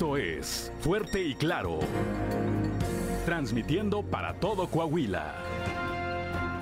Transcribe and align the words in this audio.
Esto 0.00 0.16
es 0.16 0.72
Fuerte 0.80 1.22
y 1.22 1.34
Claro. 1.34 1.80
Transmitiendo 3.26 4.02
para 4.02 4.32
todo 4.32 4.66
Coahuila. 4.66 5.34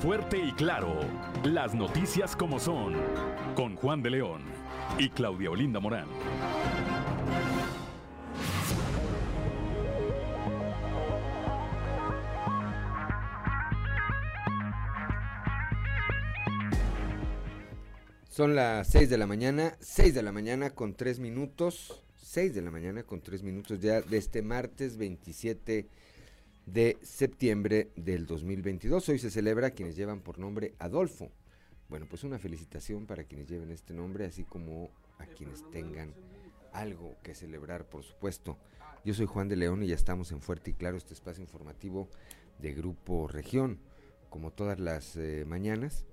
Fuerte 0.01 0.39
y 0.39 0.51
Claro. 0.55 0.99
Las 1.45 1.73
noticias 1.73 2.35
como 2.35 2.59
son. 2.59 2.97
Con 3.55 3.77
Juan 3.77 4.03
de 4.03 4.11
León 4.11 4.43
y 4.99 5.09
Claudia 5.11 5.53
Olinda 5.53 5.79
Morán. 5.79 6.09
Son 18.29 18.57
las 18.57 18.89
6 18.89 19.09
de 19.09 19.17
la 19.17 19.29
mañana, 19.29 19.77
6 19.79 20.13
de 20.13 20.23
la 20.25 20.33
mañana 20.33 20.71
con 20.71 20.95
3 20.95 21.21
minutos, 21.21 22.03
6 22.29 22.55
de 22.55 22.61
la 22.61 22.71
mañana 22.71 23.05
con 23.05 23.23
3 23.23 23.43
minutos 23.43 23.81
ya 23.81 24.03
de 24.03 24.19
este 24.19 24.43
martes 24.43 24.99
27 24.99 25.87
de 26.67 26.99
septiembre 27.01 27.89
del 27.97 28.27
2022. 28.27 29.09
Hoy 29.09 29.19
se 29.19 29.31
celebra 29.31 29.71
quienes 29.71 29.97
llevan 29.97 30.21
por 30.21 30.39
nombre 30.39 30.75
Adolfo. 30.79 31.33
Bueno, 31.89 32.05
pues 32.07 32.25
una 32.25 32.39
felicitación 32.39 33.07
para 33.07 33.25
quienes 33.25 33.49
lleven 33.49 33.71
este 33.71 33.95
nombre, 33.95 34.27
así 34.27 34.45
como 34.45 34.91
a 35.19 35.25
quienes 35.25 35.65
tengan 35.71 36.13
algo 36.75 37.17
que 37.23 37.35
celebrar, 37.35 37.89
por 37.89 38.05
supuesto. 38.05 38.59
Yo 39.07 39.15
soy 39.15 39.25
Juan 39.25 39.49
de 39.49 39.57
León 39.57 39.83
y 39.83 39.87
ya 39.87 39.95
estamos 39.95 40.31
en 40.31 40.43
Fuerte 40.43 40.73
y 40.73 40.75
Claro, 40.75 40.99
este 40.99 41.15
espacio 41.15 41.43
informativo 41.43 42.11
de 42.59 42.75
Grupo 42.75 43.27
Región, 43.27 43.79
como 44.29 44.51
todas 44.51 44.79
las 44.79 45.17
eh, 45.17 45.47
mañanas 45.47 46.05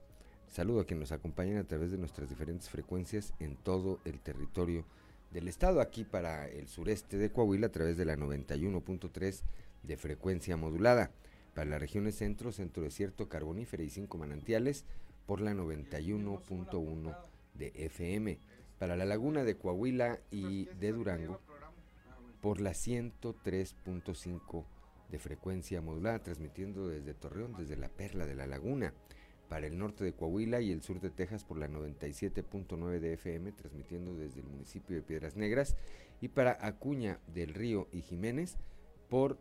Saludo 0.47 0.79
a 0.79 0.85
quienes 0.85 1.09
nos 1.09 1.11
acompañan 1.11 1.57
a 1.57 1.65
través 1.65 1.91
de 1.91 1.97
nuestras 1.97 2.29
diferentes 2.29 2.69
frecuencias 2.69 3.33
en 3.39 3.57
todo 3.57 3.99
el 4.05 4.21
territorio 4.21 4.85
del 5.35 5.49
estado, 5.49 5.81
aquí 5.81 6.05
para 6.05 6.47
el 6.47 6.69
sureste 6.69 7.17
de 7.17 7.29
Coahuila 7.29 7.67
a 7.67 7.71
través 7.71 7.97
de 7.97 8.05
la 8.05 8.15
91.3 8.15 9.41
de 9.83 9.97
frecuencia 9.97 10.55
modulada, 10.55 11.11
para 11.53 11.69
las 11.69 11.81
regiones 11.81 12.15
centro, 12.15 12.53
centro 12.53 12.83
desierto, 12.83 13.27
carbonífera 13.27 13.83
y 13.83 13.89
cinco 13.89 14.17
manantiales 14.17 14.85
por 15.25 15.41
la 15.41 15.53
91.1 15.53 17.17
de 17.53 17.73
FM, 17.75 18.39
para 18.79 18.95
la 18.95 19.03
laguna 19.03 19.43
de 19.43 19.57
Coahuila 19.57 20.21
y 20.31 20.67
de 20.79 20.93
Durango 20.93 21.41
por 22.39 22.61
la 22.61 22.71
103.5 22.71 24.63
de 25.11 25.19
frecuencia 25.19 25.81
modulada, 25.81 26.19
transmitiendo 26.19 26.87
desde 26.87 27.13
Torreón, 27.13 27.57
desde 27.57 27.75
la 27.75 27.89
perla 27.89 28.25
de 28.25 28.35
la 28.35 28.47
laguna 28.47 28.93
para 29.49 29.67
el 29.67 29.77
norte 29.77 30.03
de 30.03 30.13
Coahuila 30.13 30.61
y 30.61 30.71
el 30.71 30.81
sur 30.81 30.99
de 30.99 31.09
Texas 31.09 31.43
por 31.43 31.57
la 31.57 31.67
97.9 31.67 32.99
de 32.99 33.13
FM, 33.13 33.51
transmitiendo 33.51 34.15
desde 34.15 34.41
el 34.41 34.47
municipio 34.47 34.95
de 34.95 35.01
Piedras 35.01 35.35
Negras, 35.35 35.75
y 36.21 36.29
para 36.29 36.57
Acuña 36.61 37.19
del 37.33 37.53
Río 37.53 37.87
y 37.91 38.01
Jiménez 38.01 38.57
por 39.09 39.37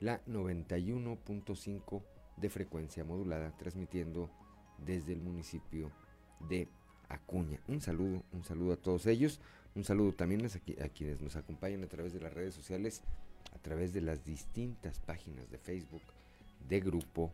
la 0.00 0.24
91.5 0.26 2.02
de 2.36 2.50
frecuencia 2.50 3.04
modulada, 3.04 3.56
transmitiendo 3.56 4.30
desde 4.78 5.12
el 5.12 5.20
municipio 5.20 5.90
de 6.48 6.68
Acuña. 7.08 7.60
Un 7.68 7.80
saludo, 7.80 8.22
un 8.32 8.44
saludo 8.44 8.72
a 8.72 8.76
todos 8.76 9.06
ellos, 9.06 9.40
un 9.74 9.84
saludo 9.84 10.12
también 10.12 10.44
a, 10.44 10.88
quienes 10.88 11.20
nos 11.20 11.36
acompañan 11.36 11.84
a 11.84 11.88
través 11.88 12.12
de 12.12 12.20
las 12.20 12.32
redes 12.32 12.54
sociales, 12.54 13.02
a 13.54 13.58
través 13.58 13.92
de 13.92 14.00
las 14.00 14.24
distintas 14.24 14.98
páginas 15.00 15.50
de 15.50 15.58
Facebook 15.58 16.02
de 16.68 16.80
Grupo, 16.80 17.32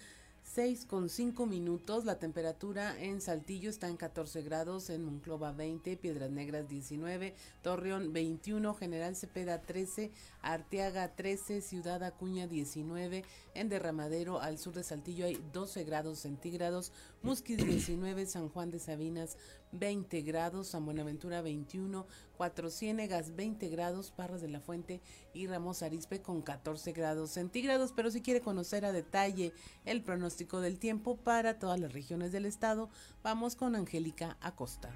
6 0.54 0.86
con 0.86 1.10
5 1.10 1.44
minutos, 1.44 2.04
la 2.04 2.18
temperatura 2.18 2.98
en 3.02 3.20
Saltillo 3.20 3.68
está 3.68 3.88
en 3.88 3.96
14 3.96 4.42
grados, 4.42 4.88
en 4.90 5.04
Monclova 5.04 5.52
20, 5.52 5.96
Piedras 5.96 6.30
Negras 6.30 6.68
19, 6.68 7.34
Torreón 7.62 8.12
21, 8.12 8.72
General 8.74 9.14
Cepeda 9.16 9.60
13, 9.60 10.12
Arteaga 10.40 11.14
13, 11.14 11.60
Ciudad 11.60 12.02
Acuña 12.04 12.46
19, 12.46 13.24
en 13.54 13.68
Derramadero 13.68 14.40
al 14.40 14.56
sur 14.56 14.72
de 14.72 14.84
Saltillo 14.84 15.26
hay 15.26 15.42
12 15.52 15.84
grados 15.84 16.20
centígrados, 16.20 16.92
Musquis 17.22 17.58
19, 17.58 18.24
San 18.24 18.48
Juan 18.48 18.70
de 18.70 18.78
Sabinas 18.78 19.36
20 19.72 20.22
grados, 20.22 20.68
San 20.68 20.84
Buenaventura 20.84 21.42
21, 21.42 22.06
Cuatro 22.36 22.70
Ciénegas 22.70 23.34
20 23.34 23.68
grados, 23.68 24.10
Parras 24.10 24.40
de 24.40 24.48
la 24.48 24.60
Fuente 24.60 25.00
y 25.32 25.46
Ramos 25.46 25.82
Arizpe 25.82 26.22
con 26.22 26.42
14 26.42 26.92
grados 26.92 27.30
centígrados. 27.30 27.92
Pero 27.94 28.10
si 28.10 28.20
quiere 28.20 28.40
conocer 28.40 28.84
a 28.84 28.92
detalle 28.92 29.52
el 29.84 30.02
pronóstico 30.02 30.60
del 30.60 30.78
tiempo 30.78 31.16
para 31.16 31.58
todas 31.58 31.80
las 31.80 31.92
regiones 31.92 32.32
del 32.32 32.46
estado, 32.46 32.90
vamos 33.22 33.56
con 33.56 33.76
Angélica 33.76 34.36
Acosta. 34.40 34.90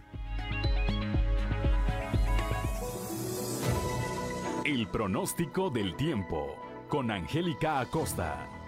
El 4.65 4.89
pronóstico 4.89 5.71
del 5.71 5.97
tiempo 5.97 6.55
con 6.89 7.11
Angélica 7.11 7.81
Acosta. 7.81 8.60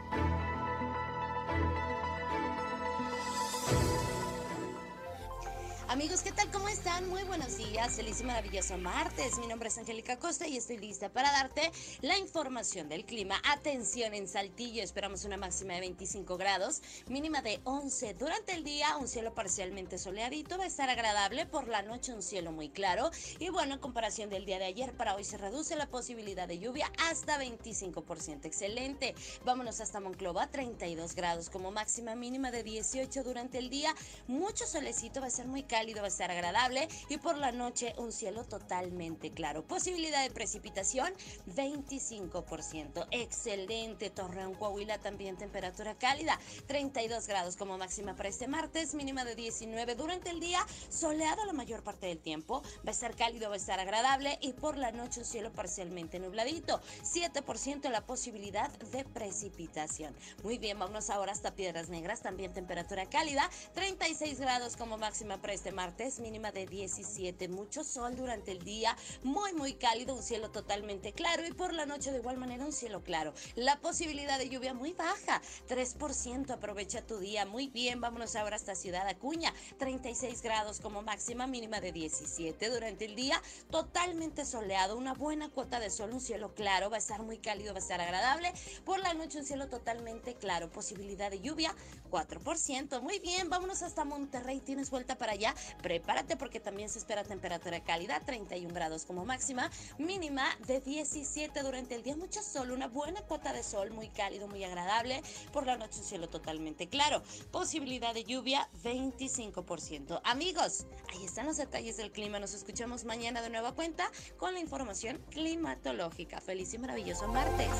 Amigos, 5.92 6.22
¿qué 6.22 6.32
tal? 6.32 6.50
¿Cómo 6.50 6.68
están? 6.68 7.06
Muy 7.10 7.22
buenos 7.24 7.58
días. 7.58 7.96
Feliz 7.96 8.18
y 8.22 8.24
maravilloso 8.24 8.78
martes. 8.78 9.38
Mi 9.38 9.46
nombre 9.46 9.68
es 9.68 9.76
Angélica 9.76 10.18
Costa 10.18 10.48
y 10.48 10.56
estoy 10.56 10.78
lista 10.78 11.10
para 11.10 11.30
darte 11.30 11.70
la 12.00 12.16
información 12.16 12.88
del 12.88 13.04
clima. 13.04 13.34
Atención 13.44 14.14
en 14.14 14.26
Saltillo, 14.26 14.82
esperamos 14.82 15.26
una 15.26 15.36
máxima 15.36 15.74
de 15.74 15.80
25 15.80 16.38
grados, 16.38 16.80
mínima 17.08 17.42
de 17.42 17.60
11. 17.64 18.14
Durante 18.14 18.54
el 18.54 18.64
día, 18.64 18.96
un 18.96 19.06
cielo 19.06 19.34
parcialmente 19.34 19.98
soleadito, 19.98 20.56
va 20.56 20.64
a 20.64 20.66
estar 20.66 20.88
agradable. 20.88 21.44
Por 21.44 21.68
la 21.68 21.82
noche, 21.82 22.14
un 22.14 22.22
cielo 22.22 22.52
muy 22.52 22.70
claro. 22.70 23.10
Y 23.38 23.50
bueno, 23.50 23.74
en 23.74 23.80
comparación 23.80 24.30
del 24.30 24.46
día 24.46 24.58
de 24.58 24.64
ayer, 24.64 24.96
para 24.96 25.14
hoy 25.14 25.24
se 25.24 25.36
reduce 25.36 25.76
la 25.76 25.90
posibilidad 25.90 26.48
de 26.48 26.58
lluvia 26.58 26.90
hasta 27.10 27.38
25%. 27.38 28.46
Excelente. 28.46 29.14
Vámonos 29.44 29.78
hasta 29.82 30.00
Monclova, 30.00 30.46
32 30.46 31.14
grados 31.14 31.50
como 31.50 31.70
máxima 31.70 32.14
mínima 32.14 32.50
de 32.50 32.62
18 32.62 33.24
durante 33.24 33.58
el 33.58 33.68
día. 33.68 33.94
Mucho 34.26 34.66
solecito, 34.66 35.20
va 35.20 35.26
a 35.26 35.30
ser 35.30 35.48
muy 35.48 35.64
cálido 35.64 35.81
va 35.82 36.04
a 36.04 36.08
estar 36.08 36.30
agradable 36.30 36.88
y 37.08 37.18
por 37.18 37.36
la 37.36 37.50
noche 37.50 37.94
un 37.98 38.12
cielo 38.12 38.44
totalmente 38.44 39.32
claro. 39.32 39.66
Posibilidad 39.66 40.22
de 40.22 40.30
precipitación 40.30 41.12
25%. 41.48 43.08
Excelente. 43.10 44.10
Torreón, 44.10 44.54
Coahuila 44.54 44.98
también 44.98 45.36
temperatura 45.36 45.96
cálida. 45.96 46.38
32 46.68 47.26
grados 47.26 47.56
como 47.56 47.78
máxima 47.78 48.14
para 48.14 48.28
este 48.28 48.46
martes, 48.46 48.94
mínima 48.94 49.24
de 49.24 49.34
19 49.34 49.96
durante 49.96 50.30
el 50.30 50.38
día, 50.38 50.64
soleado 50.88 51.44
la 51.44 51.52
mayor 51.52 51.82
parte 51.82 52.06
del 52.06 52.18
tiempo. 52.18 52.62
Va 52.86 52.88
a 52.88 52.90
estar 52.90 53.16
cálido, 53.16 53.48
va 53.48 53.54
a 53.54 53.58
estar 53.58 53.80
agradable 53.80 54.38
y 54.40 54.52
por 54.52 54.78
la 54.78 54.92
noche 54.92 55.20
un 55.20 55.26
cielo 55.26 55.52
parcialmente 55.52 56.20
nubladito. 56.20 56.80
7% 57.02 57.90
la 57.90 58.06
posibilidad 58.06 58.70
de 58.70 59.04
precipitación. 59.04 60.14
Muy 60.44 60.58
bien, 60.58 60.78
vámonos 60.78 61.10
ahora 61.10 61.32
hasta 61.32 61.54
Piedras 61.54 61.88
Negras, 61.88 62.22
también 62.22 62.52
temperatura 62.52 63.06
cálida. 63.06 63.50
36 63.74 64.38
grados 64.38 64.76
como 64.76 64.96
máxima 64.96 65.38
para 65.38 65.54
este 65.54 65.71
martes, 65.72 66.20
mínima 66.20 66.52
de 66.52 66.66
17. 66.66 67.48
Mucho 67.48 67.84
sol 67.84 68.16
durante 68.16 68.52
el 68.52 68.62
día, 68.62 68.96
muy 69.22 69.52
muy 69.52 69.74
cálido, 69.74 70.14
un 70.14 70.22
cielo 70.22 70.50
totalmente 70.50 71.12
claro 71.12 71.46
y 71.46 71.52
por 71.52 71.72
la 71.72 71.86
noche 71.86 72.12
de 72.12 72.18
igual 72.18 72.36
manera 72.36 72.64
un 72.64 72.72
cielo 72.72 73.02
claro. 73.02 73.34
La 73.54 73.80
posibilidad 73.80 74.38
de 74.38 74.48
lluvia 74.48 74.74
muy 74.74 74.92
baja, 74.92 75.42
3%. 75.68 76.50
Aprovecha 76.50 77.06
tu 77.06 77.18
día 77.18 77.46
muy 77.46 77.68
bien. 77.68 78.00
Vámonos 78.00 78.36
ahora 78.36 78.56
hasta 78.56 78.74
Ciudad 78.74 79.08
Acuña, 79.08 79.52
36 79.78 80.42
grados 80.42 80.80
como 80.80 81.02
máxima 81.02 81.46
mínima 81.46 81.80
de 81.80 81.92
17 81.92 82.70
durante 82.70 83.04
el 83.04 83.14
día, 83.14 83.40
totalmente 83.70 84.44
soleado, 84.44 84.96
una 84.96 85.14
buena 85.14 85.48
cuota 85.48 85.80
de 85.80 85.90
sol, 85.90 86.12
un 86.12 86.20
cielo 86.20 86.54
claro, 86.54 86.90
va 86.90 86.96
a 86.96 86.98
estar 86.98 87.22
muy 87.22 87.38
cálido, 87.38 87.72
va 87.72 87.78
a 87.78 87.82
estar 87.82 88.00
agradable. 88.00 88.52
Por 88.84 89.00
la 89.00 89.14
noche 89.14 89.38
un 89.38 89.44
cielo 89.44 89.68
totalmente 89.68 90.34
claro, 90.34 90.70
posibilidad 90.70 91.30
de 91.30 91.40
lluvia 91.40 91.74
4%. 92.10 93.00
Muy 93.00 93.18
bien, 93.18 93.48
vámonos 93.48 93.82
hasta 93.82 94.04
Monterrey. 94.04 94.60
¿Tienes 94.60 94.90
vuelta 94.90 95.16
para 95.16 95.32
allá? 95.32 95.54
Prepárate 95.82 96.36
porque 96.36 96.60
también 96.60 96.88
se 96.88 96.98
espera 96.98 97.24
temperatura 97.24 97.82
cálida, 97.82 98.20
31 98.20 98.72
grados 98.72 99.04
como 99.04 99.24
máxima, 99.24 99.70
mínima 99.98 100.46
de 100.66 100.80
17 100.80 101.62
durante 101.62 101.94
el 101.94 102.02
día. 102.02 102.16
Mucho 102.16 102.42
sol, 102.42 102.70
una 102.70 102.88
buena 102.88 103.22
cuota 103.22 103.52
de 103.52 103.62
sol, 103.62 103.90
muy 103.90 104.08
cálido, 104.08 104.48
muy 104.48 104.64
agradable. 104.64 105.22
Por 105.52 105.66
la 105.66 105.76
noche 105.76 105.98
un 105.98 106.04
cielo 106.04 106.28
totalmente 106.28 106.88
claro. 106.88 107.22
Posibilidad 107.50 108.14
de 108.14 108.24
lluvia 108.24 108.68
25%. 108.82 110.20
Amigos, 110.24 110.86
ahí 111.12 111.24
están 111.24 111.46
los 111.46 111.56
detalles 111.56 111.96
del 111.96 112.12
clima. 112.12 112.38
Nos 112.38 112.54
escuchamos 112.54 113.04
mañana 113.04 113.42
de 113.42 113.50
nueva 113.50 113.72
cuenta 113.72 114.10
con 114.36 114.54
la 114.54 114.60
información 114.60 115.20
climatológica. 115.30 116.40
Feliz 116.40 116.72
y 116.74 116.78
maravilloso 116.78 117.28
martes. 117.28 117.70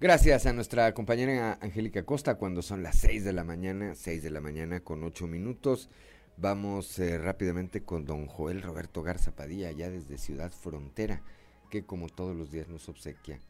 Gracias 0.00 0.46
a 0.46 0.54
nuestra 0.54 0.94
compañera 0.94 1.58
Angélica 1.60 2.06
Costa 2.06 2.36
cuando 2.36 2.62
son 2.62 2.82
las 2.82 2.96
6 2.96 3.22
de 3.22 3.34
la 3.34 3.44
mañana, 3.44 3.94
6 3.94 4.22
de 4.22 4.30
la 4.30 4.40
mañana 4.40 4.80
con 4.80 5.04
8 5.04 5.26
minutos. 5.26 5.90
Vamos 6.38 6.98
eh, 6.98 7.18
rápidamente 7.18 7.82
con 7.82 8.06
don 8.06 8.24
Joel 8.24 8.62
Roberto 8.62 9.02
Garza 9.02 9.36
Padilla, 9.36 9.68
allá 9.68 9.90
desde 9.90 10.16
Ciudad 10.16 10.52
Frontera, 10.52 11.20
que 11.68 11.84
como 11.84 12.08
todos 12.08 12.34
los 12.34 12.50
días 12.50 12.66
nos 12.68 12.88
obsequia 12.88 13.40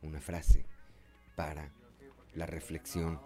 una 0.00 0.22
frase 0.22 0.64
para 1.36 1.70
la 2.34 2.46
reflexión. 2.46 3.20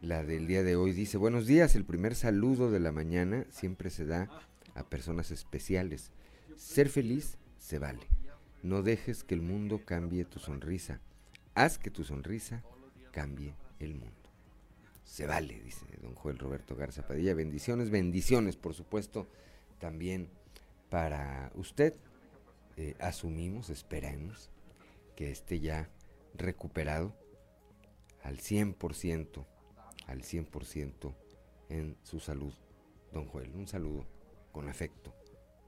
La 0.00 0.22
del 0.22 0.46
día 0.46 0.62
de 0.62 0.76
hoy 0.76 0.92
dice, 0.92 1.16
buenos 1.16 1.48
días, 1.48 1.74
el 1.74 1.84
primer 1.84 2.14
saludo 2.14 2.70
de 2.70 2.78
la 2.78 2.92
mañana 2.92 3.46
siempre 3.50 3.90
se 3.90 4.06
da 4.06 4.28
a 4.76 4.84
personas 4.84 5.32
especiales. 5.32 6.12
Ser 6.54 6.88
feliz 6.88 7.36
se 7.58 7.80
vale. 7.80 8.06
No 8.62 8.82
dejes 8.82 9.24
que 9.24 9.34
el 9.34 9.42
mundo 9.42 9.80
cambie 9.84 10.24
tu 10.24 10.38
sonrisa 10.38 11.00
Haz 11.56 11.78
que 11.78 11.90
tu 11.90 12.04
sonrisa 12.04 12.62
cambie 13.12 13.54
el 13.80 13.94
mundo. 13.94 14.12
Se 15.04 15.26
vale, 15.26 15.58
dice 15.60 15.86
don 16.02 16.14
Joel 16.14 16.38
Roberto 16.38 16.76
Garza 16.76 17.06
Padilla. 17.06 17.32
Bendiciones, 17.32 17.88
bendiciones, 17.88 18.56
por 18.56 18.74
supuesto, 18.74 19.26
también 19.78 20.28
para 20.90 21.50
usted. 21.54 21.94
Eh, 22.76 22.94
asumimos, 23.00 23.70
esperemos 23.70 24.50
que 25.16 25.30
esté 25.30 25.58
ya 25.58 25.88
recuperado 26.34 27.16
al 28.22 28.36
100%, 28.36 29.46
al 30.08 30.20
100% 30.20 31.14
en 31.70 31.96
su 32.02 32.20
salud, 32.20 32.52
don 33.14 33.28
Joel. 33.28 33.50
Un 33.54 33.66
saludo 33.66 34.04
con 34.52 34.68
afecto, 34.68 35.14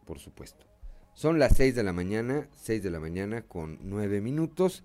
por 0.05 0.19
supuesto. 0.19 0.67
Son 1.15 1.39
las 1.39 1.57
6 1.57 1.75
de 1.75 1.83
la 1.83 1.95
mañana, 1.95 2.47
6 2.57 2.83
de 2.83 2.91
la 2.91 3.01
mañana 3.01 3.41
con 3.41 3.79
9 3.81 4.21
minutos. 4.21 4.85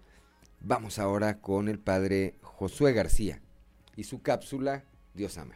Vamos 0.66 0.98
ahora 0.98 1.42
con 1.42 1.68
el 1.68 1.78
padre 1.78 2.36
Josué 2.42 2.94
García 2.94 3.42
y 3.98 4.06
su 4.06 4.22
cápsula 4.22 4.86
Dios 5.14 5.38
ama. 5.38 5.56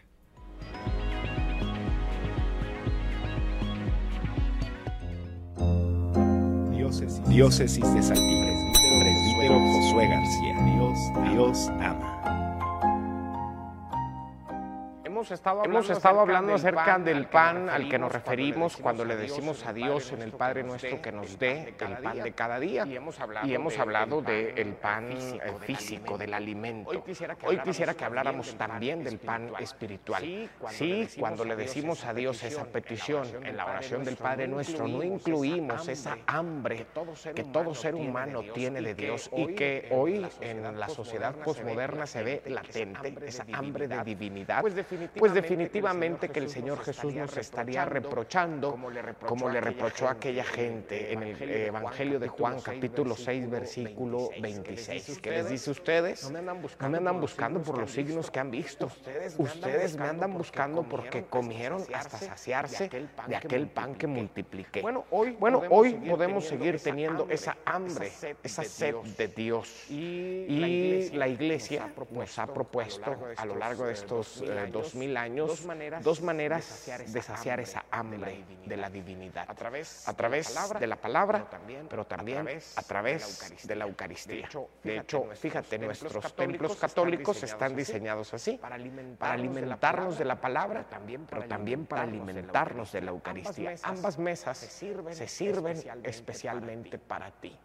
Diócesis, 6.71 7.29
Diócesis 7.29 7.93
de 7.93 8.03
Saltillo, 8.03 8.53
presbítero 8.99 9.59
Josué 9.59 10.09
García. 10.09 10.75
Dios, 10.75 11.31
Dios 11.31 11.69
ama 11.79 12.16
hemos 15.17 15.89
estado 15.89 16.19
hablando, 16.19 16.53
acerca 16.53 16.99
del 16.99 17.27
pan 17.27 17.69
al 17.69 17.89
que 17.89 17.97
nos 17.97 18.11
referimos 18.11 18.77
cuando 18.77 19.03
le 19.05 19.15
decimos 19.15 19.65
a 19.65 19.73
Dios 19.73 20.11
en 20.11 20.21
el 20.21 20.31
Padre 20.31 20.63
nuestro 20.63 21.01
que 21.01 21.11
nos 21.11 21.37
dé 21.39 21.75
el 21.79 21.97
pan 21.97 22.21
de 22.21 22.31
cada 22.33 22.59
día. 22.59 22.85
Y 22.85 22.95
hemos 22.95 23.79
hablado 23.79 24.21
del 24.21 24.73
pan 24.75 25.09
físico, 25.61 26.17
del 26.17 26.33
alimento. 26.33 27.03
Hoy 27.43 27.57
quisiera 27.59 27.93
que 27.93 28.05
habláramos 28.05 28.55
también 28.55 29.03
del 29.03 29.19
pan 29.19 29.51
espiritual. 29.59 30.49
Sí, 30.69 31.07
cuando 31.19 31.43
le 31.45 31.55
decimos 31.55 32.05
a 32.05 32.13
Dios 32.13 32.43
esa 32.43 32.65
petición 32.65 33.27
en 33.43 33.57
la 33.57 33.65
oración 33.65 34.03
del 34.03 34.17
Padre 34.17 34.47
nuestro, 34.47 34.87
no 34.87 35.03
incluimos 35.03 35.87
esa 35.87 36.17
hambre 36.27 36.87
que 37.33 37.43
todo 37.43 37.73
ser 37.73 37.95
humano 37.95 38.41
tiene 38.53 38.81
de 38.81 38.93
Dios 38.93 39.29
y 39.35 39.55
que 39.55 39.89
hoy 39.91 40.25
en 40.41 40.79
la 40.79 40.89
sociedad 40.89 41.35
posmoderna 41.35 42.05
se 42.05 42.23
ve 42.23 42.41
latente, 42.45 43.15
esa 43.25 43.45
hambre 43.53 43.87
de 43.87 44.03
divinidad. 44.03 44.61
Pues, 44.61 44.75
pues 45.15 45.33
definitivamente 45.33 46.29
que 46.29 46.39
el 46.39 46.49
Señor 46.49 46.83
Jesús 46.83 47.13
nos 47.13 47.35
estaría 47.37 47.85
reprochando 47.85 48.77
como 49.25 49.49
le 49.49 49.61
reprochó 49.61 50.07
a 50.07 50.11
aquella 50.11 50.43
gente 50.43 51.13
en 51.13 51.23
el 51.23 51.41
Evangelio 51.41 52.19
de 52.19 52.27
Juan 52.27 52.59
capítulo 52.61 53.15
6 53.15 53.49
versículo 53.49 54.29
26. 54.41 55.19
¿Qué 55.19 55.31
les 55.31 55.49
dice 55.49 55.71
ustedes? 55.71 56.23
No 56.23 56.89
me 56.89 56.97
andan 56.97 57.19
buscando 57.19 57.61
por 57.61 57.77
los 57.77 57.91
signos 57.91 58.31
que 58.31 58.39
han 58.39 58.51
visto. 58.51 58.89
Ustedes 59.37 59.97
me 59.97 60.05
andan 60.05 60.33
buscando 60.33 60.83
porque 60.83 61.25
comieron 61.25 61.83
hasta 61.93 62.17
saciarse 62.17 62.89
de 63.27 63.35
aquel 63.35 63.67
pan 63.67 63.95
que 63.95 64.07
multipliqué. 64.07 64.81
Bueno, 64.81 65.05
hoy, 65.11 65.31
bueno, 65.39 65.63
hoy 65.69 65.93
podemos 65.93 66.45
seguir 66.45 66.79
teniendo 66.81 67.27
esa 67.29 67.57
hambre, 67.65 68.11
esa 68.43 68.63
sed 68.63 68.95
de 69.17 69.27
Dios. 69.27 69.89
Y 69.89 71.09
la 71.13 71.27
iglesia 71.27 71.93
nos 72.11 72.39
ha 72.39 72.47
propuesto 72.47 73.15
a 73.35 73.45
lo 73.45 73.55
largo 73.55 73.85
de 73.85 73.93
estos 73.93 74.41
eh, 74.41 74.69
dos 74.71 74.95
mil 74.97 75.15
años 75.17 75.47
dos 76.01 76.21
maneras, 76.21 76.85
de, 77.07 77.21
saciar 77.21 77.59
esa 77.59 77.85
hambre 77.91 78.43
de 78.65 78.77
la 78.77 78.89
divinidad. 78.89 79.49
A 79.49 79.53
través, 79.53 80.05
de 80.79 80.87
la 80.87 80.95
palabra, 80.95 81.45
pero 81.89 82.05
también, 82.05 82.47
a 82.75 82.81
través 82.83 83.63
de 83.63 83.75
la 83.75 83.85
Eucaristía. 83.85 84.49
De 84.83 84.97
hecho, 84.97 85.29
fíjate, 85.35 85.77
nuestros 85.77 86.33
templos 86.35 86.75
católicos 86.75 87.43
están 87.43 87.75
diseñados 87.75 88.33
así, 88.33 88.57
para 88.57 89.33
alimentarnos 89.33 90.17
de 90.17 90.25
la 90.25 90.39
palabra, 90.39 90.85
pero 91.29 91.47
también 91.47 91.85
para 91.85 92.03
alimentarnos 92.03 92.91
de 92.91 93.01
la 93.01 93.11
Eucaristía. 93.11 93.75
Ambas 93.83 94.17
mesas 94.17 94.57
se 94.57 95.27
sirven 95.27 95.77
especialmente 96.03 96.97
para 96.97 97.31
ti. 97.31 97.57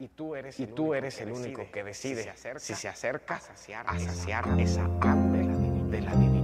Y 0.00 0.08
tú 0.08 0.34
eres, 0.34 1.20
el 1.20 1.30
único 1.30 1.70
que 1.70 1.84
decide 1.84 2.32
si 2.56 2.74
se 2.74 2.88
acerca 2.88 3.36
a 3.36 3.98
saciar 3.98 4.46
esa 4.58 4.84
hambre 5.02 5.46
de 5.90 6.00
la 6.00 6.12
divinidad. 6.12 6.39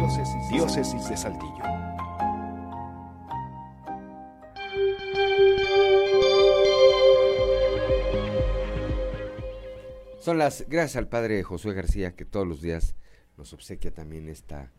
Diócesis, 0.00 1.10
de 1.10 1.16
Saltillo. 1.16 1.62
Son 10.18 10.38
las, 10.38 10.64
gracias 10.68 10.96
al 10.96 11.08
padre 11.08 11.42
Josué 11.42 11.74
García 11.74 12.16
que 12.16 12.24
todos 12.24 12.46
los 12.46 12.62
días 12.62 12.94
nos 13.36 13.52
obsequia 13.52 13.92
también 13.92 14.30
esta 14.30 14.72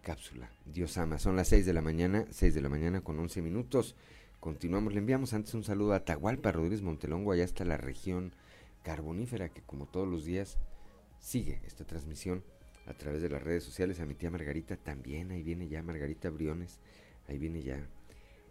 cápsula. 0.00 0.50
Dios 0.64 0.96
ama. 0.96 1.18
Son 1.18 1.36
las 1.36 1.48
6 1.48 1.66
de 1.66 1.74
la 1.74 1.82
mañana, 1.82 2.24
6 2.30 2.54
de 2.54 2.62
la 2.62 2.70
mañana 2.70 3.02
con 3.02 3.18
11 3.18 3.42
minutos. 3.42 3.94
Continuamos. 4.40 4.94
Le 4.94 5.00
enviamos 5.00 5.34
antes 5.34 5.52
un 5.52 5.64
saludo 5.64 5.92
a 5.92 6.06
Tahualpa 6.06 6.50
Rodríguez 6.50 6.80
Montelongo, 6.80 7.32
allá 7.32 7.44
está 7.44 7.66
la 7.66 7.76
región 7.76 8.34
carbonífera 8.82 9.50
que 9.50 9.60
como 9.60 9.84
todos 9.84 10.08
los 10.08 10.24
días 10.24 10.56
sigue 11.18 11.60
esta 11.66 11.84
transmisión 11.84 12.42
a 12.92 12.98
través 12.98 13.22
de 13.22 13.28
las 13.28 13.42
redes 13.42 13.64
sociales. 13.64 14.00
A 14.00 14.06
mi 14.06 14.14
tía 14.14 14.30
Margarita 14.30 14.76
también, 14.76 15.30
ahí 15.32 15.42
viene 15.42 15.68
ya 15.68 15.82
Margarita 15.82 16.30
Briones, 16.30 16.78
ahí 17.28 17.38
viene 17.38 17.62
ya 17.62 17.88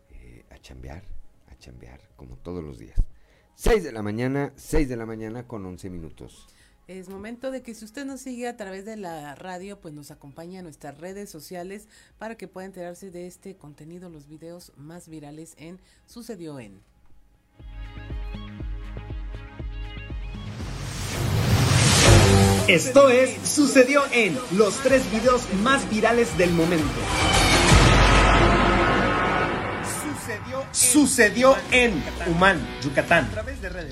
eh, 0.10 0.46
a 0.50 0.58
chambear, 0.58 1.04
a 1.50 1.58
chambear, 1.58 2.02
como 2.16 2.38
todos 2.38 2.64
los 2.64 2.80
días. 2.80 3.00
6 3.56 3.84
de 3.84 3.92
la 3.92 4.02
mañana, 4.02 4.52
6 4.56 4.90
de 4.90 4.98
la 4.98 5.06
mañana 5.06 5.48
con 5.48 5.66
11 5.66 5.90
minutos. 5.90 6.48
Es 6.88 7.08
momento 7.08 7.52
de 7.52 7.62
que 7.62 7.76
si 7.76 7.86
usted 7.86 8.06
nos 8.06 8.22
sigue 8.22 8.48
a 8.48 8.58
través 8.58 8.86
de 8.86 8.98
la 8.98 9.36
radio, 9.36 9.80
pues 9.80 9.94
nos 9.94 10.10
acompañe 10.10 10.58
a 10.58 10.64
nuestras 10.64 10.98
redes 10.98 11.30
sociales 11.30 11.88
para 12.18 12.36
que 12.36 12.48
pueda 12.48 12.66
enterarse 12.66 13.12
de 13.12 13.28
este 13.28 13.56
contenido, 13.56 14.10
los 14.10 14.28
videos 14.28 14.74
más 14.76 15.08
virales 15.08 15.54
en 15.58 15.80
Sucedió 16.08 16.60
en. 16.60 16.82
Esto 22.68 23.10
es 23.10 23.36
Sucedió 23.44 24.04
en 24.12 24.38
los 24.52 24.76
tres 24.76 25.10
videos 25.12 25.42
más 25.64 25.90
virales 25.90 26.38
del 26.38 26.52
momento. 26.52 26.86
Sucedió 30.72 31.56
en 31.72 32.02
Humán, 32.28 32.60
Yucatán. 32.82 33.30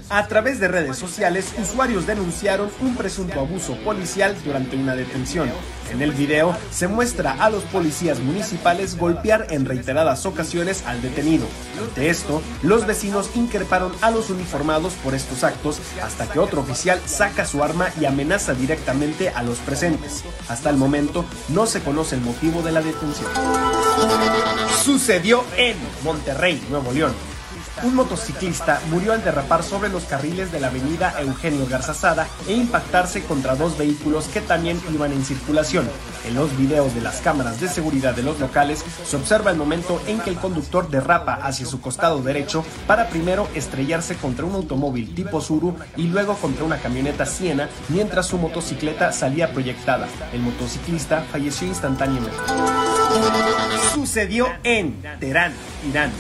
A 0.10 0.28
través 0.28 0.60
de 0.60 0.68
redes 0.68 0.98
sociales, 0.98 1.54
usuarios 1.62 2.08
denunciaron 2.08 2.70
un 2.82 2.96
presunto 2.96 3.40
abuso 3.40 3.76
policial 3.84 4.36
durante 4.46 4.78
una 4.78 4.96
detención. 4.96 5.50
En 5.92 6.02
el 6.02 6.12
video 6.12 6.56
se 6.72 6.88
muestra 6.88 7.34
a 7.34 7.50
los 7.50 7.64
policías 7.64 8.20
municipales 8.20 8.98
golpear 8.98 9.48
en 9.50 9.66
reiteradas 9.66 10.26
ocasiones 10.26 10.84
al 10.86 11.02
detenido. 11.02 11.48
Ante 11.82 12.10
esto, 12.10 12.42
los 12.62 12.86
vecinos 12.86 13.32
increparon 13.36 13.92
a 14.02 14.12
los 14.12 14.30
uniformados 14.30 14.94
por 15.04 15.16
estos 15.16 15.44
actos 15.44 15.82
hasta 16.02 16.28
que 16.28 16.40
otro 16.40 16.62
oficial 16.62 17.02
saca 17.06 17.46
su 17.46 17.64
arma 17.64 17.90
y 18.00 18.06
amenaza 18.06 18.54
directamente 18.54 19.30
a 19.30 19.44
los 19.44 19.58
presentes. 19.60 20.24
Hasta 20.48 20.70
el 20.70 20.78
momento 20.78 21.26
no 21.50 21.66
se 21.66 21.82
conoce 21.82 22.16
el 22.16 22.22
motivo 22.22 22.62
de 22.62 22.72
la 22.72 22.82
detención. 22.82 23.30
Sucedió 24.84 25.44
en 25.58 25.76
Monterrey, 26.04 26.62
Nuevo 26.70 26.92
León. 26.92 27.14
Un 27.82 27.96
motociclista 27.96 28.82
murió 28.90 29.14
al 29.14 29.24
derrapar 29.24 29.64
sobre 29.64 29.90
los 29.90 30.04
carriles 30.04 30.52
de 30.52 30.60
la 30.60 30.68
avenida 30.68 31.16
Eugenio 31.20 31.66
Garzazada 31.66 32.28
e 32.48 32.54
impactarse 32.54 33.24
contra 33.24 33.56
dos 33.56 33.78
vehículos 33.78 34.28
que 34.28 34.42
también 34.42 34.82
iban 34.94 35.14
en 35.14 35.24
circulación. 35.24 35.90
En 36.28 36.36
los 36.36 36.56
videos 36.58 36.94
de 36.94 37.02
las 37.02 37.22
cámaras 37.22 37.62
de 37.62 37.70
seguridad 37.70 38.14
de 38.14 38.24
los 38.24 38.40
locales 38.40 38.84
se 39.06 39.16
observa 39.16 39.52
el 39.52 39.58
momento 39.58 40.02
en 40.08 40.20
que 40.20 40.30
el 40.30 40.36
conductor 40.36 40.90
derrapa 40.90 41.36
hacia 41.36 41.66
su 41.66 41.80
costado 41.80 42.22
derecho 42.22 42.66
para 42.86 43.08
primero 43.08 43.48
estrellarse 43.56 44.16
contra 44.16 44.46
un 44.46 44.56
automóvil 44.56 45.16
tipo 45.16 45.40
Suru 45.40 45.76
y 45.96 46.08
luego 46.08 46.36
contra 46.36 46.66
una 46.66 46.80
camioneta 46.80 47.26
Siena 47.26 47.70
mientras 47.88 48.28
su 48.28 48.38
motocicleta 48.38 49.14
salía 49.14 49.54
proyectada. 49.54 50.08
El 50.34 50.42
motociclista 50.42 51.24
falleció 51.32 51.68
instantáneamente. 51.68 52.38
Sucedió 53.94 54.48
en 54.64 55.02
Teherán, 55.20 55.54
Irán. 55.90 56.12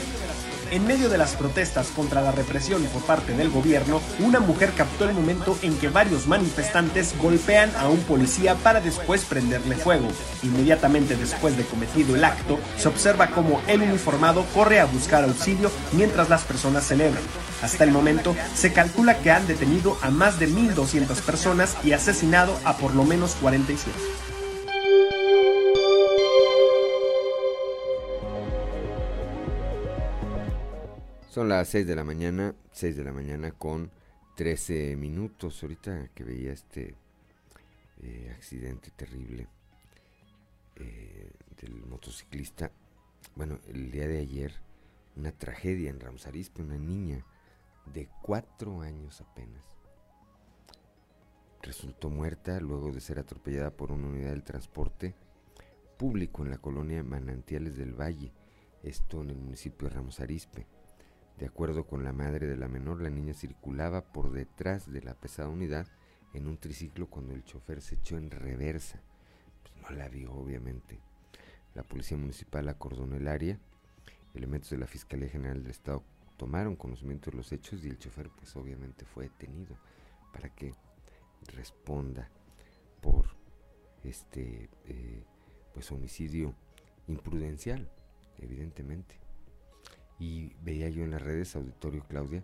En 0.72 0.86
medio 0.86 1.10
de 1.10 1.18
las 1.18 1.36
protestas 1.36 1.88
contra 1.88 2.22
la 2.22 2.32
represión 2.32 2.84
por 2.86 3.02
parte 3.02 3.34
del 3.34 3.50
gobierno, 3.50 4.02
una 4.20 4.40
mujer 4.40 4.72
captó 4.78 5.10
el 5.10 5.16
momento 5.16 5.58
en 5.64 5.76
que 5.80 5.90
varios 5.90 6.28
manifestantes 6.28 7.16
golpean 7.18 7.72
a 7.76 7.90
un 7.90 7.98
policía 8.02 8.54
para 8.54 8.80
después 8.80 9.26
prenderle 9.26 9.76
fuego. 9.76 10.08
Inmediatamente 10.44 11.16
después 11.16 11.58
de 11.58 11.66
cometido 11.66 12.16
el 12.16 12.24
acto, 12.24 12.60
se 12.78 12.88
observa 12.88 13.32
cómo 13.32 13.62
el 13.66 13.82
uniformado 13.82 14.46
corre 14.54 14.80
a 14.80 14.86
buscar 14.86 15.24
auxilio 15.24 15.72
mientras 15.94 16.30
las 16.30 16.44
personas 16.44 16.86
celebran. 16.86 17.24
Hasta 17.64 17.84
el 17.84 17.92
momento, 17.92 18.36
se 18.54 18.72
calcula 18.72 19.18
que 19.18 19.32
han 19.32 19.48
detenido 19.48 19.98
a 20.04 20.12
más 20.12 20.40
de 20.40 20.50
1.200 20.50 21.20
personas 21.22 21.78
y 21.84 21.94
asesinado 21.94 22.56
a 22.64 22.78
por 22.78 22.94
lo 22.94 23.06
menos 23.06 23.36
47. 23.42 24.29
Son 31.40 31.48
las 31.48 31.70
6 31.70 31.88
de 31.88 31.96
la 31.96 32.04
mañana, 32.04 32.54
6 32.74 32.98
de 32.98 33.04
la 33.06 33.14
mañana 33.14 33.54
con 33.54 33.90
13 34.36 34.98
minutos. 34.98 35.64
Ahorita 35.64 36.10
que 36.14 36.26
veía 36.26 36.52
este 36.52 36.98
eh, 38.02 38.34
accidente 38.36 38.92
terrible 38.92 39.48
eh, 40.76 41.32
del 41.62 41.86
motociclista, 41.86 42.74
bueno, 43.38 43.58
el 43.70 43.90
día 43.90 44.06
de 44.10 44.20
ayer, 44.20 44.52
una 45.16 45.32
tragedia 45.32 45.90
en 45.90 46.02
Ramos 46.02 46.28
Arizpe, 46.28 46.62
una 46.62 46.78
niña 46.78 47.26
de 47.94 48.10
4 48.22 48.82
años 48.82 49.22
apenas. 49.22 49.64
Resultó 51.62 52.10
muerta 52.10 52.60
luego 52.60 52.92
de 52.92 53.00
ser 53.00 53.18
atropellada 53.18 53.72
por 53.72 53.94
una 53.94 54.10
unidad 54.10 54.32
del 54.32 54.44
transporte 54.44 55.16
público 55.98 56.44
en 56.44 56.50
la 56.50 56.58
colonia 56.58 57.02
Manantiales 57.02 57.78
del 57.78 57.94
Valle, 57.94 58.34
esto 58.84 59.22
en 59.22 59.30
el 59.30 59.38
municipio 59.38 59.88
de 59.88 59.96
Ramos 59.96 60.20
Arizpe. 60.20 60.68
De 61.40 61.46
acuerdo 61.46 61.86
con 61.88 62.04
la 62.04 62.12
madre 62.12 62.48
de 62.48 62.58
la 62.58 62.68
menor, 62.68 63.02
la 63.02 63.10
niña 63.10 63.34
circulaba 63.34 64.12
por 64.12 64.32
detrás 64.32 64.92
de 64.92 65.02
la 65.02 65.14
pesada 65.14 65.48
unidad 65.48 65.88
en 66.34 66.48
un 66.48 66.58
triciclo 66.58 67.10
cuando 67.10 67.34
el 67.34 67.46
chofer 67.46 67.82
se 67.82 67.96
echó 67.96 68.18
en 68.18 68.30
reversa. 68.30 69.02
Pues 69.64 69.74
no 69.82 69.98
la 69.98 70.10
vio, 70.10 70.34
obviamente. 70.34 71.00
La 71.76 71.84
policía 71.84 72.18
municipal 72.18 72.68
acordonó 72.68 73.16
el 73.16 73.30
área. 73.30 73.58
Elementos 74.34 74.70
de 74.72 74.80
la 74.80 74.86
Fiscalía 74.86 75.30
General 75.30 75.62
del 75.62 75.72
Estado 75.72 76.04
tomaron 76.36 76.76
conocimiento 76.76 77.32
de 77.32 77.38
los 77.38 77.54
hechos 77.54 77.86
y 77.86 77.88
el 77.88 77.98
chofer, 77.98 78.30
pues 78.30 78.54
obviamente 78.58 79.06
fue 79.06 79.30
detenido 79.30 79.78
para 80.34 80.54
que 80.54 80.74
responda 81.56 82.30
por 83.02 83.28
este 84.04 84.70
eh, 84.88 85.24
pues 85.74 85.90
homicidio 85.94 86.54
imprudencial, 87.08 87.90
evidentemente 88.40 89.19
y 90.20 90.54
veía 90.62 90.90
yo 90.90 91.04
en 91.04 91.12
las 91.12 91.22
redes, 91.22 91.56
auditorio 91.56 92.06
Claudia, 92.08 92.44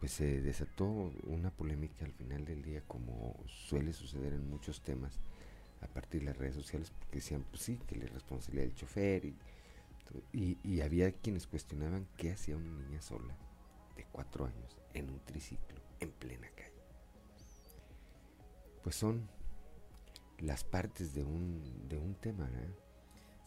pues 0.00 0.12
se 0.12 0.40
desató 0.40 1.12
una 1.24 1.50
polémica 1.50 2.04
al 2.04 2.12
final 2.12 2.44
del 2.44 2.62
día, 2.62 2.82
como 2.88 3.36
suele 3.46 3.92
suceder 3.92 4.32
en 4.32 4.48
muchos 4.48 4.82
temas, 4.82 5.20
a 5.82 5.86
partir 5.86 6.20
de 6.20 6.26
las 6.26 6.36
redes 6.36 6.54
sociales, 6.54 6.90
porque 6.90 7.16
decían, 7.16 7.44
pues 7.50 7.62
sí, 7.62 7.78
que 7.86 7.96
le 7.96 8.06
responsabilidad 8.06 8.66
del 8.66 8.74
chofer, 8.74 9.26
y, 10.32 10.58
y, 10.62 10.80
había 10.80 11.12
quienes 11.12 11.46
cuestionaban 11.46 12.06
qué 12.16 12.32
hacía 12.32 12.56
una 12.56 12.82
niña 12.82 13.00
sola, 13.00 13.34
de 13.96 14.04
cuatro 14.12 14.44
años, 14.44 14.76
en 14.92 15.08
un 15.10 15.20
triciclo, 15.20 15.80
en 16.00 16.10
plena 16.10 16.48
calle. 16.54 16.82
Pues 18.82 18.96
son 18.96 19.28
las 20.38 20.64
partes 20.64 21.14
de 21.14 21.22
un, 21.22 21.88
de 21.88 21.96
un 21.96 22.14
tema, 22.14 22.46
¿eh? 22.46 22.91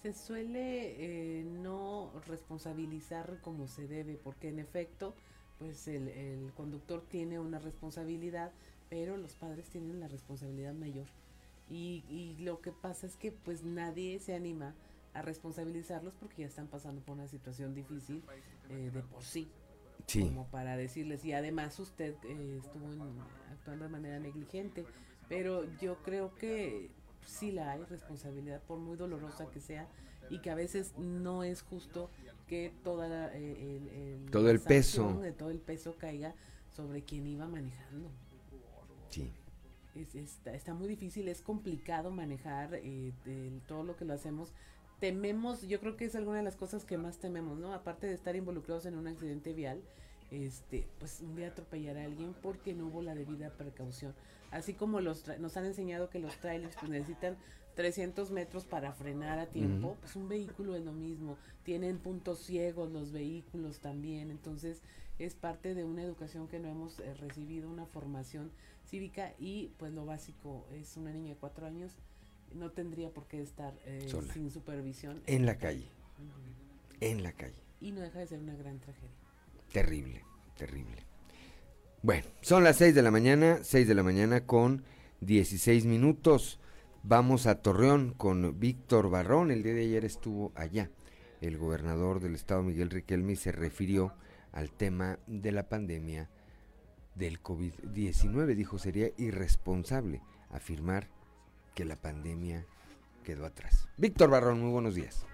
Se 0.05 0.13
suele 0.13 1.39
eh, 1.39 1.43
no 1.45 2.11
responsabilizar 2.27 3.39
como 3.41 3.67
se 3.67 3.87
debe, 3.87 4.19
porque 4.23 4.49
en 4.49 4.59
efecto, 4.59 5.15
pues 5.57 5.87
el, 5.87 6.51
conductor 6.55 7.03
tiene 7.09 7.39
una 7.39 7.57
responsabilidad, 7.57 8.51
pero 8.87 9.17
los 9.17 9.33
padres 9.33 9.67
tienen 9.69 9.99
la 9.99 10.07
responsabilidad 10.07 10.75
mayor. 10.75 11.07
Y, 11.71 12.35
lo 12.39 12.61
que 12.61 12.71
pasa 12.71 13.07
es 13.07 13.15
que 13.15 13.31
pues 13.31 13.63
nadie 13.63 14.19
se 14.19 14.35
anima 14.35 14.75
a 15.15 15.23
responsabilizarlos 15.23 16.13
porque 16.13 16.43
ya 16.43 16.47
están 16.47 16.67
pasando 16.67 17.01
por 17.01 17.15
una 17.15 17.27
situación 17.27 17.73
difícil 17.73 18.21
eh, 18.69 18.91
de 18.93 19.01
por 19.01 19.23
sí. 19.23 19.49
Como 20.13 20.45
para 20.49 20.77
decirles, 20.77 21.25
y 21.25 21.33
además 21.33 21.79
usted 21.79 22.13
eh, 22.25 22.59
estuvo 22.63 22.85
actuando 23.51 23.85
de 23.85 23.89
manera 23.89 24.19
negligente, 24.19 24.85
pero 25.27 25.63
yo 25.79 25.97
creo 26.03 26.35
que 26.35 26.91
sí 27.25 27.51
la 27.51 27.71
hay 27.71 27.83
responsabilidad, 27.83 28.61
por 28.63 28.79
muy 28.79 28.97
dolorosa 28.97 29.49
que 29.51 29.59
sea, 29.59 29.87
y 30.29 30.39
que 30.39 30.49
a 30.49 30.55
veces 30.55 30.97
no 30.97 31.43
es 31.43 31.61
justo 31.61 32.09
que 32.47 32.71
toda 32.83 33.31
eh, 33.33 34.17
el, 34.23 34.31
todo 34.31 34.49
el 34.49 34.59
peso 34.59 35.19
de 35.19 35.31
todo 35.31 35.49
el 35.49 35.59
peso 35.59 35.95
caiga 35.97 36.35
sobre 36.75 37.03
quien 37.03 37.25
iba 37.27 37.47
manejando. 37.47 38.11
Sí. 39.09 39.31
está, 40.45 40.73
muy 40.73 40.87
difícil, 40.87 41.27
es 41.29 41.41
complicado 41.41 42.11
manejar 42.11 42.71
eh, 42.73 43.13
todo 43.67 43.83
lo 43.83 43.95
que 43.95 44.05
lo 44.05 44.13
hacemos. 44.13 44.51
Tememos, 44.99 45.67
yo 45.67 45.79
creo 45.79 45.95
que 45.95 46.05
es 46.05 46.15
alguna 46.15 46.37
de 46.37 46.43
las 46.43 46.55
cosas 46.55 46.85
que 46.85 46.97
más 46.97 47.17
tememos, 47.17 47.57
¿no? 47.59 47.73
Aparte 47.73 48.07
de 48.07 48.13
estar 48.13 48.35
involucrados 48.35 48.85
en 48.85 48.95
un 48.95 49.07
accidente 49.07 49.53
vial, 49.53 49.81
este, 50.31 50.87
pues 50.99 51.21
un 51.21 51.35
día 51.35 51.47
atropellar 51.47 51.97
a 51.97 52.03
alguien 52.03 52.33
porque 52.41 52.73
no 52.73 52.87
hubo 52.87 53.01
la 53.01 53.15
debida 53.15 53.49
precaución. 53.51 54.13
Así 54.51 54.73
como 54.73 55.01
los 55.01 55.27
nos 55.39 55.57
han 55.57 55.65
enseñado 55.65 56.09
que 56.09 56.19
los 56.19 56.35
trailers 56.37 56.75
pues, 56.79 56.91
necesitan 56.91 57.37
300 57.75 58.31
metros 58.31 58.65
para 58.65 58.93
frenar 58.93 59.37
a 59.37 59.47
tiempo, 59.47 59.97
pues 59.99 60.15
un 60.15 60.29
vehículo 60.29 60.75
es 60.75 60.83
lo 60.83 60.93
mismo. 60.93 61.37
Tienen 61.63 61.97
puntos 61.97 62.39
ciegos 62.39 62.91
los 62.91 63.11
vehículos 63.11 63.79
también, 63.79 64.31
entonces 64.31 64.81
es 65.19 65.35
parte 65.35 65.75
de 65.75 65.83
una 65.83 66.03
educación 66.03 66.47
que 66.47 66.59
no 66.59 66.69
hemos 66.69 66.99
eh, 66.99 67.13
recibido, 67.15 67.69
una 67.69 67.85
formación 67.85 68.51
cívica 68.85 69.33
y 69.39 69.71
pues 69.77 69.91
lo 69.93 70.05
básico 70.05 70.65
es 70.73 70.95
una 70.95 71.11
niña 71.11 71.29
de 71.33 71.35
cuatro 71.35 71.65
años 71.65 71.93
no 72.53 72.71
tendría 72.71 73.09
por 73.09 73.27
qué 73.27 73.41
estar 73.41 73.73
eh, 73.85 74.07
sin 74.33 74.51
supervisión 74.51 75.21
en 75.25 75.45
la 75.45 75.57
calle, 75.57 75.87
en 77.01 77.23
la 77.23 77.33
calle. 77.33 77.61
Y 77.81 77.91
no 77.91 78.01
deja 78.01 78.19
de 78.19 78.27
ser 78.27 78.39
una 78.39 78.55
gran 78.55 78.79
tragedia. 78.79 79.24
Terrible, 79.75 80.23
terrible. 80.55 81.05
Bueno, 82.01 82.25
son 82.39 82.63
las 82.63 82.77
6 82.77 82.95
de 82.95 83.01
la 83.01 83.11
mañana, 83.11 83.59
6 83.61 83.85
de 83.89 83.93
la 83.93 84.03
mañana 84.03 84.45
con 84.45 84.85
16 85.19 85.83
minutos. 85.83 86.61
Vamos 87.03 87.45
a 87.45 87.61
Torreón 87.61 88.13
con 88.13 88.57
Víctor 88.57 89.09
Barrón. 89.09 89.51
El 89.51 89.63
día 89.63 89.73
de 89.73 89.81
ayer 89.81 90.05
estuvo 90.05 90.53
allá. 90.55 90.91
El 91.41 91.57
gobernador 91.57 92.21
del 92.21 92.35
estado, 92.35 92.63
Miguel 92.63 92.89
Riquelme, 92.89 93.35
se 93.35 93.51
refirió 93.51 94.13
al 94.53 94.71
tema 94.71 95.19
de 95.27 95.51
la 95.51 95.67
pandemia 95.67 96.29
del 97.15 97.43
COVID-19. 97.43 98.55
Dijo 98.55 98.79
sería 98.79 99.09
irresponsable 99.17 100.21
afirmar 100.51 101.09
que 101.73 101.83
la 101.83 101.97
pandemia 101.97 102.65
quedó 103.25 103.45
atrás. 103.45 103.89
Víctor 103.97 104.29
Barrón, 104.29 104.61
muy 104.61 104.71
buenos 104.71 104.95
días. 104.95 105.25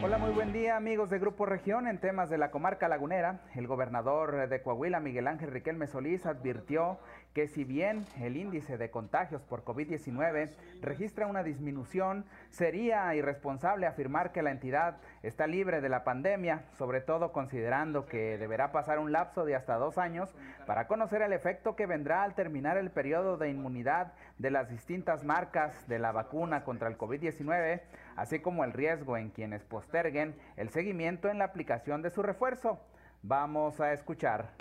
Hola, 0.00 0.16
muy 0.16 0.30
buen 0.30 0.52
día 0.52 0.76
amigos 0.76 1.10
de 1.10 1.18
Grupo 1.18 1.44
Región. 1.44 1.88
En 1.88 1.98
temas 1.98 2.30
de 2.30 2.38
la 2.38 2.52
comarca 2.52 2.86
lagunera, 2.86 3.40
el 3.56 3.66
gobernador 3.66 4.48
de 4.48 4.62
Coahuila, 4.62 5.00
Miguel 5.00 5.26
Ángel 5.26 5.50
Riquelme 5.50 5.88
Solís, 5.88 6.24
advirtió 6.24 7.00
que 7.34 7.48
si 7.48 7.64
bien 7.64 8.04
el 8.20 8.36
índice 8.36 8.78
de 8.78 8.92
contagios 8.92 9.42
por 9.42 9.64
COVID-19 9.64 10.50
registra 10.82 11.26
una 11.26 11.42
disminución, 11.42 12.26
sería 12.48 13.12
irresponsable 13.16 13.88
afirmar 13.88 14.30
que 14.30 14.42
la 14.42 14.52
entidad 14.52 14.98
está 15.24 15.48
libre 15.48 15.80
de 15.80 15.88
la 15.88 16.04
pandemia, 16.04 16.62
sobre 16.78 17.00
todo 17.00 17.32
considerando 17.32 18.06
que 18.06 18.38
deberá 18.38 18.70
pasar 18.70 19.00
un 19.00 19.10
lapso 19.10 19.44
de 19.44 19.56
hasta 19.56 19.78
dos 19.78 19.98
años 19.98 20.32
para 20.64 20.86
conocer 20.86 21.22
el 21.22 21.32
efecto 21.32 21.74
que 21.74 21.86
vendrá 21.86 22.22
al 22.22 22.36
terminar 22.36 22.78
el 22.78 22.90
periodo 22.92 23.36
de 23.36 23.50
inmunidad 23.50 24.12
de 24.38 24.52
las 24.52 24.70
distintas 24.70 25.24
marcas 25.24 25.88
de 25.88 25.98
la 25.98 26.12
vacuna 26.12 26.62
contra 26.62 26.88
el 26.88 26.96
COVID-19 26.96 27.80
así 28.18 28.40
como 28.40 28.64
el 28.64 28.72
riesgo 28.72 29.16
en 29.16 29.30
quienes 29.30 29.62
posterguen 29.62 30.34
el 30.56 30.70
seguimiento 30.70 31.28
en 31.30 31.38
la 31.38 31.44
aplicación 31.44 32.02
de 32.02 32.10
su 32.10 32.20
refuerzo. 32.20 32.80
Vamos 33.22 33.80
a 33.80 33.92
escuchar. 33.92 34.54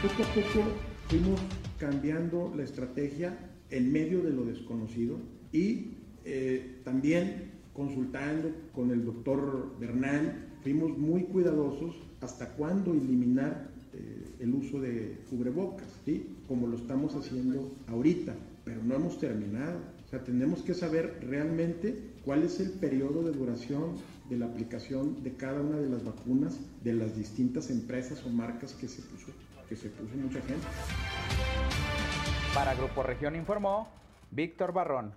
Poco 0.00 0.22
a 0.22 0.26
poco 0.34 0.66
fuimos 1.08 1.40
cambiando 1.78 2.50
la 2.56 2.62
estrategia 2.62 3.36
en 3.70 3.92
medio 3.92 4.22
de 4.22 4.30
lo 4.30 4.44
desconocido 4.46 5.18
y 5.52 5.98
eh, 6.24 6.80
también 6.82 7.52
consultando 7.74 8.50
con 8.72 8.90
el 8.90 9.04
doctor 9.04 9.78
Bernal, 9.78 10.46
fuimos 10.62 10.96
muy 10.96 11.24
cuidadosos 11.24 11.94
hasta 12.22 12.48
cuándo 12.50 12.92
eliminar 12.92 13.68
eh, 13.92 14.36
el 14.40 14.54
uso 14.54 14.80
de 14.80 15.18
cubrebocas, 15.28 15.88
¿sí? 16.06 16.36
como 16.48 16.68
lo 16.68 16.76
estamos 16.76 17.14
haciendo 17.16 17.70
ahorita, 17.88 18.34
pero 18.64 18.82
no 18.82 18.94
hemos 18.94 19.18
terminado. 19.18 19.93
O 20.14 20.16
sea, 20.16 20.24
tenemos 20.26 20.62
que 20.62 20.74
saber 20.74 21.18
realmente 21.22 22.12
cuál 22.24 22.44
es 22.44 22.60
el 22.60 22.70
periodo 22.70 23.24
de 23.24 23.32
duración 23.32 23.96
de 24.30 24.36
la 24.36 24.46
aplicación 24.46 25.24
de 25.24 25.34
cada 25.34 25.60
una 25.60 25.76
de 25.76 25.88
las 25.88 26.04
vacunas 26.04 26.60
de 26.84 26.92
las 26.92 27.16
distintas 27.16 27.68
empresas 27.68 28.22
o 28.24 28.28
marcas 28.28 28.74
que 28.74 28.86
se 28.86 29.02
puso, 29.02 29.32
que 29.68 29.74
se 29.74 29.88
puso 29.88 30.14
mucha 30.14 30.40
gente. 30.42 30.64
Para 32.54 32.76
Grupo 32.76 33.02
Región 33.02 33.34
informó 33.34 33.88
Víctor 34.30 34.72
Barrón. 34.72 35.14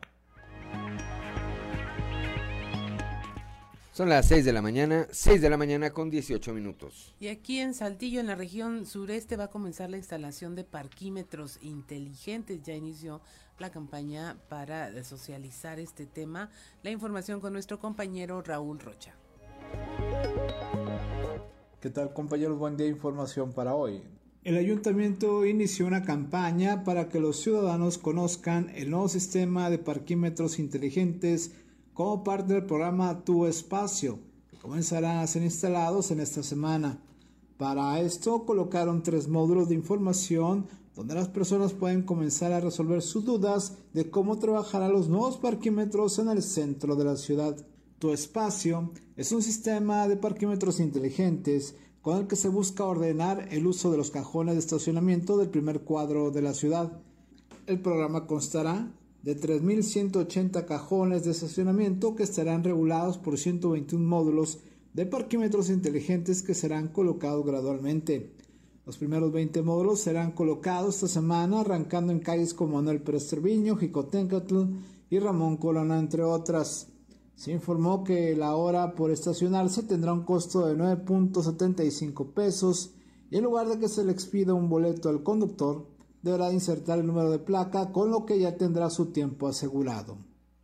Son 3.98 4.10
las 4.10 4.28
6 4.28 4.46
de 4.46 4.54
la 4.54 4.62
mañana, 4.62 5.08
6 5.12 5.42
de 5.42 5.50
la 5.50 5.58
mañana 5.58 5.90
con 5.90 6.12
18 6.12 6.54
minutos. 6.54 7.16
Y 7.20 7.30
aquí 7.30 7.60
en 7.60 7.74
Saltillo, 7.74 8.20
en 8.20 8.28
la 8.28 8.36
región 8.36 8.86
sureste, 8.86 9.38
va 9.38 9.46
a 9.46 9.50
comenzar 9.50 9.90
la 9.90 9.98
instalación 9.98 10.56
de 10.56 10.64
parquímetros 10.64 11.58
inteligentes. 11.64 12.62
Ya 12.62 12.76
inició 12.76 13.22
la 13.60 13.72
campaña 13.72 14.38
para 14.50 15.04
socializar 15.04 15.80
este 15.80 16.06
tema. 16.06 16.50
La 16.84 16.92
información 16.92 17.40
con 17.40 17.54
nuestro 17.54 17.80
compañero 17.80 18.42
Raúl 18.42 18.80
Rocha. 18.80 19.16
¿Qué 21.80 21.90
tal 21.90 22.14
compañeros? 22.14 22.58
Buen 22.58 22.78
día, 22.78 22.88
información 22.88 23.54
para 23.54 23.76
hoy. 23.76 24.02
El 24.44 24.58
ayuntamiento 24.58 25.46
inició 25.46 25.86
una 25.88 26.04
campaña 26.04 26.84
para 26.84 27.10
que 27.10 27.20
los 27.20 27.42
ciudadanos 27.42 27.98
conozcan 27.98 28.72
el 28.76 28.90
nuevo 28.90 29.10
sistema 29.10 29.70
de 29.70 29.78
parquímetros 29.78 30.58
inteligentes 30.58 31.52
como 31.94 32.24
parte 32.24 32.54
del 32.54 32.66
programa 32.66 33.26
Tu 33.26 33.46
Espacio, 33.46 34.20
que 34.50 34.58
comenzará 34.58 35.22
a 35.22 35.28
ser 35.28 35.44
instalados 35.44 36.12
en 36.12 36.20
esta 36.20 36.44
semana. 36.44 37.00
Para 37.58 38.00
esto 38.00 38.46
colocaron 38.46 39.04
tres 39.04 39.28
módulos 39.28 39.68
de 39.68 39.76
información 39.76 40.68
donde 40.98 41.14
las 41.14 41.30
personas 41.30 41.74
pueden 41.74 42.02
comenzar 42.02 42.52
a 42.52 42.60
resolver 42.60 43.04
sus 43.04 43.24
dudas 43.24 43.78
de 43.94 44.10
cómo 44.10 44.40
trabajar 44.40 44.82
a 44.82 44.90
los 44.90 45.08
nuevos 45.10 45.38
parquímetros 45.38 46.18
en 46.18 46.28
el 46.28 46.42
centro 46.42 46.96
de 46.96 47.06
la 47.06 47.16
ciudad. 47.16 47.56
Tu 48.00 48.12
espacio 48.12 48.92
es 49.16 49.32
un 49.32 49.44
sistema 49.44 50.08
de 50.08 50.18
parquímetros 50.18 50.80
inteligentes 50.80 51.76
con 52.02 52.18
el 52.18 52.26
que 52.26 52.36
se 52.36 52.50
busca 52.50 52.84
ordenar 52.84 53.48
el 53.52 53.68
uso 53.68 53.92
de 53.92 53.98
los 53.98 54.10
cajones 54.10 54.56
de 54.56 54.60
estacionamiento 54.60 55.38
del 55.38 55.50
primer 55.50 55.82
cuadro 55.82 56.32
de 56.32 56.42
la 56.42 56.56
ciudad. 56.56 56.92
El 57.68 57.80
programa 57.80 58.26
constará 58.26 58.92
de 59.22 59.40
3.180 59.40 60.66
cajones 60.66 61.26
de 61.26 61.32
estacionamiento 61.32 62.16
que 62.16 62.24
estarán 62.24 62.64
regulados 62.64 63.20
por 63.20 63.38
121 63.38 64.04
módulos 64.04 64.62
de 64.96 65.06
parquímetros 65.06 65.70
inteligentes 65.70 66.42
que 66.42 66.56
serán 66.56 66.88
colocados 66.88 67.46
gradualmente. 67.46 68.32
Los 68.88 68.98
primeros 68.98 69.34
20 69.34 69.64
módulos 69.64 70.00
serán 70.00 70.32
colocados 70.32 70.96
esta 70.96 71.10
semana, 71.10 71.60
arrancando 71.60 72.14
en 72.14 72.22
calles 72.22 72.54
como 72.54 72.76
Manuel 72.76 73.02
Pérez 73.02 73.28
Treviño, 73.28 73.76
Jicotencatl 73.76 74.62
y 75.10 75.20
Ramón 75.20 75.58
Colona, 75.58 76.00
entre 76.00 76.24
otras. 76.24 76.88
Se 77.36 77.52
informó 77.52 78.06
que 78.06 78.34
la 78.38 78.56
hora 78.56 78.96
por 78.96 79.12
estacionarse 79.12 79.84
tendrá 79.84 80.14
un 80.14 80.24
costo 80.24 80.66
de 80.66 80.78
9.75 80.78 82.32
pesos 82.32 82.92
y 83.30 83.36
en 83.36 83.44
lugar 83.44 83.68
de 83.68 83.78
que 83.78 83.90
se 83.90 84.06
le 84.06 84.14
expida 84.14 84.54
un 84.54 84.70
boleto 84.70 85.10
al 85.10 85.22
conductor, 85.22 85.86
deberá 86.22 86.54
insertar 86.54 86.98
el 87.00 87.08
número 87.08 87.30
de 87.30 87.40
placa, 87.40 87.92
con 87.92 88.10
lo 88.10 88.26
que 88.26 88.40
ya 88.40 88.56
tendrá 88.56 88.90
su 88.90 89.08
tiempo 89.08 89.50
asegurado. 89.50 90.18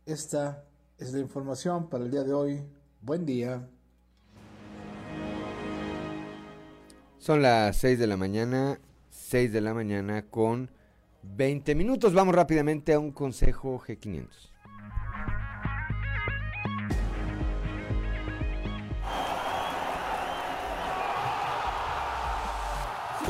Esta 0.06 0.64
es 0.96 1.12
la 1.12 1.18
información 1.18 1.90
para 1.90 2.04
el 2.04 2.10
día 2.10 2.24
de 2.24 2.32
hoy. 2.32 2.62
Buen 3.02 3.26
día. 3.26 3.68
Son 7.24 7.40
las 7.40 7.78
6 7.78 7.98
de 7.98 8.06
la 8.06 8.18
mañana, 8.18 8.78
6 9.08 9.50
de 9.50 9.62
la 9.62 9.72
mañana 9.72 10.26
con 10.26 10.70
20 11.22 11.74
minutos. 11.74 12.12
Vamos 12.12 12.34
rápidamente 12.34 12.92
a 12.92 12.98
un 12.98 13.12
consejo 13.12 13.80
G500. 13.80 14.53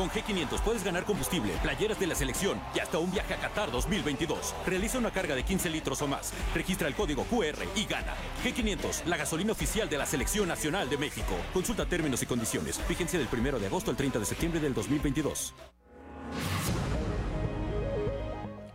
Con 0.05 0.13
G500 0.13 0.61
puedes 0.61 0.83
ganar 0.83 1.03
combustible, 1.03 1.51
playeras 1.63 1.99
de 1.99 2.05
la 2.05 2.13
selección 2.13 2.61
y 2.75 2.79
hasta 2.79 2.99
un 2.99 3.11
viaje 3.11 3.33
a 3.33 3.37
Qatar 3.37 3.71
2022. 3.71 4.53
Realiza 4.67 4.99
una 4.99 5.09
carga 5.09 5.33
de 5.33 5.41
15 5.41 5.67
litros 5.71 5.99
o 6.03 6.07
más. 6.07 6.31
Registra 6.53 6.87
el 6.87 6.93
código 6.93 7.23
QR 7.23 7.57
y 7.75 7.85
gana. 7.85 8.13
G500, 8.43 9.05
la 9.05 9.17
gasolina 9.17 9.53
oficial 9.53 9.89
de 9.89 9.97
la 9.97 10.05
Selección 10.05 10.47
Nacional 10.47 10.91
de 10.91 10.99
México. 10.99 11.33
Consulta 11.53 11.87
términos 11.87 12.21
y 12.21 12.27
condiciones. 12.27 12.79
Fíjense 12.87 13.17
del 13.17 13.27
1 13.31 13.57
de 13.57 13.65
agosto 13.65 13.89
al 13.89 13.97
30 13.97 14.19
de 14.19 14.25
septiembre 14.25 14.59
del 14.59 14.75
2022. 14.75 15.55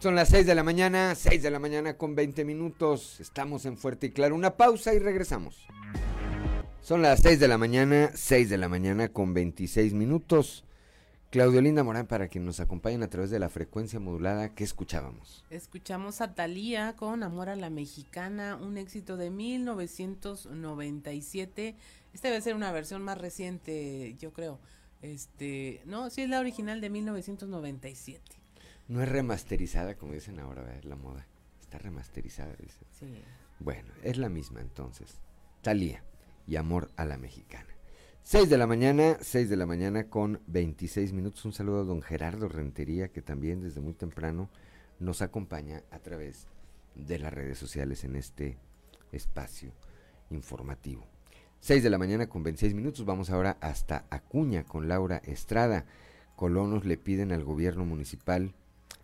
Son 0.00 0.16
las 0.16 0.30
6 0.30 0.46
de 0.46 0.54
la 0.56 0.64
mañana, 0.64 1.14
6 1.14 1.44
de 1.44 1.50
la 1.52 1.60
mañana 1.60 1.96
con 1.96 2.16
20 2.16 2.44
minutos. 2.44 3.20
Estamos 3.20 3.66
en 3.66 3.78
Fuerte 3.78 4.08
y 4.08 4.10
Claro. 4.10 4.34
Una 4.34 4.56
pausa 4.56 4.94
y 4.94 4.98
regresamos. 4.98 5.64
Son 6.80 7.02
las 7.02 7.20
6 7.20 7.38
de 7.38 7.46
la 7.46 7.56
mañana, 7.56 8.10
6 8.16 8.50
de 8.50 8.58
la 8.58 8.68
mañana 8.68 9.10
con 9.10 9.32
26 9.32 9.94
minutos. 9.94 10.64
Claudio 11.30 11.60
Linda 11.60 11.84
Morán, 11.84 12.08
para 12.08 12.26
quien 12.26 12.44
nos 12.44 12.58
acompañen 12.58 13.04
a 13.04 13.08
través 13.08 13.30
de 13.30 13.38
la 13.38 13.48
frecuencia 13.48 14.00
modulada, 14.00 14.52
¿qué 14.52 14.64
escuchábamos? 14.64 15.44
Escuchamos 15.48 16.20
a 16.20 16.34
Talía 16.34 16.96
con 16.96 17.22
Amor 17.22 17.48
a 17.48 17.54
la 17.54 17.70
Mexicana, 17.70 18.56
un 18.56 18.76
éxito 18.76 19.16
de 19.16 19.30
1997. 19.30 21.76
Esta 22.12 22.26
debe 22.26 22.40
ser 22.40 22.56
una 22.56 22.72
versión 22.72 23.02
más 23.02 23.16
reciente, 23.16 24.16
yo 24.18 24.32
creo. 24.32 24.58
Este, 25.02 25.82
no, 25.84 26.10
sí 26.10 26.22
es 26.22 26.28
la 26.28 26.40
original 26.40 26.80
de 26.80 26.90
1997. 26.90 28.20
No 28.88 29.00
es 29.00 29.08
remasterizada, 29.08 29.94
como 29.94 30.14
dicen 30.14 30.40
ahora, 30.40 30.74
es 30.76 30.84
la 30.84 30.96
moda. 30.96 31.28
Está 31.60 31.78
remasterizada, 31.78 32.56
dice. 32.56 32.80
Sí. 32.98 33.22
Bueno, 33.60 33.92
es 34.02 34.16
la 34.16 34.28
misma 34.28 34.62
entonces. 34.62 35.20
Talía 35.62 36.02
y 36.48 36.56
Amor 36.56 36.90
a 36.96 37.04
la 37.04 37.18
Mexicana. 37.18 37.72
6 38.22 38.48
de 38.48 38.58
la 38.58 38.66
mañana, 38.66 39.16
6 39.20 39.48
de 39.48 39.56
la 39.56 39.66
mañana 39.66 40.04
con 40.04 40.40
26 40.46 41.12
minutos. 41.12 41.44
Un 41.46 41.52
saludo 41.52 41.80
a 41.80 41.84
don 41.84 42.00
Gerardo 42.00 42.48
Rentería, 42.48 43.08
que 43.08 43.22
también 43.22 43.60
desde 43.60 43.80
muy 43.80 43.94
temprano 43.94 44.48
nos 45.00 45.20
acompaña 45.20 45.82
a 45.90 45.98
través 45.98 46.46
de 46.94 47.18
las 47.18 47.32
redes 47.32 47.58
sociales 47.58 48.04
en 48.04 48.14
este 48.14 48.56
espacio 49.10 49.72
informativo. 50.30 51.04
6 51.60 51.82
de 51.82 51.90
la 51.90 51.98
mañana 51.98 52.28
con 52.28 52.44
26 52.44 52.74
minutos. 52.74 53.04
Vamos 53.04 53.30
ahora 53.30 53.56
hasta 53.60 54.04
Acuña 54.10 54.64
con 54.64 54.86
Laura 54.86 55.16
Estrada. 55.24 55.86
Colonos 56.36 56.84
le 56.84 56.98
piden 56.98 57.32
al 57.32 57.42
gobierno 57.42 57.84
municipal 57.84 58.52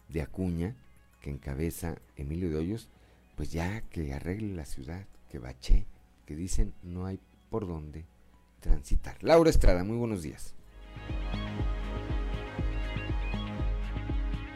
de 0.08 0.22
Acuña, 0.22 0.76
que 1.20 1.30
encabeza 1.30 1.96
Emilio 2.14 2.48
de 2.48 2.56
Hoyos, 2.56 2.90
pues 3.34 3.50
ya 3.50 3.80
que 3.80 4.12
arregle 4.14 4.54
la 4.54 4.66
ciudad, 4.66 5.06
que 5.30 5.40
bache, 5.40 5.86
que 6.26 6.36
dicen 6.36 6.74
no 6.84 7.06
hay 7.06 7.18
por 7.50 7.66
dónde 7.66 8.04
transitar. 8.60 9.16
Laura 9.20 9.50
Estrada, 9.50 9.84
muy 9.84 9.96
buenos 9.96 10.22
días. 10.22 10.54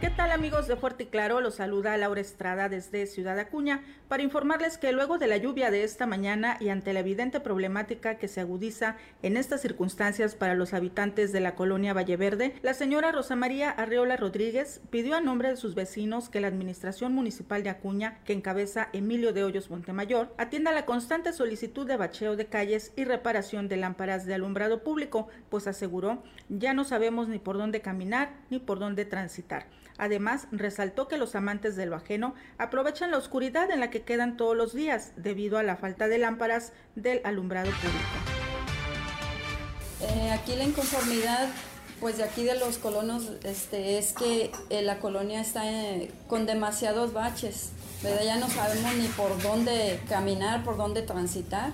¿Qué 0.01 0.09
tal 0.09 0.33
amigos 0.33 0.67
de 0.67 0.77
Fuerte 0.77 1.03
y 1.03 1.07
Claro? 1.09 1.43
Los 1.43 1.57
saluda 1.57 1.95
Laura 1.99 2.23
Estrada 2.23 2.71
desde 2.71 3.07
Ciudad 3.07 3.39
Acuña 3.39 3.83
para 4.09 4.23
informarles 4.23 4.79
que 4.79 4.93
luego 4.93 5.19
de 5.19 5.27
la 5.27 5.37
lluvia 5.37 5.71
de 5.71 5.85
esta 5.85 6.07
mañana 6.07 6.57
y 6.59 6.71
ante 6.71 6.95
la 6.95 7.01
evidente 7.01 7.39
problemática 7.39 8.17
que 8.17 8.27
se 8.27 8.41
agudiza 8.41 8.97
en 9.23 9.37
estas 9.37 9.61
circunstancias 9.61 10.35
para 10.35 10.55
los 10.55 10.73
habitantes 10.73 11.33
de 11.33 11.41
la 11.41 11.55
colonia 11.55 11.93
Valleverde, 11.93 12.55
la 12.63 12.73
señora 12.73 13.13
Rosa 13.13 13.37
María 13.37 13.69
Arreola 13.71 14.17
Rodríguez 14.17 14.81
pidió 14.89 15.17
a 15.17 15.21
nombre 15.21 15.51
de 15.51 15.57
sus 15.59 15.75
vecinos 15.75 16.31
que 16.31 16.41
la 16.41 16.49
Administración 16.49 17.13
Municipal 17.13 17.63
de 17.63 17.69
Acuña, 17.69 18.21
que 18.25 18.33
encabeza 18.33 18.89
Emilio 18.95 19.35
de 19.35 19.45
Hoyos 19.45 19.69
Montemayor, 19.69 20.35
atienda 20.39 20.73
la 20.73 20.87
constante 20.87 21.35
solicitud 21.35 21.87
de 21.87 21.99
bacheo 21.99 22.37
de 22.37 22.47
calles 22.47 22.95
y 22.97 23.05
reparación 23.05 23.69
de 23.69 23.77
lámparas 23.77 24.25
de 24.25 24.33
alumbrado 24.33 24.83
público, 24.83 25.29
pues 25.51 25.67
aseguró, 25.67 26.23
ya 26.49 26.73
no 26.73 26.85
sabemos 26.85 27.29
ni 27.29 27.39
por 27.39 27.59
dónde 27.59 27.83
caminar 27.83 28.31
ni 28.49 28.61
por 28.61 28.79
dónde 28.79 29.05
transitar. 29.05 29.67
Además, 30.01 30.47
resaltó 30.51 31.09
que 31.09 31.19
los 31.19 31.35
amantes 31.35 31.77
de 31.77 31.85
lo 31.85 31.95
ajeno 31.95 32.35
aprovechan 32.57 33.11
la 33.11 33.19
oscuridad 33.19 33.71
en 33.71 33.81
la 33.81 33.91
que 33.91 34.01
quedan 34.01 34.39
todos 34.39 34.57
los 34.57 34.73
días 34.73 35.13
debido 35.17 35.59
a 35.59 35.63
la 35.63 35.77
falta 35.77 36.09
de 36.09 36.17
lámparas 36.17 36.73
del 36.95 37.21
alumbrado 37.23 37.71
público. 37.71 37.99
Eh, 40.01 40.31
aquí 40.31 40.57
la 40.57 40.65
inconformidad 40.65 41.51
pues 42.01 42.17
de 42.17 42.25
aquí 42.25 42.45
de 42.45 42.59
los 42.59 42.79
colonos 42.79 43.25
este, 43.45 43.99
es 43.99 44.15
que 44.15 44.51
eh, 44.71 44.81
la 44.81 45.01
colonia 45.01 45.43
está 45.43 45.71
eh, 45.71 46.11
con 46.29 46.47
demasiados 46.47 47.13
baches, 47.13 47.73
¿verdad? 48.03 48.23
Ya 48.25 48.37
no 48.39 48.49
sabemos 48.49 48.95
ni 48.95 49.07
por 49.09 49.43
dónde 49.43 50.01
caminar, 50.09 50.65
por 50.65 50.79
dónde 50.79 51.03
transitar, 51.03 51.73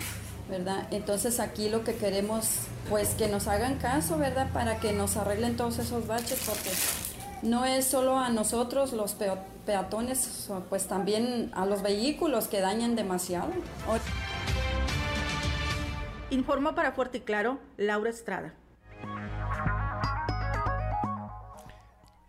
¿verdad? 0.50 0.88
Entonces 0.90 1.38
aquí 1.38 1.68
lo 1.68 1.84
que 1.84 1.94
queremos, 1.94 2.48
pues 2.90 3.10
que 3.10 3.28
nos 3.28 3.46
hagan 3.46 3.76
caso, 3.76 4.18
¿verdad? 4.18 4.52
Para 4.52 4.80
que 4.80 4.92
nos 4.92 5.16
arreglen 5.16 5.56
todos 5.56 5.78
esos 5.78 6.08
baches, 6.08 6.40
porque 6.44 6.70
no 7.42 7.64
es 7.64 7.84
solo 7.84 8.18
a 8.18 8.30
nosotros 8.30 8.92
los 8.92 9.16
peatones, 9.64 10.50
pues 10.68 10.86
también 10.86 11.50
a 11.54 11.66
los 11.66 11.82
vehículos 11.82 12.48
que 12.48 12.60
dañan 12.60 12.96
demasiado. 12.96 13.50
Informó 16.30 16.74
para 16.74 16.92
Fuerte 16.92 17.18
y 17.18 17.20
Claro 17.20 17.58
Laura 17.76 18.10
Estrada. 18.10 18.54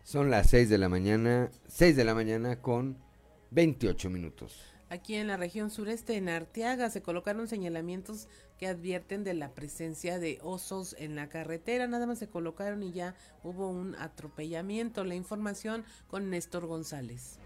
Son 0.02 0.30
las 0.30 0.48
6 0.48 0.70
de 0.70 0.78
la 0.78 0.88
mañana, 0.88 1.50
6 1.66 1.96
de 1.96 2.04
la 2.04 2.14
mañana 2.14 2.62
con 2.62 2.96
28 3.50 4.08
minutos. 4.08 4.67
Aquí 4.90 5.16
en 5.16 5.26
la 5.26 5.36
región 5.36 5.70
sureste, 5.70 6.16
en 6.16 6.30
Arteaga, 6.30 6.88
se 6.88 7.02
colocaron 7.02 7.46
señalamientos 7.46 8.26
que 8.58 8.66
advierten 8.66 9.22
de 9.22 9.34
la 9.34 9.52
presencia 9.52 10.18
de 10.18 10.38
osos 10.42 10.96
en 10.98 11.14
la 11.14 11.28
carretera. 11.28 11.86
Nada 11.86 12.06
más 12.06 12.18
se 12.18 12.28
colocaron 12.28 12.82
y 12.82 12.92
ya 12.92 13.14
hubo 13.42 13.68
un 13.68 13.94
atropellamiento. 13.96 15.04
La 15.04 15.14
información 15.14 15.84
con 16.06 16.30
Néstor 16.30 16.66
González. 16.66 17.38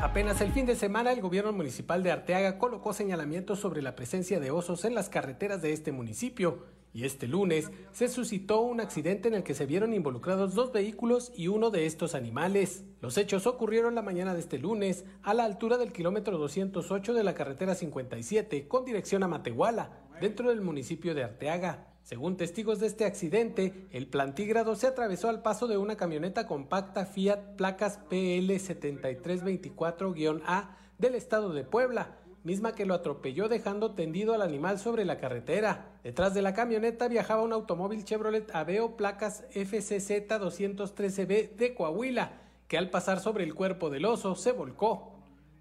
Apenas 0.00 0.40
el 0.40 0.52
fin 0.52 0.66
de 0.66 0.74
semana, 0.74 1.12
el 1.12 1.20
gobierno 1.20 1.52
municipal 1.52 2.02
de 2.02 2.10
Arteaga 2.10 2.58
colocó 2.58 2.92
señalamientos 2.92 3.60
sobre 3.60 3.82
la 3.82 3.94
presencia 3.94 4.40
de 4.40 4.50
osos 4.50 4.84
en 4.84 4.94
las 4.94 5.08
carreteras 5.08 5.62
de 5.62 5.72
este 5.72 5.92
municipio. 5.92 6.66
Y 6.96 7.04
este 7.04 7.28
lunes 7.28 7.70
se 7.92 8.08
suscitó 8.08 8.62
un 8.62 8.80
accidente 8.80 9.28
en 9.28 9.34
el 9.34 9.42
que 9.42 9.52
se 9.52 9.66
vieron 9.66 9.92
involucrados 9.92 10.54
dos 10.54 10.72
vehículos 10.72 11.30
y 11.36 11.48
uno 11.48 11.70
de 11.70 11.84
estos 11.84 12.14
animales. 12.14 12.86
Los 13.02 13.18
hechos 13.18 13.46
ocurrieron 13.46 13.94
la 13.94 14.00
mañana 14.00 14.32
de 14.32 14.40
este 14.40 14.58
lunes 14.58 15.04
a 15.22 15.34
la 15.34 15.44
altura 15.44 15.76
del 15.76 15.92
kilómetro 15.92 16.38
208 16.38 17.12
de 17.12 17.22
la 17.22 17.34
carretera 17.34 17.74
57 17.74 18.66
con 18.66 18.86
dirección 18.86 19.22
a 19.22 19.28
Matehuala, 19.28 19.90
dentro 20.22 20.48
del 20.48 20.62
municipio 20.62 21.14
de 21.14 21.24
Arteaga. 21.24 21.88
Según 22.02 22.38
testigos 22.38 22.80
de 22.80 22.86
este 22.86 23.04
accidente, 23.04 23.88
el 23.90 24.06
plantígrado 24.06 24.74
se 24.74 24.86
atravesó 24.86 25.28
al 25.28 25.42
paso 25.42 25.66
de 25.66 25.76
una 25.76 25.98
camioneta 25.98 26.46
compacta 26.46 27.04
Fiat 27.04 27.56
placas 27.56 27.98
PL 28.08 28.56
7324-A 28.56 30.78
del 30.96 31.14
estado 31.14 31.52
de 31.52 31.64
Puebla, 31.64 32.16
misma 32.46 32.76
que 32.76 32.86
lo 32.86 32.94
atropelló 32.94 33.48
dejando 33.48 33.90
tendido 33.90 34.32
al 34.32 34.40
animal 34.40 34.78
sobre 34.78 35.04
la 35.04 35.18
carretera. 35.18 35.98
Detrás 36.04 36.32
de 36.32 36.42
la 36.42 36.54
camioneta 36.54 37.08
viajaba 37.08 37.42
un 37.42 37.52
automóvil 37.52 38.04
Chevrolet 38.04 38.54
Aveo 38.54 38.96
placas 38.96 39.42
FCZ 39.50 40.28
213B 40.28 41.56
de 41.56 41.74
Coahuila, 41.74 42.40
que 42.68 42.78
al 42.78 42.88
pasar 42.88 43.18
sobre 43.18 43.42
el 43.42 43.52
cuerpo 43.52 43.90
del 43.90 44.04
oso 44.04 44.36
se 44.36 44.52
volcó. 44.52 45.12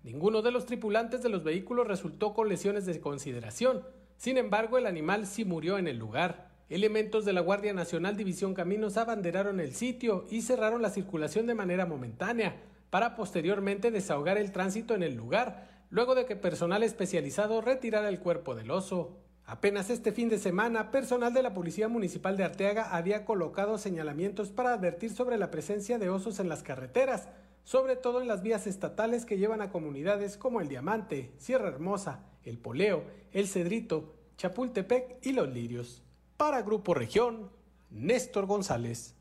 Ninguno 0.03 0.43
de 0.43 0.51
los 0.51 0.67
tripulantes 0.67 1.23
de 1.23 1.29
los 1.29 1.43
vehículos 1.43 1.87
resultó 1.87 2.35
con 2.35 2.49
lesiones 2.49 2.85
de 2.85 3.01
consideración. 3.01 3.83
Sin 4.17 4.37
embargo, 4.37 4.77
el 4.77 4.85
animal 4.85 5.25
sí 5.25 5.43
murió 5.43 5.79
en 5.79 5.87
el 5.87 5.97
lugar. 5.97 6.51
Elementos 6.69 7.25
de 7.25 7.33
la 7.33 7.41
Guardia 7.41 7.73
Nacional 7.73 8.15
División 8.15 8.53
Caminos 8.53 8.97
abanderaron 8.97 9.59
el 9.59 9.73
sitio 9.73 10.25
y 10.29 10.43
cerraron 10.43 10.83
la 10.83 10.91
circulación 10.91 11.47
de 11.47 11.55
manera 11.55 11.87
momentánea, 11.87 12.61
para 12.91 13.15
posteriormente 13.15 13.89
desahogar 13.89 14.37
el 14.37 14.51
tránsito 14.51 14.93
en 14.93 15.01
el 15.01 15.15
lugar, 15.15 15.74
luego 15.89 16.15
de 16.15 16.25
que 16.25 16.35
personal 16.35 16.83
especializado 16.83 17.61
retirara 17.61 18.09
el 18.09 18.19
cuerpo 18.19 18.55
del 18.55 18.71
oso. 18.71 19.17
Apenas 19.45 19.89
este 19.89 20.11
fin 20.11 20.29
de 20.29 20.39
semana, 20.39 20.91
personal 20.91 21.33
de 21.33 21.43
la 21.43 21.53
Policía 21.53 21.87
Municipal 21.87 22.35
de 22.35 22.43
Arteaga 22.43 22.95
había 22.95 23.25
colocado 23.25 23.77
señalamientos 23.77 24.51
para 24.51 24.73
advertir 24.73 25.11
sobre 25.11 25.37
la 25.37 25.51
presencia 25.51 25.99
de 25.99 26.09
osos 26.09 26.39
en 26.39 26.49
las 26.49 26.63
carreteras, 26.63 27.27
sobre 27.63 27.95
todo 27.95 28.21
en 28.21 28.27
las 28.27 28.41
vías 28.41 28.67
estatales 28.67 29.25
que 29.25 29.37
llevan 29.37 29.61
a 29.61 29.71
comunidades 29.71 30.37
como 30.37 30.61
El 30.61 30.67
Diamante, 30.67 31.31
Sierra 31.37 31.67
Hermosa, 31.67 32.23
El 32.43 32.57
Poleo, 32.57 33.03
El 33.31 33.47
Cedrito, 33.47 34.15
Chapultepec 34.37 35.25
y 35.25 35.33
Los 35.33 35.49
Lirios. 35.49 36.03
Para 36.37 36.61
Grupo 36.61 36.93
Región, 36.93 37.49
Néstor 37.91 38.45
González. 38.45 39.14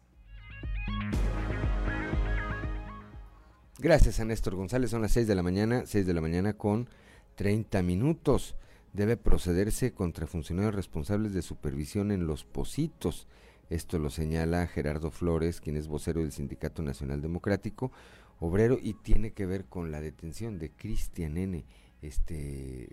Gracias 3.84 4.18
a 4.18 4.24
Néstor 4.24 4.54
González, 4.54 4.88
son 4.88 5.02
las 5.02 5.12
6 5.12 5.26
de 5.26 5.34
la 5.34 5.42
mañana, 5.42 5.84
6 5.84 6.06
de 6.06 6.14
la 6.14 6.22
mañana 6.22 6.54
con 6.54 6.88
30 7.34 7.82
minutos. 7.82 8.56
Debe 8.94 9.18
procederse 9.18 9.92
contra 9.92 10.26
funcionarios 10.26 10.74
responsables 10.74 11.34
de 11.34 11.42
supervisión 11.42 12.10
en 12.10 12.26
los 12.26 12.44
positos. 12.44 13.26
Esto 13.68 13.98
lo 13.98 14.08
señala 14.08 14.66
Gerardo 14.68 15.10
Flores, 15.10 15.60
quien 15.60 15.76
es 15.76 15.86
vocero 15.86 16.22
del 16.22 16.32
Sindicato 16.32 16.80
Nacional 16.82 17.20
Democrático, 17.20 17.92
obrero, 18.40 18.78
y 18.80 18.94
tiene 18.94 19.34
que 19.34 19.44
ver 19.44 19.66
con 19.66 19.90
la 19.90 20.00
detención 20.00 20.58
de 20.58 20.70
Cristian 20.70 21.36
N., 21.36 21.66
este 22.00 22.88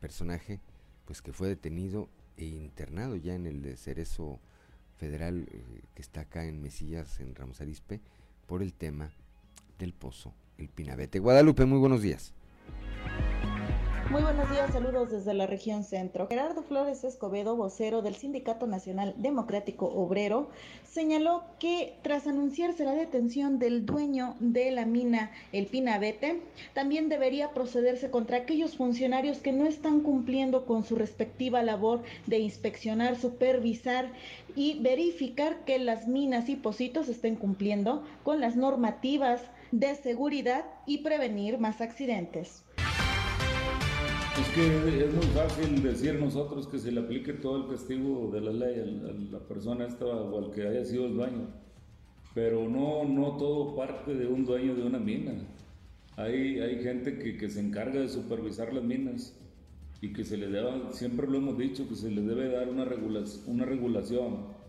personaje, 0.00 0.58
pues 1.04 1.20
que 1.20 1.34
fue 1.34 1.48
detenido 1.48 2.08
e 2.38 2.46
internado 2.46 3.14
ya 3.14 3.34
en 3.34 3.44
el 3.44 3.76
Cerezo 3.76 4.40
Federal 4.96 5.46
eh, 5.50 5.82
que 5.94 6.00
está 6.00 6.22
acá 6.22 6.46
en 6.46 6.62
Mesillas, 6.62 7.20
en 7.20 7.34
Ramos 7.34 7.60
Arispe, 7.60 8.00
por 8.46 8.62
el 8.62 8.72
tema 8.72 9.12
del 9.80 9.94
Pozo, 9.94 10.34
el 10.58 10.68
Pinabete. 10.68 11.18
Guadalupe, 11.18 11.64
muy 11.64 11.78
buenos 11.78 12.02
días. 12.02 12.32
Muy 14.10 14.22
buenos 14.22 14.50
días, 14.50 14.72
saludos 14.72 15.12
desde 15.12 15.34
la 15.34 15.46
región 15.46 15.84
centro. 15.84 16.26
Gerardo 16.26 16.64
Flores 16.64 17.04
Escobedo, 17.04 17.54
vocero 17.54 18.02
del 18.02 18.16
Sindicato 18.16 18.66
Nacional 18.66 19.14
Democrático 19.16 19.86
Obrero, 19.86 20.50
señaló 20.82 21.44
que 21.60 21.94
tras 22.02 22.26
anunciarse 22.26 22.84
la 22.84 22.94
detención 22.94 23.60
del 23.60 23.86
dueño 23.86 24.34
de 24.40 24.72
la 24.72 24.84
mina 24.84 25.30
El 25.52 25.66
Pinabete, 25.66 26.42
también 26.74 27.08
debería 27.08 27.50
procederse 27.54 28.10
contra 28.10 28.38
aquellos 28.38 28.76
funcionarios 28.76 29.38
que 29.38 29.52
no 29.52 29.64
están 29.64 30.00
cumpliendo 30.00 30.66
con 30.66 30.82
su 30.82 30.96
respectiva 30.96 31.62
labor 31.62 32.02
de 32.26 32.40
inspeccionar, 32.40 33.14
supervisar 33.14 34.10
y 34.56 34.80
verificar 34.80 35.64
que 35.64 35.78
las 35.78 36.08
minas 36.08 36.48
y 36.48 36.56
pocitos 36.56 37.08
estén 37.08 37.36
cumpliendo 37.36 38.02
con 38.24 38.40
las 38.40 38.56
normativas 38.56 39.40
de 39.72 39.94
seguridad 39.94 40.64
y 40.86 40.98
prevenir 40.98 41.58
más 41.58 41.80
accidentes. 41.80 42.64
Es 44.40 44.48
que 44.54 45.04
es 45.04 45.12
muy 45.12 45.26
fácil 45.34 45.82
decir 45.82 46.14
nosotros 46.14 46.66
que 46.66 46.78
se 46.78 46.92
le 46.92 47.00
aplique 47.00 47.32
todo 47.34 47.64
el 47.64 47.70
castigo 47.70 48.30
de 48.32 48.40
la 48.40 48.52
ley 48.52 48.80
a 48.80 49.32
la 49.32 49.40
persona 49.40 49.86
esta 49.86 50.06
o 50.06 50.38
al 50.38 50.52
que 50.52 50.66
haya 50.66 50.84
sido 50.84 51.06
el 51.06 51.14
dueño, 51.14 51.48
pero 52.34 52.68
no, 52.68 53.04
no 53.04 53.36
todo 53.36 53.76
parte 53.76 54.14
de 54.14 54.26
un 54.26 54.44
dueño 54.44 54.74
de 54.74 54.82
una 54.82 54.98
mina. 54.98 55.32
Hay, 56.16 56.60
hay 56.60 56.82
gente 56.82 57.18
que, 57.18 57.36
que 57.36 57.48
se 57.48 57.60
encarga 57.60 58.00
de 58.00 58.08
supervisar 58.08 58.72
las 58.72 58.84
minas 58.84 59.36
y 60.00 60.12
que 60.12 60.24
se 60.24 60.36
le 60.36 60.48
debe, 60.48 60.92
siempre 60.92 61.26
lo 61.26 61.36
hemos 61.36 61.58
dicho, 61.58 61.88
que 61.88 61.94
se 61.94 62.10
le 62.10 62.22
debe 62.22 62.48
dar 62.48 62.68
una, 62.68 62.84
regulación, 62.84 63.42
una 63.46 63.64
regulación 63.66 64.60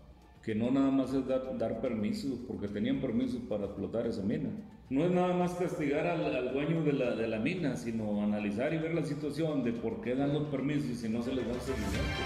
que 0.42 0.54
no 0.54 0.70
nada 0.70 0.90
más 0.90 1.14
es 1.14 1.26
dar, 1.26 1.80
permisos, 1.80 2.40
porque 2.46 2.68
tenían 2.68 3.00
permisos 3.00 3.40
para 3.48 3.66
explotar 3.66 4.06
esa 4.06 4.22
mina. 4.22 4.50
No 4.92 5.06
es 5.06 5.10
nada 5.10 5.32
más 5.32 5.54
castigar 5.54 6.06
al, 6.06 6.52
dueño 6.52 6.84
de 6.84 6.92
la, 6.92 7.14
de 7.14 7.26
la, 7.26 7.38
mina, 7.38 7.76
sino 7.76 8.22
analizar 8.22 8.74
y 8.74 8.76
ver 8.76 8.92
la 8.92 9.02
situación 9.02 9.64
de 9.64 9.72
por 9.72 10.02
qué 10.02 10.14
dan 10.14 10.34
los 10.34 10.48
permisos 10.48 10.98
si 10.98 11.08
no 11.08 11.22
se 11.22 11.32
les 11.32 11.48
da 11.48 11.58
seguimiento. 11.60 12.20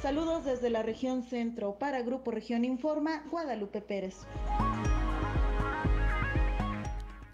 Saludos 0.00 0.46
desde 0.46 0.70
la 0.70 0.82
región 0.82 1.22
centro. 1.22 1.74
Para 1.74 2.00
Grupo 2.00 2.30
Región 2.30 2.64
Informa, 2.64 3.22
Guadalupe 3.30 3.82
Pérez. 3.82 4.20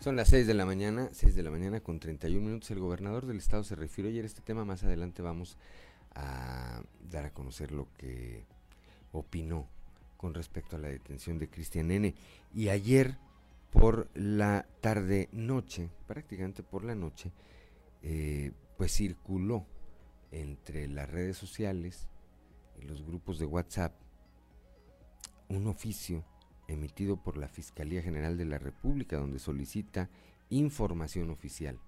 Son 0.00 0.16
las 0.16 0.26
6 0.30 0.48
de 0.48 0.54
la 0.54 0.66
mañana, 0.66 1.08
6 1.12 1.36
de 1.36 1.42
la 1.44 1.52
mañana 1.52 1.78
con 1.78 2.00
31 2.00 2.44
minutos. 2.44 2.72
El 2.72 2.80
gobernador 2.80 3.26
del 3.26 3.36
estado 3.36 3.62
se 3.62 3.76
refirió 3.76 4.10
ayer 4.10 4.24
a 4.24 4.26
este 4.26 4.40
tema. 4.40 4.64
Más 4.64 4.82
adelante 4.82 5.22
vamos 5.22 5.56
a 6.16 6.82
dar 7.08 7.26
a 7.26 7.30
conocer 7.30 7.70
lo 7.70 7.86
que 7.96 8.42
opinó 9.12 9.68
con 10.16 10.34
respecto 10.34 10.74
a 10.74 10.80
la 10.80 10.88
detención 10.88 11.38
de 11.38 11.48
Cristian 11.48 11.92
N. 11.92 12.12
Y 12.52 12.70
ayer 12.70 13.14
por 13.70 14.08
la 14.14 14.66
tarde 14.80 15.28
noche, 15.32 15.90
prácticamente 16.06 16.62
por 16.62 16.84
la 16.84 16.94
noche, 16.94 17.32
eh, 18.02 18.52
pues 18.76 18.92
circuló 18.92 19.66
entre 20.30 20.88
las 20.88 21.10
redes 21.10 21.36
sociales 21.36 22.08
y 22.78 22.82
los 22.82 23.04
grupos 23.04 23.38
de 23.38 23.46
WhatsApp 23.46 23.94
un 25.48 25.66
oficio 25.66 26.24
emitido 26.68 27.22
por 27.22 27.36
la 27.36 27.48
Fiscalía 27.48 28.02
General 28.02 28.36
de 28.36 28.44
la 28.44 28.58
República 28.58 29.16
donde 29.16 29.38
solicita 29.38 30.10
información 30.50 31.30
oficial 31.30 31.78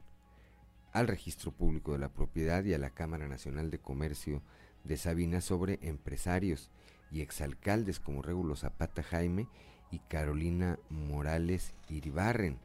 al 0.92 1.08
Registro 1.08 1.52
Público 1.52 1.92
de 1.92 1.98
la 1.98 2.12
Propiedad 2.12 2.64
y 2.64 2.74
a 2.74 2.78
la 2.78 2.90
Cámara 2.90 3.28
Nacional 3.28 3.70
de 3.70 3.78
Comercio 3.78 4.42
de 4.84 4.96
Sabina 4.96 5.40
sobre 5.40 5.78
empresarios 5.82 6.70
y 7.10 7.20
exalcaldes 7.20 8.00
como 8.00 8.22
Regulo 8.22 8.56
Zapata 8.56 9.02
Jaime 9.02 9.48
y 9.90 10.00
Carolina 10.00 10.78
Morales 10.90 11.72
Iribarren, 11.88 12.58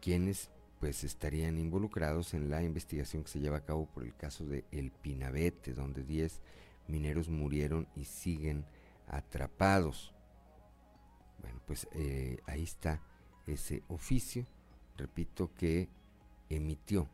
quienes 0.00 0.50
pues 0.80 1.04
estarían 1.04 1.58
involucrados 1.58 2.34
en 2.34 2.50
la 2.50 2.62
investigación 2.62 3.24
que 3.24 3.30
se 3.30 3.40
lleva 3.40 3.58
a 3.58 3.64
cabo 3.64 3.86
por 3.86 4.04
el 4.04 4.14
caso 4.14 4.44
de 4.44 4.64
El 4.70 4.90
Pinabete, 4.90 5.72
donde 5.72 6.02
10 6.02 6.40
mineros 6.88 7.28
murieron 7.28 7.88
y 7.96 8.04
siguen 8.04 8.64
atrapados. 9.08 10.12
Bueno, 11.40 11.60
pues 11.66 11.88
eh, 11.92 12.38
ahí 12.46 12.62
está 12.62 13.00
ese 13.46 13.82
oficio, 13.88 14.46
repito, 14.96 15.52
que 15.54 15.88
emitió 16.50 17.08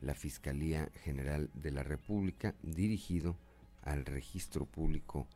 la 0.00 0.14
Fiscalía 0.14 0.90
General 1.02 1.50
de 1.54 1.72
la 1.72 1.82
República 1.82 2.54
dirigido 2.62 3.36
al 3.82 4.04
Registro 4.04 4.64
Público 4.64 5.26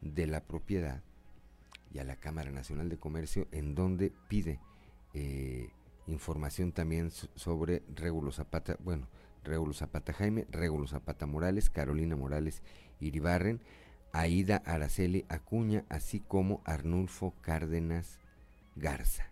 de 0.00 0.26
la 0.26 0.44
Propiedad 0.44 1.02
y 1.92 1.98
a 1.98 2.04
la 2.04 2.16
Cámara 2.16 2.50
Nacional 2.50 2.88
de 2.88 2.98
Comercio 2.98 3.46
en 3.52 3.74
donde 3.74 4.12
pide 4.28 4.60
eh, 5.14 5.70
información 6.06 6.72
también 6.72 7.10
sobre 7.10 7.82
Regulo 7.94 8.32
Zapata, 8.32 8.76
bueno, 8.80 9.08
Regulo 9.44 9.72
Zapata 9.72 10.12
Jaime, 10.12 10.46
Regulo 10.50 10.86
Zapata 10.86 11.26
Morales, 11.26 11.70
Carolina 11.70 12.16
Morales 12.16 12.62
Iribarren, 13.00 13.60
Aida 14.12 14.62
Araceli 14.64 15.24
Acuña, 15.28 15.84
así 15.88 16.20
como 16.20 16.62
Arnulfo 16.64 17.34
Cárdenas 17.40 18.18
Garza. 18.76 19.30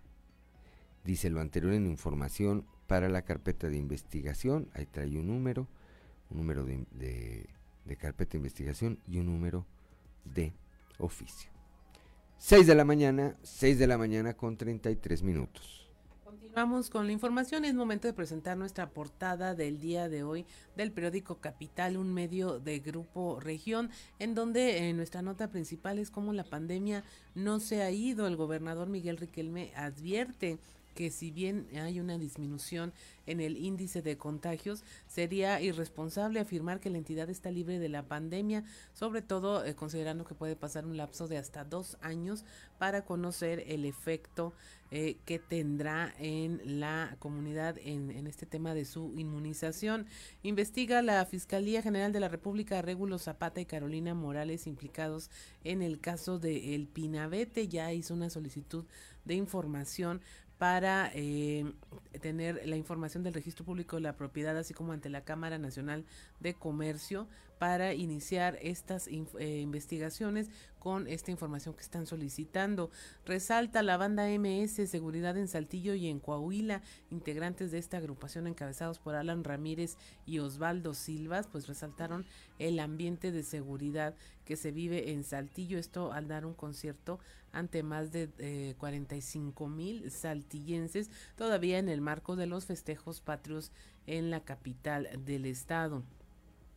Dice 1.05 1.31
lo 1.31 1.41
anterior 1.41 1.73
en 1.73 1.87
información 1.87 2.67
para 2.87 3.09
la 3.09 3.23
carpeta 3.23 3.69
de 3.69 3.77
investigación, 3.77 4.69
ahí 4.75 4.87
trae 4.87 5.19
un 5.19 5.29
número, 5.29 5.69
un 6.29 6.39
número 6.39 6.65
de, 6.65 7.47
de 7.85 7.97
carpeta 7.97 8.33
de 8.33 8.39
investigación 8.39 8.99
y 9.07 9.19
un 9.19 9.27
número 9.27 9.67
de 10.25 10.53
oficio. 10.99 11.51
6 12.43 12.67
de 12.67 12.75
la 12.75 12.87
mañana, 12.87 13.37
6 13.43 13.79
de 13.79 13.87
la 13.87 13.99
mañana 13.99 14.33
con 14.33 14.57
33 14.57 15.23
minutos. 15.23 15.87
Vamos 16.55 16.89
con 16.89 17.07
la 17.07 17.13
información. 17.13 17.67
Es 17.67 17.75
momento 17.75 18.09
de 18.09 18.15
presentar 18.15 18.57
nuestra 18.57 18.89
portada 18.89 19.55
del 19.55 19.79
día 19.79 20.09
de 20.09 20.23
hoy 20.23 20.47
del 20.75 20.91
periódico 20.91 21.37
Capital, 21.37 21.99
un 21.99 22.15
medio 22.15 22.59
de 22.59 22.79
Grupo 22.79 23.39
Región, 23.41 23.91
en 24.19 24.35
donde 24.35 24.89
eh, 24.89 24.95
nuestra 24.95 25.21
nota 25.21 25.51
principal 25.51 25.99
es 25.99 26.11
cómo 26.11 26.33
la 26.33 26.45
pandemia 26.45 27.05
no 27.35 27.61
se 27.61 27.83
ha 27.83 27.91
ido. 27.91 28.27
El 28.27 28.37
gobernador 28.37 28.89
Miguel 28.89 29.19
Riquelme 29.19 29.73
advierte 29.77 30.59
que 31.01 31.11
si 31.11 31.31
bien 31.31 31.67
hay 31.75 31.99
una 31.99 32.19
disminución 32.19 32.93
en 33.25 33.41
el 33.41 33.57
índice 33.57 34.03
de 34.03 34.19
contagios, 34.19 34.85
sería 35.09 35.59
irresponsable 35.63 36.41
afirmar 36.41 36.79
que 36.79 36.91
la 36.91 36.99
entidad 36.99 37.31
está 37.31 37.51
libre 37.51 37.79
de 37.79 37.89
la 37.89 38.03
pandemia, 38.03 38.65
sobre 38.93 39.23
todo 39.23 39.65
eh, 39.65 39.75
considerando 39.75 40.27
que 40.27 40.35
puede 40.35 40.57
pasar 40.57 40.85
un 40.85 40.99
lapso 40.99 41.27
de 41.27 41.39
hasta 41.39 41.65
dos 41.65 41.97
años 42.03 42.45
para 42.79 43.07
conocer 43.07 43.65
el 43.67 43.87
efecto 43.87 44.53
eh, 44.91 45.17
que 45.25 45.39
tendrá 45.39 46.13
en 46.19 46.81
la 46.81 47.17
comunidad 47.19 47.79
en, 47.79 48.27
este 48.27 48.45
tema 48.45 48.75
de 48.75 48.85
su 48.85 49.15
inmunización. 49.17 50.05
Investiga 50.43 51.01
la 51.01 51.25
Fiscalía 51.25 51.81
General 51.81 52.13
de 52.13 52.21
la 52.21 52.29
República 52.29 52.83
Regulo 52.83 53.19
Zapata 53.19 53.61
y 53.63 53.65
Carolina 53.65 54.15
Morales 54.15 54.67
implicados 54.67 55.31
en 55.65 55.81
el 55.81 55.99
caso 55.99 56.39
de 56.39 56.75
El 56.75 56.89
Pinabete. 56.89 57.69
Ya 57.69 57.91
hizo 57.93 58.13
una 58.13 58.29
solicitud 58.29 58.85
de 59.25 59.35
información 59.35 60.21
para 60.61 61.11
eh, 61.15 61.65
tener 62.21 62.69
la 62.69 62.77
información 62.77 63.23
del 63.23 63.33
registro 63.33 63.65
público 63.65 63.97
de 63.97 64.03
la 64.03 64.13
propiedad, 64.19 64.59
así 64.59 64.75
como 64.75 64.93
ante 64.93 65.09
la 65.09 65.23
Cámara 65.23 65.57
Nacional 65.57 66.05
de 66.39 66.53
Comercio, 66.53 67.29
para 67.61 67.93
iniciar 67.93 68.59
estas 68.63 69.07
eh, 69.07 69.61
investigaciones 69.61 70.49
con 70.79 71.07
esta 71.07 71.31
información 71.31 71.75
que 71.75 71.83
están 71.83 72.07
solicitando. 72.07 72.91
Resalta 73.27 73.83
la 73.83 73.99
banda 73.99 74.29
MS 74.29 74.89
Seguridad 74.89 75.37
en 75.37 75.47
Saltillo 75.47 75.95
y 75.95 76.09
en 76.09 76.21
Coahuila, 76.21 76.81
integrantes 77.11 77.71
de 77.71 77.77
esta 77.77 77.99
agrupación 77.99 78.47
encabezados 78.47 78.99
por 78.99 79.15
Alan 79.15 79.45
Ramírez 79.45 79.99
y 80.25 80.39
Osvaldo 80.39 80.95
Silvas, 80.95 81.49
pues 81.49 81.67
resaltaron 81.67 82.25
el 82.59 82.81
ambiente 82.81 83.31
de 83.31 83.43
seguridad 83.43 84.15
que 84.47 84.57
se 84.57 84.73
vive 84.73 85.13
en 85.13 85.23
Saltillo, 85.23 85.79
esto 85.79 86.15
al 86.15 86.29
dar 86.29 86.47
un 86.47 86.55
concierto 86.55 87.19
ante 87.53 87.83
más 87.83 88.11
de 88.11 88.31
eh, 88.39 88.75
45 88.79 89.69
mil 89.69 90.11
saltillenses, 90.11 91.11
todavía 91.37 91.79
en 91.79 91.91
el 91.91 92.01
marco 92.01 92.37
de 92.37 92.47
los 92.47 92.65
festejos 92.65 93.21
patrios 93.21 93.71
en 94.07 94.31
la 94.31 94.41
capital 94.41 95.11
del 95.27 95.45
estado. 95.45 96.05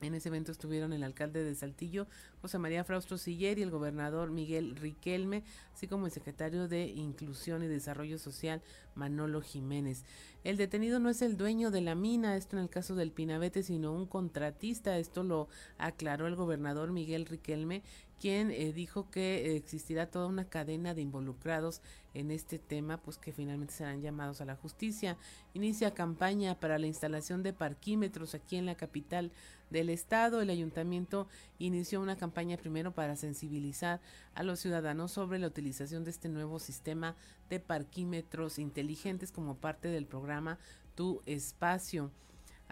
En 0.04 0.16
ese 0.16 0.28
evento 0.28 0.52
estuvieron 0.52 0.92
el 0.92 1.02
alcalde 1.02 1.46
de 1.46 1.56
Saltillo, 1.56 2.08
José 2.42 2.60
María 2.60 2.84
Fraustro 2.84 3.18
Siller, 3.18 3.58
y 3.58 3.62
el 3.62 3.72
gobernador 3.72 4.32
Miguel 4.32 4.76
Riquelme, 4.76 5.44
así 5.74 5.88
como 5.88 6.08
el 6.08 6.12
secretario 6.12 6.68
de 6.68 6.88
Inclusión 6.88 7.64
y 7.64 7.68
Desarrollo 7.68 8.18
Social, 8.18 8.62
Manolo 8.96 9.42
Jiménez. 9.42 10.04
El 10.44 10.58
detenido 10.58 11.00
no 11.00 11.10
es 11.10 11.22
el 11.22 11.38
dueño 11.38 11.72
de 11.72 11.80
la 11.80 11.96
mina, 11.96 12.36
esto 12.36 12.58
en 12.58 12.64
el 12.64 12.70
caso 12.70 12.96
del 12.96 13.14
Pinabete, 13.14 13.64
sino 13.64 13.94
un 13.94 14.06
contratista. 14.06 14.98
Esto 14.98 15.24
lo 15.24 15.48
aclaró 15.78 16.28
el 16.28 16.36
gobernador 16.36 16.92
Miguel 16.92 17.26
Riquelme, 17.26 17.82
quien 18.24 18.52
eh, 18.52 18.72
dijo 18.72 19.10
que 19.12 19.58
existirá 19.58 20.10
toda 20.10 20.28
una 20.28 20.46
cadena 20.46 20.94
de 20.94 21.02
involucrados 21.02 21.82
en 22.14 22.32
este 22.32 22.58
tema, 22.58 22.96
pues 22.96 23.18
que 23.18 23.34
finalmente 23.34 23.74
serán 23.74 24.02
llamados 24.02 24.40
a 24.40 24.46
la 24.46 24.56
justicia. 24.56 25.18
Inicia 25.54 25.94
campaña 25.94 26.58
para 26.58 26.80
la 26.80 26.88
instalación 26.88 27.44
de 27.44 27.52
parquímetros 27.52 28.34
aquí 28.34 28.56
en 28.56 28.66
la 28.66 28.76
capital 28.76 29.34
del 29.72 29.90
estado. 29.90 30.40
El 30.40 30.52
ayuntamiento 30.52 31.28
inició 31.60 32.00
una 32.00 32.16
campaña 32.16 32.56
primero 32.56 32.94
para 32.94 33.18
sensibilizar 33.18 34.00
a 34.36 34.44
los 34.44 34.62
ciudadanos 34.62 35.12
sobre 35.12 35.38
la 35.38 35.48
utilización 35.48 36.06
de 36.06 36.12
este 36.12 36.30
nuevo 36.30 36.60
sistema 36.60 37.18
de 37.50 37.60
parquímetros 37.60 38.58
inteligentes 38.58 39.34
como 39.34 39.58
parte 39.58 39.90
del 39.90 40.06
programa 40.06 40.60
Tu 40.96 41.22
Espacio. 41.26 42.10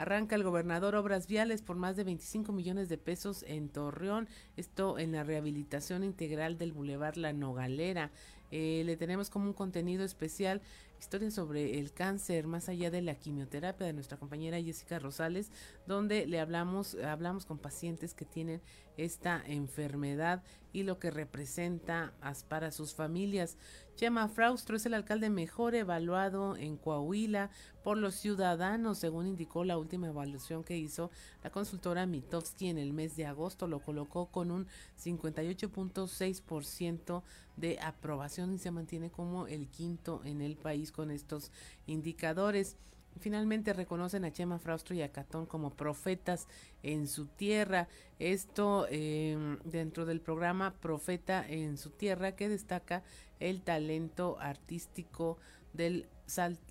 Arranca 0.01 0.35
el 0.35 0.41
gobernador 0.41 0.95
obras 0.95 1.27
viales 1.27 1.61
por 1.61 1.75
más 1.75 1.95
de 1.95 2.03
25 2.03 2.51
millones 2.53 2.89
de 2.89 2.97
pesos 2.97 3.45
en 3.47 3.69
Torreón, 3.69 4.27
esto 4.57 4.97
en 4.97 5.11
la 5.11 5.23
rehabilitación 5.23 6.03
integral 6.03 6.57
del 6.57 6.71
Boulevard 6.73 7.17
La 7.17 7.33
Nogalera. 7.33 8.09
Eh, 8.49 8.81
le 8.83 8.97
tenemos 8.97 9.29
como 9.29 9.45
un 9.45 9.53
contenido 9.53 10.03
especial 10.03 10.63
historia 11.01 11.31
sobre 11.31 11.79
el 11.79 11.93
cáncer 11.93 12.45
más 12.45 12.69
allá 12.69 12.91
de 12.91 13.01
la 13.01 13.15
quimioterapia 13.15 13.87
de 13.87 13.93
nuestra 13.93 14.17
compañera 14.17 14.61
Jessica 14.61 14.99
Rosales, 14.99 15.51
donde 15.87 16.27
le 16.27 16.39
hablamos, 16.39 16.95
hablamos 16.95 17.47
con 17.47 17.57
pacientes 17.57 18.13
que 18.13 18.23
tienen 18.23 18.61
esta 18.97 19.41
enfermedad 19.45 20.43
y 20.73 20.83
lo 20.83 20.99
que 20.99 21.09
representa 21.09 22.13
para 22.47 22.69
sus 22.71 22.93
familias. 22.93 23.57
Chema 23.95 24.27
Fraustro 24.29 24.77
es 24.77 24.85
el 24.85 24.93
alcalde 24.93 25.29
mejor 25.29 25.75
evaluado 25.75 26.55
en 26.55 26.77
Coahuila 26.77 27.49
por 27.83 27.97
los 27.97 28.15
ciudadanos, 28.15 28.99
según 28.99 29.27
indicó 29.27 29.65
la 29.65 29.77
última 29.77 30.07
evaluación 30.07 30.63
que 30.63 30.77
hizo 30.77 31.11
la 31.43 31.49
consultora 31.49 32.05
Mitowski 32.05 32.69
en 32.69 32.77
el 32.77 32.93
mes 32.93 33.15
de 33.15 33.25
agosto, 33.25 33.67
lo 33.67 33.79
colocó 33.79 34.27
con 34.27 34.51
un 34.51 34.67
58.6% 34.99 37.23
de 37.57 37.79
aprobación 37.79 38.53
y 38.53 38.59
se 38.59 38.71
mantiene 38.71 39.11
como 39.11 39.47
el 39.47 39.67
quinto 39.67 40.21
en 40.23 40.41
el 40.41 40.55
país 40.55 40.90
con 40.91 41.11
estos 41.11 41.51
indicadores. 41.87 42.77
Finalmente 43.19 43.73
reconocen 43.73 44.23
a 44.23 44.31
Chema 44.31 44.57
Fraustro 44.57 44.95
y 44.95 45.01
a 45.01 45.11
Catón 45.11 45.45
como 45.45 45.71
profetas 45.71 46.47
en 46.81 47.07
su 47.07 47.25
tierra. 47.25 47.87
Esto 48.19 48.87
eh, 48.89 49.57
dentro 49.65 50.05
del 50.05 50.21
programa 50.21 50.73
Profeta 50.79 51.45
en 51.47 51.77
su 51.77 51.89
tierra 51.89 52.35
que 52.35 52.47
destaca 52.47 53.03
el 53.39 53.61
talento 53.61 54.37
artístico 54.39 55.37
del, 55.73 56.07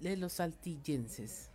de 0.00 0.16
los 0.16 0.34
saltillenses. 0.34 1.50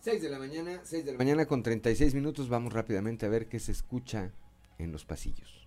6 0.00 0.22
de 0.22 0.28
la 0.28 0.38
mañana, 0.38 0.80
6 0.84 1.04
de 1.04 1.12
la 1.12 1.18
mañana 1.18 1.46
con 1.46 1.62
36 1.64 2.14
minutos. 2.14 2.48
Vamos 2.48 2.72
rápidamente 2.72 3.26
a 3.26 3.28
ver 3.28 3.48
qué 3.48 3.58
se 3.58 3.72
escucha 3.72 4.30
en 4.78 4.92
los 4.92 5.04
pasillos. 5.04 5.66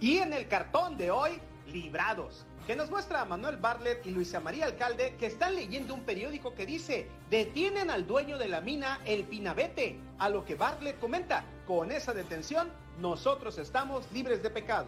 Y 0.00 0.18
en 0.18 0.32
el 0.32 0.48
cartón 0.48 0.96
de 0.96 1.10
hoy, 1.10 1.32
librados 1.66 2.46
que 2.66 2.76
nos 2.76 2.90
muestra 2.90 3.20
a 3.20 3.24
Manuel 3.24 3.56
Bartlett 3.56 4.06
y 4.06 4.10
Luisa 4.10 4.38
María 4.38 4.66
Alcalde 4.66 5.16
que 5.18 5.26
están 5.26 5.56
leyendo 5.56 5.92
un 5.92 6.02
periódico 6.02 6.54
que 6.54 6.66
dice, 6.66 7.08
detienen 7.28 7.90
al 7.90 8.06
dueño 8.06 8.38
de 8.38 8.48
la 8.48 8.60
mina 8.60 9.00
El 9.04 9.24
Pinabete, 9.24 9.98
a 10.18 10.28
lo 10.28 10.44
que 10.44 10.54
Bartlett 10.54 11.00
comenta, 11.00 11.44
con 11.66 11.90
esa 11.90 12.14
detención 12.14 12.70
nosotros 13.00 13.58
estamos 13.58 14.04
libres 14.12 14.42
de 14.42 14.50
pecado. 14.50 14.86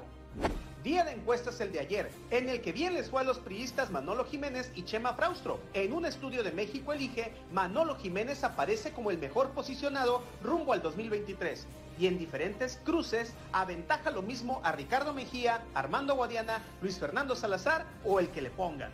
Día 0.84 1.04
de 1.04 1.12
encuestas 1.12 1.60
el 1.60 1.72
de 1.72 1.80
ayer, 1.80 2.10
en 2.30 2.48
el 2.48 2.60
que 2.60 2.72
bien 2.72 2.94
les 2.94 3.10
fue 3.10 3.20
a 3.20 3.24
los 3.24 3.38
priistas 3.38 3.90
Manolo 3.90 4.24
Jiménez 4.24 4.70
y 4.74 4.84
Chema 4.84 5.14
Fraustro. 5.14 5.60
En 5.74 5.92
un 5.92 6.06
estudio 6.06 6.42
de 6.42 6.52
México 6.52 6.92
Elige, 6.92 7.32
Manolo 7.52 7.96
Jiménez 7.96 8.44
aparece 8.44 8.92
como 8.92 9.10
el 9.10 9.18
mejor 9.18 9.50
posicionado 9.50 10.22
rumbo 10.42 10.72
al 10.72 10.82
2023. 10.82 11.66
Y 12.02 12.08
en 12.08 12.18
diferentes 12.18 12.80
cruces 12.84 13.32
aventaja 13.52 14.10
lo 14.10 14.22
mismo 14.22 14.60
a 14.64 14.72
Ricardo 14.72 15.14
Mejía, 15.14 15.62
Armando 15.72 16.16
Guadiana, 16.16 16.60
Luis 16.80 16.98
Fernando 16.98 17.36
Salazar 17.36 17.86
o 18.04 18.18
el 18.18 18.28
que 18.30 18.42
le 18.42 18.50
pongan. 18.50 18.90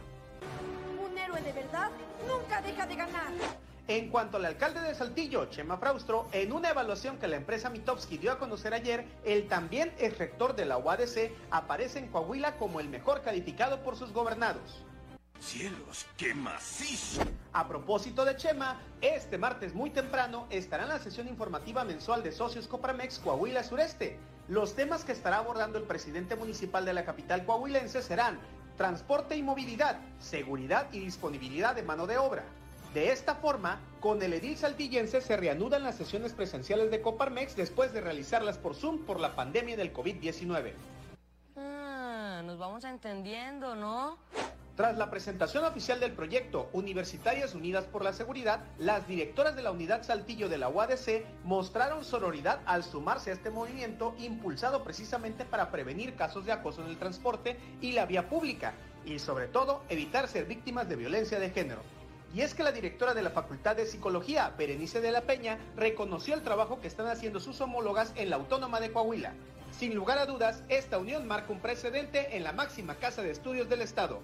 Un 1.02 1.16
héroe 1.16 1.40
de 1.40 1.52
verdad 1.54 1.90
nunca 2.28 2.60
deja 2.60 2.86
de 2.86 2.96
ganar. 2.96 3.32
En 3.86 4.10
cuanto 4.10 4.36
al 4.36 4.44
alcalde 4.44 4.82
de 4.82 4.94
Saltillo, 4.94 5.46
Chema 5.46 5.78
Fraustro, 5.78 6.28
en 6.32 6.52
una 6.52 6.68
evaluación 6.68 7.16
que 7.16 7.28
la 7.28 7.36
empresa 7.36 7.70
Mitowski 7.70 8.18
dio 8.18 8.30
a 8.30 8.38
conocer 8.38 8.74
ayer, 8.74 9.06
el 9.24 9.48
también 9.48 9.90
ex 9.96 10.18
rector 10.18 10.54
de 10.54 10.66
la 10.66 10.76
UADC 10.76 11.32
aparece 11.50 12.00
en 12.00 12.08
Coahuila 12.08 12.58
como 12.58 12.78
el 12.78 12.90
mejor 12.90 13.22
calificado 13.22 13.82
por 13.82 13.96
sus 13.96 14.12
gobernados. 14.12 14.84
¡Cielos, 15.40 16.06
qué 16.16 16.34
macizo! 16.34 17.22
A 17.52 17.68
propósito 17.68 18.24
de 18.24 18.36
Chema, 18.36 18.80
este 19.00 19.38
martes 19.38 19.72
muy 19.72 19.90
temprano 19.90 20.46
estará 20.50 20.82
en 20.82 20.88
la 20.88 20.98
sesión 20.98 21.28
informativa 21.28 21.84
mensual 21.84 22.22
de 22.22 22.32
socios 22.32 22.66
Copramex 22.66 23.20
Coahuila 23.20 23.62
Sureste. 23.62 24.18
Los 24.48 24.74
temas 24.74 25.04
que 25.04 25.12
estará 25.12 25.38
abordando 25.38 25.78
el 25.78 25.84
presidente 25.84 26.34
municipal 26.34 26.84
de 26.84 26.92
la 26.92 27.04
capital 27.04 27.44
coahuilense 27.44 28.02
serán 28.02 28.38
transporte 28.76 29.36
y 29.36 29.42
movilidad, 29.42 30.00
seguridad 30.18 30.88
y 30.92 31.00
disponibilidad 31.00 31.74
de 31.74 31.82
mano 31.82 32.06
de 32.06 32.18
obra. 32.18 32.44
De 32.92 33.12
esta 33.12 33.36
forma, 33.36 33.80
con 34.00 34.22
el 34.22 34.32
edil 34.32 34.56
saltillense 34.56 35.20
se 35.20 35.36
reanudan 35.36 35.82
las 35.84 35.96
sesiones 35.96 36.32
presenciales 36.32 36.90
de 36.90 37.00
Coparmex 37.00 37.54
después 37.54 37.92
de 37.92 38.00
realizarlas 38.00 38.58
por 38.58 38.74
Zoom 38.74 39.04
por 39.04 39.20
la 39.20 39.36
pandemia 39.36 39.76
del 39.76 39.92
COVID-19. 39.92 40.72
Ah, 41.56 42.42
nos 42.44 42.58
vamos 42.58 42.84
entendiendo, 42.84 43.76
¿no? 43.76 44.18
Tras 44.78 44.96
la 44.96 45.10
presentación 45.10 45.64
oficial 45.64 45.98
del 45.98 46.12
proyecto 46.12 46.70
Universitarias 46.72 47.52
Unidas 47.56 47.86
por 47.86 48.04
la 48.04 48.12
Seguridad, 48.12 48.60
las 48.78 49.08
directoras 49.08 49.56
de 49.56 49.62
la 49.62 49.72
unidad 49.72 50.04
Saltillo 50.04 50.48
de 50.48 50.56
la 50.56 50.68
UADC 50.68 51.24
mostraron 51.42 52.04
sororidad 52.04 52.60
al 52.64 52.84
sumarse 52.84 53.30
a 53.30 53.32
este 53.32 53.50
movimiento 53.50 54.14
impulsado 54.20 54.84
precisamente 54.84 55.44
para 55.44 55.72
prevenir 55.72 56.14
casos 56.14 56.46
de 56.46 56.52
acoso 56.52 56.80
en 56.80 56.90
el 56.90 56.96
transporte 56.96 57.58
y 57.80 57.90
la 57.90 58.06
vía 58.06 58.28
pública 58.28 58.74
y 59.04 59.18
sobre 59.18 59.48
todo 59.48 59.82
evitar 59.88 60.28
ser 60.28 60.44
víctimas 60.44 60.88
de 60.88 60.94
violencia 60.94 61.40
de 61.40 61.50
género. 61.50 61.80
Y 62.32 62.42
es 62.42 62.54
que 62.54 62.62
la 62.62 62.70
directora 62.70 63.14
de 63.14 63.22
la 63.22 63.30
Facultad 63.30 63.74
de 63.74 63.84
Psicología, 63.84 64.54
Berenice 64.56 65.00
de 65.00 65.10
la 65.10 65.22
Peña, 65.22 65.58
reconoció 65.74 66.36
el 66.36 66.42
trabajo 66.42 66.80
que 66.80 66.86
están 66.86 67.08
haciendo 67.08 67.40
sus 67.40 67.60
homólogas 67.60 68.12
en 68.14 68.30
la 68.30 68.36
Autónoma 68.36 68.78
de 68.78 68.92
Coahuila. 68.92 69.32
Sin 69.72 69.96
lugar 69.96 70.18
a 70.18 70.26
dudas, 70.26 70.62
esta 70.68 70.98
unión 70.98 71.26
marca 71.26 71.52
un 71.52 71.58
precedente 71.58 72.36
en 72.36 72.44
la 72.44 72.52
máxima 72.52 72.94
casa 72.94 73.22
de 73.22 73.32
estudios 73.32 73.68
del 73.68 73.82
Estado. 73.82 74.22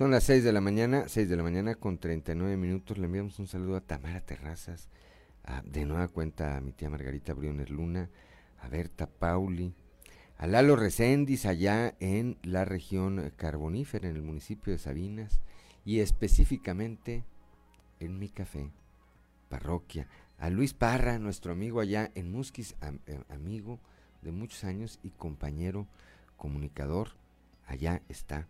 Son 0.00 0.10
las 0.10 0.24
6 0.24 0.44
de 0.44 0.52
la 0.54 0.62
mañana, 0.62 1.08
6 1.08 1.28
de 1.28 1.36
la 1.36 1.42
mañana 1.42 1.74
con 1.74 1.98
39 1.98 2.56
minutos. 2.56 2.96
Le 2.96 3.04
enviamos 3.04 3.38
un 3.38 3.46
saludo 3.46 3.76
a 3.76 3.82
Tamara 3.82 4.22
Terrazas, 4.22 4.88
de 5.66 5.84
nueva 5.84 6.08
cuenta 6.08 6.56
a 6.56 6.62
mi 6.62 6.72
tía 6.72 6.88
Margarita 6.88 7.34
Briones 7.34 7.68
Luna, 7.68 8.08
a 8.62 8.68
Berta 8.70 9.06
Pauli, 9.06 9.74
a 10.38 10.46
Lalo 10.46 10.74
Recendis 10.76 11.44
allá 11.44 11.94
en 12.00 12.38
la 12.42 12.64
región 12.64 13.30
carbonífera, 13.36 14.08
en 14.08 14.16
el 14.16 14.22
municipio 14.22 14.72
de 14.72 14.78
Sabinas, 14.78 15.38
y 15.84 16.00
específicamente 16.00 17.26
en 17.98 18.18
mi 18.18 18.30
café, 18.30 18.70
parroquia, 19.50 20.08
a 20.38 20.48
Luis 20.48 20.72
Parra, 20.72 21.18
nuestro 21.18 21.52
amigo 21.52 21.78
allá 21.78 22.10
en 22.14 22.32
Musquis, 22.32 22.74
eh, 23.06 23.20
amigo 23.28 23.78
de 24.22 24.32
muchos 24.32 24.64
años 24.64 24.98
y 25.02 25.10
compañero 25.10 25.86
comunicador, 26.38 27.10
allá 27.66 28.00
está 28.08 28.48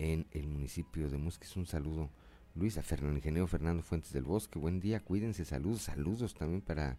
en 0.00 0.26
el 0.32 0.48
municipio 0.48 1.10
de 1.10 1.18
Musquis. 1.18 1.56
Un 1.56 1.66
saludo 1.66 2.10
Luis, 2.54 2.78
a 2.78 2.82
Fernando, 2.82 3.16
ingeniero 3.16 3.46
Fernando 3.46 3.82
Fuentes 3.82 4.12
del 4.12 4.24
Bosque, 4.24 4.58
buen 4.58 4.80
día, 4.80 5.00
cuídense, 5.00 5.44
saludos, 5.44 5.82
saludos 5.82 6.34
también 6.34 6.62
para 6.62 6.98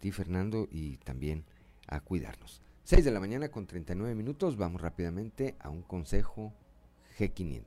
ti 0.00 0.10
Fernando 0.10 0.68
y 0.70 0.98
también 0.98 1.44
a 1.86 2.00
cuidarnos. 2.00 2.60
6 2.84 3.04
de 3.04 3.10
la 3.12 3.20
mañana 3.20 3.48
con 3.48 3.66
39 3.66 4.14
minutos, 4.14 4.56
vamos 4.56 4.80
rápidamente 4.80 5.56
a 5.60 5.70
un 5.70 5.82
consejo 5.82 6.52
G500. 7.18 7.62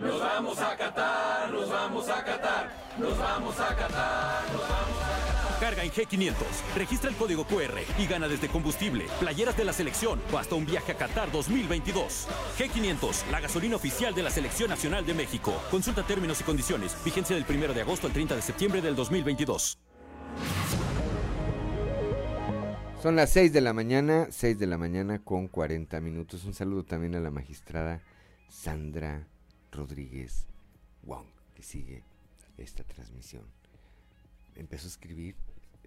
Nos 0.00 0.20
vamos 0.20 0.58
a 0.58 0.76
Qatar, 0.76 1.52
nos 1.52 1.70
vamos 1.70 2.08
a 2.08 2.24
Qatar, 2.24 2.70
nos 2.98 3.18
vamos 3.18 3.60
a 3.60 3.76
Qatar, 3.76 4.52
nos 4.52 4.68
vamos 4.68 4.86
a 4.86 4.89
Carga 5.60 5.84
en 5.84 5.90
G500. 5.90 6.34
Registra 6.74 7.10
el 7.10 7.16
código 7.16 7.44
QR 7.44 7.78
y 7.98 8.06
gana 8.06 8.28
desde 8.28 8.48
combustible, 8.48 9.04
playeras 9.20 9.56
de 9.58 9.64
la 9.64 9.74
selección 9.74 10.18
o 10.32 10.38
hasta 10.38 10.54
un 10.54 10.64
viaje 10.64 10.92
a 10.92 10.96
Qatar 10.96 11.30
2022. 11.30 12.28
G500, 12.58 13.30
la 13.30 13.40
gasolina 13.40 13.76
oficial 13.76 14.14
de 14.14 14.22
la 14.22 14.30
Selección 14.30 14.70
Nacional 14.70 15.04
de 15.04 15.12
México. 15.12 15.52
Consulta 15.70 16.02
términos 16.02 16.40
y 16.40 16.44
condiciones. 16.44 16.96
Vigencia 17.04 17.36
del 17.36 17.44
1 17.46 17.74
de 17.74 17.82
agosto 17.82 18.06
al 18.06 18.12
30 18.14 18.36
de 18.36 18.42
septiembre 18.42 18.80
del 18.80 18.96
2022. 18.96 19.78
Son 23.02 23.16
las 23.16 23.30
6 23.30 23.52
de 23.52 23.60
la 23.60 23.74
mañana, 23.74 24.28
6 24.30 24.58
de 24.58 24.66
la 24.66 24.78
mañana 24.78 25.18
con 25.18 25.48
40 25.48 26.00
minutos. 26.00 26.44
Un 26.44 26.54
saludo 26.54 26.84
también 26.84 27.14
a 27.14 27.20
la 27.20 27.30
magistrada 27.30 28.02
Sandra 28.48 29.26
Rodríguez 29.72 30.46
Wong, 31.02 31.26
que 31.54 31.62
sigue 31.62 32.02
esta 32.56 32.82
transmisión. 32.84 33.44
Empezó 34.54 34.86
a 34.86 34.90
escribir 34.90 35.34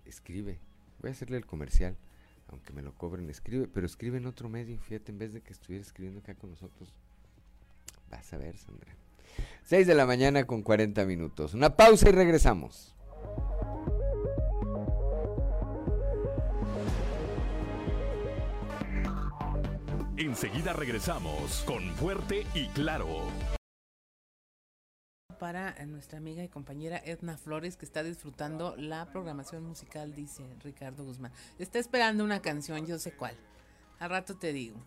escribe. 0.05 0.59
Voy 0.99 1.09
a 1.09 1.13
hacerle 1.13 1.37
el 1.37 1.45
comercial, 1.45 1.97
aunque 2.47 2.73
me 2.73 2.81
lo 2.81 2.93
cobren, 2.93 3.29
escribe, 3.29 3.67
pero 3.67 3.85
escribe 3.85 4.17
en 4.17 4.25
otro 4.25 4.49
medio, 4.49 4.79
fíjate, 4.79 5.11
en 5.11 5.19
vez 5.19 5.33
de 5.33 5.41
que 5.41 5.53
estuviera 5.53 5.83
escribiendo 5.83 6.19
acá 6.19 6.35
con 6.35 6.51
nosotros. 6.51 6.93
Vas 8.09 8.31
a 8.33 8.37
ver, 8.37 8.57
Sandra. 8.57 8.95
6 9.63 9.87
de 9.87 9.95
la 9.95 10.05
mañana 10.05 10.45
con 10.45 10.61
40 10.61 11.05
minutos. 11.05 11.53
Una 11.53 11.75
pausa 11.75 12.09
y 12.09 12.11
regresamos. 12.11 12.93
Enseguida 20.17 20.73
regresamos 20.73 21.63
con 21.65 21.84
Fuerte 21.95 22.45
y 22.53 22.67
Claro 22.69 23.28
para 25.43 25.75
eh, 25.77 25.85
nuestra 25.87 26.19
amiga 26.19 26.41
y 26.41 26.47
compañera 26.47 27.01
Edna 27.03 27.35
Flores, 27.35 27.75
que 27.75 27.83
está 27.83 28.01
disfrutando 28.01 28.77
la 28.77 29.11
programación 29.11 29.61
musical, 29.65 30.15
dice 30.15 30.45
Ricardo 30.63 31.03
Guzmán. 31.03 31.33
Está 31.59 31.79
esperando 31.79 32.23
una 32.23 32.41
canción, 32.41 32.85
yo 32.87 32.97
sé 32.97 33.11
cuál. 33.11 33.35
Al 33.99 34.09
rato 34.09 34.37
te 34.37 34.53
digo. 34.53 34.77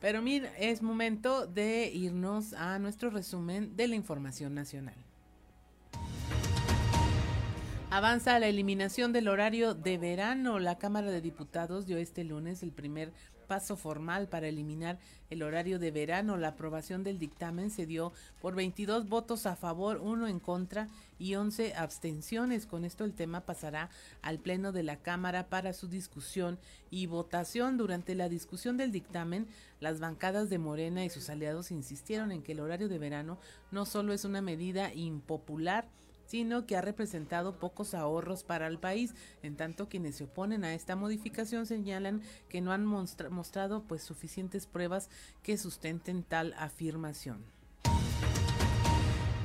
Pero 0.00 0.22
mira, 0.22 0.56
es 0.56 0.82
momento 0.82 1.48
de 1.48 1.90
irnos 1.92 2.52
a 2.52 2.78
nuestro 2.78 3.10
resumen 3.10 3.74
de 3.74 3.88
la 3.88 3.96
información 3.96 4.54
nacional. 4.54 4.94
Avanza 7.90 8.38
la 8.38 8.46
eliminación 8.46 9.12
del 9.12 9.26
horario 9.26 9.74
de 9.74 9.98
verano. 9.98 10.60
La 10.60 10.78
Cámara 10.78 11.10
de 11.10 11.20
Diputados 11.20 11.86
dio 11.86 11.96
este 11.96 12.22
lunes 12.22 12.62
el 12.62 12.70
primer 12.70 13.12
paso 13.48 13.76
formal 13.76 14.28
para 14.28 14.46
eliminar 14.46 14.98
el 15.30 15.42
horario 15.42 15.80
de 15.80 15.90
verano. 15.90 16.36
La 16.36 16.48
aprobación 16.48 17.02
del 17.02 17.18
dictamen 17.18 17.70
se 17.70 17.86
dio 17.86 18.12
por 18.40 18.54
22 18.54 19.08
votos 19.08 19.46
a 19.46 19.56
favor, 19.56 19.98
uno 20.00 20.28
en 20.28 20.38
contra 20.38 20.88
y 21.18 21.34
11 21.34 21.74
abstenciones. 21.74 22.66
Con 22.66 22.84
esto 22.84 23.04
el 23.04 23.14
tema 23.14 23.40
pasará 23.40 23.90
al 24.22 24.38
Pleno 24.38 24.70
de 24.70 24.84
la 24.84 24.98
Cámara 24.98 25.48
para 25.48 25.72
su 25.72 25.88
discusión 25.88 26.58
y 26.90 27.06
votación. 27.06 27.76
Durante 27.76 28.14
la 28.14 28.28
discusión 28.28 28.76
del 28.76 28.92
dictamen, 28.92 29.48
las 29.80 29.98
bancadas 29.98 30.50
de 30.50 30.58
Morena 30.58 31.04
y 31.04 31.10
sus 31.10 31.30
aliados 31.30 31.70
insistieron 31.72 32.30
en 32.30 32.42
que 32.42 32.52
el 32.52 32.60
horario 32.60 32.88
de 32.88 32.98
verano 32.98 33.38
no 33.70 33.86
solo 33.86 34.12
es 34.12 34.24
una 34.24 34.42
medida 34.42 34.92
impopular, 34.94 35.88
sino 36.28 36.66
que 36.66 36.76
ha 36.76 36.82
representado 36.82 37.58
pocos 37.58 37.94
ahorros 37.94 38.44
para 38.44 38.66
el 38.66 38.78
país, 38.78 39.14
en 39.42 39.56
tanto 39.56 39.88
quienes 39.88 40.16
se 40.16 40.24
oponen 40.24 40.62
a 40.62 40.74
esta 40.74 40.94
modificación 40.94 41.64
señalan 41.64 42.22
que 42.50 42.60
no 42.60 42.70
han 42.70 42.84
mostrado 42.84 43.82
pues 43.84 44.02
suficientes 44.02 44.66
pruebas 44.66 45.08
que 45.42 45.56
sustenten 45.56 46.22
tal 46.22 46.54
afirmación. 46.58 47.57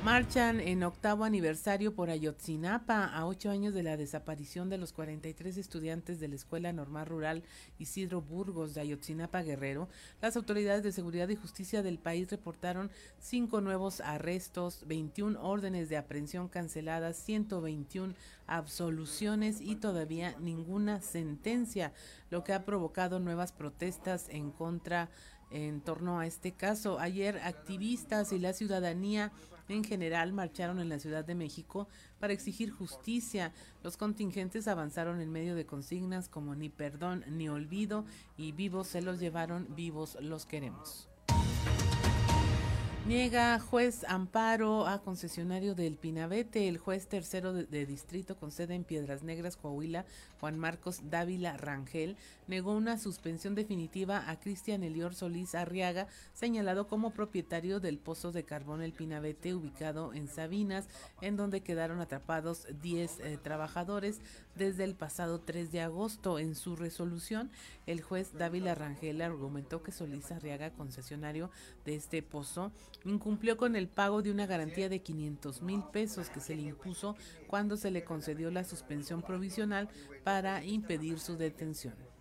Marchan 0.04 0.60
en 0.60 0.82
octavo 0.82 1.24
aniversario 1.24 1.94
por 1.94 2.10
Ayotzinapa, 2.10 3.06
a 3.06 3.24
ocho 3.24 3.48
años 3.48 3.72
de 3.72 3.82
la 3.82 3.96
desaparición 3.96 4.68
de 4.68 4.76
los 4.76 4.92
43 4.92 5.56
estudiantes 5.56 6.20
de 6.20 6.28
la 6.28 6.34
Escuela 6.34 6.74
Normal 6.74 7.06
Rural 7.06 7.42
Isidro 7.78 8.20
Burgos 8.20 8.74
de 8.74 8.82
Ayotzinapa 8.82 9.40
Guerrero. 9.40 9.88
Las 10.20 10.36
autoridades 10.36 10.82
de 10.82 10.92
seguridad 10.92 11.30
y 11.30 11.36
justicia 11.36 11.82
del 11.82 11.98
país 11.98 12.30
reportaron 12.30 12.90
cinco 13.18 13.62
nuevos 13.62 14.02
arrestos, 14.02 14.84
21 14.86 15.42
órdenes 15.42 15.88
de 15.88 15.96
aprehensión 15.96 16.48
canceladas, 16.48 17.16
121 17.16 18.12
absoluciones 18.46 19.62
y 19.62 19.76
todavía 19.76 20.36
ninguna 20.38 21.00
sentencia, 21.00 21.94
lo 22.28 22.44
que 22.44 22.52
ha 22.52 22.66
provocado 22.66 23.20
nuevas 23.20 23.52
protestas 23.52 24.28
en 24.28 24.50
contra 24.50 25.08
en 25.50 25.80
torno 25.80 26.18
a 26.18 26.26
este 26.26 26.52
caso. 26.52 26.98
Ayer 26.98 27.38
activistas 27.38 28.32
y 28.32 28.38
la 28.38 28.52
ciudadanía 28.52 29.32
en 29.68 29.84
general 29.84 30.32
marcharon 30.32 30.80
en 30.80 30.88
la 30.88 30.98
Ciudad 30.98 31.24
de 31.24 31.34
México 31.34 31.88
para 32.18 32.32
exigir 32.32 32.70
justicia. 32.70 33.52
Los 33.82 33.96
contingentes 33.96 34.68
avanzaron 34.68 35.20
en 35.20 35.32
medio 35.32 35.54
de 35.54 35.66
consignas 35.66 36.28
como 36.28 36.54
ni 36.54 36.68
perdón 36.68 37.24
ni 37.28 37.48
olvido 37.48 38.04
y 38.36 38.52
vivos 38.52 38.88
se 38.88 39.02
los 39.02 39.20
llevaron, 39.20 39.74
vivos 39.74 40.18
los 40.20 40.46
queremos. 40.46 41.08
Niega 43.06 43.60
juez 43.60 44.02
amparo 44.08 44.86
a 44.86 45.02
concesionario 45.02 45.74
del 45.74 45.98
Pinabete. 45.98 46.68
El 46.68 46.78
juez 46.78 47.06
tercero 47.06 47.52
de, 47.52 47.84
distrito 47.84 48.34
con 48.38 48.50
sede 48.50 48.74
en 48.74 48.82
Piedras 48.82 49.22
Negras, 49.22 49.58
Coahuila, 49.58 50.06
Juan 50.40 50.58
Marcos 50.58 51.02
Dávila 51.10 51.58
Rangel, 51.58 52.16
negó 52.46 52.72
una 52.72 52.96
suspensión 52.96 53.54
definitiva 53.54 54.30
a 54.30 54.40
Cristian 54.40 54.82
Elior 54.82 55.14
Solís 55.14 55.54
Arriaga, 55.54 56.06
señalado 56.32 56.88
como 56.88 57.10
propietario 57.10 57.78
del 57.78 57.98
pozo 57.98 58.32
de 58.32 58.44
carbón 58.44 58.80
El 58.80 58.94
Pinabete, 58.94 59.54
ubicado 59.54 60.14
en 60.14 60.26
Sabinas, 60.26 60.88
en 61.20 61.36
donde 61.36 61.60
quedaron 61.60 62.00
atrapados 62.00 62.66
10 62.80 63.20
eh, 63.20 63.38
trabajadores 63.42 64.22
desde 64.54 64.84
el 64.84 64.94
pasado 64.94 65.40
3 65.40 65.70
de 65.72 65.82
agosto. 65.82 66.38
En 66.38 66.54
su 66.54 66.74
resolución, 66.74 67.50
el 67.86 68.00
juez 68.02 68.32
Dávila 68.32 68.74
Rangel 68.74 69.20
argumentó 69.20 69.82
que 69.82 69.92
Solís 69.92 70.32
Arriaga, 70.32 70.72
concesionario 70.72 71.50
de 71.84 71.94
este 71.96 72.22
pozo, 72.22 72.72
incumplió 73.04 73.56
con 73.56 73.76
el 73.76 73.88
pago 73.88 74.22
de 74.22 74.30
una 74.30 74.46
garantía 74.46 74.88
de 74.88 75.02
500 75.02 75.62
mil 75.62 75.82
pesos 75.92 76.30
que 76.30 76.40
se 76.40 76.56
le 76.56 76.62
impuso 76.62 77.16
cuando 77.46 77.76
se 77.76 77.90
le 77.90 78.04
concedió 78.04 78.50
la 78.50 78.64
suspensión 78.64 79.22
provisional 79.22 79.88
para 80.22 80.64
impedir 80.64 81.18
su 81.18 81.36
detención. 81.36 82.13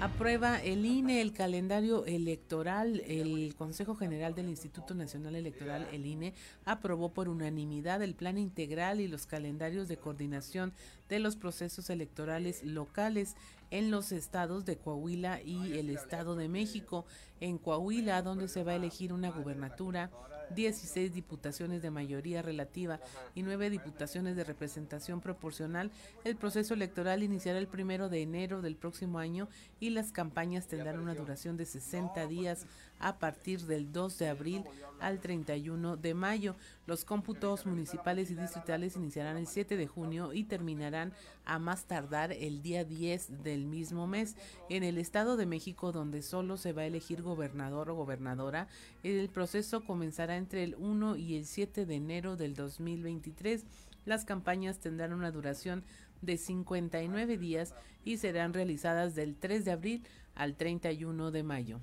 Aprueba 0.00 0.62
el 0.62 0.86
INE 0.86 1.20
el 1.20 1.32
calendario 1.32 2.06
electoral. 2.06 3.02
El 3.08 3.56
Consejo 3.56 3.96
General 3.96 4.32
del 4.32 4.48
Instituto 4.48 4.94
Nacional 4.94 5.34
Electoral, 5.34 5.88
el 5.92 6.06
INE, 6.06 6.34
aprobó 6.64 7.12
por 7.12 7.28
unanimidad 7.28 8.00
el 8.02 8.14
plan 8.14 8.38
integral 8.38 9.00
y 9.00 9.08
los 9.08 9.26
calendarios 9.26 9.88
de 9.88 9.96
coordinación 9.96 10.72
de 11.08 11.18
los 11.18 11.34
procesos 11.34 11.90
electorales 11.90 12.62
locales 12.62 13.34
en 13.72 13.90
los 13.90 14.12
estados 14.12 14.64
de 14.64 14.76
Coahuila 14.76 15.42
y 15.42 15.76
el 15.76 15.90
Estado 15.90 16.36
de 16.36 16.48
México. 16.48 17.04
En 17.40 17.58
Coahuila, 17.58 18.22
donde 18.22 18.46
se 18.46 18.62
va 18.62 18.72
a 18.72 18.76
elegir 18.76 19.12
una 19.12 19.32
gubernatura, 19.32 20.12
16 20.54 21.12
diputaciones 21.12 21.82
de 21.82 21.90
mayoría 21.90 22.42
relativa 22.42 23.00
y 23.34 23.42
9 23.42 23.70
diputaciones 23.70 24.36
de 24.36 24.44
representación 24.44 25.20
proporcional. 25.20 25.90
El 26.24 26.36
proceso 26.36 26.74
electoral 26.74 27.22
iniciará 27.22 27.58
el 27.58 27.68
primero 27.68 28.08
de 28.08 28.22
enero 28.22 28.62
del 28.62 28.76
próximo 28.76 29.18
año 29.18 29.48
y 29.80 29.90
las 29.90 30.12
campañas 30.12 30.66
tendrán 30.66 31.00
una 31.00 31.14
duración 31.14 31.56
de 31.56 31.66
60 31.66 32.26
días 32.26 32.66
a 32.98 33.18
partir 33.18 33.60
del 33.62 33.92
2 33.92 34.18
de 34.18 34.28
abril 34.28 34.64
al 35.00 35.20
31 35.20 35.96
de 35.96 36.14
mayo. 36.14 36.56
Los 36.86 37.04
cómputos 37.04 37.66
municipales 37.66 38.30
y 38.30 38.34
distritales 38.34 38.96
iniciarán 38.96 39.36
el 39.36 39.46
7 39.46 39.76
de 39.76 39.86
junio 39.86 40.32
y 40.32 40.44
terminarán 40.44 41.12
a 41.44 41.58
más 41.58 41.84
tardar 41.84 42.32
el 42.32 42.62
día 42.62 42.84
10 42.84 43.42
del 43.42 43.66
mismo 43.66 44.06
mes. 44.06 44.36
En 44.68 44.82
el 44.82 44.98
Estado 44.98 45.36
de 45.36 45.46
México, 45.46 45.92
donde 45.92 46.22
solo 46.22 46.56
se 46.56 46.72
va 46.72 46.82
a 46.82 46.86
elegir 46.86 47.22
gobernador 47.22 47.90
o 47.90 47.94
gobernadora, 47.94 48.68
el 49.02 49.28
proceso 49.28 49.84
comenzará 49.84 50.36
entre 50.36 50.64
el 50.64 50.74
1 50.76 51.16
y 51.16 51.36
el 51.36 51.46
7 51.46 51.86
de 51.86 51.94
enero 51.94 52.36
del 52.36 52.54
2023. 52.54 53.64
Las 54.04 54.24
campañas 54.24 54.78
tendrán 54.78 55.12
una 55.12 55.30
duración 55.30 55.84
de 56.22 56.36
59 56.36 57.36
días 57.36 57.74
y 58.04 58.16
serán 58.16 58.54
realizadas 58.54 59.14
del 59.14 59.36
3 59.36 59.64
de 59.64 59.70
abril 59.70 60.06
al 60.34 60.56
31 60.56 61.30
de 61.30 61.42
mayo. 61.42 61.80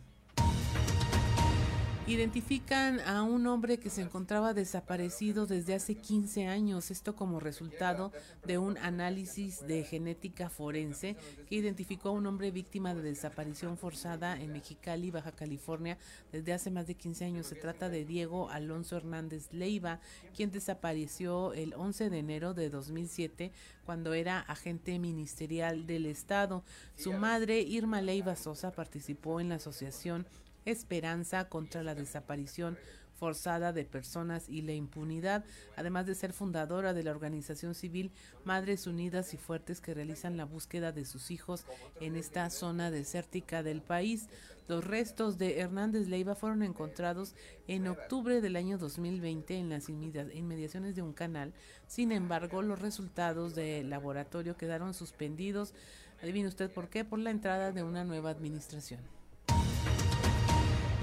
Identifican 2.08 2.99
a 2.99 3.24
un 3.24 3.47
hombre 3.47 3.80
que 3.80 3.89
se 3.89 4.03
encontraba 4.03 4.53
desaparecido 4.53 5.47
desde 5.47 5.74
hace 5.74 5.95
15 5.95 6.45
años, 6.45 6.91
esto 6.91 7.16
como 7.16 7.39
resultado 7.39 8.12
de 8.45 8.60
un 8.60 8.78
análisis 8.78 9.66
de 9.66 9.84
genética 9.84 10.51
forense 10.51 11.16
que 11.49 11.56
identificó 11.56 12.10
a 12.10 12.12
un 12.12 12.28
hombre 12.28 12.51
víctima 12.51 12.93
de 12.93 13.01
desaparición 13.01 13.76
forzada 13.80 14.39
en 14.39 14.53
Mexicali, 14.53 15.10
Baja 15.10 15.32
California, 15.32 15.97
desde 16.32 16.53
hace 16.53 16.70
más 16.70 16.86
de 16.86 16.93
15 16.93 17.26
años. 17.26 17.47
Se 17.47 17.56
trata 17.56 17.89
de 17.89 18.06
Diego 18.06 18.51
Alonso 18.51 18.97
Hernández 18.97 19.51
Leiva, 19.51 19.99
quien 20.36 20.51
desapareció 20.51 21.53
el 21.53 21.74
11 21.74 22.12
de 22.12 22.20
enero 22.20 22.53
de 22.53 22.70
2007 22.70 23.51
cuando 23.84 24.14
era 24.14 24.41
agente 24.41 24.99
ministerial 24.99 25.88
del 25.88 26.06
Estado. 26.06 26.64
Su 26.95 27.14
madre, 27.14 27.62
Irma 27.62 28.03
Leiva 28.03 28.36
Sosa, 28.36 28.72
participó 28.72 29.39
en 29.39 29.49
la 29.49 29.56
asociación 29.56 30.28
esperanza 30.66 31.47
contra 31.49 31.84
la 31.84 31.95
desaparición 31.95 32.78
forzada 33.16 33.74
de 33.74 33.86
personas 33.86 34.49
y 34.49 34.61
la 34.61 34.74
impunidad, 34.74 35.45
además 35.76 36.05
de 36.05 36.16
ser 36.16 36.34
fundadora 36.34 36.93
de 36.93 37.03
la 37.03 37.11
organización 37.11 37.74
civil 37.74 38.11
Madres 38.43 38.88
Unidas 38.88 39.34
y 39.34 39.38
Fuertes 39.38 39.82
que 39.82 39.93
realizan 39.93 40.38
la 40.38 40.45
búsqueda 40.45 40.91
de 40.91 41.05
sus 41.05 41.32
hijos 41.32 41.66
en 42.01 42.16
esta 42.16 42.49
zona 42.49 42.91
desértica 42.91 43.63
del 43.63 43.82
país. 43.82 44.28
Los 44.68 44.84
restos 44.84 45.38
de 45.38 45.59
Hernández 45.59 46.07
Leiva 46.07 46.36
fueron 46.36 46.63
encontrados 46.63 47.36
en 47.68 47.88
octubre 47.88 48.41
del 48.41 48.55
año 48.55 48.78
2020 48.78 49.57
en 49.57 49.70
las 49.70 49.89
inmediaciones 49.89 50.95
de 50.95 51.01
un 51.01 51.13
canal. 51.13 51.53
Sin 51.88 52.11
embargo, 52.11 52.61
los 52.61 52.80
resultados 52.80 53.53
del 53.55 53.89
laboratorio 53.89 54.57
quedaron 54.57 54.93
suspendidos. 54.93 55.74
Adivine 56.22 56.47
usted 56.47 56.72
por 56.72 56.89
qué, 56.89 57.05
por 57.05 57.20
la 57.20 57.30
entrada 57.30 57.72
de 57.72 57.84
una 57.84 58.03
nueva 58.03 58.32
administración. 58.32 59.01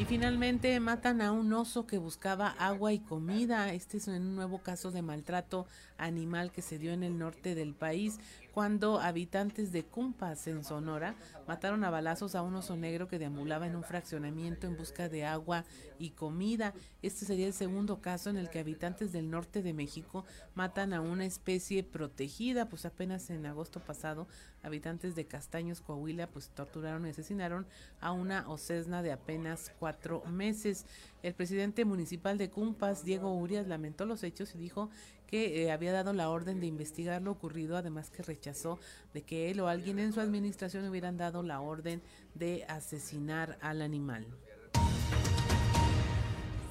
Y 0.02 0.04
finalmente 0.04 0.80
matan 0.80 1.20
a 1.22 1.30
un 1.30 1.52
oso 1.52 1.86
que 1.86 1.96
buscaba 1.96 2.48
agua 2.48 2.92
y 2.92 2.98
comida. 2.98 3.72
Este 3.72 3.98
es 3.98 4.08
un 4.08 4.34
nuevo 4.34 4.58
caso 4.58 4.90
de 4.90 5.00
maltrato 5.00 5.64
animal 5.96 6.50
que 6.50 6.60
se 6.60 6.76
dio 6.76 6.92
en 6.92 7.04
el 7.04 7.20
norte 7.20 7.54
del 7.54 7.72
país 7.72 8.18
cuando 8.52 9.00
habitantes 9.00 9.72
de 9.72 9.84
Cumpas, 9.84 10.46
en 10.46 10.62
Sonora, 10.62 11.14
mataron 11.48 11.84
a 11.84 11.90
balazos 11.90 12.34
a 12.34 12.42
un 12.42 12.54
oso 12.54 12.76
negro 12.76 13.08
que 13.08 13.18
deambulaba 13.18 13.66
en 13.66 13.76
un 13.76 13.82
fraccionamiento 13.82 14.66
en 14.66 14.76
busca 14.76 15.08
de 15.08 15.24
agua 15.24 15.64
y 15.98 16.10
comida. 16.10 16.74
Este 17.00 17.24
sería 17.24 17.46
el 17.46 17.54
segundo 17.54 18.02
caso 18.02 18.28
en 18.28 18.36
el 18.36 18.50
que 18.50 18.58
habitantes 18.58 19.10
del 19.10 19.30
norte 19.30 19.62
de 19.62 19.72
México 19.72 20.26
matan 20.54 20.92
a 20.92 21.00
una 21.00 21.24
especie 21.24 21.82
protegida, 21.82 22.68
pues 22.68 22.84
apenas 22.84 23.30
en 23.30 23.46
agosto 23.46 23.80
pasado, 23.80 24.28
habitantes 24.62 25.14
de 25.14 25.26
Castaños, 25.26 25.80
Coahuila, 25.80 26.26
pues 26.26 26.50
torturaron 26.50 27.06
y 27.06 27.10
asesinaron 27.10 27.66
a 28.00 28.12
una 28.12 28.48
ocesna 28.48 29.02
de 29.02 29.12
apenas 29.12 29.72
cuatro 29.78 30.22
meses. 30.26 30.84
El 31.22 31.34
presidente 31.34 31.84
municipal 31.84 32.36
de 32.36 32.50
Cumpas, 32.50 33.04
Diego 33.04 33.34
Urias, 33.34 33.66
lamentó 33.66 34.04
los 34.04 34.22
hechos 34.22 34.54
y 34.54 34.58
dijo 34.58 34.90
que 35.32 35.62
eh, 35.62 35.72
había 35.72 35.92
dado 35.92 36.12
la 36.12 36.28
orden 36.28 36.60
de 36.60 36.66
investigar 36.66 37.22
lo 37.22 37.30
ocurrido, 37.30 37.78
además 37.78 38.10
que 38.10 38.22
rechazó 38.22 38.78
de 39.14 39.22
que 39.22 39.50
él 39.50 39.60
o 39.60 39.68
alguien 39.68 39.98
en 39.98 40.12
su 40.12 40.20
administración 40.20 40.86
hubieran 40.86 41.16
dado 41.16 41.42
la 41.42 41.62
orden 41.62 42.02
de 42.34 42.66
asesinar 42.68 43.56
al 43.62 43.80
animal. 43.80 44.26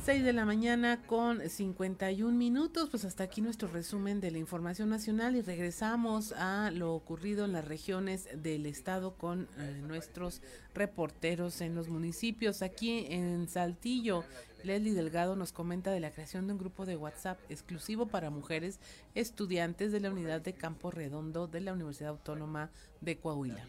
6 0.03 0.23
de 0.23 0.33
la 0.33 0.45
mañana 0.45 1.03
con 1.05 1.47
51 1.47 2.35
minutos, 2.35 2.89
pues 2.89 3.05
hasta 3.05 3.23
aquí 3.23 3.39
nuestro 3.39 3.67
resumen 3.67 4.19
de 4.19 4.31
la 4.31 4.39
información 4.39 4.89
nacional 4.89 5.35
y 5.35 5.41
regresamos 5.41 6.31
a 6.31 6.71
lo 6.71 6.95
ocurrido 6.95 7.45
en 7.45 7.51
las 7.51 7.65
regiones 7.65 8.27
del 8.33 8.65
estado 8.65 9.13
con 9.15 9.47
eh, 9.59 9.81
nuestros 9.87 10.41
reporteros 10.73 11.61
en 11.61 11.75
los 11.75 11.87
municipios. 11.87 12.63
Aquí 12.63 13.05
en 13.09 13.47
Saltillo, 13.47 14.23
Leslie 14.63 14.93
Delgado 14.93 15.35
nos 15.35 15.51
comenta 15.51 15.91
de 15.91 15.99
la 15.99 16.11
creación 16.11 16.45
de 16.47 16.53
un 16.53 16.59
grupo 16.59 16.85
de 16.85 16.95
WhatsApp 16.95 17.39
exclusivo 17.49 18.07
para 18.07 18.29
mujeres 18.29 18.79
estudiantes 19.15 19.91
de 19.91 19.99
la 19.99 20.11
unidad 20.11 20.41
de 20.41 20.53
Campo 20.53 20.91
Redondo 20.91 21.47
de 21.47 21.61
la 21.61 21.73
Universidad 21.73 22.11
Autónoma 22.11 22.69
de 22.99 23.19
Coahuila. 23.19 23.65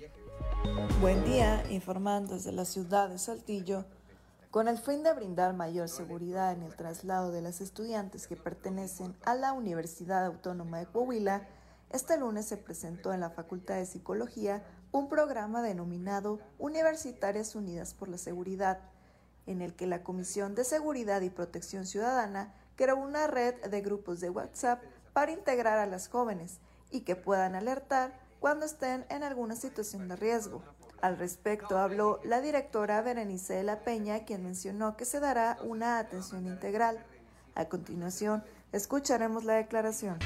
Buen 1.00 1.24
día, 1.24 1.64
informando 1.70 2.34
desde 2.34 2.52
la 2.52 2.64
ciudad 2.64 3.08
de 3.08 3.18
Saltillo. 3.18 3.86
Con 4.50 4.68
el 4.68 4.76
fin 4.76 5.02
de 5.02 5.14
brindar 5.14 5.54
mayor 5.54 5.88
seguridad 5.88 6.52
en 6.52 6.62
el 6.62 6.76
traslado 6.76 7.32
de 7.32 7.40
las 7.40 7.62
estudiantes 7.62 8.26
que 8.26 8.36
pertenecen 8.36 9.16
a 9.24 9.34
la 9.34 9.54
Universidad 9.54 10.26
Autónoma 10.26 10.78
de 10.78 10.86
Coahuila, 10.86 11.48
este 11.90 12.18
lunes 12.18 12.46
se 12.46 12.58
presentó 12.58 13.14
en 13.14 13.20
la 13.20 13.30
Facultad 13.30 13.76
de 13.76 13.86
Psicología 13.86 14.62
un 14.92 15.08
programa 15.08 15.62
denominado 15.62 16.38
Universitarias 16.58 17.54
Unidas 17.54 17.94
por 17.94 18.08
la 18.08 18.18
Seguridad, 18.18 18.80
en 19.46 19.62
el 19.62 19.74
que 19.74 19.86
la 19.86 20.02
Comisión 20.02 20.54
de 20.54 20.64
Seguridad 20.64 21.20
y 21.22 21.30
Protección 21.30 21.86
Ciudadana 21.86 22.54
creó 22.76 22.96
una 22.96 23.26
red 23.26 23.54
de 23.66 23.80
grupos 23.80 24.20
de 24.20 24.30
WhatsApp 24.30 24.82
para 25.12 25.32
integrar 25.32 25.78
a 25.78 25.86
las 25.86 26.08
jóvenes 26.08 26.58
y 26.90 27.00
que 27.00 27.16
puedan 27.16 27.54
alertar 27.54 28.18
cuando 28.40 28.66
estén 28.66 29.04
en 29.08 29.22
alguna 29.22 29.56
situación 29.56 30.08
de 30.08 30.16
riesgo. 30.16 30.62
Al 31.00 31.18
respecto 31.18 31.78
habló 31.78 32.20
la 32.24 32.40
directora 32.40 33.00
Berenice 33.02 33.54
de 33.54 33.64
la 33.64 33.80
Peña, 33.80 34.24
quien 34.24 34.44
mencionó 34.44 34.96
que 34.96 35.04
se 35.04 35.20
dará 35.20 35.58
una 35.64 35.98
atención 35.98 36.46
integral. 36.46 37.04
A 37.54 37.64
continuación, 37.66 38.44
escucharemos 38.72 39.44
la 39.44 39.54
declaración 39.54 40.18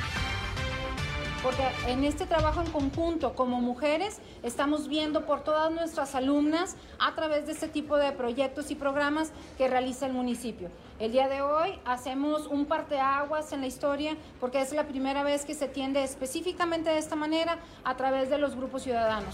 porque 1.46 1.62
en 1.86 2.02
este 2.02 2.26
trabajo 2.26 2.60
en 2.60 2.72
conjunto 2.72 3.36
como 3.36 3.60
mujeres 3.60 4.18
estamos 4.42 4.88
viendo 4.88 5.26
por 5.26 5.44
todas 5.44 5.70
nuestras 5.70 6.16
alumnas 6.16 6.74
a 6.98 7.14
través 7.14 7.46
de 7.46 7.52
este 7.52 7.68
tipo 7.68 7.96
de 7.96 8.10
proyectos 8.10 8.72
y 8.72 8.74
programas 8.74 9.30
que 9.56 9.68
realiza 9.68 10.06
el 10.06 10.12
municipio. 10.12 10.70
El 10.98 11.12
día 11.12 11.28
de 11.28 11.42
hoy 11.42 11.78
hacemos 11.84 12.48
un 12.48 12.66
parteaguas 12.66 13.52
en 13.52 13.60
la 13.60 13.68
historia 13.68 14.16
porque 14.40 14.60
es 14.60 14.72
la 14.72 14.88
primera 14.88 15.22
vez 15.22 15.44
que 15.44 15.54
se 15.54 15.68
tiende 15.68 16.02
específicamente 16.02 16.90
de 16.90 16.98
esta 16.98 17.14
manera 17.14 17.60
a 17.84 17.96
través 17.96 18.28
de 18.28 18.38
los 18.38 18.56
grupos 18.56 18.82
ciudadanos. 18.82 19.32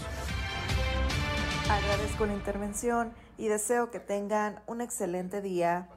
Agradezco 1.67 2.27
la 2.27 2.33
intervención 2.33 3.11
y 3.39 3.47
deseo 3.47 3.89
que 3.89 3.99
tengan 3.99 4.61
un 4.67 4.81
excelente 4.81 5.41
día. 5.41 5.89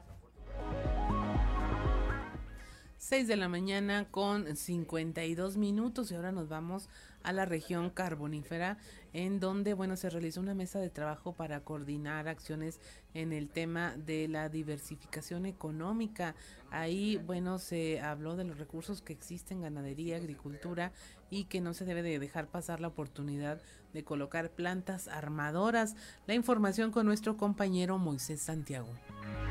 6 3.07 3.25
de 3.29 3.37
la 3.37 3.47
mañana 3.47 4.03
con 4.11 4.53
52 4.53 5.55
minutos 5.55 6.11
y 6.11 6.15
ahora 6.15 6.33
nos 6.33 6.49
vamos 6.49 6.89
a 7.23 7.31
la 7.31 7.45
región 7.45 7.89
carbonífera 7.89 8.79
en 9.13 9.39
donde 9.39 9.73
bueno 9.73 9.95
se 9.95 10.09
realizó 10.09 10.41
una 10.41 10.53
mesa 10.53 10.81
de 10.81 10.89
trabajo 10.89 11.31
para 11.31 11.61
coordinar 11.61 12.27
acciones 12.27 12.81
en 13.13 13.31
el 13.31 13.49
tema 13.49 13.95
de 13.95 14.27
la 14.27 14.49
diversificación 14.49 15.45
económica. 15.45 16.35
Ahí 16.69 17.15
bueno 17.15 17.59
se 17.59 18.01
habló 18.01 18.35
de 18.35 18.43
los 18.43 18.57
recursos 18.57 19.01
que 19.01 19.13
existen 19.13 19.61
ganadería, 19.61 20.17
agricultura 20.17 20.91
y 21.29 21.45
que 21.45 21.61
no 21.61 21.73
se 21.73 21.85
debe 21.85 22.01
de 22.01 22.19
dejar 22.19 22.47
pasar 22.47 22.81
la 22.81 22.89
oportunidad 22.89 23.61
de 23.97 24.03
colocar 24.03 24.51
plantas 24.51 25.07
armadoras. 25.07 25.95
La 26.27 26.35
información 26.35 26.91
con 26.91 27.07
nuestro 27.07 27.35
compañero 27.35 27.97
Moisés 27.97 28.39
Santiago. 28.41 28.89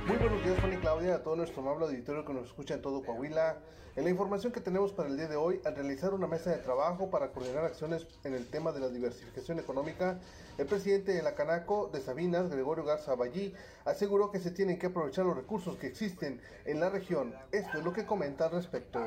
Muy 0.07 0.17
buenos 0.19 0.45
días, 0.45 0.61
Juan 0.61 0.73
y 0.73 0.77
Claudia, 0.77 1.17
a 1.17 1.23
todo 1.25 1.35
nuestro 1.35 1.63
amable 1.63 1.87
auditorio 1.87 2.25
que 2.25 2.33
nos 2.33 2.47
escucha 2.47 2.75
en 2.75 2.81
todo 2.81 3.03
Coahuila. 3.03 3.57
En 3.97 4.05
la 4.05 4.11
información 4.11 4.53
que 4.53 4.61
tenemos 4.61 4.93
para 4.93 5.09
el 5.09 5.17
día 5.17 5.27
de 5.27 5.35
hoy, 5.35 5.61
al 5.65 5.75
realizar 5.75 6.15
una 6.15 6.29
mesa 6.29 6.51
de 6.51 6.59
trabajo 6.59 7.11
para 7.11 7.33
coordinar 7.33 7.65
acciones 7.65 8.07
en 8.23 8.35
el 8.35 8.47
tema 8.47 8.71
de 8.71 8.79
la 8.79 8.89
diversificación 8.89 9.59
económica, 9.59 10.21
el 10.59 10.67
presidente 10.67 11.13
de 11.13 11.23
la 11.25 11.35
Canaco 11.35 11.91
de 11.93 12.01
Sabinas, 12.01 12.49
Gregorio 12.49 12.85
Garza 12.85 13.17
Ballí, 13.17 13.53
aseguró 13.85 14.31
que 14.31 14.39
se 14.39 14.53
tienen 14.53 14.79
que 14.79 14.87
aprovechar 14.87 15.25
los 15.25 15.37
recursos 15.37 15.77
que 15.77 15.89
existen 15.89 16.41
en 16.67 16.79
la 16.79 16.89
región. 16.89 17.35
Esto 17.51 17.79
es 17.79 17.85
lo 17.85 17.93
que 17.93 18.07
comenta 18.07 18.45
al 18.45 18.53
respecto. 18.53 19.01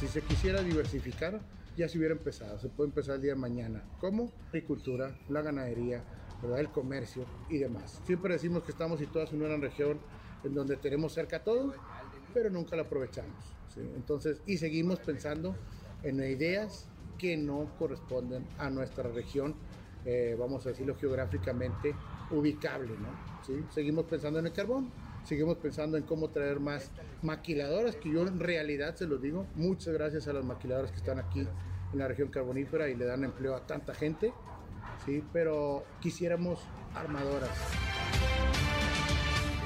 Si 0.00 0.08
se 0.08 0.22
quisiera 0.22 0.62
diversificar, 0.62 1.40
ya 1.76 1.88
se 1.88 1.98
hubiera 1.98 2.14
empezado. 2.14 2.58
Se 2.58 2.68
puede 2.68 2.88
empezar 2.88 3.16
el 3.16 3.22
día 3.22 3.34
de 3.34 3.40
mañana. 3.40 3.82
¿Cómo? 4.00 4.32
Agricultura, 4.48 5.16
la 5.28 5.42
ganadería, 5.42 6.02
el 6.56 6.68
comercio 6.70 7.24
y 7.48 7.58
demás. 7.58 8.00
Siempre 8.04 8.34
decimos 8.34 8.62
que 8.64 8.72
estamos 8.72 8.98
situados 8.98 9.32
en 9.32 9.42
una 9.42 9.56
región 9.56 9.98
en 10.44 10.54
donde 10.54 10.76
tenemos 10.76 11.12
cerca 11.12 11.42
todo, 11.42 11.74
pero 12.32 12.50
nunca 12.50 12.76
la 12.76 12.82
aprovechamos. 12.82 13.54
Entonces, 13.96 14.40
y 14.46 14.58
seguimos 14.58 15.00
pensando 15.00 15.56
en 16.02 16.20
ideas 16.20 16.86
que 17.18 17.36
no 17.36 17.70
corresponden 17.78 18.46
a 18.58 18.70
nuestra 18.70 19.10
región, 19.10 19.54
eh, 20.04 20.36
vamos 20.38 20.66
a 20.66 20.70
decirlo 20.70 20.94
geográficamente, 20.96 21.94
ubicable. 22.30 22.92
¿no? 22.98 23.72
Seguimos 23.72 24.04
pensando 24.04 24.38
en 24.38 24.46
el 24.46 24.52
carbón, 24.52 24.90
seguimos 25.24 25.56
pensando 25.58 25.96
en 25.96 26.04
cómo 26.04 26.30
traer 26.30 26.60
más 26.60 26.90
maquiladoras, 27.22 27.96
que 27.96 28.10
yo 28.10 28.22
en 28.22 28.40
realidad 28.40 28.94
se 28.94 29.06
los 29.06 29.20
digo, 29.20 29.46
muchas 29.54 29.94
gracias 29.94 30.28
a 30.28 30.32
las 30.32 30.44
maquiladoras 30.44 30.90
que 30.90 30.98
están 30.98 31.18
aquí 31.18 31.40
en 31.40 31.98
la 31.98 32.08
región 32.08 32.28
carbonífera 32.28 32.88
y 32.88 32.94
le 32.94 33.04
dan 33.04 33.24
empleo 33.24 33.54
a 33.54 33.66
tanta 33.66 33.94
gente 33.94 34.32
¿sí? 35.04 35.24
Pero 35.32 35.84
quisiéramos 36.00 36.60
armadoras. 36.94 37.50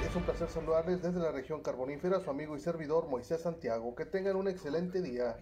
Es 0.07 0.15
un 0.15 0.23
placer 0.23 0.49
saludarles 0.49 1.01
desde 1.01 1.19
la 1.19 1.31
región 1.31 1.61
carbonífera, 1.61 2.19
su 2.19 2.29
amigo 2.29 2.55
y 2.55 2.59
servidor 2.59 3.07
Moisés 3.07 3.41
Santiago. 3.41 3.95
Que 3.95 4.05
tengan 4.05 4.35
un 4.35 4.47
excelente 4.47 5.01
día. 5.01 5.37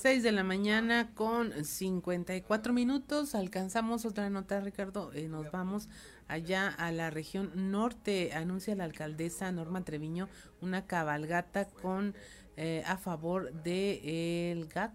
6 0.00 0.22
de 0.22 0.32
la 0.32 0.42
mañana 0.42 1.10
con 1.14 1.62
54 1.62 2.72
minutos. 2.72 3.34
Alcanzamos 3.34 4.06
otra 4.06 4.30
nota, 4.30 4.58
Ricardo. 4.58 5.12
Eh, 5.12 5.28
nos 5.28 5.50
vamos 5.50 5.90
allá 6.26 6.68
a 6.68 6.90
la 6.90 7.10
región 7.10 7.70
norte. 7.70 8.32
Anuncia 8.32 8.74
la 8.74 8.84
alcaldesa 8.84 9.52
Norma 9.52 9.84
Treviño 9.84 10.30
una 10.62 10.86
cabalgata 10.86 11.66
con 11.66 12.14
eh, 12.56 12.82
a 12.86 12.96
favor 12.96 13.52
de 13.62 14.50
el 14.50 14.68
GAC 14.68 14.94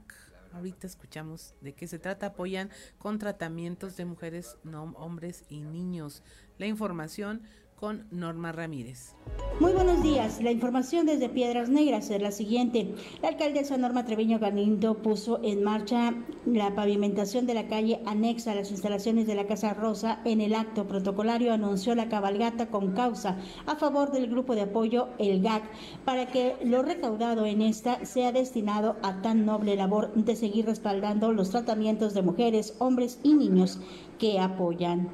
Ahorita 0.55 0.87
escuchamos 0.87 1.53
de 1.59 1.73
qué 1.73 1.85
se 1.85 1.99
trata. 1.99 2.27
Apoyan 2.27 2.69
con 2.97 3.19
tratamientos 3.19 3.97
de 3.97 4.05
mujeres, 4.05 4.57
no, 4.63 4.85
hombres 4.95 5.43
y 5.49 5.59
niños. 5.59 6.23
La 6.57 6.65
información 6.65 7.43
con 7.76 8.07
Norma 8.09 8.51
Ramírez. 8.51 9.15
Muy 9.59 9.73
buenos 9.73 10.01
días. 10.01 10.41
La 10.41 10.51
información 10.51 11.05
desde 11.05 11.30
Piedras 11.30 11.69
Negras 11.69 12.09
es 12.09 12.21
la 12.21 12.32
siguiente. 12.32 12.93
La 13.21 13.30
alcaldesa 13.30 13.78
Norma 13.78 14.05
Treviño 14.05 14.39
Galindo 14.39 15.01
puso 15.01 15.39
en 15.43 15.63
marcha 15.63 16.13
la 16.45 16.73
pavimentación 16.76 17.45
de 17.45 17.53
la 17.53 17.67
calle 17.67 18.01
anexa 18.05 18.51
a 18.51 18.55
las 18.55 18.71
instalaciones 18.71 19.28
de 19.28 19.36
la 19.36 19.47
Casa 19.47 19.73
Rosa. 19.73 20.19
En 20.26 20.41
el 20.41 20.55
acto 20.55 20.88
protocolario 20.88 21.53
anunció 21.53 21.95
la 21.95 22.09
cabalgata 22.09 22.67
con 22.67 22.93
causa 22.93 23.38
a 23.65 23.76
favor 23.76 24.11
del 24.11 24.30
grupo 24.30 24.55
de 24.55 24.61
apoyo 24.61 25.09
El 25.17 25.41
GAC 25.41 25.63
para 26.05 26.28
que 26.28 26.55
lo 26.63 26.82
recaudado 26.82 27.45
en 27.45 27.61
esta 27.61 28.05
sea 28.05 28.32
destinado 28.32 28.97
a 29.03 29.21
tan 29.21 29.45
noble 29.45 29.76
labor 29.76 30.13
de 30.13 30.36
seguir 30.36 30.65
respaldando 30.65 31.32
los 31.32 31.49
tratamientos 31.49 32.13
de 32.13 32.21
mujeres, 32.21 32.76
hombres 32.80 33.19
y 33.23 33.34
niños 33.34 33.80
que 34.17 34.39
apoyan 34.39 35.09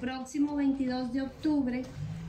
próximo 0.00 0.56
22 0.56 1.12
de 1.12 1.22
octubre 1.22 1.82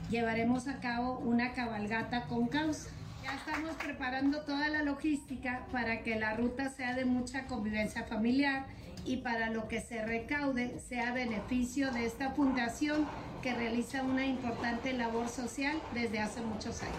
llevaremos 0.10 0.68
a 0.68 0.80
cabo 0.80 1.20
una 1.20 1.54
cabalgata 1.54 2.26
con 2.26 2.48
causa. 2.48 2.90
Ya 3.24 3.36
estamos 3.36 3.76
preparando 3.76 4.42
toda 4.42 4.70
la 4.70 4.84
logística 4.84 5.66
para 5.72 6.02
que 6.04 6.18
la 6.18 6.36
ruta 6.36 6.70
sea 6.70 6.96
de 6.96 7.06
mucha 7.06 7.46
convivencia 7.46 8.04
familiar 8.04 8.66
y 9.06 9.18
para 9.18 9.50
lo 9.50 9.68
que 9.68 9.82
se 9.82 10.06
recaude 10.06 10.80
sea 10.80 11.14
beneficio 11.14 11.92
de 11.92 12.06
esta 12.06 12.32
fundación 12.32 13.06
que 13.42 13.54
realiza 13.54 14.04
una 14.04 14.26
importante 14.26 14.94
labor 14.94 15.30
social 15.30 15.78
desde 15.94 16.20
hace 16.20 16.42
muchos 16.42 16.82
años. 16.82 16.96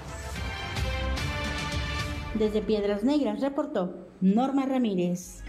Desde 2.35 2.63
Piedras 2.63 3.03
Negras 3.03 3.41
reportó 3.41 4.09
Norma 4.21 4.67
Ramírez. 4.67 5.43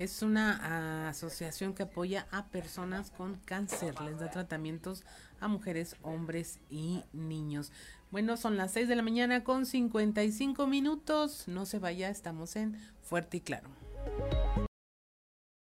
Es 0.00 0.22
una 0.22 1.10
asociación 1.10 1.74
que 1.74 1.82
apoya 1.82 2.26
a 2.30 2.46
personas 2.46 3.10
con 3.10 3.36
cáncer, 3.44 4.00
les 4.00 4.18
da 4.18 4.30
tratamientos 4.30 5.04
a 5.40 5.46
mujeres, 5.46 5.94
hombres 6.00 6.58
y 6.70 7.04
niños. 7.12 7.70
Bueno, 8.10 8.38
son 8.38 8.56
las 8.56 8.72
6 8.72 8.88
de 8.88 8.96
la 8.96 9.02
mañana 9.02 9.44
con 9.44 9.66
55 9.66 10.66
minutos. 10.66 11.48
No 11.48 11.66
se 11.66 11.78
vaya, 11.78 12.08
estamos 12.08 12.56
en 12.56 12.78
Fuerte 13.02 13.36
y 13.36 13.40
Claro. 13.42 13.68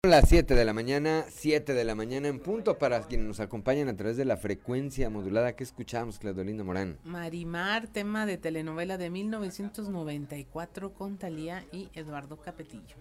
Las 0.02 0.30
7 0.30 0.56
de 0.56 0.66
la 0.66 0.74
mañana, 0.74 1.26
7 1.30 1.76
de 1.76 1.84
la 1.84 1.94
mañana 1.94 2.28
en 2.28 2.40
punto 2.40 2.80
para 2.80 3.04
quienes 3.04 3.28
nos 3.28 3.40
acompañan 3.40 3.88
a 3.88 3.96
través 3.96 4.18
de 4.18 4.26
la 4.26 4.38
frecuencia 4.38 5.12
modulada 5.12 5.56
que 5.56 5.64
escuchamos, 5.64 6.18
Claudelina 6.18 6.64
Morán. 6.64 6.98
Marimar, 7.04 7.88
tema 7.88 8.26
de 8.26 8.40
telenovela 8.40 8.98
de 8.98 9.12
1994 9.12 10.96
con 10.96 11.20
Talía 11.20 11.64
y 11.72 11.92
Eduardo 11.94 12.38
Capetillo. 12.38 12.96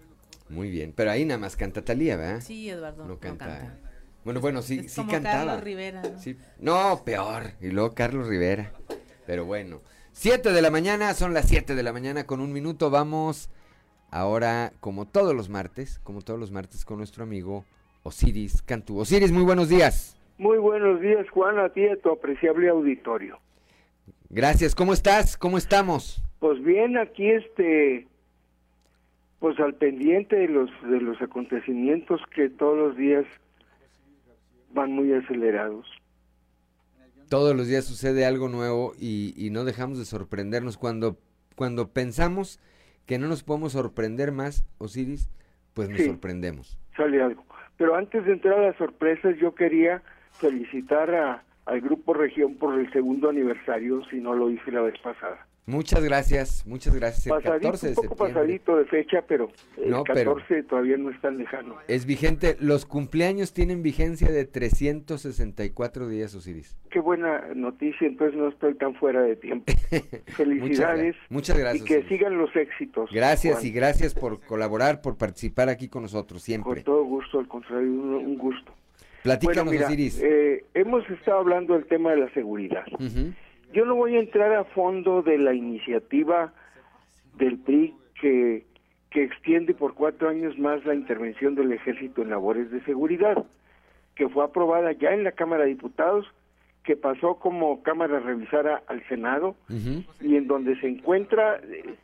Muy 0.49 0.69
bien, 0.69 0.93
pero 0.95 1.11
ahí 1.11 1.25
nada 1.25 1.39
más 1.39 1.55
canta 1.55 1.83
Talía, 1.83 2.17
¿verdad? 2.17 2.41
Sí, 2.41 2.69
Eduardo. 2.69 3.05
No 3.05 3.19
canta. 3.19 3.77
Bueno, 4.23 4.39
bueno, 4.39 4.61
sí, 4.61 4.87
sí 4.87 5.01
cantaba. 5.05 5.45
Carlos 5.45 5.63
Rivera. 5.63 6.01
¿no? 6.01 6.19
Sí. 6.19 6.37
no, 6.59 7.03
peor. 7.03 7.51
Y 7.61 7.69
luego 7.69 7.93
Carlos 7.93 8.27
Rivera. 8.27 8.71
Pero 9.25 9.45
bueno. 9.45 9.81
Siete 10.15 10.51
de 10.51 10.61
la 10.61 10.69
mañana, 10.69 11.13
son 11.15 11.33
las 11.33 11.47
siete 11.47 11.73
de 11.73 11.81
la 11.81 11.91
mañana 11.91 12.25
con 12.25 12.39
un 12.39 12.53
minuto. 12.53 12.91
Vamos 12.91 13.49
ahora, 14.11 14.71
como 14.79 15.07
todos 15.07 15.35
los 15.35 15.49
martes, 15.49 15.99
como 16.03 16.21
todos 16.21 16.39
los 16.39 16.51
martes, 16.51 16.85
con 16.85 16.97
nuestro 16.99 17.23
amigo 17.23 17.65
Osiris 18.03 18.61
Cantú. 18.61 18.99
Osiris, 18.99 19.31
muy 19.31 19.43
buenos 19.43 19.69
días. 19.69 20.15
Muy 20.37 20.59
buenos 20.59 21.01
días, 21.01 21.27
Juan, 21.31 21.57
a 21.57 21.69
ti 21.69 21.81
y 21.81 21.87
a 21.87 21.95
tu 21.99 22.11
apreciable 22.11 22.69
auditorio. 22.69 23.39
Gracias, 24.29 24.75
¿cómo 24.75 24.93
estás? 24.93 25.35
¿Cómo 25.35 25.57
estamos? 25.57 26.21
Pues 26.39 26.63
bien, 26.63 26.97
aquí 26.97 27.29
este, 27.31 28.07
pues 29.43 29.59
al 29.59 29.73
pendiente 29.73 30.37
de 30.37 30.47
los 30.47 30.69
de 30.83 31.01
los 31.01 31.21
acontecimientos 31.21 32.21
que 32.33 32.47
todos 32.47 32.77
los 32.77 32.95
días 32.95 33.25
van 34.73 34.93
muy 34.93 35.11
acelerados. 35.11 35.85
Todos 37.27 37.53
los 37.53 37.67
días 37.67 37.83
sucede 37.83 38.25
algo 38.25 38.47
nuevo 38.47 38.93
y, 38.97 39.49
no 39.51 39.65
dejamos 39.65 39.99
de 39.99 40.05
sorprendernos 40.05 40.77
cuando 40.77 41.17
cuando 41.57 41.89
pensamos 41.89 42.61
que 43.05 43.19
no 43.19 43.27
nos 43.27 43.43
podemos 43.43 43.73
sorprender 43.73 44.31
más, 44.31 44.65
Osiris, 44.77 45.29
pues 45.73 45.89
nos 45.89 45.99
sorprendemos. 45.99 46.79
Sale 46.95 47.21
algo. 47.21 47.43
Pero 47.75 47.95
antes 47.95 48.23
de 48.23 48.31
entrar 48.31 48.57
a 48.59 48.67
las 48.67 48.77
sorpresas, 48.77 49.35
yo 49.41 49.53
quería 49.53 50.01
felicitar 50.31 51.13
a, 51.13 51.43
al 51.65 51.81
Grupo 51.81 52.13
Región 52.13 52.55
por 52.55 52.79
el 52.79 52.89
segundo 52.93 53.29
aniversario, 53.29 54.05
si 54.05 54.21
no 54.21 54.35
lo 54.35 54.49
hice 54.49 54.71
la 54.71 54.83
vez 54.83 54.97
pasada. 55.03 55.45
Muchas 55.65 56.03
gracias, 56.03 56.67
muchas 56.67 56.93
gracias. 56.93 57.27
El 57.27 57.41
pasadito, 57.41 57.71
14 57.71 57.87
de 57.87 57.91
un 57.91 57.95
poco 57.95 58.15
pasadito 58.17 58.75
de 58.75 58.85
fecha, 58.85 59.23
pero 59.25 59.49
el 59.77 59.91
no, 59.91 60.03
14 60.03 60.63
todavía 60.63 60.97
no 60.97 61.09
es 61.09 61.21
tan 61.21 61.37
lejano. 61.37 61.77
Es 61.87 62.05
vigente, 62.05 62.57
los 62.59 62.85
cumpleaños 62.85 63.53
tienen 63.53 63.81
vigencia 63.81 64.29
de 64.29 64.43
364 64.43 66.09
días, 66.09 66.35
Osiris. 66.35 66.75
Qué 66.89 66.99
buena 66.99 67.45
noticia, 67.55 68.05
entonces 68.07 68.37
no 68.37 68.49
estoy 68.49 68.75
tan 68.75 68.93
fuera 68.95 69.21
de 69.21 69.37
tiempo. 69.37 69.71
Felicidades. 70.35 71.15
muchas, 71.29 71.57
gracias. 71.57 71.85
Y 71.85 71.87
que 71.87 72.03
sigan 72.09 72.37
los 72.37 72.53
éxitos. 72.57 73.09
Gracias 73.13 73.63
y 73.63 73.71
gracias 73.71 74.13
por 74.13 74.41
colaborar, 74.41 75.01
por 75.01 75.17
participar 75.17 75.69
aquí 75.69 75.87
con 75.87 76.01
nosotros 76.03 76.41
siempre. 76.41 76.83
Con 76.83 76.83
todo 76.83 77.03
gusto, 77.05 77.39
al 77.39 77.47
contrario, 77.47 77.87
un, 77.89 78.37
gusto. 78.37 78.73
Platícanos, 79.23 79.67
bueno, 79.67 79.85
Osiris. 79.85 80.21
Eh, 80.21 80.65
hemos 80.73 81.09
estado 81.09 81.37
hablando 81.39 81.73
del 81.75 81.85
tema 81.85 82.11
de 82.11 82.17
la 82.17 82.33
seguridad. 82.33 82.83
Yo 83.73 83.85
no 83.85 83.95
voy 83.95 84.15
a 84.15 84.19
entrar 84.19 84.53
a 84.53 84.63
fondo 84.65 85.23
de 85.23 85.37
la 85.39 85.53
iniciativa 85.53 86.53
del 87.37 87.57
PRI 87.57 87.95
que, 88.21 88.65
que 89.09 89.23
extiende 89.23 89.73
por 89.73 89.95
cuatro 89.95 90.29
años 90.29 90.57
más 90.59 90.85
la 90.85 90.93
intervención 90.93 91.55
del 91.55 91.71
ejército 91.71 92.21
en 92.21 92.29
labores 92.29 92.69
de 92.69 92.81
seguridad, 92.83 93.43
que 94.15 94.29
fue 94.29 94.43
aprobada 94.43 94.91
ya 94.91 95.11
en 95.13 95.23
la 95.23 95.31
Cámara 95.31 95.63
de 95.63 95.69
Diputados, 95.69 96.27
que 96.83 96.95
pasó 96.95 97.35
como 97.35 97.81
Cámara 97.81 98.19
revisada 98.19 98.83
al 98.87 99.03
Senado 99.07 99.55
y 100.21 100.35
en 100.35 100.47
donde 100.47 100.79
se 100.79 100.87
encuentra 100.87 101.55
eh, 101.55 101.95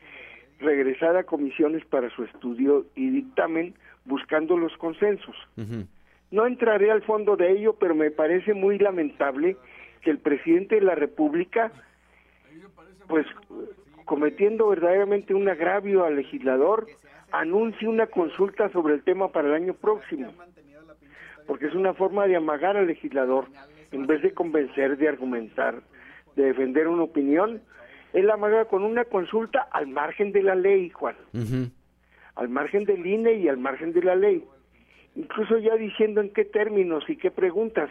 regresar 0.60 1.18
a 1.18 1.24
comisiones 1.24 1.86
para 1.86 2.10
su 2.10 2.24
estudio 2.24 2.86
y 2.96 3.10
dictamen 3.12 3.76
buscando 4.06 4.58
los 4.58 4.76
consensos. 4.78 5.36
No 6.32 6.48
entraré 6.48 6.90
al 6.90 7.04
fondo 7.04 7.36
de 7.36 7.52
ello, 7.52 7.76
pero 7.80 7.94
me 7.94 8.10
parece 8.10 8.54
muy 8.54 8.80
lamentable 8.80 9.58
que 10.02 10.12
el 10.12 10.20
presidente 10.20 10.76
de 10.76 10.82
la 10.82 10.96
República, 10.96 11.72
pues 13.08 13.26
cometiendo 14.06 14.68
verdaderamente 14.68 15.34
un 15.34 15.48
agravio 15.48 16.04
al 16.04 16.16
legislador, 16.16 16.88
anuncie 17.32 17.88
una 17.88 18.08
consulta 18.08 18.70
sobre 18.70 18.96
el 18.96 19.04
tema 19.04 19.32
para 19.32 19.50
el 19.50 19.54
año 19.54 19.74
próximo, 19.74 20.34
porque 21.46 21.68
es 21.68 21.76
una 21.76 21.94
forma 21.94 22.28
de 22.28 22.36
amagar 22.36 22.76
al 22.78 22.88
legislador, 22.88 23.46
en 23.92 24.08
vez 24.08 24.22
de 24.22 24.34
convencer, 24.34 24.98
de 24.98 25.08
argumentar, 25.08 25.82
de 26.36 26.46
defender 26.46 26.88
una 26.88 27.04
opinión, 27.04 27.62
él 28.14 28.30
amaga 28.32 28.66
con 28.66 28.84
una 28.84 29.06
consulta 29.06 29.68
al 29.72 29.88
margen 29.88 30.32
de 30.32 30.42
la 30.42 30.56
ley, 30.56 30.90
Juan, 30.90 31.16
al 32.36 32.50
margen 32.50 32.86
del 32.86 33.06
INE 33.06 33.34
y 33.34 33.48
al 33.48 33.58
margen 33.58 33.94
de 33.94 34.02
la 34.02 34.16
ley, 34.16 34.44
incluso 35.16 35.58
ya 35.60 35.76
diciendo 35.76 36.22
en 36.22 36.32
qué 36.32 36.46
términos 36.46 37.04
y 37.08 37.18
qué 37.18 37.30
preguntas, 37.30 37.90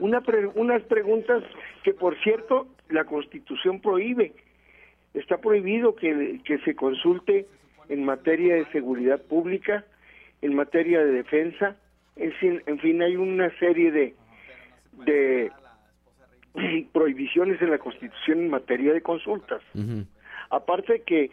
una 0.00 0.22
unas 0.54 0.82
preguntas 0.82 1.44
que, 1.84 1.94
por 1.94 2.20
cierto, 2.22 2.66
la 2.88 3.04
Constitución 3.04 3.80
prohíbe. 3.80 4.32
Está 5.14 5.38
prohibido 5.38 5.94
que, 5.94 6.40
que 6.44 6.58
se 6.58 6.74
consulte 6.74 7.46
en 7.88 8.04
materia 8.04 8.56
de 8.56 8.66
seguridad 8.72 9.20
pública, 9.22 9.84
en 10.42 10.54
materia 10.54 11.04
de 11.04 11.12
defensa, 11.12 11.76
en 12.16 12.32
fin, 12.34 12.62
en 12.66 12.78
fin 12.78 13.02
hay 13.02 13.16
una 13.16 13.50
serie 13.58 13.90
de, 13.90 14.14
de 15.04 15.50
prohibiciones 16.92 17.60
en 17.62 17.70
la 17.70 17.78
Constitución 17.78 18.40
en 18.40 18.50
materia 18.50 18.92
de 18.92 19.02
consultas. 19.02 19.62
Aparte 20.50 21.02
que 21.02 21.30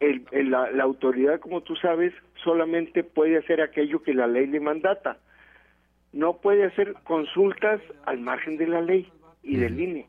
el, 0.00 0.24
la, 0.50 0.70
la, 0.70 0.84
autoridad, 0.84 1.40
como 1.40 1.62
tú 1.62 1.74
sabes, 1.76 2.12
solamente 2.42 3.02
puede 3.02 3.38
hacer 3.38 3.60
aquello 3.60 4.02
que 4.02 4.14
la 4.14 4.26
ley 4.26 4.46
le 4.46 4.60
mandata 4.60 5.18
no 6.12 6.38
puede 6.38 6.64
hacer 6.64 6.94
consultas 7.04 7.80
al 8.04 8.20
margen 8.20 8.56
de 8.56 8.66
la 8.66 8.80
ley 8.80 9.10
y 9.42 9.56
del 9.56 9.78
INE. 9.78 10.08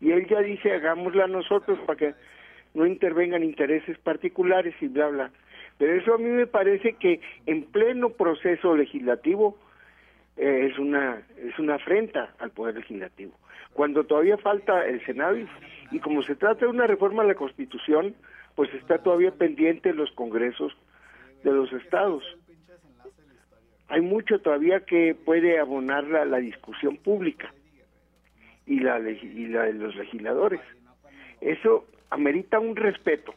Y 0.00 0.12
él 0.12 0.26
ya 0.28 0.40
dice, 0.40 0.72
hagámosla 0.72 1.26
nosotros 1.26 1.78
para 1.86 1.98
que 1.98 2.14
no 2.74 2.86
intervengan 2.86 3.42
intereses 3.42 3.98
particulares 3.98 4.74
y 4.80 4.88
bla, 4.88 5.08
bla. 5.08 5.30
Pero 5.78 5.94
eso 5.94 6.14
a 6.14 6.18
mí 6.18 6.28
me 6.28 6.46
parece 6.46 6.94
que 6.94 7.20
en 7.46 7.64
pleno 7.64 8.10
proceso 8.10 8.76
legislativo 8.76 9.58
eh, 10.36 10.68
es 10.70 10.78
una 10.78 11.22
es 11.38 11.58
una 11.58 11.76
afrenta 11.76 12.34
al 12.38 12.50
poder 12.50 12.76
legislativo. 12.76 13.32
Cuando 13.72 14.04
todavía 14.04 14.36
falta 14.38 14.86
el 14.86 15.04
Senado 15.04 15.36
y, 15.36 15.48
y 15.90 15.98
como 16.00 16.22
se 16.22 16.36
trata 16.36 16.66
de 16.66 16.70
una 16.70 16.86
reforma 16.86 17.22
a 17.22 17.26
la 17.26 17.34
Constitución, 17.34 18.14
pues 18.54 18.72
está 18.74 18.98
todavía 18.98 19.32
pendiente 19.32 19.92
los 19.92 20.10
congresos 20.12 20.76
de 21.42 21.52
los 21.52 21.72
estados 21.72 22.22
hay 23.94 24.00
mucho 24.00 24.40
todavía 24.40 24.80
que 24.80 25.14
puede 25.14 25.60
abonar 25.60 26.02
la, 26.02 26.24
la 26.24 26.38
discusión 26.38 26.96
pública 26.96 27.54
y 28.66 28.80
la, 28.80 28.98
y 28.98 29.46
la 29.46 29.62
de 29.66 29.74
los 29.74 29.94
legisladores. 29.94 30.60
Eso 31.40 31.86
amerita 32.10 32.58
un 32.58 32.74
respeto. 32.74 33.32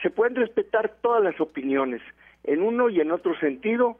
Se 0.00 0.08
pueden 0.08 0.34
respetar 0.34 0.96
todas 1.02 1.22
las 1.22 1.38
opiniones, 1.42 2.00
en 2.44 2.62
uno 2.62 2.88
y 2.88 3.02
en 3.02 3.10
otro 3.10 3.38
sentido, 3.38 3.98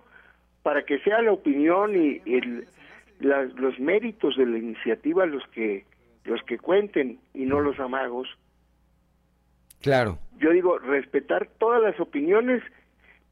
para 0.63 0.83
que 0.87 0.99
sea 1.01 1.21
la 1.21 1.33
opinión 1.33 1.95
y, 1.95 2.23
el, 2.25 2.67
los 3.21 3.79
méritos 3.79 4.39
de 4.39 4.47
la 4.47 4.57
iniciativa 4.57 5.27
los 5.27 5.47
que 5.49 5.85
los 6.25 6.43
que 6.45 6.57
cuenten 6.57 7.19
y 7.35 7.45
no 7.45 7.61
los 7.61 7.79
amagos. 7.79 8.29
Claro. 9.83 10.19
Yo 10.39 10.53
digo 10.53 10.79
respetar 10.79 11.51
todas 11.59 11.83
las 11.83 12.01
opiniones 12.01 12.63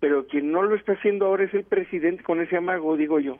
pero 0.00 0.26
quien 0.26 0.50
no 0.50 0.62
lo 0.62 0.74
está 0.74 0.92
haciendo 0.92 1.26
ahora 1.26 1.44
es 1.44 1.54
el 1.54 1.64
presidente 1.64 2.24
con 2.24 2.40
ese 2.40 2.56
amago, 2.56 2.96
digo 2.96 3.20
yo. 3.20 3.38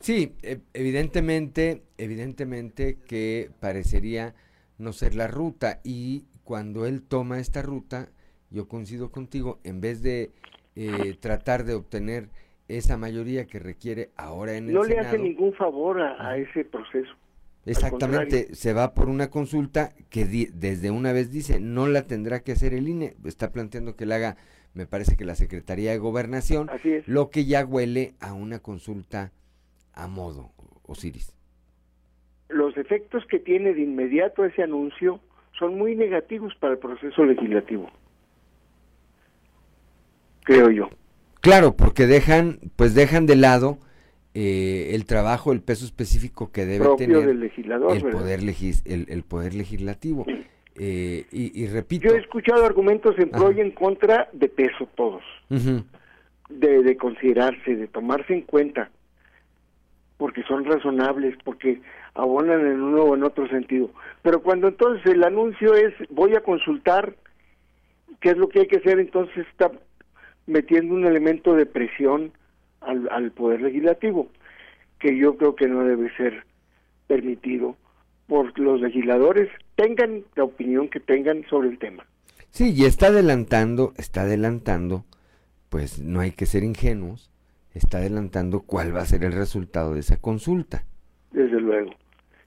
Sí, 0.00 0.34
e, 0.42 0.60
evidentemente, 0.74 1.82
evidentemente 1.96 2.98
que 3.08 3.50
parecería 3.60 4.34
no 4.78 4.92
ser 4.92 5.14
la 5.14 5.26
ruta 5.26 5.80
y 5.82 6.26
cuando 6.44 6.86
él 6.86 7.02
toma 7.02 7.40
esta 7.40 7.62
ruta, 7.62 8.08
yo 8.50 8.68
coincido 8.68 9.10
contigo, 9.10 9.58
en 9.64 9.80
vez 9.80 10.02
de 10.02 10.30
eh, 10.76 11.14
tratar 11.20 11.64
de 11.64 11.74
obtener 11.74 12.28
esa 12.68 12.96
mayoría 12.96 13.46
que 13.46 13.58
requiere 13.58 14.10
ahora 14.16 14.56
en 14.56 14.68
el 14.68 14.74
no 14.74 14.84
Senado. 14.84 15.02
No 15.02 15.02
le 15.02 15.08
hace 15.08 15.18
ningún 15.18 15.52
favor 15.54 16.00
a, 16.00 16.36
ese 16.36 16.64
proceso. 16.64 17.12
Exactamente, 17.70 18.54
se 18.54 18.72
va 18.72 18.94
por 18.94 19.08
una 19.08 19.30
consulta 19.30 19.92
que 20.10 20.24
desde 20.24 20.90
una 20.90 21.12
vez 21.12 21.30
dice 21.30 21.60
no 21.60 21.86
la 21.86 22.06
tendrá 22.06 22.40
que 22.40 22.52
hacer 22.52 22.74
el 22.74 22.88
INE, 22.88 23.14
está 23.24 23.52
planteando 23.52 23.96
que 23.96 24.06
la 24.06 24.16
haga, 24.16 24.36
me 24.74 24.86
parece 24.86 25.16
que 25.16 25.24
la 25.24 25.34
Secretaría 25.34 25.90
de 25.90 25.98
Gobernación, 25.98 26.70
lo 27.06 27.30
que 27.30 27.44
ya 27.44 27.64
huele 27.64 28.14
a 28.20 28.32
una 28.32 28.60
consulta 28.60 29.32
a 29.92 30.06
modo, 30.08 30.52
Osiris. 30.86 31.34
Los 32.48 32.76
efectos 32.76 33.24
que 33.26 33.38
tiene 33.38 33.74
de 33.74 33.82
inmediato 33.82 34.44
ese 34.44 34.62
anuncio 34.62 35.20
son 35.58 35.76
muy 35.76 35.94
negativos 35.94 36.54
para 36.60 36.74
el 36.74 36.78
proceso 36.78 37.24
legislativo, 37.24 37.90
creo 40.44 40.70
yo. 40.70 40.88
Claro, 41.40 41.76
porque 41.76 42.06
dejan, 42.06 42.58
pues 42.76 42.94
dejan 42.94 43.26
de 43.26 43.36
lado 43.36 43.78
eh, 44.34 44.94
el 44.94 45.06
trabajo, 45.06 45.52
el 45.52 45.60
peso 45.60 45.84
específico 45.84 46.52
que 46.52 46.66
debe 46.66 46.86
tener 46.96 47.28
el, 47.28 47.50
poder 48.10 48.40
el, 48.84 49.22
poder 49.24 49.54
legislativo. 49.54 50.26
Eh, 50.76 51.26
y, 51.32 51.66
repito. 51.66 52.08
Yo 52.08 52.14
he 52.14 52.20
escuchado 52.20 52.64
argumentos 52.64 53.18
en 53.18 53.30
pro 53.30 53.50
y 53.50 53.60
en 53.60 53.72
contra 53.72 54.28
de 54.32 54.48
peso 54.48 54.88
todos, 54.94 55.22
de, 55.48 56.82
de 56.82 56.96
considerarse, 56.96 57.74
de 57.74 57.88
tomarse 57.88 58.34
en 58.34 58.42
cuenta, 58.42 58.90
porque 60.18 60.42
son 60.44 60.64
razonables, 60.64 61.36
porque 61.42 61.80
abonan 62.14 62.60
en 62.60 62.80
uno 62.82 63.02
o 63.04 63.14
en 63.16 63.24
otro 63.24 63.48
sentido. 63.48 63.90
Pero 64.22 64.42
cuando 64.42 64.68
entonces 64.68 65.04
el 65.06 65.24
anuncio 65.24 65.74
es 65.74 65.94
voy 66.10 66.34
a 66.36 66.42
consultar 66.42 67.16
qué 68.20 68.30
es 68.30 68.36
lo 68.36 68.48
que 68.48 68.60
hay 68.60 68.66
que 68.66 68.76
hacer, 68.76 69.00
entonces 69.00 69.46
está 69.48 69.72
metiendo 70.46 70.94
un 70.94 71.06
elemento 71.06 71.54
de 71.54 71.66
presión 71.66 72.32
al, 72.80 73.08
al 73.10 73.30
Poder 73.32 73.60
Legislativo, 73.60 74.28
que 74.98 75.16
yo 75.16 75.36
creo 75.36 75.54
que 75.54 75.68
no 75.68 75.84
debe 75.84 76.14
ser 76.16 76.44
permitido 77.06 77.76
por 78.26 78.56
los 78.58 78.80
legisladores, 78.80 79.48
tengan 79.74 80.22
la 80.36 80.44
opinión 80.44 80.88
que 80.88 81.00
tengan 81.00 81.44
sobre 81.48 81.70
el 81.70 81.78
tema. 81.78 82.04
Sí, 82.50 82.74
y 82.74 82.84
está 82.84 83.06
adelantando, 83.06 83.92
está 83.96 84.22
adelantando, 84.22 85.04
pues 85.70 86.00
no 86.00 86.20
hay 86.20 86.32
que 86.32 86.46
ser 86.46 86.62
ingenuos, 86.62 87.30
está 87.74 87.98
adelantando 87.98 88.60
cuál 88.60 88.94
va 88.94 89.00
a 89.00 89.06
ser 89.06 89.24
el 89.24 89.32
resultado 89.32 89.94
de 89.94 90.00
esa 90.00 90.20
consulta. 90.20 90.84
Desde 91.32 91.60
luego. 91.60 91.90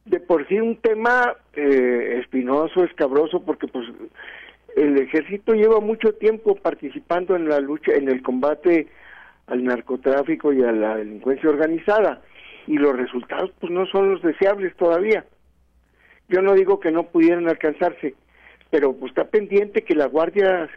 De 0.06 0.20
por 0.20 0.48
sí 0.48 0.60
un 0.60 0.78
tema 0.78 1.36
eh, 1.54 2.20
espinoso, 2.22 2.84
escabroso, 2.84 3.42
porque 3.44 3.68
pues 3.68 3.88
el 4.76 4.98
ejército 4.98 5.54
lleva 5.54 5.80
mucho 5.80 6.14
tiempo 6.14 6.56
participando 6.56 7.36
en 7.36 7.48
la 7.48 7.60
lucha, 7.60 7.94
en 7.94 8.10
el 8.10 8.22
combate 8.22 8.88
al 9.48 9.64
narcotráfico 9.64 10.54
y 10.54 10.64
a 10.64 10.72
la 10.72 10.98
delincuencia 10.98 11.50
organizada 11.50 12.22
y 12.68 12.78
los 12.78 12.96
resultados 12.96 13.52
pues 13.60 13.72
no 13.72 13.86
son 13.88 14.12
los 14.12 14.22
deseables 14.22 14.76
todavía. 14.76 15.26
Yo 16.30 16.42
no 16.42 16.54
digo 16.54 16.80
que 16.80 16.92
no 16.92 17.04
pudieran 17.04 17.50
alcanzarse, 17.50 18.16
pero 18.70 18.94
pues 18.94 19.12
está 19.12 19.26
pendiente 19.26 19.84
que 19.84 19.96
la 19.96 20.06
Guardia 20.06 20.70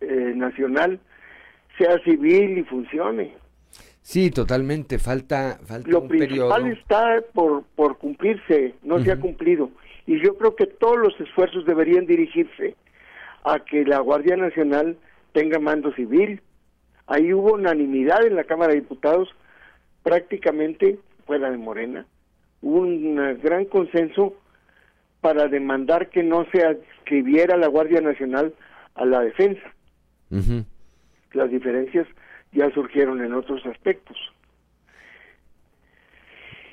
eh, 0.00 0.32
Nacional 0.36 1.00
sea 1.76 1.98
civil 2.04 2.58
y 2.58 2.62
funcione. 2.62 3.34
Sí, 4.02 4.30
totalmente, 4.30 4.98
falta, 4.98 5.58
falta 5.64 5.90
Lo 5.90 6.02
un 6.02 6.08
principal 6.08 6.62
periodo. 6.62 6.66
está 6.66 7.22
por, 7.32 7.64
por 7.74 7.96
cumplirse, 7.98 8.74
no 8.82 9.02
se 9.02 9.10
ha 9.10 9.18
cumplido. 9.18 9.70
Y 10.06 10.22
yo 10.22 10.36
creo 10.36 10.54
que 10.54 10.66
todos 10.66 10.98
los 10.98 11.18
esfuerzos 11.18 11.64
deberían 11.64 12.04
dirigirse 12.06 12.76
a 13.44 13.60
que 13.60 13.84
la 13.84 14.00
Guardia 14.00 14.36
Nacional 14.36 14.98
tenga 15.32 15.58
mando 15.58 15.92
civil. 15.94 16.42
Ahí 17.06 17.32
hubo 17.32 17.54
unanimidad 17.54 18.26
en 18.26 18.36
la 18.36 18.44
Cámara 18.44 18.72
de 18.72 18.80
Diputados, 18.80 19.28
prácticamente 20.02 20.98
fuera 21.26 21.50
de 21.50 21.58
Morena. 21.58 22.06
Hubo 22.62 22.80
un 22.80 23.16
gran 23.42 23.66
consenso 23.66 24.34
para 25.20 25.48
demandar 25.48 26.10
que 26.10 26.22
no 26.22 26.46
se 26.52 26.64
adscribiera 26.64 27.56
la 27.56 27.68
Guardia 27.68 28.00
Nacional 28.00 28.54
a 28.94 29.04
la 29.04 29.20
defensa. 29.20 29.62
Las 31.32 31.50
diferencias 31.50 32.06
ya 32.52 32.70
surgieron 32.72 33.22
en 33.22 33.32
otros 33.34 33.64
aspectos. 33.66 34.16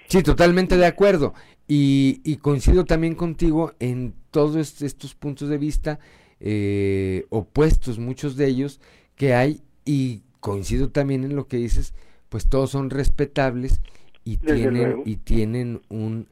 Sí, 0.08 0.24
totalmente 0.24 0.78
de 0.78 0.86
acuerdo. 0.86 1.34
Y, 1.68 2.22
y 2.26 2.38
coincido 2.38 2.84
también 2.86 3.16
contigo 3.16 3.74
en 3.80 4.14
todos 4.30 4.56
est- 4.58 4.82
estos 4.82 5.16
puntos 5.16 5.48
de 5.48 5.58
vista 5.58 6.00
eh, 6.40 7.26
opuestos, 7.30 7.98
muchos 8.00 8.36
de 8.36 8.48
ellos 8.48 8.82
que 9.16 9.34
hay, 9.34 9.62
y 9.86 10.22
coincido 10.40 10.90
también 10.90 11.24
en 11.24 11.36
lo 11.36 11.48
que 11.48 11.58
dices, 11.58 11.94
pues 12.30 12.48
todos 12.48 12.72
son 12.72 12.90
respetables 12.90 13.82
y 14.24 14.38
Desde 14.38 14.56
tienen, 14.56 14.84
luego. 14.84 15.04
y 15.06 15.16
tienen 15.18 15.82
un 15.90 16.28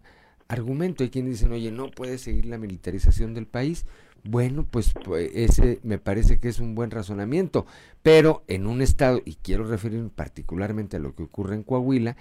argumento. 0.47 1.03
Hay 1.03 1.09
quienes 1.09 1.33
dicen, 1.33 1.51
oye, 1.51 1.71
no 1.71 1.91
puede 1.91 2.17
seguir 2.17 2.45
la 2.45 2.57
militarización 2.57 3.33
del 3.33 3.45
país. 3.47 3.85
Bueno, 4.23 4.65
pues, 4.69 4.93
pues, 5.05 5.31
ese 5.33 5.79
me 5.83 5.97
parece 5.97 6.39
que 6.39 6.49
es 6.49 6.59
un 6.59 6.75
buen 6.75 6.91
razonamiento, 6.91 7.65
pero 8.03 8.43
en 8.47 8.67
un 8.67 8.81
estado, 8.81 9.21
y 9.23 9.35
quiero 9.35 9.63
referirme 9.65 10.09
particularmente 10.09 10.97
a 10.97 10.99
lo 10.99 11.15
que 11.15 11.23
ocurre 11.23 11.55
en 11.55 11.63
Coahuila, 11.63 12.17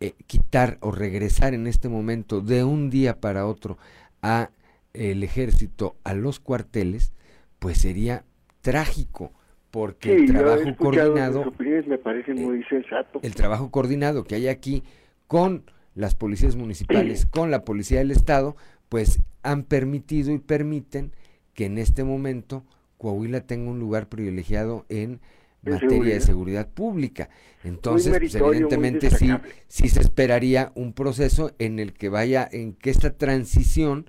eh, 0.00 0.14
quitar 0.26 0.78
o 0.80 0.92
regresar 0.92 1.54
en 1.54 1.66
este 1.66 1.88
momento 1.88 2.40
de 2.40 2.64
un 2.64 2.90
día 2.90 3.20
para 3.20 3.46
otro 3.46 3.78
a 4.22 4.50
el 4.94 5.22
ejército 5.24 5.96
a 6.04 6.14
los 6.14 6.38
cuarteles, 6.38 7.12
pues 7.58 7.78
sería 7.78 8.24
trágico, 8.60 9.32
porque 9.70 10.16
Sí, 10.16 10.24
el 10.24 10.32
trabajo 10.32 10.76
coordinado, 10.76 11.42
sus 11.44 11.52
opiniones, 11.52 11.86
me 11.86 11.98
parece 11.98 12.34
muy 12.34 12.64
sensato. 12.64 13.20
el 13.22 13.34
trabajo 13.34 13.70
coordinado 13.70 14.24
que 14.24 14.34
hay 14.36 14.48
aquí 14.48 14.82
con 15.26 15.64
las 15.94 16.14
policías 16.14 16.56
municipales, 16.56 17.26
con 17.26 17.50
la 17.50 17.64
policía 17.64 17.98
del 17.98 18.10
estado, 18.10 18.56
pues 18.88 19.20
han 19.42 19.64
permitido 19.64 20.32
y 20.32 20.38
permiten 20.38 21.12
que 21.54 21.66
en 21.66 21.78
este 21.78 22.04
momento 22.04 22.64
Coahuila 22.98 23.40
tenga 23.42 23.70
un 23.70 23.78
lugar 23.78 24.08
privilegiado 24.08 24.86
en 24.88 25.20
materia 25.62 26.14
de 26.14 26.20
seguridad. 26.20 26.68
pública. 26.68 27.28
Entonces, 27.64 28.16
pues, 28.16 28.34
evidentemente 28.34 29.10
sí, 29.10 29.30
sí 29.66 29.88
se 29.88 30.00
esperaría 30.00 30.72
un 30.74 30.92
proceso 30.92 31.52
en 31.58 31.78
el 31.78 31.92
que 31.92 32.08
vaya, 32.08 32.48
en 32.50 32.74
que 32.74 32.90
esta 32.90 33.16
transición 33.16 34.08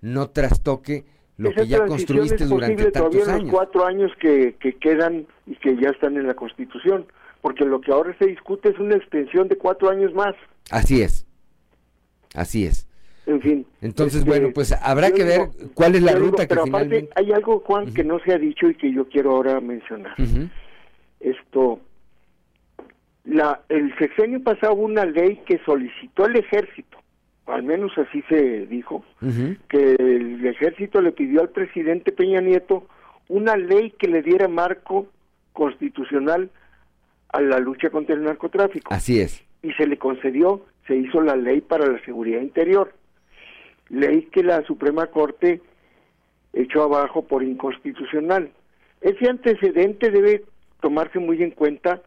no 0.00 0.30
trastoque 0.30 1.06
lo 1.40 1.50
Esa 1.50 1.62
que 1.62 1.66
ya 1.68 1.86
construiste 1.86 2.44
es 2.44 2.50
durante 2.50 2.90
todavía 2.90 2.92
tantos 2.92 3.14
en 3.14 3.20
los 3.20 3.28
años. 3.28 3.50
cuatro 3.50 3.86
años 3.86 4.12
que, 4.20 4.54
que 4.60 4.74
quedan 4.74 5.26
y 5.46 5.54
que 5.56 5.74
ya 5.76 5.88
están 5.90 6.16
en 6.16 6.26
la 6.26 6.34
Constitución, 6.34 7.06
porque 7.40 7.64
lo 7.64 7.80
que 7.80 7.92
ahora 7.92 8.14
se 8.18 8.26
discute 8.26 8.68
es 8.68 8.78
una 8.78 8.96
extensión 8.96 9.48
de 9.48 9.56
cuatro 9.56 9.88
años 9.88 10.12
más. 10.14 10.34
Así 10.70 11.00
es. 11.02 11.26
Así 12.34 12.66
es. 12.66 12.86
En 13.26 13.40
fin. 13.40 13.66
Entonces, 13.80 14.18
este, 14.20 14.28
bueno, 14.30 14.48
pues 14.54 14.72
habrá 14.82 15.10
que 15.12 15.24
digo- 15.24 15.50
ver 15.58 15.68
cuál 15.74 15.94
es 15.94 16.02
la 16.02 16.12
digo, 16.14 16.26
ruta 16.26 16.42
que 16.42 16.48
pero 16.48 16.62
aparte 16.62 16.84
finalmente. 16.86 17.12
hay 17.16 17.32
algo, 17.32 17.60
Juan, 17.60 17.92
que 17.94 18.04
no 18.04 18.18
se 18.20 18.34
ha 18.34 18.38
dicho 18.38 18.68
y 18.68 18.74
que 18.74 18.92
yo 18.92 19.08
quiero 19.08 19.30
ahora 19.30 19.60
mencionar. 19.60 20.14
Ujú. 20.20 20.48
Esto, 21.20 21.80
la, 23.24 23.60
el 23.68 23.96
sexenio 23.98 24.42
pasado 24.42 24.74
hubo 24.74 24.82
una 24.84 25.04
ley 25.04 25.40
que 25.46 25.58
solicitó 25.64 26.26
el 26.26 26.36
ejército, 26.36 26.98
al 27.50 27.62
menos 27.62 27.92
así 27.98 28.22
se 28.28 28.66
dijo, 28.66 29.04
que 29.68 29.94
el 29.98 30.46
ejército 30.46 31.00
le 31.00 31.12
pidió 31.12 31.40
al 31.40 31.50
presidente 31.50 32.12
Peña 32.12 32.40
Nieto 32.40 32.86
una 33.28 33.56
ley 33.56 33.92
que 33.92 34.08
le 34.08 34.22
diera 34.22 34.48
marco 34.48 35.08
constitucional 35.52 36.50
a 37.28 37.40
la 37.40 37.58
lucha 37.58 37.90
contra 37.90 38.14
el 38.14 38.24
narcotráfico. 38.24 38.92
Así 38.92 39.20
es. 39.20 39.44
Y 39.62 39.72
se 39.72 39.86
le 39.86 39.98
concedió, 39.98 40.64
se 40.86 40.96
hizo 40.96 41.20
la 41.20 41.36
ley 41.36 41.60
para 41.60 41.86
la 41.86 42.02
seguridad 42.04 42.40
interior, 42.40 42.92
ley 43.88 44.22
que 44.32 44.42
la 44.42 44.62
Suprema 44.64 45.06
Corte 45.06 45.60
echó 46.52 46.82
abajo 46.82 47.22
por 47.26 47.42
inconstitucional. 47.42 48.50
Ese 49.00 49.28
antecedente 49.28 50.10
debe 50.10 50.44
tomarse 50.80 51.18
muy 51.18 51.42
en 51.42 51.50
cuenta 51.50 52.02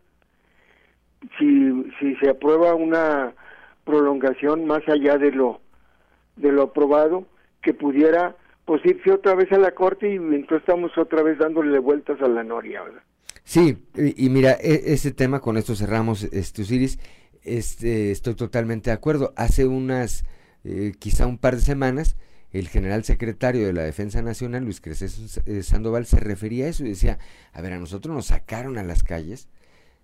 si, 1.37 1.91
si 1.99 2.15
se 2.15 2.29
aprueba 2.29 2.75
una 2.75 3.33
prolongación 3.84 4.65
más 4.65 4.88
allá 4.88 5.17
de 5.17 5.31
lo 5.31 5.61
de 6.36 6.51
lo 6.51 6.63
aprobado 6.63 7.27
que 7.61 7.73
pudiera 7.73 8.36
pues 8.65 8.84
irse 8.86 9.11
otra 9.11 9.36
vez 9.36 9.51
a 9.51 9.57
la 9.57 9.71
corte 9.71 10.09
y 10.11 10.15
entonces 10.15 10.59
estamos 10.61 10.97
otra 10.97 11.21
vez 11.21 11.38
dándole 11.38 11.77
vueltas 11.79 12.21
a 12.21 12.27
la 12.27 12.43
noria, 12.43 12.81
¿verdad? 12.84 13.03
Sí, 13.43 13.77
y, 13.95 14.25
y 14.25 14.29
mira, 14.29 14.53
e- 14.53 14.93
ese 14.93 15.11
tema, 15.11 15.41
con 15.41 15.57
esto 15.57 15.75
cerramos, 15.75 16.23
este, 16.23 16.61
Osiris, 16.61 16.97
este, 17.43 18.11
estoy 18.11 18.36
totalmente 18.36 18.89
de 18.89 18.95
acuerdo. 18.95 19.34
Hace 19.36 19.65
unas, 19.65 20.23
eh, 20.63 20.93
quizá 20.97 21.27
un 21.27 21.38
par 21.38 21.55
de 21.55 21.61
semanas, 21.61 22.15
el 22.51 22.69
general 22.69 23.03
secretario 23.03 23.65
de 23.65 23.73
la 23.73 23.84
Defensa 23.84 24.21
Nacional, 24.21 24.63
Luis 24.63 24.79
Crescencio 24.79 25.43
eh, 25.45 25.61
Sandoval, 25.63 26.05
se 26.05 26.19
refería 26.19 26.65
a 26.65 26.69
eso 26.69 26.86
y 26.86 26.89
decía, 26.89 27.19
a 27.51 27.61
ver, 27.61 27.73
a 27.73 27.79
nosotros 27.79 28.15
nos 28.15 28.27
sacaron 28.27 28.77
a 28.77 28.84
las 28.84 29.03
calles 29.03 29.49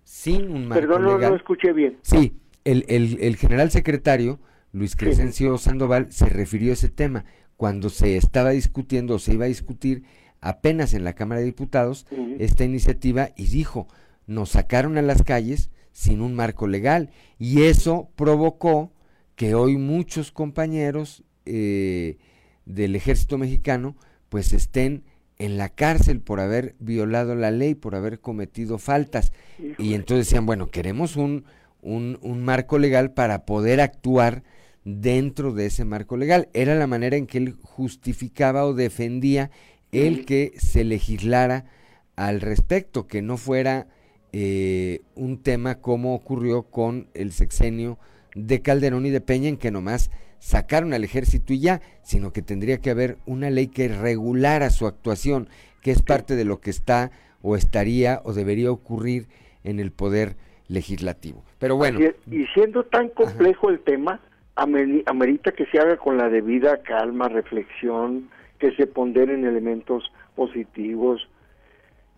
sin 0.04 0.50
un 0.50 0.68
marco 0.68 0.86
Perdón, 0.86 1.04
no, 1.04 1.18
no 1.18 1.36
escuché 1.36 1.72
bien. 1.72 1.96
Sí, 2.02 2.36
el, 2.64 2.84
el, 2.88 3.18
el 3.20 3.36
general 3.36 3.70
secretario, 3.70 4.40
Luis 4.72 4.96
Crescencio 4.96 5.56
Sandoval, 5.58 6.12
se 6.12 6.26
refirió 6.26 6.70
a 6.70 6.74
ese 6.74 6.88
tema. 6.88 7.24
Cuando 7.56 7.90
se 7.90 8.16
estaba 8.16 8.50
discutiendo 8.50 9.14
o 9.14 9.18
se 9.18 9.34
iba 9.34 9.44
a 9.44 9.48
discutir 9.48 10.04
apenas 10.40 10.94
en 10.94 11.04
la 11.04 11.14
Cámara 11.14 11.40
de 11.40 11.46
Diputados 11.46 12.06
esta 12.38 12.64
iniciativa 12.64 13.30
y 13.36 13.46
dijo, 13.46 13.88
nos 14.26 14.50
sacaron 14.50 14.96
a 14.96 15.02
las 15.02 15.22
calles 15.22 15.70
sin 15.92 16.20
un 16.20 16.34
marco 16.34 16.66
legal 16.66 17.10
y 17.38 17.62
eso 17.62 18.10
provocó 18.16 18.92
que 19.36 19.54
hoy 19.54 19.76
muchos 19.76 20.32
compañeros 20.32 21.24
eh, 21.44 22.18
del 22.64 22.96
ejército 22.96 23.38
mexicano 23.38 23.96
pues 24.28 24.52
estén 24.52 25.04
en 25.38 25.56
la 25.56 25.70
cárcel 25.70 26.20
por 26.20 26.38
haber 26.38 26.76
violado 26.78 27.34
la 27.34 27.50
ley, 27.50 27.74
por 27.74 27.94
haber 27.94 28.20
cometido 28.20 28.78
faltas. 28.78 29.32
Y 29.78 29.94
entonces 29.94 30.26
decían, 30.26 30.44
bueno, 30.44 30.66
queremos 30.70 31.16
un, 31.16 31.44
un, 31.82 32.18
un 32.22 32.42
marco 32.44 32.78
legal 32.78 33.12
para 33.12 33.44
poder 33.44 33.80
actuar 33.80 34.42
dentro 34.84 35.52
de 35.52 35.66
ese 35.66 35.84
marco 35.84 36.16
legal. 36.16 36.48
Era 36.52 36.74
la 36.74 36.86
manera 36.86 37.16
en 37.16 37.26
que 37.26 37.38
él 37.38 37.56
justificaba 37.62 38.64
o 38.64 38.74
defendía 38.74 39.50
el 39.92 40.24
que 40.24 40.52
se 40.56 40.84
legislara 40.84 41.64
al 42.16 42.40
respecto, 42.40 43.06
que 43.06 43.22
no 43.22 43.36
fuera 43.36 43.88
eh, 44.32 45.00
un 45.14 45.42
tema 45.42 45.76
como 45.76 46.14
ocurrió 46.14 46.62
con 46.64 47.08
el 47.14 47.32
sexenio 47.32 47.98
de 48.34 48.62
Calderón 48.62 49.06
y 49.06 49.10
de 49.10 49.20
Peña, 49.20 49.48
en 49.48 49.56
que 49.56 49.70
nomás 49.70 50.10
sacaron 50.38 50.94
al 50.94 51.04
ejército 51.04 51.52
y 51.52 51.60
ya, 51.60 51.80
sino 52.02 52.32
que 52.32 52.42
tendría 52.42 52.78
que 52.78 52.90
haber 52.90 53.18
una 53.26 53.50
ley 53.50 53.66
que 53.66 53.88
regulara 53.88 54.70
su 54.70 54.86
actuación, 54.86 55.48
que 55.82 55.90
es 55.90 56.02
parte 56.02 56.36
de 56.36 56.44
lo 56.44 56.60
que 56.60 56.70
está 56.70 57.10
o 57.42 57.56
estaría 57.56 58.20
o 58.24 58.32
debería 58.32 58.70
ocurrir 58.70 59.28
en 59.64 59.80
el 59.80 59.90
poder 59.90 60.36
legislativo. 60.68 61.42
Pero 61.60 61.76
bueno, 61.76 62.00
y 62.28 62.46
siendo 62.54 62.82
tan 62.84 63.10
complejo 63.10 63.70
el 63.70 63.78
tema, 63.80 64.18
ameri- 64.56 65.04
amerita 65.06 65.52
que 65.52 65.66
se 65.66 65.78
haga 65.78 65.96
con 65.98 66.16
la 66.16 66.28
debida 66.28 66.82
calma, 66.82 67.28
reflexión, 67.28 68.28
que 68.58 68.72
se 68.74 68.86
ponderen 68.88 69.44
elementos 69.44 70.10
positivos, 70.34 71.28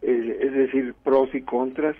es 0.00 0.52
decir, 0.54 0.94
pros 1.04 1.28
y 1.34 1.42
contras, 1.42 1.96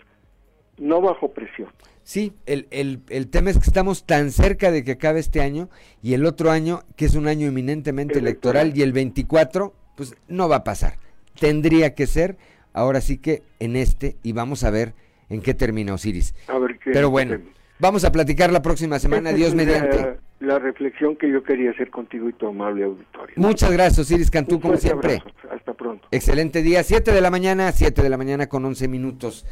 no 0.78 1.01
bajo 1.01 1.32
presión. 1.32 1.68
Sí, 2.05 2.32
el, 2.47 2.66
el, 2.70 3.01
el 3.11 3.28
tema 3.28 3.51
es 3.51 3.59
que 3.59 3.66
estamos 3.66 4.05
tan 4.07 4.30
cerca 4.32 4.70
de 4.72 4.82
que 4.82 4.93
acabe 4.93 5.20
este 5.20 5.40
año 5.40 5.68
y 6.03 6.14
el 6.14 6.24
otro 6.26 6.51
año, 6.51 6.80
que 6.97 7.05
es 7.05 7.14
un 7.14 7.28
año 7.28 7.47
eminentemente 7.47 8.18
electoral, 8.18 8.72
y 8.76 8.82
el 8.82 8.93
24, 8.93 9.72
pues 9.97 10.14
no 10.28 10.49
va 10.49 10.57
a 10.57 10.64
pasar. 10.64 10.95
Tendría 11.38 11.95
que 11.95 12.07
ser, 12.07 12.36
ahora 12.72 13.01
sí 13.01 13.18
que 13.18 13.43
en 13.61 13.76
este, 13.76 14.16
y 14.24 14.32
vamos 14.32 14.64
a 14.64 14.70
ver 14.70 14.95
en 15.28 15.40
qué 15.40 15.54
termina 15.54 15.94
Osiris. 15.94 16.34
A 16.48 16.58
ver 16.58 16.78
qué- 16.78 16.90
Pero 16.92 17.10
bueno, 17.10 17.38
vamos 17.78 18.04
a 18.04 18.12
platicar 18.12 18.52
la 18.52 18.62
próxima 18.62 18.98
semana, 18.98 19.30
Esta 19.30 19.38
Dios 19.38 19.54
mediante. 19.54 19.96
La, 19.98 20.16
la 20.40 20.58
reflexión 20.58 21.16
que 21.16 21.30
yo 21.30 21.42
quería 21.42 21.70
hacer 21.70 21.90
contigo 21.90 22.28
y 22.28 22.32
tu 22.32 22.46
amable 22.48 22.84
auditorio. 22.84 23.34
Muchas 23.36 23.70
gracias, 23.72 24.00
Osiris 24.00 24.30
Cantú, 24.30 24.56
Un 24.56 24.60
como 24.60 24.76
siempre. 24.76 25.18
abrazo. 25.18 25.30
Hasta 25.54 25.74
pronto. 25.74 26.08
Excelente 26.10 26.62
día, 26.62 26.82
7 26.82 27.12
de 27.12 27.20
la 27.20 27.30
mañana, 27.30 27.70
7 27.72 28.02
de 28.02 28.08
la 28.10 28.16
mañana 28.16 28.48
con 28.48 28.64
11 28.64 28.88
minutos. 28.88 29.46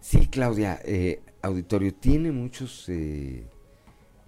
Sí, 0.00 0.28
Claudia, 0.28 0.78
eh, 0.84 1.20
auditorio, 1.42 1.92
tiene 1.94 2.30
muchos 2.30 2.88
eh, 2.88 3.46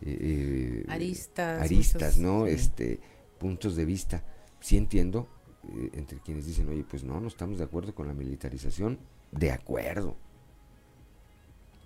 eh, 0.03 0.85
Aristas, 0.89 1.63
aristas, 1.63 2.19
muchos, 2.19 2.19
¿no? 2.19 2.47
sí. 2.47 2.53
Este, 2.53 3.01
puntos 3.39 3.77
de 3.77 3.85
vista. 3.85 4.25
Sí 4.61 4.77
entiendo, 4.77 5.29
eh, 5.69 5.91
entre 5.95 6.19
quienes 6.19 6.47
dicen, 6.47 6.69
oye, 6.69 6.85
pues 6.89 7.05
no, 7.05 7.21
no 7.21 7.29
estamos 7.29 7.59
de 7.59 7.65
acuerdo 7.65 7.95
con 7.95 8.09
la 8.09 8.15
militarización. 8.15 8.99
De 9.31 9.53
acuerdo, 9.53 10.17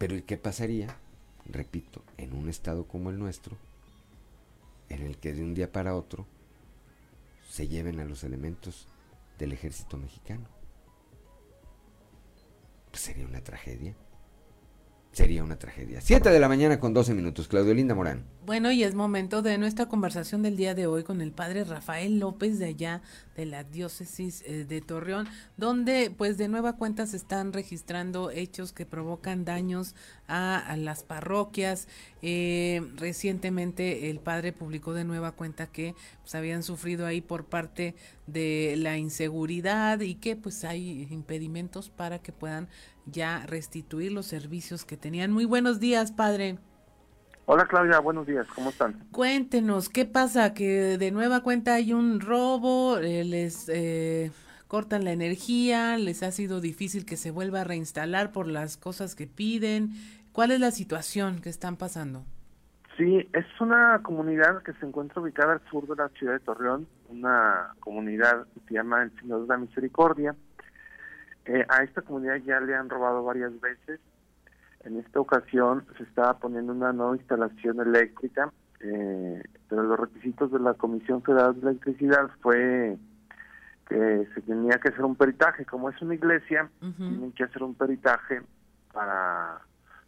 Pero 0.03 0.17
¿y 0.17 0.23
qué 0.23 0.37
pasaría? 0.37 0.97
Repito, 1.47 2.03
en 2.17 2.35
un 2.35 2.49
estado 2.49 2.89
como 2.89 3.11
el 3.11 3.21
nuestro, 3.21 3.57
en 4.89 5.01
el 5.03 5.17
que 5.17 5.33
de 5.33 5.45
un 5.45 5.55
día 5.55 5.71
para 5.71 5.95
otro 5.95 6.27
se 7.49 7.69
lleven 7.69 8.01
a 8.01 8.05
los 8.05 8.25
elementos 8.25 8.89
del 9.39 9.53
ejército 9.53 9.99
mexicano. 9.99 10.49
Pues 12.91 13.01
sería 13.01 13.29
una 13.29 13.45
tragedia. 13.45 13.95
Sería 15.13 15.45
una 15.45 15.59
tragedia. 15.59 16.01
Siete 16.01 16.31
de 16.31 16.41
la 16.41 16.49
mañana 16.49 16.81
con 16.81 16.95
12 16.95 17.13
minutos. 17.13 17.47
Claudio 17.47 17.75
Linda 17.75 17.95
Morán. 17.95 18.25
Bueno, 18.47 18.73
y 18.73 18.83
es 18.83 18.95
momento 18.95 19.43
de 19.43 19.59
nuestra 19.59 19.87
conversación 19.87 20.43
del 20.43 20.57
día 20.57 20.75
de 20.75 20.87
hoy 20.87 21.05
con 21.05 21.21
el 21.21 21.33
padre 21.33 21.65
Rafael 21.65 22.19
López 22.19 22.59
de 22.59 22.65
allá 22.65 23.03
de 23.37 23.45
la 23.45 23.63
diócesis 23.63 24.43
eh, 24.47 24.65
de 24.65 24.81
Torreón, 24.81 25.29
donde 25.59 26.11
pues 26.11 26.39
de 26.39 26.49
nueva 26.49 26.77
cuenta 26.77 27.07
se 27.07 27.19
están 27.19 27.53
registrando 27.53 28.31
hechos 28.31 28.73
que 28.73 28.87
provocan 28.87 29.45
daños 29.45 29.95
a, 30.29 30.77
las 30.79 31.05
parroquias. 31.05 31.89
Eh, 32.23 32.81
recientemente 32.97 34.09
el 34.09 34.19
padre 34.19 34.53
publicó 34.53 34.95
de 34.95 35.05
nueva 35.05 35.33
cuenta 35.33 35.67
que 35.67 35.95
pues 36.23 36.35
habían 36.35 36.63
sufrido 36.63 37.07
ahí 37.07 37.21
por 37.21 37.45
parte 37.45 37.95
de 38.27 38.75
la 38.79 38.97
inseguridad 38.97 40.01
y 40.01 40.15
que 40.15 40.37
pues 40.37 40.65
hay 40.65 41.07
impedimentos 41.11 41.91
para 41.91 42.19
que 42.19 42.33
puedan 42.33 42.69
ya 43.07 43.45
restituir 43.47 44.13
los 44.13 44.27
servicios 44.27 44.85
que 44.85 44.97
tenían. 44.97 45.33
Muy 45.33 45.45
buenos 45.45 45.81
días, 45.81 46.13
padre. 46.13 46.59
Hola 47.45 47.67
Claudia, 47.67 47.99
buenos 47.99 48.27
días, 48.27 48.47
¿cómo 48.55 48.71
están? 48.71 48.95
Cuéntenos, 49.11 49.89
¿qué 49.89 50.05
pasa? 50.05 50.55
Que 50.55 50.97
de 50.97 51.11
nueva 51.11 51.43
cuenta 51.43 51.75
hay 51.75 51.93
un 51.93 52.21
robo, 52.21 52.99
eh, 52.99 53.25
les 53.25 53.69
eh, 53.69 54.31
cortan 54.69 55.05
la 55.05 55.13
energía, 55.13 55.99
les 55.99 56.23
ha 56.23 56.31
sido 56.31 56.61
difícil 56.61 57.05
que 57.05 57.17
se 57.17 57.33
vuelva 57.33 57.63
a 57.63 57.65
reinstalar 57.65 58.31
por 58.31 58.47
las 58.47 58.77
cosas 58.77 59.17
que 59.17 59.27
piden. 59.27 59.91
¿Cuál 60.33 60.53
es 60.53 60.61
la 60.61 60.71
situación 60.71 61.41
que 61.41 61.49
están 61.51 61.77
pasando? 61.77 62.25
Sí, 62.97 63.29
es 63.33 63.45
una 63.61 64.01
comunidad 64.03 64.63
que 64.63 64.73
se 64.75 64.87
encuentra 64.87 65.21
ubicada 65.21 65.55
al 65.55 65.61
sur 65.71 65.87
de 65.89 65.97
la 65.97 66.09
ciudad 66.11 66.35
de 66.35 66.41
Torreón, 66.41 66.87
una 67.09 67.75
comunidad 67.81 68.47
que 68.55 68.61
se 68.69 68.75
llama 68.75 69.03
el 69.03 69.11
Señor 69.19 69.43
de 69.43 69.49
la 69.49 69.57
Misericordia. 69.57 70.37
Eh, 71.47 71.65
a 71.69 71.83
esta 71.83 72.03
comunidad 72.03 72.37
ya 72.37 72.61
le 72.61 72.75
han 72.75 72.89
robado 72.89 73.25
varias 73.25 73.59
veces, 73.61 74.01
en 74.85 74.99
esta 74.99 75.21
ocasión 75.21 75.85
se 75.97 76.05
estaba 76.05 76.39
poniendo 76.39 76.73
una 76.73 76.93
nueva 76.93 77.17
instalación 77.17 77.81
eléctrica, 77.81 78.53
eh, 78.81 79.43
pero 79.69 79.83
los 79.85 79.99
requisitos 79.99 80.51
de 80.51 80.59
la 80.59 80.75
Comisión 80.75 81.23
Federal 81.23 81.55
de 81.61 81.71
Electricidad 81.71 82.31
fue 82.41 82.97
que 83.89 84.29
se 84.35 84.41
tenía 84.43 84.79
que 84.79 84.89
hacer 84.89 85.05
un 85.05 85.17
peritaje. 85.17 85.65
Como 85.65 85.91
es 85.91 86.01
una 86.03 86.15
iglesia, 86.15 86.69
tienen 86.81 87.33
que 87.33 87.45
hacer 87.45 87.63
un 87.63 87.75
peritaje 87.75 88.43
para, 88.93 89.61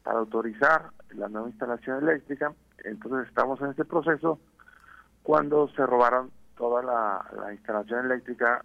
para 0.03 0.19
autorizar 0.19 0.91
la 1.11 1.29
nueva 1.29 1.49
instalación 1.49 2.03
eléctrica. 2.03 2.53
Entonces 2.85 3.29
estamos 3.29 3.61
en 3.61 3.71
este 3.71 3.85
proceso 3.85 4.41
cuando 5.23 5.69
se 5.69 5.87
robaron 5.87 6.31
toda 6.57 6.83
la, 6.83 7.53
instalación 7.53 8.07
eléctrica 8.07 8.65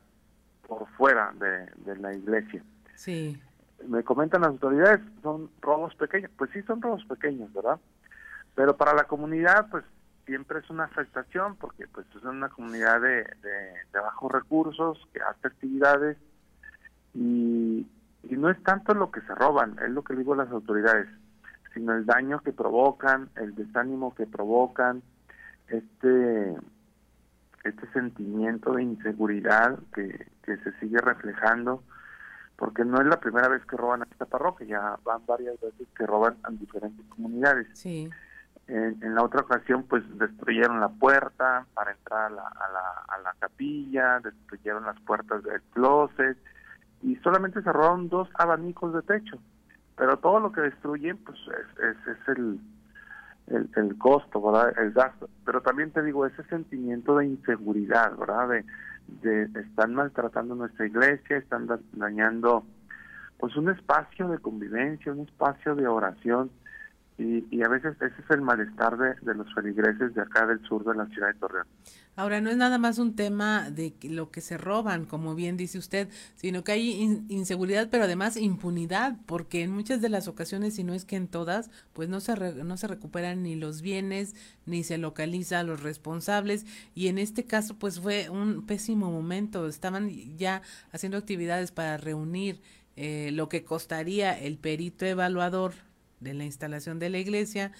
por 0.70 0.88
fuera 0.92 1.34
de, 1.34 1.66
de 1.84 2.00
la 2.00 2.14
iglesia. 2.14 2.64
Sí 2.96 3.42
me 3.88 4.04
comentan 4.04 4.42
las 4.42 4.52
autoridades, 4.52 5.00
son 5.22 5.50
robos 5.62 5.96
pequeños. 5.96 6.32
Pues 6.38 6.52
sí, 6.52 6.62
son 6.64 6.82
robos 6.82 7.04
pequeños, 7.06 7.52
¿verdad? 7.54 7.80
Pero 8.56 8.76
para 8.76 8.94
la 8.94 9.06
comunidad, 9.06 9.68
pues 9.70 9.86
siempre 10.26 10.60
es 10.60 10.70
una 10.70 10.86
afectación 10.86 11.56
porque 11.56 11.88
pues 11.88 12.06
es 12.16 12.24
una 12.24 12.50
comunidad 12.50 13.02
de, 13.02 13.24
de, 13.42 14.00
bajos 14.00 14.32
recursos 14.32 15.08
que 15.14 15.22
hace 15.22 15.48
actividades 15.48 16.18
y, 17.16 17.88
y 18.24 18.38
no 18.38 18.50
es 18.50 18.62
tanto 18.64 18.94
lo 18.94 19.10
que 19.12 19.22
se 19.22 19.34
roban, 19.34 19.78
es 19.84 19.90
lo 19.90 20.04
que 20.04 20.16
digo 20.16 20.36
las 20.36 20.52
autoridades, 20.52 21.08
sino 21.74 21.94
el 21.96 22.06
daño 22.06 22.42
que 22.42 22.52
provocan, 22.52 23.30
el 23.38 23.56
desánimo 23.56 24.14
que 24.14 24.28
provocan, 24.28 25.02
este 25.68 26.56
este 27.64 27.92
sentimiento 27.92 28.74
de 28.74 28.84
inseguridad 28.84 29.80
que, 29.94 30.28
que 30.44 30.58
se 30.58 30.72
sigue 30.80 31.00
reflejando 31.00 31.84
porque 32.60 32.84
no 32.84 33.00
es 33.00 33.08
la 33.08 33.22
primera 33.22 33.48
vez 33.48 33.66
que 33.66 33.78
roban 33.78 34.02
a 34.02 34.08
esta 34.12 34.26
parroquia, 34.26 34.68
ya 34.68 35.00
van 35.06 35.26
varias 35.26 35.60
veces 35.62 35.88
que 35.98 36.06
roban 36.06 36.36
a 36.44 36.50
diferentes 36.52 37.06
comunidades. 37.08 37.68
Sí. 37.74 38.10
En, 38.68 39.16
la 39.16 39.24
otra 39.24 39.42
ocasión, 39.42 39.84
pues 39.84 40.04
destruyeron 40.20 40.80
la 40.80 40.90
puerta 40.90 41.66
para 41.74 41.92
entrar 41.92 42.26
a 42.26 42.30
la, 42.30 42.48
a 42.48 42.72
la, 42.72 43.16
a 43.16 43.18
la 43.20 43.36
capilla, 43.40 44.20
destruyeron 44.20 44.86
las 44.86 45.00
puertas 45.00 45.42
del 45.44 45.62
closet 45.72 46.38
y 47.02 47.16
solamente 47.18 47.64
se 47.64 47.72
robaron 47.72 48.10
dos 48.10 48.28
abanicos 48.36 48.94
de 48.94 49.02
techo. 49.04 49.40
Pero 49.96 50.18
todo 50.18 50.40
lo 50.42 50.52
que 50.52 50.62
destruyen, 50.62 51.18
pues 51.18 51.38
es, 51.40 51.84
es, 51.84 52.08
es 52.08 52.28
el, 52.28 52.60
el, 53.50 53.70
el, 53.76 53.98
costo, 53.98 54.42
¿verdad? 54.42 54.74
El 54.80 54.92
gasto. 54.92 55.30
Pero 55.46 55.62
también 55.62 55.92
te 55.92 56.02
digo, 56.04 56.26
ese 56.26 56.44
sentimiento 56.44 57.18
de 57.18 57.26
inseguridad, 57.26 58.16
¿verdad? 58.18 58.64
De, 59.22 59.50
están 59.60 59.96
maltratando 59.96 60.56
nuestra 60.56 60.86
iglesia, 60.86 61.38
están 61.38 61.68
dañando 61.94 62.64
pues 63.38 63.56
un 63.56 63.70
espacio 63.70 64.28
de 64.28 64.38
convivencia, 64.38 65.12
un 65.12 65.22
espacio 65.22 65.74
de 65.76 65.88
oración 65.88 66.52
y, 67.20 67.62
a 67.62 67.68
veces 67.68 67.96
ese 67.98 68.22
es 68.22 68.30
el 68.30 68.42
malestar 68.42 68.98
de, 68.98 69.34
los 69.34 69.54
feligreses 69.54 70.14
de 70.16 70.22
acá 70.22 70.48
del 70.48 70.62
sur 70.66 70.86
de 70.86 70.96
la 70.96 71.06
ciudad 71.08 71.28
de 71.28 71.34
Torreón. 71.34 71.68
Ahora, 72.16 72.40
no 72.40 72.50
es 72.50 72.56
nada 72.56 72.78
más 72.78 72.98
un 72.98 73.16
tema 73.16 73.70
de 73.70 73.94
lo 74.04 74.32
que 74.32 74.40
se 74.40 74.58
roban, 74.58 75.06
como 75.06 75.36
bien 75.36 75.58
dice 75.58 75.78
usted, 75.78 76.08
sino 76.36 76.64
que 76.64 76.72
hay 76.72 77.24
inseguridad, 77.28 77.90
pero 77.92 78.06
además 78.06 78.38
impunidad, 78.38 79.18
porque 79.26 79.64
en 79.64 79.72
muchas 79.72 80.02
de 80.02 80.10
las 80.10 80.28
ocasiones, 80.28 80.76
si 80.76 80.84
no 80.84 80.94
es 80.94 81.04
que 81.04 81.18
en 81.18 81.28
todas, 81.28 81.70
pues 81.94 82.08
no 82.08 82.22
se, 82.22 82.36
no 82.64 82.78
se 82.78 82.88
recuperan 82.88 83.44
ni 83.44 83.56
los 83.56 83.82
bienes, 83.82 84.36
ni 84.66 84.84
se 84.84 84.98
localiza 84.98 85.60
a 85.60 85.64
los 85.64 85.84
responsables, 85.84 86.66
y 86.96 87.08
en 87.08 87.18
este 87.18 87.44
caso, 87.46 87.78
pues 87.78 88.00
fue 88.00 88.30
un 88.30 88.66
pésimo 88.66 89.12
momento, 89.12 89.68
estaban 89.68 90.10
ya 90.38 90.62
haciendo 90.94 91.18
actividades 91.18 91.72
para 91.72 91.98
reunir 91.98 92.62
eh, 92.96 93.32
lo 93.34 93.50
que 93.50 93.64
costaría 93.64 94.38
el 94.38 94.58
perito 94.58 95.06
evaluador 95.06 95.74
de 96.20 96.34
la 96.34 96.44
instalación 96.44 97.00
de 97.00 97.10
la 97.10 97.18
iglesia 97.18 97.72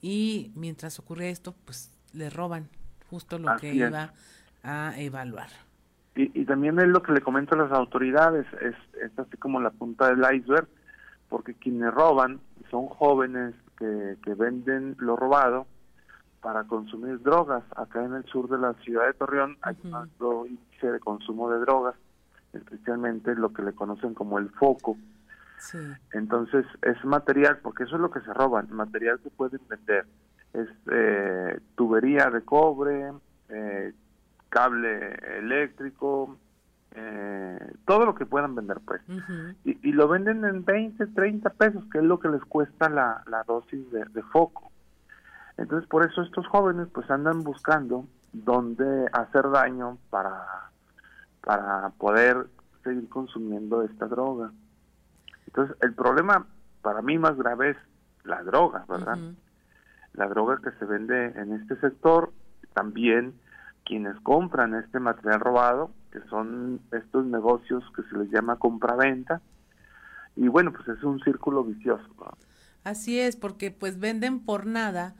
y 0.00 0.52
mientras 0.54 0.98
ocurre 0.98 1.30
esto, 1.30 1.54
pues 1.64 1.90
le 2.12 2.30
roban 2.30 2.68
justo 3.10 3.38
lo 3.38 3.56
que 3.56 3.74
iba 3.74 4.12
a 4.62 4.92
evaluar. 4.98 5.48
Y, 6.14 6.44
también 6.46 6.78
es 6.80 6.88
lo 6.88 7.00
que 7.02 7.12
le 7.12 7.20
comento 7.20 7.54
a 7.54 7.58
las 7.58 7.72
autoridades, 7.72 8.44
es, 8.60 8.74
es 9.00 9.16
así 9.18 9.36
como 9.36 9.60
la 9.60 9.70
punta 9.70 10.12
del 10.12 10.36
iceberg, 10.36 10.66
porque 11.28 11.54
quienes 11.54 11.94
roban 11.94 12.40
son 12.70 12.86
jóvenes 12.86 13.54
que, 13.78 14.16
que 14.24 14.34
venden 14.34 14.96
lo 14.98 15.14
robado 15.14 15.66
para 16.40 16.64
consumir 16.64 17.22
drogas. 17.22 17.62
Acá 17.76 18.04
en 18.04 18.14
el 18.14 18.24
sur 18.24 18.48
de 18.48 18.58
la 18.58 18.74
ciudad 18.84 19.06
de 19.06 19.14
Torreón 19.14 19.58
hay 19.62 19.76
un 19.84 19.94
alto 19.94 20.46
índice 20.46 20.90
de 20.90 21.00
consumo 21.00 21.50
de 21.50 21.60
drogas, 21.60 21.94
especialmente 22.52 23.34
lo 23.36 23.52
que 23.52 23.62
le 23.62 23.72
conocen 23.72 24.14
como 24.14 24.38
el 24.38 24.50
foco, 24.50 24.96
entonces 26.12 26.66
es 26.82 27.04
material, 27.04 27.58
porque 27.62 27.84
eso 27.84 27.96
es 27.96 28.00
lo 28.00 28.10
que 28.10 28.20
se 28.20 28.32
roban, 28.32 28.68
material 28.70 29.18
que 29.20 29.30
pueden 29.30 29.60
vender. 29.68 30.06
Es 30.52 30.68
eh, 30.90 31.60
tubería 31.74 32.30
de 32.30 32.42
cobre, 32.42 33.12
eh, 33.48 33.92
cable 34.48 35.14
eléctrico, 35.38 36.38
eh, 36.92 37.74
todo 37.84 38.06
lo 38.06 38.14
que 38.14 38.26
puedan 38.26 38.54
vender 38.54 38.78
pues. 38.84 39.02
y, 39.64 39.92
lo 39.92 40.08
venden 40.08 40.44
en 40.44 40.64
20, 40.64 41.06
30 41.08 41.50
pesos, 41.50 41.84
que 41.92 41.98
es 41.98 42.04
lo 42.04 42.18
que 42.18 42.28
les 42.28 42.44
cuesta 42.44 42.88
la, 42.88 43.22
la 43.26 43.44
dosis 43.44 43.90
de, 43.90 44.04
de 44.06 44.22
foco. 44.22 44.70
Entonces 45.56 45.88
por 45.88 46.08
eso 46.08 46.22
estos 46.22 46.46
jóvenes 46.46 46.88
pues 46.92 47.10
andan 47.10 47.42
buscando 47.42 48.06
dónde 48.32 49.06
hacer 49.12 49.50
daño 49.50 49.98
para, 50.10 50.70
para 51.42 51.90
poder 51.90 52.46
seguir 52.84 53.08
consumiendo 53.08 53.82
esta 53.82 54.06
droga. 54.06 54.50
Entonces, 55.48 55.76
el 55.80 55.94
problema 55.94 56.46
para 56.82 57.00
mí 57.00 57.16
más 57.16 57.36
grave 57.36 57.70
es 57.70 57.76
la 58.24 58.42
droga, 58.42 58.84
¿verdad? 58.86 59.18
La 60.12 60.28
droga 60.28 60.60
que 60.62 60.70
se 60.78 60.84
vende 60.84 61.32
en 61.36 61.54
este 61.54 61.76
sector, 61.80 62.32
también 62.74 63.32
quienes 63.86 64.20
compran 64.20 64.74
este 64.74 65.00
material 65.00 65.40
robado, 65.40 65.90
que 66.12 66.20
son 66.28 66.80
estos 66.92 67.24
negocios 67.24 67.82
que 67.96 68.02
se 68.02 68.18
les 68.18 68.30
llama 68.30 68.56
compraventa, 68.56 69.40
y 70.36 70.48
bueno, 70.48 70.70
pues 70.72 70.86
es 70.88 71.02
un 71.02 71.18
círculo 71.20 71.64
vicioso. 71.64 72.04
Así 72.84 73.18
es, 73.18 73.36
porque 73.36 73.70
pues 73.70 73.98
venden 73.98 74.40
por 74.40 74.66
nada, 74.66 75.14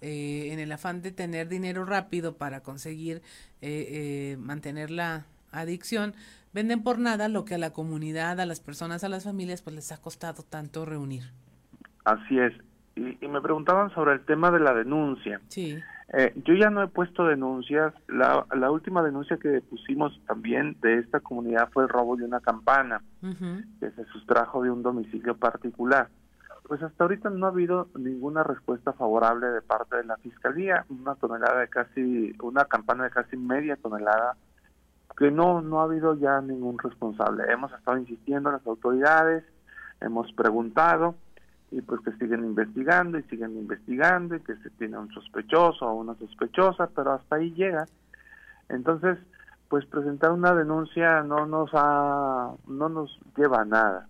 eh, 0.00 0.52
en 0.52 0.60
el 0.60 0.70
afán 0.70 1.02
de 1.02 1.10
tener 1.10 1.48
dinero 1.48 1.84
rápido 1.84 2.36
para 2.36 2.62
conseguir 2.62 3.16
eh, 3.60 3.88
eh, 3.90 4.36
mantener 4.38 4.92
la 4.92 5.26
adicción, 5.50 6.14
venden 6.52 6.82
por 6.82 6.98
nada 6.98 7.28
lo 7.28 7.44
que 7.44 7.54
a 7.54 7.58
la 7.58 7.72
comunidad, 7.72 8.40
a 8.40 8.46
las 8.46 8.60
personas, 8.60 9.04
a 9.04 9.08
las 9.08 9.24
familias, 9.24 9.62
pues 9.62 9.76
les 9.76 9.92
ha 9.92 10.00
costado 10.00 10.42
tanto 10.42 10.84
reunir. 10.84 11.24
Así 12.04 12.38
es. 12.38 12.52
Y, 12.94 13.26
me 13.26 13.40
preguntaban 13.40 13.90
sobre 13.94 14.12
el 14.12 14.24
tema 14.24 14.50
de 14.50 14.60
la 14.60 14.74
denuncia. 14.74 15.40
Sí. 15.48 15.78
Eh, 16.12 16.34
yo 16.44 16.54
ya 16.54 16.68
no 16.68 16.82
he 16.82 16.88
puesto 16.88 17.24
denuncias. 17.26 17.94
La, 18.06 18.44
la 18.54 18.70
última 18.70 19.02
denuncia 19.02 19.38
que 19.38 19.62
pusimos 19.62 20.20
también 20.26 20.76
de 20.82 20.98
esta 20.98 21.20
comunidad 21.20 21.70
fue 21.72 21.84
el 21.84 21.88
robo 21.88 22.16
de 22.16 22.24
una 22.24 22.40
campana 22.40 23.02
que 23.80 23.90
se 23.90 24.04
sustrajo 24.06 24.62
de 24.62 24.70
un 24.70 24.82
domicilio 24.82 25.36
particular. 25.36 26.08
Pues 26.64 26.82
hasta 26.82 27.04
ahorita 27.04 27.30
no 27.30 27.46
ha 27.46 27.50
habido 27.50 27.88
ninguna 27.98 28.42
respuesta 28.44 28.92
favorable 28.92 29.46
de 29.46 29.62
parte 29.62 29.96
de 29.96 30.04
la 30.04 30.16
fiscalía, 30.18 30.84
una 30.90 31.14
tonelada 31.14 31.60
de 31.60 31.68
casi, 31.68 32.34
una 32.42 32.66
campana 32.66 33.04
de 33.04 33.10
casi 33.10 33.36
media 33.36 33.76
tonelada, 33.76 34.36
que 35.16 35.30
no, 35.30 35.60
no 35.60 35.80
ha 35.80 35.84
habido 35.84 36.14
ya 36.14 36.40
ningún 36.40 36.78
responsable. 36.78 37.44
Hemos 37.50 37.72
estado 37.72 37.98
insistiendo 37.98 38.48
a 38.48 38.52
las 38.52 38.66
autoridades, 38.66 39.44
hemos 40.00 40.32
preguntado 40.32 41.14
y 41.70 41.80
pues 41.80 42.00
que 42.02 42.12
siguen 42.12 42.44
investigando 42.44 43.18
y 43.18 43.22
siguen 43.24 43.56
investigando 43.56 44.36
y 44.36 44.40
que 44.40 44.56
se 44.56 44.70
tiene 44.70 44.98
un 44.98 45.10
sospechoso 45.12 45.86
o 45.86 45.94
una 45.94 46.14
sospechosa, 46.16 46.88
pero 46.94 47.12
hasta 47.12 47.36
ahí 47.36 47.52
llega. 47.54 47.86
Entonces, 48.68 49.18
pues 49.68 49.86
presentar 49.86 50.32
una 50.32 50.54
denuncia 50.54 51.22
no 51.22 51.46
nos 51.46 51.70
ha, 51.72 52.52
no 52.66 52.88
nos 52.88 53.18
lleva 53.36 53.62
a 53.62 53.64
nada 53.64 54.08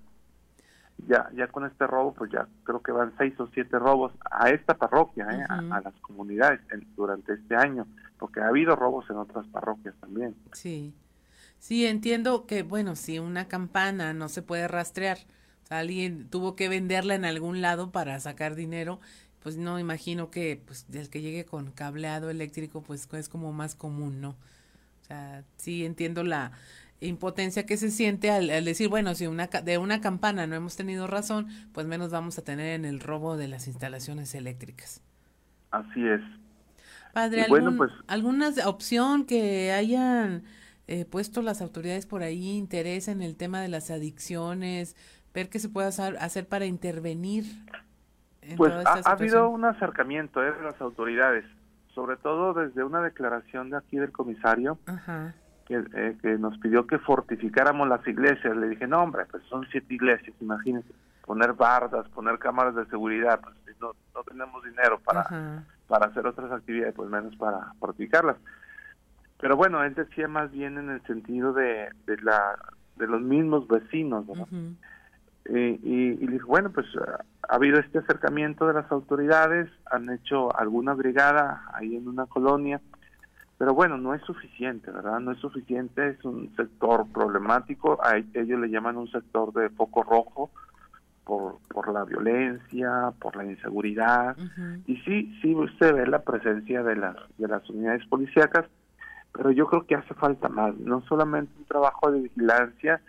ya 1.08 1.30
ya 1.34 1.48
con 1.48 1.64
este 1.64 1.86
robo 1.86 2.14
pues 2.14 2.30
ya 2.30 2.46
creo 2.64 2.80
que 2.82 2.92
van 2.92 3.12
seis 3.18 3.38
o 3.40 3.48
siete 3.48 3.78
robos 3.78 4.12
a 4.30 4.50
esta 4.50 4.74
parroquia 4.74 5.26
¿eh? 5.30 5.44
a, 5.48 5.80
las 5.80 5.94
comunidades 6.00 6.60
durante 6.96 7.34
este 7.34 7.56
año 7.56 7.86
porque 8.18 8.40
ha 8.40 8.48
habido 8.48 8.76
robos 8.76 9.08
en 9.10 9.16
otras 9.16 9.46
parroquias 9.48 9.94
también. 10.00 10.34
Sí. 10.52 10.94
Sí 11.58 11.86
entiendo 11.86 12.46
que 12.46 12.62
bueno 12.62 12.96
si 12.96 13.18
una 13.18 13.48
campana 13.48 14.12
no 14.12 14.28
se 14.28 14.42
puede 14.42 14.68
rastrear 14.68 15.18
alguien 15.70 16.28
tuvo 16.28 16.54
que 16.54 16.68
venderla 16.68 17.14
en 17.14 17.24
algún 17.24 17.62
lado 17.62 17.90
para 17.92 18.18
sacar 18.20 18.54
dinero 18.54 19.00
pues 19.42 19.56
no 19.56 19.78
imagino 19.78 20.30
que 20.30 20.60
pues 20.64 20.86
el 20.92 21.08
que 21.08 21.22
llegue 21.22 21.44
con 21.44 21.70
cableado 21.72 22.30
eléctrico 22.30 22.82
pues 22.82 23.08
es 23.12 23.28
como 23.28 23.52
más 23.52 23.74
común 23.74 24.20
no 24.20 24.30
o 24.30 25.04
sea 25.06 25.44
sí 25.56 25.84
entiendo 25.84 26.24
la 26.24 26.52
impotencia 27.06 27.66
que 27.66 27.76
se 27.76 27.90
siente 27.90 28.30
al, 28.30 28.64
decir, 28.64 28.88
bueno, 28.88 29.14
si 29.14 29.26
una, 29.26 29.46
de 29.46 29.78
una 29.78 30.00
campana 30.00 30.46
no 30.46 30.54
hemos 30.54 30.76
tenido 30.76 31.06
razón, 31.06 31.48
pues 31.72 31.86
menos 31.86 32.10
vamos 32.10 32.38
a 32.38 32.42
tener 32.42 32.74
en 32.74 32.84
el 32.84 33.00
robo 33.00 33.36
de 33.36 33.48
las 33.48 33.66
instalaciones 33.66 34.34
eléctricas. 34.34 35.02
Así 35.70 36.06
es. 36.06 36.20
Padre, 37.12 37.46
bueno, 37.48 37.74
pues, 37.76 37.92
¿alguna 38.06 38.50
opción 38.64 39.26
que 39.26 39.72
hayan 39.72 40.44
eh, 40.86 41.04
puesto 41.04 41.42
las 41.42 41.60
autoridades 41.60 42.06
por 42.06 42.22
ahí, 42.22 42.56
interés 42.56 43.08
en 43.08 43.22
el 43.22 43.36
tema 43.36 43.60
de 43.60 43.68
las 43.68 43.90
adicciones, 43.90 44.96
ver 45.34 45.50
qué 45.50 45.58
se 45.58 45.68
puede 45.68 45.88
hacer, 45.88 46.48
para 46.48 46.64
intervenir? 46.64 47.44
En 48.40 48.56
pues 48.56 48.72
ha, 48.72 48.94
ha, 49.04 49.12
habido 49.12 49.48
un 49.50 49.64
acercamiento 49.64 50.42
eh, 50.42 50.52
de 50.52 50.62
las 50.62 50.80
autoridades, 50.80 51.44
sobre 51.94 52.16
todo 52.16 52.54
desde 52.54 52.82
una 52.82 53.02
declaración 53.02 53.70
de 53.70 53.76
aquí 53.76 53.98
del 53.98 54.10
comisario, 54.10 54.78
Ajá 54.86 55.34
eh, 55.74 56.16
que, 56.20 56.38
nos 56.38 56.58
pidió 56.58 56.86
que 56.86 56.98
fortificáramos 56.98 57.88
las 57.88 58.06
iglesias. 58.06 58.56
Le 58.56 58.68
dije, 58.68 58.86
no, 58.86 59.02
hombre, 59.02 59.24
pues 59.30 59.42
son 59.44 59.66
siete 59.70 59.94
iglesias, 59.94 60.34
imagínense, 60.40 60.92
poner 61.24 61.52
bardas, 61.52 62.08
poner 62.10 62.38
cámaras 62.38 62.74
de 62.74 62.86
seguridad, 62.86 63.40
pues 63.40 63.56
no, 63.80 63.92
no 64.14 64.22
tenemos 64.24 64.62
dinero 64.64 65.00
para, 65.00 65.64
para 65.86 66.06
hacer 66.06 66.26
otras 66.26 66.50
actividades, 66.52 66.94
pues 66.94 67.10
menos 67.10 67.34
para 67.36 67.72
fortificarlas. 67.78 68.36
Pero 69.40 69.56
bueno, 69.56 69.82
él 69.82 69.94
decía 69.94 70.28
más 70.28 70.50
bien 70.52 70.78
en 70.78 70.90
el 70.90 71.02
sentido 71.02 71.52
de, 71.52 71.88
de, 72.06 72.16
la, 72.22 72.56
de 72.96 73.06
los 73.08 73.20
mismos 73.20 73.66
vecinos, 73.66 74.24
y, 75.48 75.58
y, 75.58 76.18
y 76.20 76.26
dije, 76.28 76.44
bueno, 76.46 76.70
pues 76.70 76.86
ha 76.96 77.54
habido 77.54 77.80
este 77.80 77.98
acercamiento 77.98 78.66
de 78.68 78.74
las 78.74 78.90
autoridades, 78.92 79.68
han 79.90 80.08
hecho 80.10 80.56
alguna 80.56 80.94
brigada 80.94 81.64
ahí 81.74 81.96
en 81.96 82.06
una 82.06 82.26
colonia, 82.26 82.80
pero 83.62 83.74
bueno, 83.74 83.96
no 83.96 84.12
es 84.12 84.20
suficiente, 84.22 84.90
¿verdad? 84.90 85.20
No 85.20 85.30
es 85.30 85.38
suficiente, 85.38 86.08
es 86.08 86.24
un 86.24 86.52
sector 86.56 87.06
problemático, 87.12 87.96
a 88.04 88.16
ellos 88.16 88.58
le 88.58 88.68
llaman 88.68 88.96
un 88.96 89.08
sector 89.08 89.52
de 89.52 89.70
foco 89.70 90.02
rojo 90.02 90.50
por, 91.22 91.60
por 91.68 91.92
la 91.92 92.02
violencia, 92.02 93.12
por 93.20 93.36
la 93.36 93.44
inseguridad, 93.44 94.36
y 94.88 94.96
sí, 95.02 95.38
sí 95.40 95.54
usted 95.54 95.94
ve 95.94 96.08
la 96.08 96.22
presencia 96.22 96.82
de 96.82 96.96
las, 96.96 97.14
de 97.38 97.46
las 97.46 97.70
unidades 97.70 98.04
policíacas, 98.06 98.66
pero 99.32 99.52
yo 99.52 99.68
creo 99.68 99.86
que 99.86 99.94
hace 99.94 100.14
falta 100.14 100.48
más, 100.48 100.74
no 100.78 101.02
solamente 101.02 101.52
un 101.56 101.64
trabajo 101.66 102.10
de 102.10 102.22
vigilancia, 102.22 103.00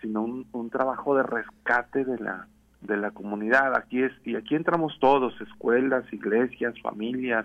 sino 0.00 0.22
un, 0.22 0.46
un 0.52 0.70
trabajo 0.70 1.16
de 1.18 1.24
rescate 1.24 2.06
de 2.06 2.18
la 2.18 2.48
de 2.80 2.96
la 2.96 3.10
comunidad. 3.10 3.76
Aquí 3.76 4.02
es 4.02 4.12
y 4.24 4.36
aquí 4.36 4.54
entramos 4.54 4.96
todos, 5.00 5.38
escuelas, 5.42 6.10
iglesias, 6.12 6.80
familias, 6.80 7.44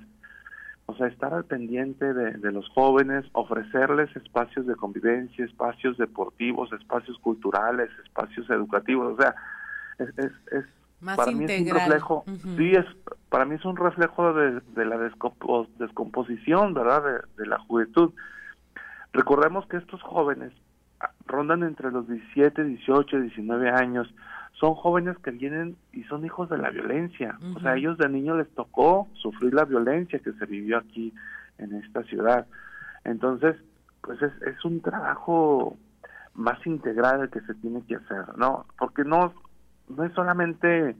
o 0.85 0.95
sea, 0.95 1.07
estar 1.07 1.33
al 1.33 1.45
pendiente 1.45 2.13
de, 2.13 2.51
los 2.51 2.67
jóvenes, 2.69 3.25
ofrecerles 3.31 4.13
espacios 4.15 4.67
de 4.67 4.75
convivencia, 4.75 5.45
espacios 5.45 5.97
deportivos, 5.97 6.71
espacios 6.73 7.17
culturales, 7.19 7.89
espacios 8.03 8.49
educativos, 8.49 9.17
o 9.17 9.21
sea, 9.21 9.33
es, 9.99 10.31
es, 10.51 10.65
para 11.15 11.31
mí 11.31 11.45
es 11.45 11.61
un 11.61 11.67
reflejo, 11.69 12.23
sí, 12.57 12.71
es, 12.73 12.85
para 13.29 13.45
mí 13.45 13.55
es 13.55 13.65
un 13.65 13.75
reflejo 13.75 14.33
de, 14.33 14.85
la 14.85 14.97
descomposición, 14.97 16.73
¿verdad?, 16.73 17.23
de, 17.37 17.45
la 17.45 17.59
juventud. 17.59 18.13
Recordemos 19.11 19.65
que 19.67 19.77
estos 19.77 20.01
jóvenes 20.01 20.53
rondan 21.25 21.63
entre 21.63 21.91
los 21.91 22.07
17, 22.07 22.63
18, 22.63 23.19
19 23.19 23.69
años, 23.69 24.13
son 24.63 24.75
jóvenes 24.75 25.17
que 25.17 25.31
vienen 25.31 25.75
y 25.91 26.03
son 26.03 26.23
hijos 26.23 26.49
de 26.49 26.57
la 26.57 26.69
violencia. 26.69 27.37
O 27.53 27.59
sea, 27.59 27.71
a 27.71 27.75
ellos 27.75 27.97
de 27.97 28.07
niño 28.07 28.37
les 28.37 28.49
tocó 28.55 29.09
sufrir 29.15 29.53
la 29.53 29.65
violencia 29.65 30.19
que 30.19 30.31
se 30.31 30.45
vivió 30.45 30.77
aquí 30.77 31.13
en 31.57 31.75
esta 31.75 32.01
ciudad. 32.03 32.47
Entonces, 33.03 33.57
pues 33.99 34.21
es, 34.21 34.31
es 34.43 34.63
un 34.63 34.79
trabajo 34.79 35.75
más 36.33 36.65
integral 36.65 37.23
el 37.23 37.29
que 37.29 37.41
se 37.41 37.55
tiene 37.55 37.81
que 37.85 37.95
hacer, 37.95 38.37
¿no? 38.37 38.65
Porque 38.79 39.03
no, 39.03 39.33
no 39.89 40.05
es 40.05 40.13
solamente 40.13 40.91
eh, 40.91 40.95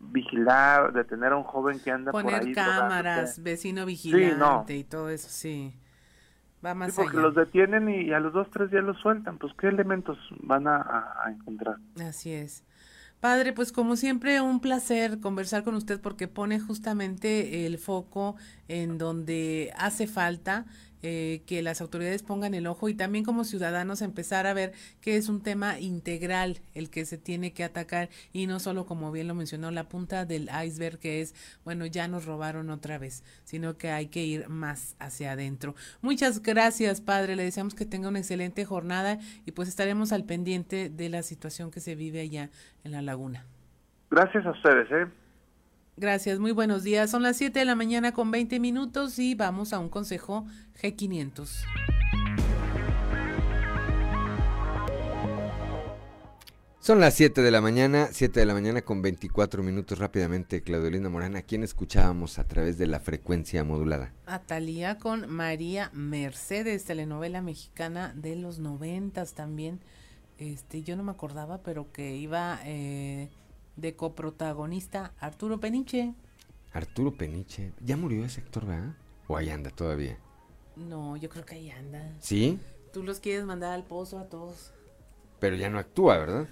vigilar, 0.00 0.92
detener 0.92 1.32
a 1.32 1.38
un 1.38 1.44
joven 1.44 1.80
que 1.80 1.90
anda 1.90 2.12
por 2.12 2.26
ahí. 2.26 2.38
Poner 2.38 2.54
cámaras, 2.54 3.42
vecino 3.42 3.86
vigilante 3.86 4.76
y 4.76 4.84
todo 4.84 5.08
eso, 5.08 5.30
sí. 5.30 5.74
Va 6.64 6.74
más 6.74 6.94
porque 6.94 7.16
los 7.16 7.34
detienen 7.34 7.88
y 7.88 8.12
a 8.12 8.20
los 8.20 8.32
dos, 8.32 8.48
tres 8.50 8.70
días 8.70 8.84
los 8.84 8.98
sueltan. 8.98 9.38
Pues, 9.38 9.52
¿qué 9.58 9.68
elementos 9.68 10.18
van 10.40 10.66
a, 10.68 11.14
encontrar? 11.28 11.76
Así 12.00 12.32
es. 12.32 12.64
Padre, 13.20 13.52
pues 13.52 13.72
como 13.72 13.96
siempre, 13.96 14.40
un 14.40 14.60
placer 14.60 15.20
conversar 15.20 15.62
con 15.62 15.74
usted 15.74 16.00
porque 16.00 16.26
pone 16.26 16.58
justamente 16.58 17.66
el 17.66 17.78
foco 17.78 18.36
en 18.66 18.98
donde 18.98 19.72
hace 19.76 20.06
falta 20.06 20.66
eh, 21.02 21.42
que 21.46 21.62
las 21.62 21.80
autoridades 21.80 22.22
pongan 22.22 22.54
el 22.54 22.66
ojo 22.66 22.88
y 22.88 22.94
también 22.94 23.24
como 23.24 23.44
ciudadanos 23.44 24.02
empezar 24.02 24.46
a 24.46 24.54
ver 24.54 24.72
que 25.00 25.16
es 25.16 25.28
un 25.28 25.42
tema 25.42 25.78
integral 25.80 26.58
el 26.74 26.90
que 26.90 27.04
se 27.04 27.18
tiene 27.18 27.52
que 27.52 27.64
atacar 27.64 28.08
y 28.32 28.46
no 28.46 28.60
solo 28.60 28.86
como 28.86 29.10
bien 29.12 29.28
lo 29.28 29.34
mencionó 29.34 29.70
la 29.70 29.84
punta 29.84 30.24
del 30.24 30.48
iceberg 30.64 30.98
que 30.98 31.20
es 31.20 31.34
bueno 31.64 31.86
ya 31.86 32.08
nos 32.08 32.24
robaron 32.24 32.70
otra 32.70 32.98
vez 32.98 33.24
sino 33.44 33.76
que 33.76 33.90
hay 33.90 34.06
que 34.06 34.24
ir 34.24 34.48
más 34.48 34.96
hacia 34.98 35.32
adentro. 35.32 35.74
Muchas 36.00 36.42
gracias 36.42 37.00
padre. 37.00 37.36
Le 37.36 37.44
deseamos 37.44 37.74
que 37.74 37.84
tenga 37.84 38.08
una 38.08 38.18
excelente 38.18 38.64
jornada 38.64 39.18
y 39.44 39.52
pues 39.52 39.68
estaremos 39.68 40.12
al 40.12 40.24
pendiente 40.24 40.88
de 40.88 41.08
la 41.08 41.22
situación 41.22 41.70
que 41.70 41.80
se 41.80 41.94
vive 41.94 42.20
allá 42.20 42.50
en 42.84 42.92
la 42.92 43.02
laguna. 43.02 43.44
Gracias 44.10 44.44
a 44.46 44.50
ustedes 44.50 44.88
eh 44.90 45.21
Gracias, 45.96 46.38
muy 46.38 46.52
buenos 46.52 46.84
días. 46.84 47.10
Son 47.10 47.22
las 47.22 47.36
7 47.36 47.58
de 47.58 47.64
la 47.66 47.74
mañana 47.74 48.12
con 48.12 48.30
20 48.30 48.58
minutos 48.60 49.18
y 49.18 49.34
vamos 49.34 49.74
a 49.74 49.78
un 49.78 49.90
consejo 49.90 50.46
G500. 50.80 51.50
Son 56.80 56.98
las 56.98 57.14
7 57.14 57.42
de 57.42 57.50
la 57.50 57.60
mañana, 57.60 58.08
7 58.10 58.40
de 58.40 58.46
la 58.46 58.54
mañana 58.54 58.80
con 58.82 59.02
24 59.02 59.62
minutos 59.62 59.98
rápidamente. 59.98 60.62
Claudelina 60.62 61.10
Morana, 61.10 61.40
¿a 61.40 61.42
quién 61.42 61.62
escuchábamos 61.62 62.38
a 62.38 62.44
través 62.48 62.78
de 62.78 62.86
la 62.86 62.98
frecuencia 62.98 63.62
modulada? 63.62 64.14
Atalía 64.24 64.98
con 64.98 65.30
María 65.30 65.90
Mercedes, 65.92 66.86
telenovela 66.86 67.42
mexicana 67.42 68.14
de 68.16 68.34
los 68.34 68.58
noventas 68.58 69.34
también. 69.34 69.80
Este, 70.38 70.82
yo 70.82 70.96
no 70.96 71.04
me 71.04 71.12
acordaba, 71.12 71.62
pero 71.62 71.92
que 71.92 72.16
iba 72.16 72.58
eh, 72.64 73.28
de 73.76 73.96
coprotagonista 73.96 75.14
Arturo 75.18 75.60
Peniche. 75.60 76.14
Arturo 76.72 77.16
Peniche, 77.16 77.72
ya 77.80 77.96
murió 77.96 78.24
ese 78.24 78.40
actor, 78.40 78.66
¿verdad? 78.66 78.94
¿O 79.28 79.36
ahí 79.36 79.50
anda 79.50 79.70
todavía? 79.70 80.18
No, 80.76 81.16
yo 81.16 81.28
creo 81.28 81.44
que 81.44 81.56
ahí 81.56 81.70
anda. 81.70 82.14
¿Sí? 82.18 82.58
Tú 82.92 83.02
los 83.02 83.20
quieres 83.20 83.44
mandar 83.44 83.72
al 83.72 83.84
pozo 83.84 84.18
a 84.18 84.28
todos. 84.28 84.72
Pero 85.38 85.56
ya 85.56 85.68
no 85.70 85.78
actúa, 85.78 86.18
¿verdad? 86.18 86.48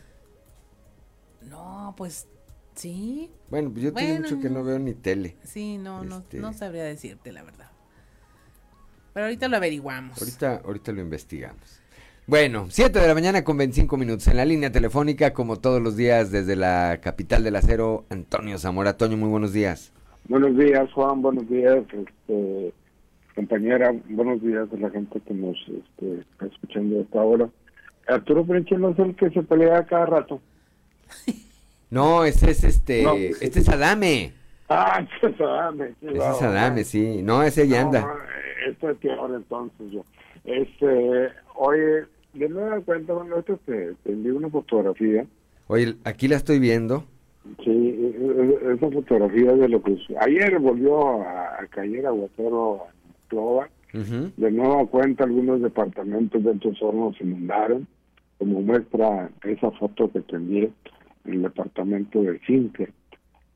No, 1.43 1.95
pues 1.97 2.27
sí. 2.75 3.31
Bueno, 3.49 3.71
pues 3.71 3.85
yo 3.85 3.93
tengo 3.93 4.21
mucho 4.21 4.41
que 4.41 4.51
no 4.51 4.63
veo 4.63 4.79
ni 4.79 4.95
tele. 4.95 5.37
Sí, 5.45 5.79
no, 5.79 6.05
no, 6.05 6.19
este 6.19 6.39
no 6.39 6.53
sabría 6.53 6.85
decirte 6.85 7.33
la 7.33 7.43
verdad. 7.43 7.71
Pero 9.13 9.27
ahorita 9.27 9.49
lo 9.49 9.57
averiguamos. 9.57 10.19
Ahorita, 10.19 10.63
ahorita 10.65 10.93
lo 10.93 11.01
investigamos. 11.01 11.80
Bueno, 12.31 12.67
7 12.69 12.97
de 12.97 13.09
la 13.09 13.15
mañana 13.15 13.43
con 13.43 13.57
25 13.57 13.97
minutos 13.97 14.29
en 14.29 14.37
la 14.37 14.45
línea 14.45 14.71
telefónica, 14.71 15.33
como 15.33 15.57
todos 15.57 15.83
los 15.83 15.97
días 15.97 16.31
desde 16.31 16.55
la 16.55 17.01
capital 17.03 17.43
del 17.43 17.57
acero, 17.57 18.05
Antonio 18.09 18.57
Zamora. 18.57 18.97
Toño, 18.97 19.17
muy 19.17 19.29
buenos 19.29 19.53
días. 19.53 19.93
Buenos 20.29 20.57
días, 20.57 20.89
Juan, 20.93 21.23
buenos 21.23 21.51
días, 21.51 21.79
este, 21.93 22.73
compañera, 23.35 23.93
buenos 24.11 24.41
días 24.43 24.69
a 24.73 24.77
la 24.77 24.91
gente 24.91 25.21
que 25.27 25.35
nos 25.35 25.57
este, 25.57 26.21
está 26.21 26.47
escuchando 26.47 27.01
hasta 27.01 27.21
ahora. 27.21 27.49
Arturo 28.07 28.45
Prenche 28.45 28.77
no 28.77 28.91
es 28.91 28.99
el 29.01 29.17
que 29.17 29.31
se 29.31 29.43
pelea 29.43 29.85
cada 29.87 30.07
rato. 30.07 30.41
No, 31.91 32.25
ese 32.25 32.53
es 32.53 32.63
este, 32.63 33.31
este 33.45 33.59
es 33.59 33.69
Adame. 33.69 34.33
Ah, 34.69 35.05
ese 35.17 35.35
es 35.35 35.41
Adame. 35.41 35.95
ese 36.01 36.17
es 36.17 36.43
Adame, 36.43 36.85
sí. 36.85 37.23
No, 37.25 37.43
ese 37.43 37.67
ya 37.67 37.81
anda. 37.81 38.07
esto 38.69 38.91
es 38.91 38.99
peor 38.99 39.33
entonces 39.35 39.91
yo. 39.91 40.05
Este, 40.45 41.33
oye, 41.57 42.05
de 42.35 42.49
nueva 42.49 42.81
cuenta, 42.81 43.13
bueno, 43.13 43.39
esto 43.39 43.59
te, 43.65 43.95
te 44.03 44.13
envío 44.13 44.37
una 44.37 44.49
fotografía. 44.49 45.27
Oye, 45.67 45.97
aquí 46.05 46.29
la 46.29 46.37
estoy 46.37 46.59
viendo. 46.59 47.05
Sí, 47.65 47.71
e, 47.71 48.69
e, 48.69 48.75
esa 48.75 48.91
fotografía 48.91 49.53
de 49.55 49.69
lo 49.69 49.83
que... 49.83 49.97
Ayer 50.21 50.59
volvió 50.59 51.23
a, 51.23 51.67
caer 51.71 52.07
aguacero 52.07 52.83
en 53.05 53.13
Clova. 53.29 53.69
De 53.93 54.51
nueva 54.53 54.87
cuenta, 54.87 55.25
algunos 55.25 55.61
departamentos 55.63 56.45
de 56.45 56.53
estos 56.53 56.81
hornos 56.81 57.17
se 57.17 57.25
inundaron, 57.25 57.89
como 58.39 58.63
muestra 58.63 59.31
esa 59.43 59.73
foto 59.73 60.09
que 60.13 60.23
en 60.31 60.73
el 61.25 61.43
departamento 61.43 62.23
de 62.23 62.41
Cinque, 62.47 62.91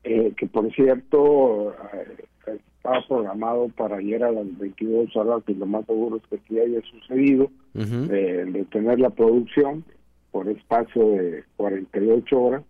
eh, 0.07 0.33
que 0.37 0.45
por 0.45 0.71
cierto 0.73 1.73
eh, 1.93 2.25
estaba 2.45 3.01
programado 3.07 3.69
para 3.69 3.97
ayer 3.97 4.23
a 4.23 4.31
las 4.31 4.57
22 4.59 5.15
horas 5.15 5.41
y 5.47 5.55
lo 5.55 5.65
más 5.65 5.83
seguro 5.87 6.17
es 6.17 6.23
que 6.29 6.39
sí 6.47 6.59
haya 6.59 6.79
sucedido, 6.81 7.49
eh, 7.73 8.45
de 8.47 8.65
tener 8.65 8.99
la 8.99 9.09
producción 9.09 9.83
por 10.31 10.47
espacio 10.47 11.09
de 11.09 11.43
48 11.57 12.39
horas, 12.39 12.63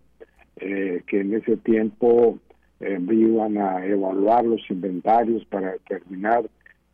que 0.56 1.20
en 1.20 1.34
ese 1.34 1.58
tiempo 1.58 2.38
iban 2.80 3.58
a 3.58 3.84
evaluar 3.84 4.46
los 4.46 4.62
inventarios 4.70 5.44
para 5.44 5.72
determinar 5.72 6.48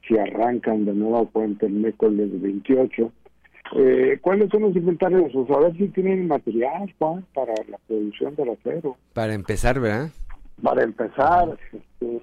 si 0.09 0.19
arrancan 0.19 0.85
de 0.85 0.95
nuevo 0.95 1.31
cuenta 1.31 1.67
el 1.67 1.75
miércoles 1.75 2.29
28. 2.41 3.13
Eh, 3.75 4.19
¿Cuáles 4.21 4.51
son 4.51 4.63
los 4.63 4.77
inventarios? 4.77 5.33
O 5.35 5.57
a 5.57 5.61
ver 5.61 5.77
si 5.77 5.89
tienen 5.89 6.27
material, 6.27 6.93
Juan, 6.99 7.25
para 7.33 7.55
la 7.69 7.79
producción 7.87 8.35
del 8.35 8.51
acero. 8.51 8.97
Para 9.15 9.35
empezar, 9.35 9.81
¿verdad? 9.81 10.11
Para 10.63 10.83
empezar, 10.85 11.59
este, 11.73 12.23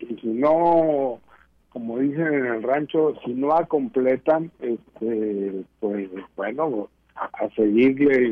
y 0.00 0.16
si 0.16 0.28
no, 0.28 1.20
como 1.68 1.98
dicen 1.98 2.26
en 2.26 2.46
el 2.46 2.62
rancho, 2.62 3.14
si 3.24 3.34
no 3.34 3.48
completan, 3.68 4.50
este, 4.60 5.64
pues 5.80 6.10
bueno, 6.34 6.88
a, 7.14 7.48
seguirle 7.56 8.28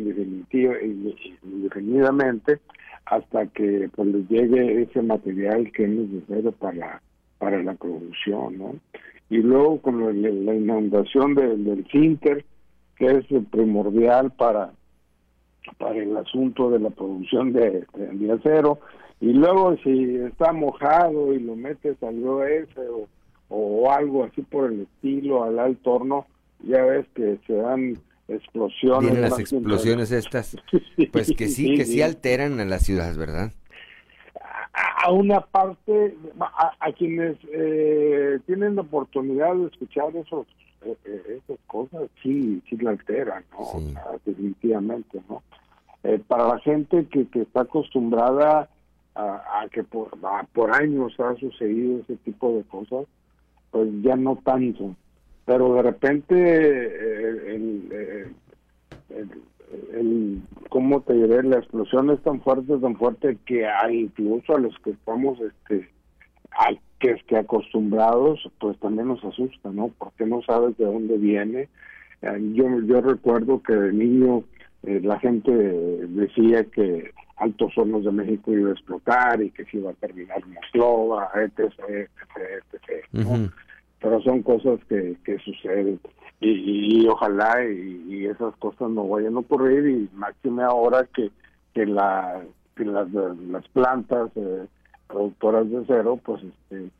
indefinidamente 1.43 2.59
hasta 3.07 3.47
que 3.47 3.89
pues 3.95 4.09
les 4.09 4.29
llegue 4.29 4.83
ese 4.83 5.03
material 5.03 5.71
que 5.73 5.85
es 5.85 5.91
necesario 5.91 6.53
para 6.53 7.01
para 7.45 7.63
la 7.63 7.75
producción, 7.75 8.57
¿no? 8.57 8.75
Y 9.29 9.39
luego 9.39 9.81
con 9.83 10.01
la, 10.23 10.55
inundación 10.55 11.35
del 11.35 11.87
Cinter, 11.91 12.45
que 12.97 13.07
es 13.07 13.27
primordial 13.51 14.31
para, 14.33 14.71
para 15.77 15.97
el 15.97 16.17
asunto 16.17 16.71
de 16.71 16.79
la 16.79 16.91
producción 16.91 17.53
de, 17.53 17.85
acero, 18.33 18.79
y 19.21 19.33
luego 19.33 19.77
si 19.83 20.17
está 20.17 20.53
mojado 20.53 21.33
y 21.33 21.41
lo 21.41 21.57
metes 21.57 22.03
al 22.03 22.19
ese 22.49 22.81
o, 22.89 23.09
o 23.49 23.91
algo 23.91 24.25
así 24.25 24.43
por 24.43 24.73
el 24.73 24.83
estilo 24.83 25.45
al 25.45 25.59
alto 25.59 25.93
horno, 25.93 26.27
ya 26.63 26.83
ves 26.85 27.07
que 27.15 27.39
se 27.47 27.55
dan 27.55 27.95
explosiones. 28.29 29.11
Vienen 29.11 29.31
las 29.31 29.39
explosiones 29.39 30.13
estas, 30.13 30.57
pues 31.13 31.33
que 31.37 31.49
sí, 31.49 31.75
que 31.75 31.85
sí 31.85 32.03
alteran 32.03 32.61
a 32.61 32.65
las 32.65 32.83
ciudades, 32.83 33.17
¿verdad? 33.17 33.53
a 34.75 35.13
una 35.13 35.41
parte, 35.41 36.17
a, 36.41 36.93
quienes 36.93 37.37
eh, 37.53 38.39
tienen 38.47 38.77
la 38.77 38.83
oportunidad 38.83 39.55
de 39.55 39.67
escuchar 39.67 40.17
esos, 40.17 40.47
eh, 40.85 40.97
eh, 41.05 41.41
esas 41.45 41.59
cosas, 41.67 42.09
sí, 42.23 42.63
sí 42.69 42.77
la 42.79 42.91
alteran, 42.91 43.45
¿no? 43.53 44.19
definitivamente, 44.25 45.21
¿no? 45.29 45.43
para 46.29 46.49
la 46.49 46.59
gente 46.59 47.07
que, 47.07 47.27
que 47.29 47.43
está 47.43 47.63
acostumbrada 47.63 48.69
a, 49.15 49.67
que 49.71 49.85
por, 49.85 50.11
por 50.53 50.75
años 50.75 51.19
ha 51.21 51.35
sucedido 51.37 52.01
ese 52.01 52.17
tipo 52.17 52.57
de 52.57 52.65
cosas, 52.65 53.07
pues 53.71 53.89
ya 54.03 54.17
no 54.17 54.37
tanto. 54.45 54.97
Pero 55.45 55.75
de 55.75 55.83
repente 55.83 57.55
el, 57.55 57.93
el 57.93 58.35
el, 59.93 60.43
¿cómo 60.69 61.01
te 61.03 61.15
diré? 61.15 61.43
La 61.43 61.59
explosión 61.59 62.11
es 62.11 62.21
tan 62.23 62.41
fuerte, 62.41 62.77
tan 62.79 62.97
fuerte 62.97 63.39
que 63.45 63.67
incluso 63.91 64.57
a 64.57 64.61
los 64.61 64.77
que 64.81 64.91
estamos, 64.91 65.39
este, 65.41 65.89
al 66.51 66.79
que 66.99 67.13
esté 67.13 67.37
acostumbrados, 67.37 68.49
pues 68.61 68.79
también 68.79 69.09
nos 69.09 69.25
asusta, 69.25 69.71
¿no? 69.71 69.91
Porque 69.99 70.27
no 70.27 70.43
sabes 70.43 70.77
de 70.79 70.85
dónde 70.85 71.19
viene. 71.19 71.69
Eh, 72.23 72.53
yo, 72.55 72.81
yo 72.81 73.01
recuerdo 73.01 73.63
que 73.63 73.75
de 73.75 73.93
niño 73.93 74.45
eh, 74.85 75.01
la 75.03 75.19
gente 75.19 75.53
decía 75.53 76.65
que 76.65 77.13
Altos 77.37 77.77
Hornos 77.77 78.05
de 78.05 78.13
México 78.13 78.53
iba 78.53 78.71
a 78.71 78.73
explotar 78.73 79.43
y 79.43 79.51
que 79.51 79.65
se 79.65 79.79
iba 79.79 79.91
a 79.91 79.95
terminar 79.95 80.47
Moslova, 80.47 81.31
etc, 81.35 81.73
etc, 81.89 82.65
etc, 82.73 83.51
Pero 84.01 84.21
son 84.23 84.43
cosas 84.43 84.79
que, 84.89 85.17
que 85.25 85.39
suceden 85.39 86.01
y, 86.41 87.07
ojalá 87.07 87.65
y, 87.65 88.27
esas 88.27 88.55
cosas 88.57 88.91
no 88.91 89.09
vayan 89.09 89.37
a 89.37 89.41
ocurrir 89.41 89.87
y 89.87 90.17
máxime 90.17 90.63
ahora 90.63 91.07
que, 91.15 91.31
que, 91.73 91.87
la, 91.87 92.43
que 92.77 92.85
las, 92.85 93.11
las 93.13 93.67
plantas 93.69 94.31
eh, 94.37 94.67
productoras 95.07 95.71
de 95.71 95.85
cero 95.87 96.19
pues 96.23 96.43
este, 96.43 96.91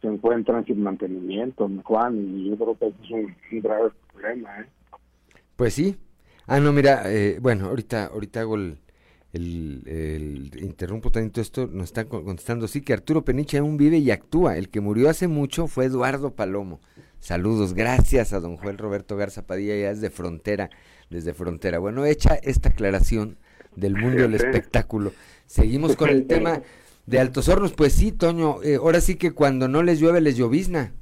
se 0.00 0.08
encuentran 0.08 0.64
sin 0.64 0.82
mantenimiento, 0.82 1.70
Juan, 1.84 2.16
y 2.16 2.50
yo 2.50 2.56
creo 2.56 2.78
que 2.78 2.86
eso 2.86 2.96
es 3.02 3.10
un, 3.10 3.60
grave 3.60 3.90
problema. 4.12 4.60
¿eh? 4.60 4.66
Pues 5.56 5.74
sí. 5.74 5.96
Ah, 6.46 6.60
no, 6.60 6.72
mira, 6.72 7.02
eh, 7.06 7.38
bueno, 7.40 7.66
ahorita, 7.66 8.06
ahorita 8.06 8.40
hago 8.40 8.56
el, 8.56 8.76
el, 9.34 10.50
interrumpo 10.60 11.10
tanto 11.10 11.40
esto, 11.40 11.66
nos 11.66 11.84
están 11.84 12.06
contestando, 12.06 12.68
sí, 12.68 12.80
que 12.80 12.92
Arturo 12.92 13.24
Peniche 13.24 13.58
aún 13.58 13.76
vive 13.76 13.98
y 13.98 14.10
actúa. 14.10 14.56
El 14.56 14.68
que 14.68 14.80
murió 14.80 15.10
hace 15.10 15.28
mucho 15.28 15.66
fue 15.66 15.86
Eduardo 15.86 16.34
Palomo. 16.34 16.80
Saludos, 17.18 17.74
gracias 17.74 18.32
a 18.32 18.40
don 18.40 18.56
Joel 18.56 18.78
Roberto 18.78 19.16
Garza 19.16 19.46
Padilla, 19.46 19.76
ya 19.76 19.88
desde 19.88 20.10
Frontera, 20.10 20.70
desde 21.10 21.34
Frontera. 21.34 21.78
Bueno, 21.78 22.04
hecha 22.04 22.34
esta 22.34 22.68
aclaración 22.68 23.36
del 23.76 23.96
mundo 23.96 24.22
del 24.22 24.34
espectáculo, 24.34 25.12
seguimos 25.46 25.96
con 25.96 26.10
el 26.10 26.26
tema 26.26 26.62
de 27.06 27.18
Altos 27.18 27.48
Hornos. 27.48 27.72
Pues 27.72 27.92
sí, 27.92 28.12
Toño, 28.12 28.62
eh, 28.62 28.76
ahora 28.76 29.00
sí 29.00 29.16
que 29.16 29.32
cuando 29.32 29.68
no 29.68 29.82
les 29.82 30.00
llueve 30.00 30.20
les 30.20 30.36
llovizna. 30.36 30.92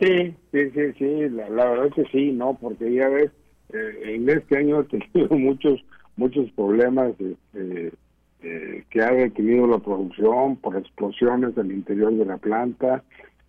Sí, 0.00 0.34
sí, 0.52 0.70
sí, 0.70 0.80
sí, 0.98 1.28
la, 1.30 1.48
verdad 1.48 1.86
es 1.86 1.94
que 1.94 2.04
sí, 2.10 2.32
¿no? 2.32 2.58
Porque 2.60 2.92
ya 2.92 3.08
ves, 3.08 3.30
eh, 3.72 4.14
en 4.14 4.28
este 4.28 4.56
año 4.56 4.80
he 4.80 4.84
tenido 4.84 5.28
muchos, 5.36 5.84
muchos 6.16 6.50
problemas 6.52 7.12
este, 7.20 7.92
que 8.90 9.02
ha 9.02 9.10
detenido 9.10 9.66
la 9.66 9.78
producción 9.78 10.56
por 10.56 10.76
explosiones 10.76 11.54
del 11.54 11.72
interior 11.72 12.12
de 12.12 12.26
la 12.26 12.36
planta, 12.36 13.02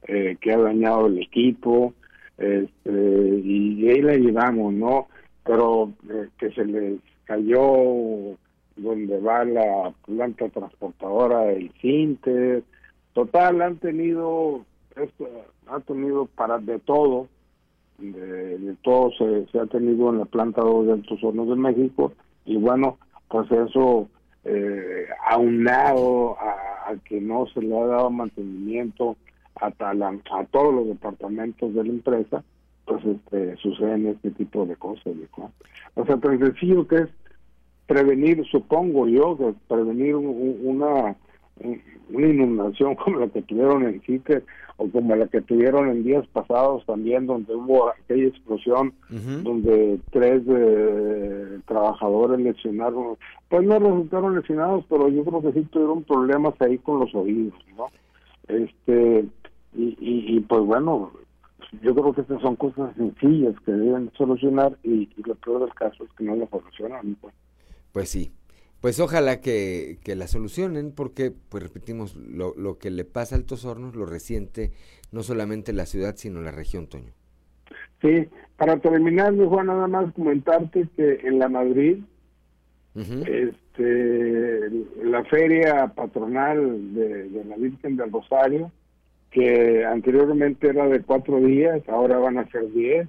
eh, 0.07 0.37
que 0.39 0.53
ha 0.53 0.57
dañado 0.57 1.07
el 1.07 1.19
equipo, 1.19 1.93
este, 2.37 3.41
y 3.43 3.89
ahí 3.89 4.01
la 4.01 4.15
llevamos, 4.15 4.73
¿no? 4.73 5.07
Pero 5.43 5.91
eh, 6.09 6.27
que 6.37 6.51
se 6.51 6.65
les 6.65 6.99
cayó 7.25 8.37
donde 8.75 9.19
va 9.19 9.45
la 9.45 9.93
planta 10.05 10.49
transportadora 10.49 11.41
del 11.45 11.71
Cinter, 11.81 12.63
total, 13.13 13.61
han 13.61 13.77
tenido, 13.77 14.65
esto, 14.95 15.27
ha 15.67 15.79
tenido 15.79 16.25
para 16.25 16.59
de 16.59 16.79
todo, 16.79 17.27
de, 17.97 18.75
todo 18.83 19.11
se, 19.17 19.45
se, 19.51 19.59
ha 19.59 19.65
tenido 19.65 20.09
en 20.09 20.19
la 20.19 20.25
planta 20.25 20.61
2 20.61 20.87
de 20.87 20.93
Altos 20.93 21.23
Hornos 21.23 21.47
de 21.47 21.55
México, 21.55 22.13
y 22.45 22.57
bueno, 22.57 22.97
pues 23.29 23.51
eso 23.51 24.07
eh, 24.43 25.07
aunado 25.29 26.37
a, 26.39 26.95
que 27.03 27.19
no 27.19 27.47
se 27.47 27.61
le 27.61 27.77
ha 27.77 27.85
dado 27.85 28.09
mantenimiento 28.11 29.17
a, 29.55 29.67
a 29.67 30.45
todos 30.51 30.73
los 30.73 30.87
departamentos 30.87 31.73
de 31.73 31.83
la 31.83 31.89
empresa, 31.89 32.43
pues 32.85 33.03
este, 33.03 33.57
suceden 33.57 34.07
este 34.07 34.31
tipo 34.31 34.65
de 34.65 34.75
cosas. 34.75 35.13
O 35.95 36.05
sea, 36.05 36.17
tan 36.17 36.39
sencillo 36.39 36.87
que 36.87 36.97
es 36.97 37.09
prevenir, 37.87 38.45
supongo 38.45 39.07
yo, 39.07 39.37
que 39.37 39.53
prevenir 39.67 40.15
una 40.15 41.15
una 42.09 42.27
inundación 42.27 42.95
como 43.03 43.19
la 43.19 43.27
que 43.27 43.41
tuvieron 43.41 43.83
en 43.83 43.99
Quique 44.01 44.43
o 44.77 44.89
como 44.89 45.15
la 45.15 45.27
que 45.27 45.41
tuvieron 45.41 45.89
en 45.89 46.03
días 46.03 46.27
pasados 46.27 46.85
también 46.85 47.25
donde 47.25 47.55
hubo 47.55 47.89
aquella 47.89 48.27
explosión 48.27 48.93
donde 49.09 49.99
tres 50.11 50.43
eh, 50.47 51.59
trabajadores 51.65 52.39
lesionaron 52.41 53.17
pues 53.47 53.63
no 53.65 53.79
resultaron 53.79 54.35
lesionados 54.35 54.83
pero 54.89 55.07
yo 55.07 55.23
creo 55.23 55.41
que 55.41 55.53
sí 55.53 55.65
tuvieron 55.71 56.03
problemas 56.03 56.53
ahí 56.59 56.77
con 56.77 56.99
los 56.99 57.15
oídos 57.15 57.53
no 57.77 57.87
este 58.49 59.25
y, 59.77 59.95
y, 59.99 60.39
pues 60.41 60.61
bueno, 60.61 61.11
yo 61.81 61.93
creo 61.93 62.13
que 62.13 62.21
estas 62.21 62.41
son 62.41 62.55
cosas 62.55 62.95
sencillas 62.95 63.55
que 63.65 63.71
deben 63.71 64.11
solucionar 64.17 64.77
y, 64.83 65.09
lo 65.23 65.35
peor 65.35 65.61
del 65.61 65.73
caso 65.73 66.03
es 66.03 66.09
que 66.17 66.23
no 66.23 66.35
lo 66.35 66.47
solucionan. 66.47 67.15
Pues, 67.15 67.33
pues 67.91 68.09
sí, 68.09 68.31
pues 68.85 68.99
ojalá 68.99 69.41
que, 69.41 69.97
que, 70.03 70.15
la 70.15 70.27
solucionen 70.27 70.91
porque, 70.91 71.33
pues 71.49 71.63
repetimos, 71.63 72.15
lo, 72.17 72.53
lo 72.55 72.77
que 72.77 72.91
le 72.91 73.03
pasa 73.03 73.33
a 73.33 73.39
Altos 73.39 73.65
Hornos 73.65 73.95
lo 73.95 74.05
resiente 74.05 74.73
no 75.11 75.23
solamente 75.23 75.73
la 75.73 75.87
ciudad, 75.87 76.13
sino 76.17 76.39
la 76.39 76.51
región, 76.51 76.85
Toño. 76.85 77.11
Sí, 77.99 78.27
para 78.57 78.77
terminar, 78.77 79.35
Juan, 79.35 79.65
nada 79.65 79.87
más 79.87 80.13
comentarte 80.13 80.87
que 80.95 81.13
en 81.23 81.39
la 81.39 81.49
Madrid, 81.49 82.03
este, 82.93 83.49
este, 83.49 84.69
la 85.03 85.23
feria 85.23 85.87
patronal 85.87 86.93
de, 86.93 87.29
de 87.29 87.43
la 87.43 87.55
Virgen 87.55 87.97
del 87.97 88.11
Rosario, 88.11 88.71
que 89.31 89.83
anteriormente 89.83 90.69
era 90.69 90.87
de 90.87 91.01
cuatro 91.01 91.39
días, 91.39 91.81
ahora 91.89 92.19
van 92.19 92.37
a 92.37 92.47
ser 92.51 92.71
diez. 92.71 93.07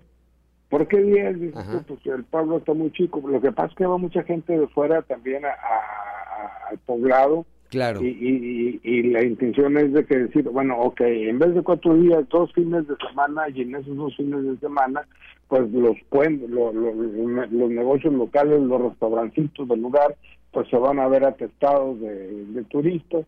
¿Por 0.68 0.86
qué 0.88 1.00
diez? 1.02 1.40
Dices 1.40 1.64
tú, 1.86 1.94
Pues 1.96 2.06
el 2.16 2.24
pueblo 2.24 2.58
está 2.58 2.74
muy 2.74 2.90
chico. 2.92 3.22
Lo 3.26 3.40
que 3.40 3.52
pasa 3.52 3.68
es 3.70 3.74
que 3.76 3.86
va 3.86 3.98
mucha 3.98 4.22
gente 4.24 4.58
de 4.58 4.66
fuera 4.68 5.02
también 5.02 5.44
a- 5.44 5.48
a- 5.50 6.68
al 6.70 6.78
poblado. 6.78 7.46
Claro. 7.68 8.00
Y, 8.02 8.06
y, 8.08 8.80
y, 8.84 8.90
y 8.98 9.02
la 9.10 9.24
intención 9.24 9.76
es 9.76 9.92
de 9.92 10.04
que 10.06 10.16
decir, 10.18 10.44
bueno, 10.48 10.78
ok, 10.78 11.00
en 11.02 11.38
vez 11.38 11.54
de 11.54 11.62
cuatro 11.62 11.94
días, 11.94 12.28
dos 12.28 12.52
fines 12.52 12.86
de 12.86 12.94
semana, 13.08 13.48
y 13.52 13.62
en 13.62 13.74
esos 13.74 13.96
dos 13.96 14.16
fines 14.16 14.44
de 14.44 14.56
semana, 14.58 15.02
pues 15.48 15.68
los 15.72 15.96
pueden, 16.08 16.42
lo- 16.48 16.72
lo- 16.72 16.94
lo- 16.94 17.46
los 17.46 17.70
negocios 17.70 18.12
locales, 18.14 18.60
los 18.60 18.80
restaurancitos 18.82 19.68
del 19.68 19.80
lugar, 19.82 20.14
pues 20.52 20.68
se 20.68 20.76
van 20.76 20.98
a 21.00 21.08
ver 21.08 21.24
atestados 21.24 22.00
de, 22.00 22.44
de 22.46 22.64
turistas. 22.64 23.24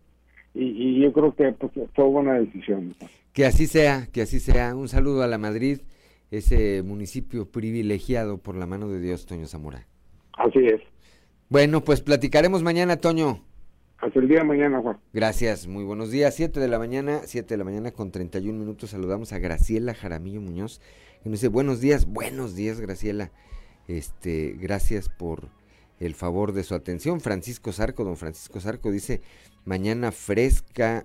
Y, 0.54 0.64
y 0.64 1.02
yo 1.02 1.12
creo 1.12 1.34
que 1.34 1.52
pues, 1.52 1.72
fue 1.94 2.04
buena 2.04 2.34
decisión. 2.34 2.94
Que 3.32 3.44
así 3.44 3.66
sea, 3.66 4.06
que 4.12 4.22
así 4.22 4.40
sea. 4.40 4.74
Un 4.74 4.88
saludo 4.88 5.22
a 5.22 5.26
la 5.28 5.38
Madrid, 5.38 5.80
ese 6.30 6.82
municipio 6.82 7.50
privilegiado 7.50 8.38
por 8.38 8.56
la 8.56 8.66
mano 8.66 8.88
de 8.88 9.00
Dios, 9.00 9.26
Toño 9.26 9.46
Zamora. 9.46 9.86
Así 10.32 10.58
es. 10.58 10.80
Bueno, 11.48 11.82
pues 11.82 12.00
platicaremos 12.00 12.62
mañana, 12.62 12.98
Toño. 12.98 13.44
Hasta 13.98 14.20
el 14.20 14.28
día 14.28 14.38
de 14.38 14.44
mañana, 14.44 14.80
Juan. 14.80 14.98
Gracias, 15.12 15.66
muy 15.66 15.82
buenos 15.82 16.10
días. 16.10 16.34
7 16.34 16.60
de 16.60 16.68
la 16.68 16.78
mañana, 16.78 17.22
7 17.24 17.54
de 17.54 17.58
la 17.58 17.64
mañana 17.64 17.90
con 17.90 18.12
31 18.12 18.56
minutos. 18.56 18.90
Saludamos 18.90 19.32
a 19.32 19.38
Graciela 19.38 19.94
Jaramillo 19.94 20.40
Muñoz, 20.40 20.80
que 21.22 21.30
nos 21.30 21.40
dice 21.40 21.48
buenos 21.48 21.80
días, 21.80 22.06
buenos 22.06 22.54
días, 22.54 22.80
Graciela. 22.80 23.32
Este, 23.88 24.54
gracias 24.60 25.08
por 25.08 25.48
el 25.98 26.14
favor 26.14 26.52
de 26.52 26.62
su 26.62 26.74
atención. 26.74 27.20
Francisco 27.20 27.72
Zarco, 27.72 28.04
don 28.04 28.16
Francisco 28.16 28.60
Zarco 28.60 28.92
dice, 28.92 29.20
mañana 29.64 30.12
fresca 30.12 31.04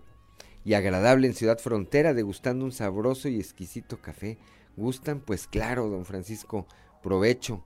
y 0.64 0.76
agradable 0.76 1.28
en 1.28 1.34
Ciudad 1.34 1.58
Frontera, 1.58 2.14
degustando 2.14 2.64
un 2.64 2.72
sabroso 2.72 3.28
y 3.28 3.38
exquisito 3.38 3.98
café. 3.98 4.38
¿Gustan? 4.76 5.20
Pues 5.20 5.48
claro, 5.48 5.90
don 5.90 6.06
Francisco, 6.06 6.68
provecho. 7.02 7.64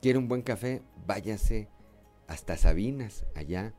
¿Quiere 0.00 0.18
un 0.18 0.28
buen 0.28 0.42
café? 0.42 0.82
Váyase 1.06 1.68
hasta 2.26 2.56
Sabinas, 2.56 3.24
allá 3.34 3.74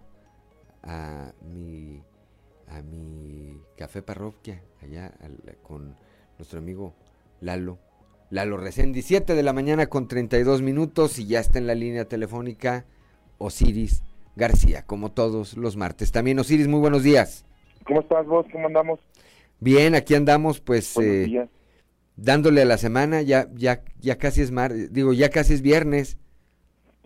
a 0.84 1.34
mi 1.42 2.02
a 2.68 2.82
mi 2.82 3.62
café 3.78 4.02
parroquia 4.02 4.62
allá 4.82 5.14
al- 5.22 5.58
con 5.62 5.96
nuestro 6.38 6.60
amigo 6.60 6.94
Lalo 7.42 7.78
Lalo 8.30 8.58
Resendi 8.58 9.02
7 9.02 9.36
de 9.36 9.44
la 9.44 9.54
mañana 9.54 9.88
con 9.88 10.08
32 10.08 10.62
minutos 10.62 11.20
y 11.20 11.28
ya 11.28 11.40
está 11.40 11.60
en 11.60 11.68
la 11.68 11.76
línea 11.76 12.06
telefónica 12.06 12.86
Osiris 13.38 14.04
García 14.36 14.86
como 14.86 15.12
todos 15.12 15.56
los 15.56 15.78
martes 15.78 16.12
también 16.12 16.40
Osiris 16.40 16.68
muy 16.68 16.80
buenos 16.80 17.04
días 17.04 17.46
¿Cómo 17.86 18.00
estás 18.02 18.26
vos? 18.26 18.46
¿Cómo 18.52 18.68
andamos? 18.68 19.00
bien 19.60 19.96
aquí 19.96 20.16
andamos 20.16 20.60
pues 20.60 20.94
Buenos 20.96 21.14
eh, 21.16 21.26
días. 21.26 21.50
Dándole 22.16 22.62
a 22.62 22.66
la 22.66 22.78
semana 22.78 23.22
ya 23.22 23.48
ya 23.54 23.84
ya 24.00 24.18
casi 24.18 24.42
es 24.42 24.52
mar 24.52 24.72
digo 24.74 25.14
ya 25.14 25.30
casi 25.30 25.54
es 25.54 25.62
viernes 25.62 26.18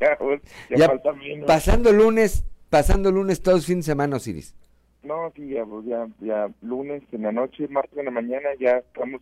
ya, 0.00 0.16
vos, 0.20 0.40
ya, 0.70 0.76
Ya 0.76 0.86
falta 0.86 1.12
menos. 1.14 1.46
pasando 1.46 1.92
lunes 1.92 2.44
pasando 2.70 3.10
lunes 3.10 3.42
todo 3.42 3.56
el 3.56 3.62
fin 3.62 3.78
de 3.78 3.82
semana 3.84 4.16
Osiris 4.16 4.54
No, 5.02 5.32
sí, 5.34 5.48
ya, 5.48 5.64
vos, 5.64 5.84
ya, 5.84 6.06
ya 6.20 6.48
lunes 6.62 7.02
en 7.12 7.22
la 7.22 7.32
noche, 7.32 7.66
martes 7.68 7.98
en 7.98 8.04
la 8.06 8.10
mañana, 8.10 8.48
ya 8.58 8.78
estamos 8.78 9.20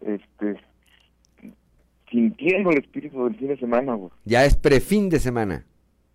este, 0.00 0.56
sintiendo 2.10 2.70
el 2.70 2.78
espíritu 2.78 3.24
del 3.24 3.36
fin 3.36 3.48
de 3.48 3.56
semana, 3.58 3.96
ya 4.24 4.44
es 4.44 4.56
prefin 4.56 5.08
de 5.08 5.18
semana 5.20 5.64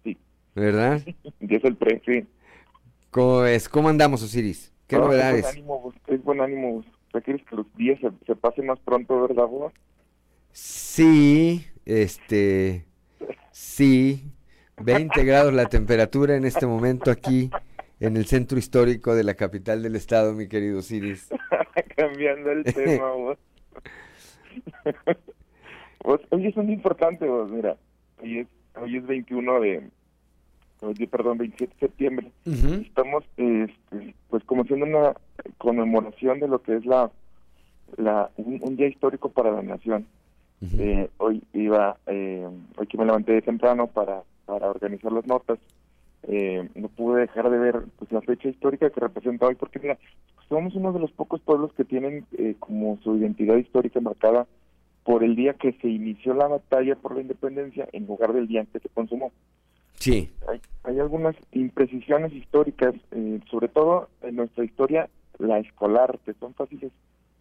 Sí. 0.04 0.18
¿verdad? 0.56 1.02
Ya 1.40 1.58
es 1.58 1.64
el 1.64 1.76
pre, 1.76 2.02
sí. 2.06 2.26
¿Cómo, 3.12 3.46
es? 3.46 3.70
¿Cómo 3.70 3.90
andamos, 3.90 4.22
Osiris? 4.22 4.74
¿Qué 4.88 4.98
No, 4.98 5.06
novedades? 5.06 5.46
Es 5.46 5.54
buen 5.56 5.58
ánimo, 5.58 5.94
es 6.08 6.24
buen 6.24 6.42
ánimo. 6.42 6.74
vos. 6.74 6.86
Sea, 7.12 7.22
¿Quieres 7.22 7.46
que 7.46 7.56
los 7.56 7.74
días 7.76 8.00
se, 8.00 8.10
se 8.26 8.36
pasen 8.36 8.68
más 8.68 8.80
pronto, 8.80 9.22
verdad, 9.22 9.48
vos? 9.48 9.74
Sí, 10.52 11.66
este, 11.86 12.86
sí, 13.52 14.32
20 14.84 15.24
grados 15.24 15.54
la 15.54 15.68
temperatura 15.68 16.36
en 16.36 16.46
este 16.46 16.66
momento 16.66 17.12
aquí 17.12 17.50
en 18.00 18.18
el 18.18 18.26
centro 18.26 18.58
histórico 18.58 19.16
de 19.16 19.24
la 19.24 19.36
capital 19.36 19.82
del 19.82 19.96
estado, 19.96 20.34
mi 20.34 20.48
querido 20.48 20.80
Osiris. 20.80 21.30
Cambiando 21.96 22.52
el 22.52 22.64
tema, 22.64 23.12
vos. 23.12 23.38
Vos, 26.04 26.22
Hoy 26.30 26.48
es 26.48 26.56
un 26.56 26.68
día 26.68 26.76
importante, 26.76 27.28
vos, 27.28 27.52
mira. 27.52 27.76
Hoy 28.22 28.40
es, 28.40 28.48
hoy 28.76 28.98
es 28.98 29.06
21 29.06 29.60
de... 29.60 29.90
perdón, 31.10 31.38
27 31.38 31.74
de 31.74 31.80
septiembre. 31.80 32.32
Estamos, 32.46 33.24
este, 33.38 34.16
pues, 34.30 34.44
como 34.44 34.64
haciendo 34.64 34.86
una 34.86 35.14
conmemoración 35.58 36.40
de 36.40 36.48
lo 36.48 36.62
que 36.62 36.76
es 36.76 36.86
la, 36.86 37.12
la 37.98 38.30
un, 38.38 38.60
un 38.62 38.76
día 38.76 38.88
histórico 38.88 39.30
para 39.30 39.52
la 39.52 39.62
nación. 39.62 40.06
Eh, 40.62 41.10
hoy 41.18 41.44
iba, 41.54 41.98
eh, 42.08 42.48
hoy 42.78 42.88
que 42.88 42.98
me 42.98 43.06
levanté 43.06 43.42
temprano 43.44 43.88
para, 43.88 44.24
para 44.46 44.70
organizar 44.70 45.12
las 45.12 45.28
notas, 45.28 45.60
eh, 46.24 46.68
no 46.76 46.90
pude 46.90 47.22
dejar 47.22 47.50
de 47.50 47.58
ver 47.58 47.84
pues, 47.98 48.12
la 48.12 48.22
fecha 48.22 48.50
histórica 48.50 48.90
que 48.90 49.00
representa 49.00 49.46
hoy, 49.46 49.56
porque 49.56 49.80
mira, 49.80 49.98
somos 50.50 50.76
uno 50.76 50.92
de 50.92 51.00
los 51.00 51.12
pocos 51.12 51.40
pueblos 51.42 51.72
que 51.74 51.86
tienen 51.86 52.26
eh, 52.38 52.56
como 52.60 52.98
su 53.04 53.16
identidad 53.18 53.56
histórica 53.56 54.00
marcada 54.02 54.48
por 55.04 55.24
el 55.24 55.36
día 55.36 55.54
que 55.54 55.74
se 55.74 55.88
inició 55.88 56.34
la 56.34 56.48
batalla 56.48 56.96
por 56.96 57.16
la 57.16 57.22
independencia 57.22 57.88
en 57.94 58.08
lugar 58.08 58.34
del 58.34 58.48
día 58.48 58.62
en 58.62 58.68
que 58.68 58.80
se 58.80 58.90
consumó. 58.90 59.32
Sí. 60.08 60.32
Hay, 60.48 60.62
hay 60.84 61.00
algunas 61.00 61.36
imprecisiones 61.52 62.32
históricas, 62.34 62.96
eh, 63.12 63.40
sobre 63.52 63.68
todo 63.68 64.10
en 64.22 64.38
nuestra 64.38 64.64
historia, 64.64 65.10
la 65.38 65.60
escolar, 65.60 66.18
que 66.26 66.34
son 66.36 66.54
fáciles 66.54 66.92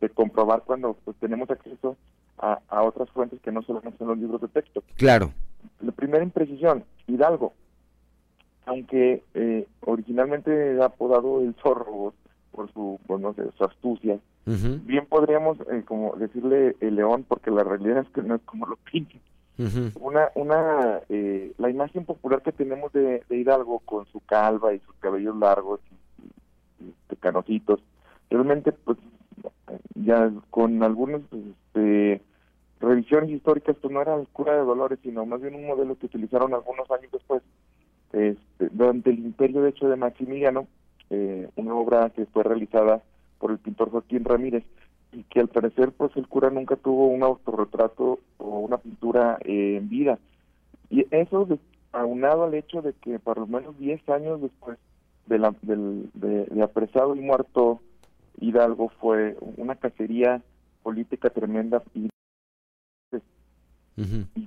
de 0.01 0.09
comprobar 0.11 0.63
cuando 0.67 0.95
pues, 1.05 1.17
tenemos 1.19 1.49
acceso 1.51 1.97
a, 2.39 2.59
a 2.69 2.83
otras 2.83 3.09
fuentes 3.11 3.41
que 3.41 3.53
no 3.53 3.63
solamente 3.63 3.99
son 3.99 4.09
los 4.09 4.19
libros 4.19 4.41
de 4.41 4.49
texto. 4.49 4.83
Claro. 4.97 5.33
La 5.81 5.93
primera 5.93 6.25
imprecisión, 6.25 6.85
Hidalgo, 7.07 7.55
aunque 8.67 9.23
eh, 9.35 9.67
originalmente 9.83 10.73
era 10.73 10.87
apodado 10.87 11.41
el 11.41 11.55
zorro 11.63 12.15
por 12.51 12.73
su, 12.73 12.99
pues, 13.07 13.21
no 13.21 13.33
sé, 13.35 13.43
su 13.57 13.65
astucia, 13.65 14.19
Ujú, 14.47 14.79
bien 14.85 15.07
podríamos 15.07 15.59
eh, 15.73 15.83
como 15.85 16.15
decirle 16.17 16.77
el 16.81 16.97
león, 16.97 17.25
porque 17.27 17.51
la 17.51 17.65
realidad 17.65 17.99
es 17.99 18.09
que 18.11 18.23
no 18.23 18.37
es 18.37 18.43
como 18.43 18.67
lo 18.67 18.77
pintan. 18.77 19.21
Una, 19.59 20.31
una, 20.35 21.01
eh, 21.09 21.53
la 21.57 21.71
imagen 21.71 22.05
popular 22.05 22.43
que 22.43 22.53
tenemos 22.53 22.93
de, 22.93 23.23
Hidalgo 23.31 23.79
con 23.81 24.05
su 24.07 24.21
calva 24.21 24.75
y 24.75 24.81
sus 24.81 24.95
cabellos 24.97 25.35
largos 25.37 25.81
y, 26.81 26.85
y, 26.85 27.17
canositos, 27.17 27.81
realmente 28.29 28.73
pues 28.73 28.99
ya 29.95 30.31
con 30.51 30.83
algunas 30.83 31.23
este, 31.33 32.21
revisiones 32.81 33.31
históricas 33.31 33.77
pues 33.81 33.93
no 33.93 34.03
era 34.03 34.15
el 34.15 34.29
cura 34.29 34.53
de 34.55 34.65
Dolores, 34.65 34.99
sino 35.03 35.25
más 35.25 35.41
bien 35.41 35.55
un 35.55 35.67
modelo 35.67 35.97
que 35.97 36.07
utilizaron 36.07 36.53
algunos 36.53 36.91
años 36.91 37.11
después 37.11 37.43
este, 38.13 38.69
durante 38.73 39.11
el 39.11 39.19
imperio 39.19 39.63
de 39.63 39.71
hecho 39.71 39.89
de 39.89 39.97
Maximiliano, 39.97 40.67
eh, 41.11 41.49
una 41.57 41.75
obra 41.75 42.11
que 42.11 42.27
fue 42.27 42.43
realizada 42.43 43.03
por 43.39 43.51
el 43.51 43.59
pintor 43.59 43.91
Joaquín 43.91 44.25
Ramírez 44.25 44.65
y 45.13 45.23
que 45.25 45.41
al 45.41 45.49
parecer 45.49 45.93
pues 45.93 46.17
el 46.17 46.27
cura 46.29 46.51
nunca 46.51 46.77
tuvo 46.77 47.09
un 47.09 47.23
autorretrato 47.23 48.19
o 48.39 48.59
una 48.61 48.79
pintura 48.79 49.39
eh, 49.45 49.77
en 49.77 49.89
vida. 49.89 50.19
Y 50.91 51.07
eso 51.11 51.49
aunado 51.93 52.45
al 52.45 52.55
hecho 52.55 52.83
de 52.83 52.93
que 52.93 53.19
por 53.19 53.39
lo 53.39 53.47
menos 53.47 53.79
10 53.79 54.09
años 54.11 54.41
después 54.43 54.79
de, 55.27 55.39
la, 55.39 55.55
del, 55.63 56.11
de, 56.15 56.45
de 56.45 56.63
apresado 56.63 57.17
y 57.17 57.21
muerto 57.21 57.81
Hidalgo 58.39 58.91
fue 59.01 59.37
una 59.57 59.75
cacería 59.77 60.43
política 60.83 61.31
tremenda 61.31 61.83
y, 61.95 62.09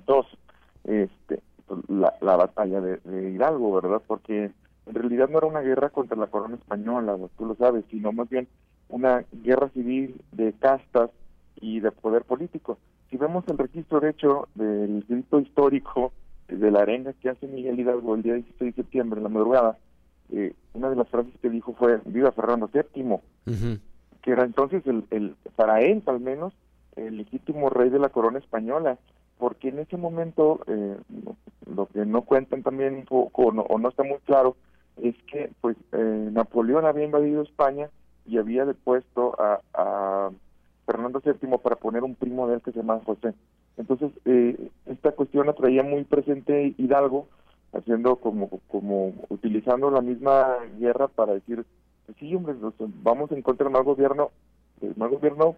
dos, 0.06 0.26
este, 0.84 1.42
la, 1.88 2.14
la 2.20 2.36
batalla 2.36 2.80
de, 2.80 2.96
de 2.98 3.30
Hidalgo, 3.32 3.74
¿verdad? 3.80 4.00
Porque 4.06 4.52
en 4.86 4.94
realidad 4.94 5.28
no 5.28 5.38
era 5.38 5.46
una 5.48 5.60
guerra 5.60 5.90
contra 5.90 6.16
la 6.16 6.28
corona 6.28 6.54
española, 6.54 7.18
tú 7.36 7.46
lo 7.46 7.54
sabes, 7.56 7.84
sino 7.90 8.12
más 8.12 8.28
bien 8.28 8.48
una 8.90 9.24
guerra 9.32 9.68
civil 9.70 10.20
de 10.32 10.52
castas 10.52 11.10
y 11.60 11.80
de 11.80 11.90
poder 11.92 12.24
político. 12.24 12.78
Si 13.10 13.16
vemos 13.16 13.44
el 13.48 13.58
registro 13.58 14.00
de 14.00 14.10
hecho 14.10 14.48
del 14.54 15.04
grito 15.08 15.40
histórico 15.40 16.12
de 16.48 16.70
la 16.70 16.82
arenga 16.82 17.12
que 17.14 17.30
hace 17.30 17.46
Miguel 17.46 17.78
Hidalgo 17.78 18.14
el 18.14 18.22
día 18.22 18.34
16 18.34 18.74
de 18.74 18.82
septiembre, 18.82 19.18
en 19.18 19.24
la 19.24 19.28
madrugada, 19.28 19.78
eh, 20.32 20.54
una 20.74 20.90
de 20.90 20.96
las 20.96 21.08
frases 21.08 21.32
que 21.40 21.50
dijo 21.50 21.74
fue 21.74 22.00
viva 22.04 22.32
Fernando 22.32 22.70
VII, 22.72 23.18
que 24.22 24.30
era 24.30 24.44
entonces 24.44 24.86
el, 24.86 25.04
el 25.10 25.34
para 25.56 25.80
él 25.80 26.02
al 26.06 26.20
menos 26.20 26.52
el 26.96 27.16
legítimo 27.16 27.70
rey 27.70 27.90
de 27.90 27.98
la 27.98 28.10
corona 28.10 28.38
española 28.38 28.98
porque 29.40 29.68
en 29.68 29.80
ese 29.80 29.96
momento 29.96 30.60
eh, 30.66 30.96
lo 31.74 31.86
que 31.86 32.04
no 32.04 32.22
cuentan 32.22 32.62
también 32.62 32.94
un 32.94 33.04
poco 33.06 33.46
o 33.46 33.52
no, 33.52 33.62
o 33.62 33.78
no 33.78 33.88
está 33.88 34.04
muy 34.04 34.18
claro 34.26 34.56
es 35.02 35.16
que 35.24 35.50
pues 35.60 35.76
eh, 35.92 36.28
Napoleón 36.30 36.84
había 36.84 37.06
invadido 37.06 37.42
España 37.42 37.88
y 38.26 38.38
había 38.38 38.64
depuesto 38.64 39.34
a, 39.40 39.60
a 39.74 40.30
Fernando 40.86 41.22
VII 41.24 41.58
para 41.58 41.76
poner 41.76 42.02
un 42.04 42.14
primo 42.14 42.46
de 42.46 42.54
él 42.54 42.62
que 42.62 42.72
se 42.72 42.78
llama 42.78 43.00
José 43.04 43.34
entonces 43.80 44.12
eh, 44.26 44.70
esta 44.86 45.12
cuestión 45.12 45.46
la 45.46 45.54
traía 45.54 45.82
muy 45.82 46.04
presente 46.04 46.74
Hidalgo 46.76 47.28
haciendo 47.72 48.16
como, 48.16 48.48
como 48.68 49.14
utilizando 49.28 49.90
la 49.90 50.02
misma 50.02 50.56
guerra 50.78 51.08
para 51.08 51.34
decir, 51.34 51.64
pues 52.04 52.18
sí, 52.18 52.34
hombre, 52.34 52.54
vamos 53.02 53.30
a 53.32 53.36
encontrar 53.36 53.70
más 53.70 53.84
gobierno, 53.84 54.30
eh, 54.82 54.92
más 54.96 55.10
gobierno 55.10 55.56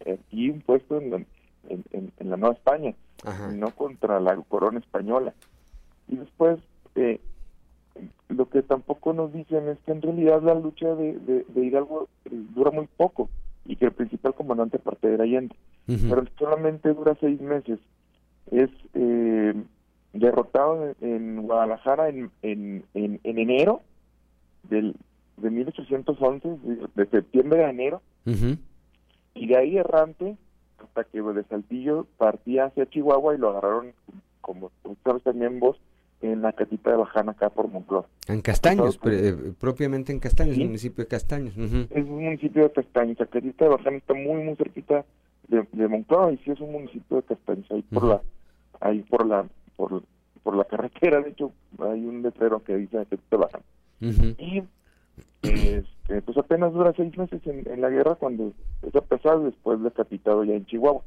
aquí 0.00 0.46
impuesto 0.46 0.98
en 0.98 1.10
la, 1.10 1.16
en, 1.68 2.12
la 2.30 2.36
Nueva 2.36 2.54
España, 2.54 2.94
no 3.52 3.70
contra 3.72 4.20
la 4.20 4.36
corona 4.36 4.78
española. 4.78 5.34
Y 6.06 6.16
después, 6.16 6.60
eh, 6.94 7.20
lo 8.28 8.48
que 8.48 8.62
tampoco 8.62 9.12
nos 9.12 9.32
dicen 9.32 9.68
es 9.68 9.78
que 9.84 9.92
en 9.92 10.02
realidad 10.02 10.42
la 10.42 10.54
lucha 10.54 10.94
de, 10.94 11.44
de, 11.48 11.64
Hidalgo 11.64 12.08
eh, 12.24 12.30
dura 12.54 12.70
muy 12.70 12.88
poco 12.96 13.28
y 13.64 13.76
que 13.76 13.86
el 13.86 13.92
principal 13.92 14.34
comandante 14.34 14.78
parte 14.78 15.08
de 15.08 15.22
Allende, 15.22 15.54
pero 15.86 16.24
solamente 16.38 16.92
dura 16.94 17.16
seis 17.20 17.40
meses. 17.40 17.78
Es 18.50 18.70
eh, 18.94 19.54
derrotado 20.12 20.94
en, 21.00 21.42
Guadalajara 21.42 22.08
en, 22.08 22.30
en, 22.42 22.84
en, 22.94 23.20
enero 23.24 23.82
del, 24.70 24.96
de 25.36 25.50
1811, 25.50 26.58
de, 26.94 27.06
septiembre 27.06 27.64
a 27.64 27.70
enero, 27.70 28.02
y 29.34 29.46
de 29.46 29.56
ahí 29.56 29.76
errante 29.78 30.36
hasta 30.78 31.04
que 31.04 31.20
de 31.20 31.44
Saltillo 31.44 32.06
partía 32.16 32.66
hacia 32.66 32.88
Chihuahua 32.88 33.34
y 33.34 33.38
lo 33.38 33.50
agarraron, 33.50 33.92
como 34.40 34.70
sabes 35.04 35.22
también 35.22 35.60
vos, 35.60 35.76
en 36.20 36.42
la 36.42 36.52
catita 36.52 36.90
de 36.90 36.96
Bajana, 36.96 37.32
acá 37.32 37.50
por 37.50 37.68
Moncloa. 37.68 38.06
En 38.26 38.40
Castaños, 38.40 38.98
eh, 39.04 39.52
propiamente 39.58 40.12
en 40.12 40.20
Castaños, 40.20 40.56
el 40.56 40.66
municipio 40.66 41.04
de 41.04 41.08
Castaños. 41.08 41.56
Es 41.56 42.04
un 42.04 42.24
municipio 42.24 42.64
de 42.64 42.72
Castaños, 42.72 43.18
la 43.18 43.26
catita 43.26 43.64
de 43.64 43.70
Bajana 43.70 43.96
está 43.98 44.14
muy, 44.14 44.42
muy 44.42 44.56
cerquita 44.56 45.04
de, 45.48 45.66
de 45.72 45.88
Moncloa 45.88 46.32
y 46.32 46.38
sí 46.38 46.50
es 46.50 46.60
un 46.60 46.72
municipio 46.72 47.18
de 47.18 47.22
Castaños, 47.22 47.70
ahí 47.70 47.82
por 47.82 48.04
la, 48.04 48.22
ahí 48.80 49.02
por 49.02 49.26
la, 49.26 49.46
por, 49.76 50.02
por 50.42 50.56
la 50.56 50.64
carretera, 50.64 51.20
de 51.20 51.30
hecho, 51.30 51.52
hay 51.78 52.04
un 52.04 52.22
letrero 52.22 52.62
que 52.62 52.76
dice 52.76 53.06
que 53.08 53.16
te 53.16 53.36
bajan. 53.36 53.62
Y 54.00 54.62
este, 55.42 56.22
pues 56.22 56.36
apenas 56.38 56.72
dura 56.72 56.92
seis 56.96 57.16
meses 57.16 57.40
en, 57.44 57.80
la 57.80 57.90
guerra 57.90 58.14
cuando 58.14 58.52
es 58.82 59.02
pesado 59.02 59.44
después 59.44 59.82
decapitado 59.82 60.44
ya 60.44 60.54
en 60.54 60.66
Chihuahua. 60.66 61.02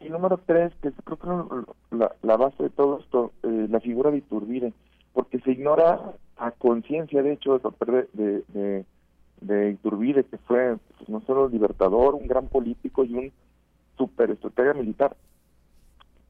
Y 0.00 0.08
número 0.08 0.40
tres, 0.46 0.72
que 0.82 0.92
creo 0.92 1.18
que 1.18 1.96
la, 1.96 2.14
la 2.22 2.36
base 2.36 2.62
de 2.62 2.70
todo 2.70 3.00
esto, 3.00 3.32
eh, 3.42 3.66
la 3.68 3.80
figura 3.80 4.10
de 4.10 4.18
Iturbide, 4.18 4.72
porque 5.12 5.40
se 5.40 5.52
ignora 5.52 6.14
a 6.38 6.50
conciencia, 6.52 7.22
de 7.22 7.34
hecho, 7.34 7.58
de, 7.58 8.08
de, 8.14 8.44
de, 8.48 8.84
de 9.42 9.70
Iturbide, 9.72 10.24
que 10.24 10.38
fue 10.38 10.76
pues, 10.96 11.08
no 11.08 11.20
solo 11.22 11.48
libertador, 11.48 12.14
un 12.14 12.26
gran 12.26 12.48
político 12.48 13.04
y 13.04 13.14
un 13.14 13.32
super 13.98 14.30
estratega 14.30 14.72
militar, 14.72 15.14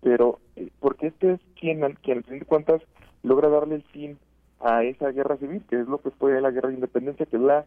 pero 0.00 0.40
eh, 0.56 0.70
porque 0.80 1.08
este 1.08 1.34
es 1.34 1.40
quien, 1.58 1.80
quien 2.02 2.18
al 2.18 2.24
fin 2.24 2.40
de 2.40 2.46
cuentas 2.46 2.82
logra 3.22 3.48
darle 3.48 3.76
el 3.76 3.82
fin 3.84 4.18
a 4.58 4.82
esa 4.82 5.10
guerra 5.10 5.36
civil, 5.36 5.62
que 5.68 5.80
es 5.80 5.86
lo 5.86 5.98
que 5.98 6.10
fue 6.10 6.40
la 6.40 6.50
guerra 6.50 6.70
de 6.70 6.74
independencia, 6.74 7.26
que 7.26 7.38
dura 7.38 7.66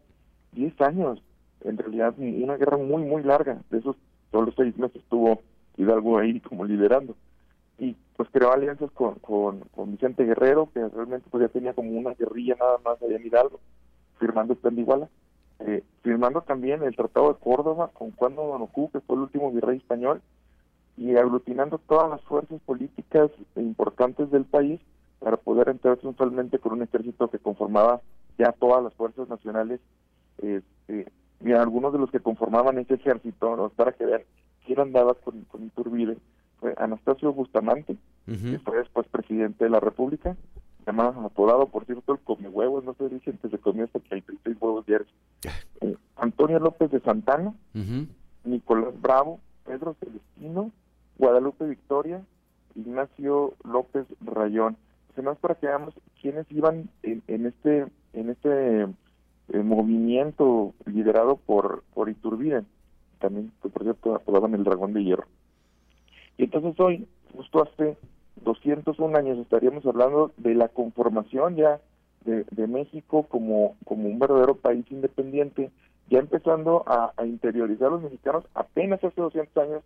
10 0.52 0.80
años, 0.82 1.22
en 1.62 1.78
realidad 1.78 2.14
una 2.18 2.56
guerra 2.56 2.76
muy, 2.76 3.04
muy 3.04 3.22
larga, 3.22 3.62
de 3.70 3.78
esos 3.78 3.96
solo 4.30 4.52
seis 4.56 4.76
meses 4.76 4.96
estuvo 4.96 5.40
Hidalgo 5.76 6.18
ahí 6.18 6.40
como 6.40 6.64
liderando. 6.64 7.16
Y 7.78 7.96
pues 8.16 8.28
creó 8.30 8.52
alianzas 8.52 8.90
con, 8.92 9.16
con, 9.16 9.62
Vicente 9.90 10.24
Guerrero, 10.24 10.70
que 10.72 10.86
realmente 10.88 11.28
pues 11.30 11.42
ya 11.42 11.48
tenía 11.48 11.74
como 11.74 11.90
una 11.90 12.14
guerrilla 12.14 12.56
nada 12.58 12.78
más 12.84 13.02
allá 13.02 13.16
en 13.16 13.26
Hidalgo, 13.26 13.60
firmando 14.18 14.52
el 14.52 14.58
plan 14.58 14.74
de 14.74 14.80
Iguala. 14.82 15.08
Eh, 15.60 15.82
firmando 16.02 16.42
también 16.42 16.82
el 16.82 16.96
Tratado 16.96 17.32
de 17.32 17.38
Córdoba 17.38 17.90
con 17.92 18.12
Juan 18.12 18.34
Donocú, 18.34 18.90
que 18.90 19.00
fue 19.00 19.16
el 19.16 19.22
último 19.22 19.50
virrey 19.52 19.78
español, 19.78 20.20
y 20.96 21.16
aglutinando 21.16 21.78
todas 21.78 22.10
las 22.10 22.22
fuerzas 22.22 22.60
políticas 22.62 23.30
importantes 23.56 24.30
del 24.30 24.44
país 24.44 24.80
para 25.18 25.36
poder 25.36 25.68
entrar 25.68 25.96
triunfalmente 25.96 26.58
con 26.58 26.72
un 26.72 26.82
ejército 26.82 27.28
que 27.28 27.38
conformaba 27.38 28.00
ya 28.38 28.52
todas 28.52 28.82
las 28.84 28.94
fuerzas 28.94 29.28
nacionales. 29.28 29.80
Este, 30.38 31.10
y 31.40 31.52
algunos 31.52 31.92
de 31.92 31.98
los 31.98 32.10
que 32.10 32.20
conformaban 32.20 32.78
ese 32.78 32.94
ejército, 32.94 33.72
para 33.76 33.92
que 33.92 34.06
vean 34.06 34.22
quién 34.64 34.80
andaba 34.80 35.14
con, 35.14 35.42
con 35.44 35.64
Iturbide, 35.64 36.16
fue 36.60 36.74
Anastasio 36.78 37.32
Bustamante, 37.32 37.96
que 38.26 38.58
fue 38.60 38.78
después 38.78 39.06
presidente 39.08 39.64
de 39.64 39.70
la 39.70 39.80
República, 39.80 40.36
llamado 40.86 41.20
apodado, 41.20 41.66
por 41.66 41.84
cierto, 41.84 42.12
el 42.12 42.20
come 42.20 42.48
huevos, 42.48 42.84
no 42.84 42.94
se 42.94 43.08
dice 43.08 43.36
que 43.40 43.48
se 43.48 43.58
comió 43.58 43.84
hasta 43.84 44.00
que 44.00 44.14
hay 44.16 44.24
seis 44.42 44.56
huevos 44.60 44.86
diarios. 44.86 45.08
Eh, 45.80 45.96
Antonio 46.16 46.60
López 46.60 46.90
de 46.92 47.00
Santana, 47.00 47.52
Nicolás 48.44 48.94
Bravo, 49.02 49.40
Pedro 49.66 49.96
Celestino, 49.98 50.70
Guadalupe 51.18 51.66
Victoria, 51.66 52.22
Ignacio 52.76 53.54
López 53.64 54.06
Rayón. 54.20 54.76
Además 55.12 55.36
para 55.38 55.56
que 55.56 55.66
veamos 55.66 55.94
quiénes 56.20 56.50
iban 56.50 56.88
en, 57.02 57.46
este 57.46 57.86
en 58.12 58.30
este 58.30 58.82
eh, 58.82 59.62
movimiento 59.62 60.74
liderado 60.86 61.36
por 61.36 61.82
por 61.92 62.08
Iturbide, 62.08 62.64
también 63.24 63.50
que 63.62 63.70
por 63.70 63.84
cierto 63.84 64.14
apodaban 64.14 64.54
el 64.54 64.64
dragón 64.64 64.92
de 64.92 65.02
hierro. 65.02 65.24
Y 66.36 66.44
entonces 66.44 66.78
hoy, 66.78 67.08
justo 67.34 67.62
hace 67.62 67.96
201 68.44 69.16
años, 69.16 69.38
estaríamos 69.38 69.86
hablando 69.86 70.32
de 70.36 70.54
la 70.54 70.68
conformación 70.68 71.56
ya 71.56 71.80
de, 72.26 72.66
México 72.66 73.24
como, 73.24 73.76
como 73.84 74.08
un 74.08 74.18
verdadero 74.18 74.56
país 74.56 74.84
independiente, 74.90 75.70
ya 76.10 76.18
empezando 76.18 76.84
a, 76.86 77.12
interiorizar 77.24 77.90
los 77.90 78.02
mexicanos 78.02 78.44
apenas 78.54 79.02
hace 79.02 79.20
200 79.20 79.56
años 79.56 79.82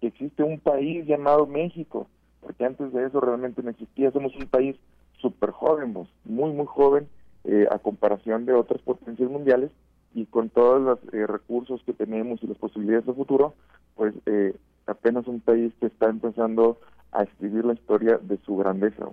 que 0.00 0.08
existe 0.08 0.42
un 0.42 0.58
país 0.58 1.06
llamado 1.06 1.46
México, 1.46 2.08
porque 2.40 2.64
antes 2.64 2.92
de 2.92 3.06
eso 3.06 3.20
realmente 3.20 3.62
no 3.62 3.70
existía, 3.70 4.10
somos 4.10 4.34
un 4.34 4.46
país 4.46 4.76
súper 5.18 5.50
joven, 5.50 5.92
pues, 5.92 6.08
muy, 6.24 6.50
muy 6.52 6.66
joven 6.66 7.08
eh, 7.44 7.66
a 7.70 7.78
comparación 7.78 8.46
de 8.46 8.54
otras 8.54 8.80
potencias 8.82 9.30
mundiales 9.30 9.70
y 10.14 10.26
con 10.26 10.50
todos 10.50 10.80
los 10.82 11.14
eh, 11.14 11.26
recursos 11.26 11.82
que 11.84 11.92
tenemos 11.92 12.42
y 12.42 12.46
las 12.46 12.58
posibilidades 12.58 13.06
de 13.06 13.14
futuro, 13.14 13.54
pues 13.94 14.14
eh, 14.26 14.54
apenas 14.86 15.26
un 15.26 15.40
país 15.40 15.72
que 15.80 15.86
está 15.86 16.08
empezando 16.08 16.78
a 17.12 17.22
escribir 17.22 17.64
la 17.64 17.74
historia 17.74 18.18
de 18.18 18.38
su 18.44 18.56
grandeza. 18.56 19.08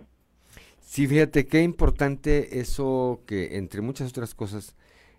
Sí, 0.80 1.08
fíjate 1.08 1.46
qué 1.46 1.62
importante 1.62 2.60
eso 2.60 3.22
que 3.26 3.58
entre 3.58 3.82
muchas 3.82 4.10
otras 4.10 4.34
cosas 4.34 4.76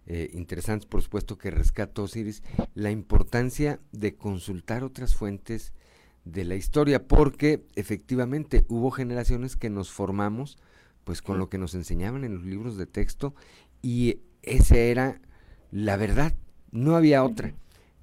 eh, 0.06 0.30
interesantes, 0.32 0.86
por 0.86 1.02
supuesto, 1.02 1.36
que 1.36 1.50
rescató 1.50 2.04
Osiris, 2.04 2.42
la 2.74 2.90
importancia 2.90 3.78
de 3.92 4.16
consultar 4.16 4.82
otras 4.82 5.14
fuentes 5.14 5.74
de 6.24 6.44
la 6.44 6.54
historia, 6.54 7.06
porque 7.06 7.66
efectivamente 7.74 8.64
hubo 8.68 8.90
generaciones 8.90 9.56
que 9.56 9.70
nos 9.70 9.92
formamos 9.92 10.58
pues 11.04 11.22
con 11.22 11.38
lo 11.38 11.48
que 11.48 11.56
nos 11.56 11.74
enseñaban 11.74 12.24
en 12.24 12.34
los 12.34 12.44
libros 12.44 12.76
de 12.76 12.84
texto 12.84 13.34
y 13.80 14.20
esa 14.42 14.76
era 14.76 15.20
la 15.70 15.96
verdad, 15.96 16.34
no 16.70 16.96
había 16.96 17.24
otra. 17.24 17.52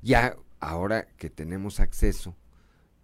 Ya 0.02 0.36
ahora 0.60 1.08
que 1.18 1.30
tenemos 1.30 1.80
acceso 1.80 2.36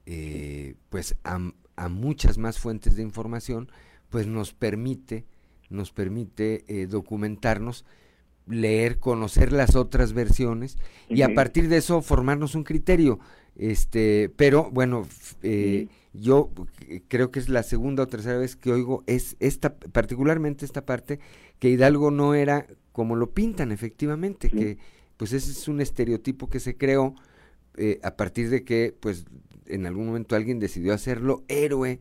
eh, 0.05 0.75
pues 0.89 1.15
a, 1.23 1.39
a, 1.75 1.89
muchas 1.89 2.37
más 2.37 2.59
fuentes 2.59 2.95
de 2.95 3.03
información, 3.03 3.71
pues 4.09 4.27
nos 4.27 4.53
permite, 4.53 5.25
nos 5.69 5.91
permite 5.91 6.65
eh, 6.67 6.87
documentarnos 6.87 7.85
leer, 8.47 8.99
conocer 8.99 9.51
las 9.51 9.75
otras 9.75 10.13
versiones 10.13 10.77
y 11.07 11.21
a 11.21 11.33
partir 11.33 11.69
de 11.69 11.77
eso 11.77 12.01
formarnos 12.01 12.55
un 12.55 12.63
criterio. 12.63 13.19
Este, 13.55 14.31
pero 14.35 14.69
bueno, 14.71 15.07
eh, 15.43 15.87
yo 16.13 16.51
creo 17.07 17.31
que 17.31 17.39
es 17.39 17.49
la 17.49 17.63
segunda 17.63 18.03
o 18.03 18.07
tercera 18.07 18.37
vez 18.37 18.55
que 18.55 18.71
oigo 18.71 19.03
es 19.07 19.35
esta, 19.39 19.75
particularmente 19.75 20.65
esta 20.65 20.85
parte 20.85 21.19
que 21.59 21.69
Hidalgo 21.69 22.11
no 22.11 22.33
era 22.33 22.65
como 22.91 23.15
lo 23.15 23.31
pintan 23.31 23.71
efectivamente, 23.71 24.49
que 24.49 24.77
pues 25.17 25.33
ese 25.33 25.51
es 25.51 25.67
un 25.67 25.81
estereotipo 25.81 26.49
que 26.49 26.59
se 26.59 26.77
creó 26.77 27.15
eh, 27.77 27.99
a 28.03 28.15
partir 28.15 28.49
de 28.49 28.63
que 28.63 28.95
pues 28.99 29.25
en 29.65 29.85
algún 29.85 30.07
momento 30.07 30.35
alguien 30.35 30.59
decidió 30.59 30.93
hacerlo 30.93 31.43
héroe, 31.47 31.99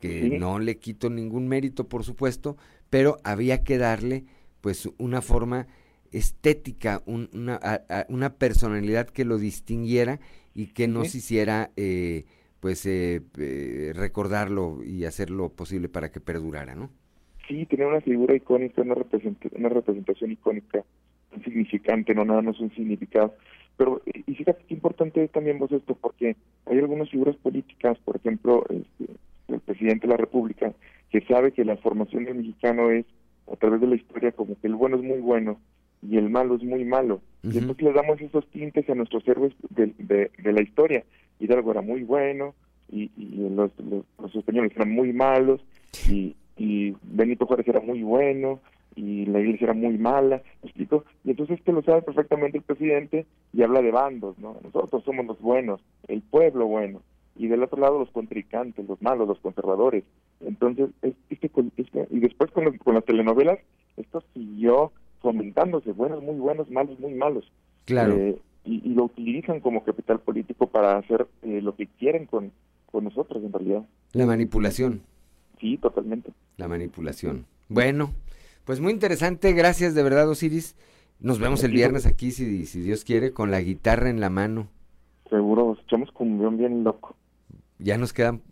que 0.00 0.38
no 0.38 0.58
le 0.58 0.78
quito 0.78 1.08
ningún 1.08 1.48
mérito 1.48 1.88
por 1.88 2.04
supuesto, 2.04 2.56
pero 2.90 3.18
había 3.24 3.62
que 3.64 3.78
darle 3.78 4.24
pues 4.60 4.88
una 4.98 5.22
forma 5.22 5.66
estética, 6.10 7.02
una, 7.06 7.60
una, 8.08 8.34
personalidad 8.36 9.08
que 9.08 9.24
lo 9.24 9.38
distinguiera 9.38 10.20
y 10.54 10.68
que 10.68 10.88
nos 10.88 11.14
hiciera 11.14 11.72
eh, 11.76 12.24
pues 12.60 12.86
eh, 12.86 13.20
eh, 13.36 13.92
recordarlo 13.94 14.82
y 14.82 15.04
hacerlo 15.04 15.50
posible 15.50 15.88
para 15.88 16.10
que 16.10 16.20
perdurara, 16.20 16.74
¿no? 16.74 16.90
Sí, 17.48 17.66
tenía 17.66 17.86
una 17.86 18.00
figura 18.00 18.34
icónica, 18.34 18.82
una, 18.82 18.94
una 18.94 19.68
representación 19.68 20.32
icónica, 20.32 20.84
significante, 21.44 22.14
no 22.14 22.24
nada 22.24 22.42
más 22.42 22.58
un 22.60 22.70
significado. 22.74 23.34
Pero, 23.76 24.02
y 24.06 24.34
fíjate 24.34 24.64
qué 24.68 24.74
importante 24.74 25.24
es 25.24 25.30
también 25.32 25.58
vos 25.58 25.72
esto, 25.72 25.94
porque 25.94 26.36
hay 26.66 26.78
algunas 26.78 27.10
figuras 27.10 27.36
políticas, 27.36 27.98
por 28.04 28.16
ejemplo, 28.16 28.64
este, 28.70 29.12
el 29.48 29.60
presidente 29.60 30.06
de 30.06 30.12
la 30.12 30.16
República, 30.16 30.72
que 31.10 31.20
sabe 31.22 31.52
que 31.52 31.64
la 31.64 31.76
formación 31.76 32.24
del 32.24 32.36
mexicano 32.36 32.90
es 32.90 33.04
a 33.52 33.56
través 33.56 33.80
de 33.80 33.88
la 33.88 33.96
historia 33.96 34.32
como 34.32 34.58
que 34.60 34.66
el 34.66 34.74
bueno 34.74 34.96
es 34.96 35.02
muy 35.02 35.18
bueno 35.18 35.60
y 36.02 36.16
el 36.16 36.30
malo 36.30 36.56
es 36.56 36.62
muy 36.62 36.84
malo. 36.84 37.20
Y 37.42 37.58
entonces 37.58 37.84
le 37.84 37.92
damos 37.92 38.20
esos 38.20 38.46
tintes 38.48 38.88
a 38.88 38.94
nuestros 38.94 39.26
héroes 39.26 39.52
de, 39.70 39.92
de, 39.98 40.52
la 40.52 40.62
historia. 40.62 41.04
Hidalgo 41.40 41.72
era 41.72 41.82
muy 41.82 42.04
bueno 42.04 42.54
y, 42.90 43.10
y 43.16 43.48
los, 43.50 43.70
los, 44.18 44.34
españoles 44.34 44.72
eran 44.76 44.90
muy 44.90 45.12
malos 45.12 45.62
y, 46.08 46.36
y 46.56 46.94
Benito 47.02 47.46
Juárez 47.46 47.66
era 47.68 47.80
muy 47.80 48.02
bueno 48.02 48.60
y 48.96 49.26
la 49.26 49.40
iglesia 49.40 49.64
era 49.64 49.74
muy 49.74 49.98
mala, 49.98 50.42
¿me 50.62 50.68
explico? 50.68 51.04
Y 51.24 51.30
entonces 51.30 51.58
esto 51.58 51.72
lo 51.72 51.82
sabe 51.82 52.02
perfectamente 52.02 52.58
el 52.58 52.64
presidente 52.64 53.26
y 53.52 53.62
habla 53.62 53.82
de 53.82 53.90
bandos, 53.90 54.38
¿no? 54.38 54.56
Nosotros 54.62 55.02
somos 55.04 55.26
los 55.26 55.40
buenos, 55.40 55.80
el 56.06 56.22
pueblo 56.22 56.66
bueno, 56.66 57.02
y 57.36 57.48
del 57.48 57.62
otro 57.62 57.80
lado 57.80 57.98
los 57.98 58.10
contrincantes, 58.10 58.86
los 58.86 59.02
malos, 59.02 59.26
los 59.26 59.40
conservadores. 59.40 60.04
Entonces, 60.40 60.90
este, 61.02 61.50
este, 61.76 62.06
y 62.10 62.20
después 62.20 62.50
con, 62.52 62.76
con 62.78 62.94
las 62.94 63.04
telenovelas, 63.04 63.58
esto 63.96 64.22
siguió 64.32 64.92
fomentándose, 65.20 65.92
buenos 65.92 66.22
muy 66.22 66.36
buenos, 66.36 66.70
malos 66.70 66.98
muy 67.00 67.14
malos. 67.14 67.50
Claro. 67.86 68.14
Eh, 68.14 68.38
y, 68.64 68.94
lo 68.94 69.04
utilizan 69.04 69.60
como 69.60 69.84
capital 69.84 70.20
político 70.20 70.68
para 70.68 70.96
hacer 70.96 71.26
eh, 71.42 71.60
lo 71.60 71.74
que 71.76 71.86
quieren 71.86 72.26
con, 72.26 72.52
con 72.90 73.04
nosotros, 73.04 73.42
en 73.42 73.52
realidad. 73.52 73.82
La 74.12 74.26
manipulación. 74.26 75.02
Sí, 75.60 75.76
totalmente. 75.78 76.32
La 76.56 76.68
manipulación. 76.68 77.46
Bueno, 77.68 78.12
pues 78.64 78.80
muy 78.80 78.92
interesante, 78.92 79.52
gracias 79.52 79.94
de 79.94 80.02
verdad, 80.02 80.28
Osiris. 80.28 80.76
Nos 81.20 81.38
vemos 81.38 81.62
el 81.64 81.72
viernes 81.72 82.06
aquí, 82.06 82.32
si, 82.32 82.66
si 82.66 82.80
Dios 82.80 83.04
quiere, 83.04 83.32
con 83.32 83.50
la 83.50 83.60
guitarra 83.60 84.10
en 84.10 84.20
la 84.20 84.30
mano. 84.30 84.68
Seguro, 85.30 85.76
echamos 85.86 86.10
cumbión 86.12 86.58
bien 86.58 86.84
loco. 86.84 87.16
Ya 87.78 87.96
nos 87.98 88.12
quedan 88.12 88.42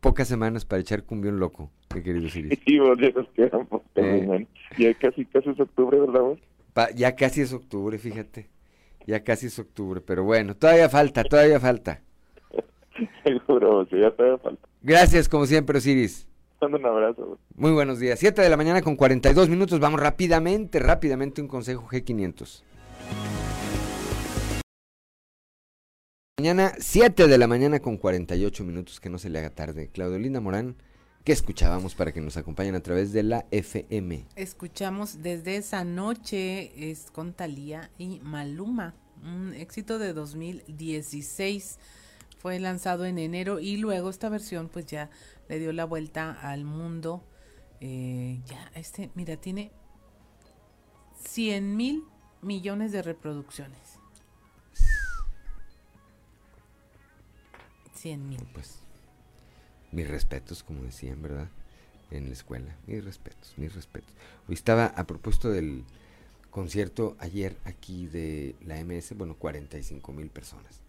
pocas 0.00 0.28
semanas 0.28 0.64
para 0.64 0.80
echar 0.80 1.04
cumbión 1.04 1.38
loco, 1.38 1.70
mi 1.94 2.02
querido 2.02 2.26
Osiris. 2.26 2.58
Sí, 2.66 2.76
ya 2.76 3.10
nos 3.10 3.28
quedan 3.30 3.66
pocas 3.66 3.90
eh. 3.96 4.46
Ya 4.78 4.94
casi, 4.94 5.24
casi 5.26 5.50
es 5.50 5.60
octubre, 5.60 6.00
¿verdad? 6.00 6.36
ya 6.94 7.14
casi 7.16 7.40
es 7.40 7.52
octubre, 7.52 7.98
fíjate. 7.98 8.48
Ya 9.06 9.22
casi 9.22 9.46
es 9.46 9.58
octubre, 9.58 10.00
pero 10.00 10.24
bueno, 10.24 10.56
todavía 10.56 10.88
falta, 10.88 11.22
todavía 11.24 11.60
falta. 11.60 12.02
Seguro, 13.24 13.86
sí, 13.90 13.98
ya 14.00 14.10
todavía 14.10 14.38
falta. 14.38 14.68
Gracias, 14.82 15.28
como 15.28 15.46
siempre, 15.46 15.78
Osiris. 15.78 16.28
Un 16.60 16.86
abrazo. 16.86 17.38
Muy 17.54 17.72
buenos 17.72 17.98
días. 17.98 18.18
7 18.18 18.40
de 18.40 18.48
la 18.48 18.56
mañana 18.56 18.80
con 18.80 18.96
42 18.96 19.48
minutos. 19.48 19.78
Vamos 19.78 20.00
rápidamente, 20.00 20.78
rápidamente 20.78 21.42
un 21.42 21.48
consejo 21.48 21.86
G500. 21.86 22.62
Mañana, 26.38 26.72
7 26.78 27.28
de 27.28 27.38
la 27.38 27.46
mañana 27.46 27.80
con 27.80 27.96
48 27.96 28.64
minutos, 28.64 29.00
que 29.00 29.10
no 29.10 29.18
se 29.18 29.30
le 29.30 29.38
haga 29.38 29.50
tarde. 29.50 29.88
Claudio 29.88 30.40
Morán, 30.40 30.76
¿qué 31.24 31.32
escuchábamos 31.32 31.94
para 31.94 32.12
que 32.12 32.20
nos 32.20 32.36
acompañen 32.36 32.74
a 32.74 32.80
través 32.80 33.12
de 33.12 33.22
la 33.22 33.46
FM? 33.50 34.26
Escuchamos 34.36 35.22
desde 35.22 35.56
esa 35.56 35.84
noche, 35.84 36.90
es 36.90 37.10
con 37.10 37.32
Talía 37.32 37.90
y 37.96 38.20
Maluma, 38.22 38.94
un 39.22 39.54
éxito 39.54 39.98
de 39.98 40.12
2016. 40.12 41.78
Fue 42.38 42.58
lanzado 42.60 43.04
en 43.04 43.18
enero 43.18 43.60
y 43.60 43.76
luego 43.76 44.10
esta 44.10 44.28
versión 44.28 44.68
pues 44.68 44.86
ya 44.86 45.10
le 45.48 45.58
dio 45.58 45.72
la 45.72 45.84
vuelta 45.84 46.32
al 46.32 46.64
mundo. 46.64 47.24
Eh, 47.80 48.40
ya, 48.46 48.70
este, 48.74 49.10
mira, 49.14 49.36
tiene 49.36 49.72
100 51.28 51.76
mil 51.76 52.04
millones 52.42 52.92
de 52.92 53.02
reproducciones. 53.02 53.98
100 57.94 58.28
mil. 58.28 58.46
Pues, 58.52 58.80
mis 59.92 60.08
respetos, 60.08 60.62
como 60.62 60.82
decían, 60.82 61.22
¿verdad? 61.22 61.48
En 62.10 62.26
la 62.26 62.32
escuela. 62.32 62.76
Mis 62.86 63.04
respetos, 63.04 63.54
mis 63.56 63.74
respetos. 63.74 64.14
Hoy 64.48 64.54
estaba 64.54 64.86
a 64.86 65.06
propósito 65.06 65.50
del 65.50 65.84
concierto 66.50 67.16
ayer 67.18 67.56
aquí 67.64 68.06
de 68.06 68.56
la 68.64 68.82
MS, 68.82 69.14
bueno, 69.16 69.34
45 69.36 70.12
mil 70.12 70.30
personas. 70.30 70.85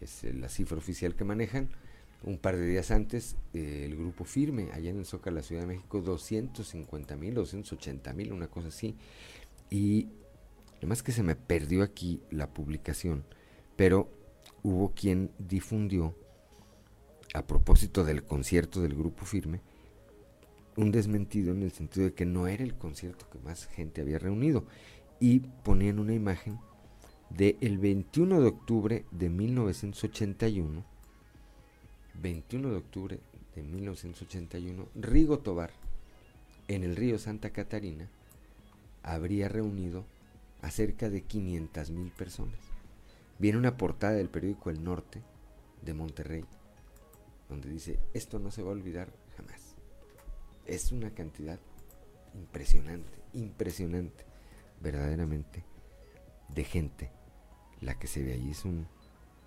Es 0.00 0.24
la 0.24 0.48
cifra 0.48 0.78
oficial 0.78 1.14
que 1.14 1.24
manejan 1.24 1.70
un 2.22 2.38
par 2.38 2.56
de 2.56 2.66
días 2.66 2.90
antes, 2.90 3.36
eh, 3.54 3.84
el 3.86 3.96
grupo 3.96 4.24
Firme, 4.24 4.70
allá 4.72 4.90
en 4.90 4.98
el 4.98 5.06
Zócalo 5.06 5.36
la 5.36 5.42
Ciudad 5.42 5.62
de 5.62 5.68
México, 5.68 6.00
250 6.00 7.16
mil, 7.16 7.34
280 7.34 8.12
mil, 8.12 8.32
una 8.32 8.48
cosa 8.48 8.68
así. 8.68 8.96
Y 9.70 10.08
además 10.78 11.02
que 11.02 11.12
se 11.12 11.22
me 11.22 11.34
perdió 11.34 11.82
aquí 11.82 12.22
la 12.30 12.52
publicación, 12.52 13.24
pero 13.76 14.10
hubo 14.62 14.92
quien 14.94 15.30
difundió, 15.38 16.14
a 17.32 17.46
propósito 17.46 18.04
del 18.04 18.24
concierto 18.24 18.82
del 18.82 18.94
grupo 18.94 19.24
Firme, 19.24 19.60
un 20.76 20.90
desmentido 20.90 21.52
en 21.52 21.62
el 21.62 21.72
sentido 21.72 22.06
de 22.06 22.14
que 22.14 22.26
no 22.26 22.48
era 22.48 22.64
el 22.64 22.74
concierto 22.74 23.28
que 23.30 23.38
más 23.38 23.66
gente 23.66 24.00
había 24.00 24.18
reunido. 24.18 24.66
Y 25.20 25.40
ponían 25.40 25.98
una 25.98 26.14
imagen 26.14 26.58
del 27.30 27.56
el 27.60 27.78
21 27.78 28.40
de 28.40 28.46
octubre 28.46 29.04
de 29.10 29.28
1981 29.28 30.84
21 32.20 32.70
de 32.70 32.76
octubre 32.76 33.20
de 33.54 33.62
1981, 33.62 34.88
Rigo 34.94 35.38
Tobar, 35.38 35.70
en 36.68 36.84
el 36.84 36.96
río 36.96 37.18
Santa 37.18 37.50
Catarina, 37.50 38.08
habría 39.02 39.48
reunido 39.48 40.04
a 40.62 40.70
cerca 40.70 41.08
de 41.08 41.22
500 41.22 41.90
mil 41.90 42.10
personas. 42.12 42.58
Viene 43.38 43.58
una 43.58 43.76
portada 43.76 44.12
del 44.12 44.28
periódico 44.28 44.70
El 44.70 44.84
Norte 44.84 45.22
de 45.82 45.94
Monterrey, 45.94 46.44
donde 47.48 47.70
dice, 47.70 47.98
esto 48.12 48.38
no 48.38 48.50
se 48.50 48.62
va 48.62 48.68
a 48.68 48.74
olvidar 48.74 49.08
jamás. 49.36 49.74
Es 50.66 50.92
una 50.92 51.10
cantidad 51.10 51.58
impresionante, 52.34 53.18
impresionante, 53.32 54.24
verdaderamente, 54.80 55.64
de 56.54 56.64
gente 56.64 57.10
la 57.80 57.98
que 57.98 58.06
se 58.06 58.22
ve 58.22 58.34
allí. 58.34 58.50
Es 58.50 58.64
un, 58.64 58.86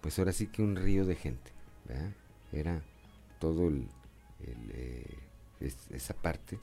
pues 0.01 0.19
ahora 0.19 0.31
sí 0.31 0.47
que 0.47 0.61
un 0.61 0.75
río 0.75 1.05
de 1.05 1.15
gente, 1.15 1.51
¿verdad? 1.87 2.11
era 2.51 2.81
todo 3.39 3.67
el, 3.67 3.87
eh, 4.39 5.17
esa 5.89 6.13
parte 6.13 6.59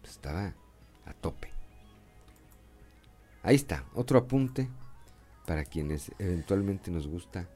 pues, 0.00 0.12
estaba 0.12 0.54
a 1.06 1.12
tope. 1.14 1.48
Ahí 3.42 3.56
está, 3.56 3.84
otro 3.94 4.18
apunte 4.18 4.68
para 5.46 5.64
quienes 5.64 6.12
eventualmente 6.18 6.90
nos 6.90 7.06
gusta 7.06 7.48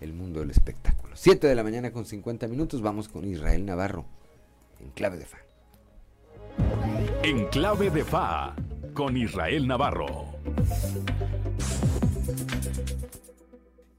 el 0.00 0.12
mundo 0.12 0.40
del 0.40 0.50
espectáculo. 0.50 1.16
7 1.16 1.46
de 1.46 1.54
la 1.54 1.62
mañana 1.62 1.92
con 1.92 2.04
50 2.04 2.48
minutos, 2.48 2.82
vamos 2.82 3.08
con 3.08 3.24
Israel 3.24 3.64
Navarro 3.64 4.04
en 4.80 4.90
clave 4.90 5.18
de 5.18 5.26
fa. 5.26 5.38
En 7.22 7.46
clave 7.46 7.90
de 7.90 8.04
fa 8.04 8.54
con 8.94 9.16
Israel 9.16 9.66
Navarro. 9.66 10.26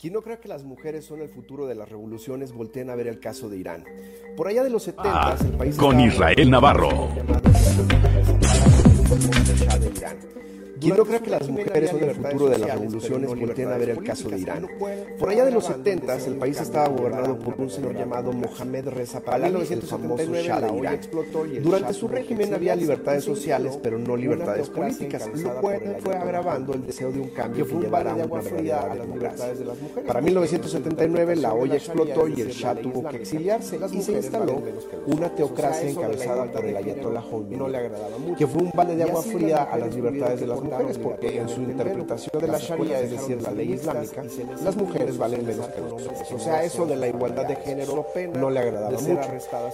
Quien 0.03 0.15
no 0.15 0.21
crea 0.21 0.35
que 0.35 0.49
las 0.49 0.65
mujeres 0.65 1.05
son 1.05 1.21
el 1.21 1.29
futuro 1.29 1.65
de 1.65 1.75
las 1.75 1.87
revoluciones, 1.87 2.51
volteen 2.51 2.89
a 2.89 2.95
ver 2.95 3.07
el 3.07 3.21
caso 3.21 3.47
de 3.47 3.55
Irán. 3.55 3.85
Por 4.35 4.49
allá 4.49 4.61
de 4.61 4.69
los 4.69 4.83
70, 4.83 5.09
ah, 5.09 5.37
el 5.39 5.51
país... 5.53 5.77
Con 5.77 5.97
Israel 5.97 6.49
Navarro. 6.51 7.07
Quien 10.83 10.97
no 10.97 11.05
crea 11.05 11.19
que 11.19 11.29
las 11.29 11.47
mujeres 11.47 11.91
son 11.91 12.03
el 12.03 12.13
futuro 12.13 12.49
de 12.49 12.57
las 12.57 12.71
revoluciones, 12.71 13.29
volteen 13.29 13.71
a 13.71 13.77
ver 13.77 13.89
el 13.91 14.03
caso 14.03 14.29
de 14.29 14.39
Irán. 14.39 14.67
Por 15.17 15.29
allá 15.29 15.45
de 15.45 15.51
los 15.51 15.65
70, 15.65 16.17
el 16.25 16.35
país 16.35 16.59
estaba 16.59 16.89
gobernado 16.89 17.39
por 17.39 17.55
un 17.57 17.69
señor 17.69 17.95
llamado 17.95 18.33
Mohamed 18.33 18.89
Reza 18.89 19.21
Pahlavi, 19.21 19.65
el 19.71 19.81
famoso 19.81 20.33
Shah 20.33 20.59
de 20.59 20.77
Irán. 20.77 20.99
Durante 21.61 21.93
su 21.93 22.09
régimen 22.09 22.53
había 22.53 22.75
libertades 22.75 23.23
sociales, 23.23 23.79
pero 23.81 23.97
no 23.97 24.17
libertades 24.17 24.69
políticas, 24.69 25.29
lo 25.33 25.61
cual 25.61 25.97
fue 26.01 26.15
agravando 26.17 26.73
el 26.73 26.85
deseo 26.85 27.13
de 27.13 27.21
un 27.21 27.29
cambio 27.29 27.65
que 27.65 27.75
llevara 27.75 28.11
a 28.11 28.15
una 28.15 28.25
verdadera 28.25 28.95
democracia. 28.95 29.53
Para 30.05 30.19
1979, 30.19 31.37
la 31.37 31.53
olla 31.53 31.75
explotó 31.75 32.27
y 32.27 32.41
el 32.41 32.49
Shah 32.49 32.75
tuvo 32.75 33.07
que 33.07 33.17
exiliarse 33.17 33.79
y 33.89 34.01
se 34.01 34.11
instaló 34.11 34.61
una 35.05 35.33
teocracia 35.33 35.89
encabezada 35.89 36.51
por 36.51 36.65
el 36.65 36.75
Ayatollah 36.75 37.21
Khomeini, 37.21 38.35
que 38.37 38.47
fue 38.47 38.63
un 38.63 38.71
balde 38.75 38.97
de 38.97 39.03
agua 39.03 39.23
fría 39.23 39.63
a 39.63 39.77
las 39.77 39.95
libertades 39.95 40.41
de 40.41 40.47
las 40.47 40.61
mujeres 40.61 40.72
porque 41.01 41.39
en 41.39 41.49
su 41.49 41.61
interpretación 41.61 42.41
de 42.41 42.47
la 42.47 42.57
Sharia, 42.57 42.99
es 42.99 43.11
decir, 43.11 43.41
la 43.41 43.51
ley 43.51 43.73
islámica, 43.73 44.23
las 44.63 44.75
mujeres 44.75 45.17
valen 45.17 45.45
menos 45.45 45.67
que 45.67 45.81
los 45.81 45.93
hombres. 45.93 46.31
O 46.31 46.39
sea, 46.39 46.63
eso 46.63 46.85
de 46.85 46.95
la 46.95 47.07
igualdad 47.07 47.45
de 47.45 47.55
género 47.57 48.05
no 48.33 48.49
le 48.49 48.59
agradaba 48.59 48.99
mucho. 48.99 49.29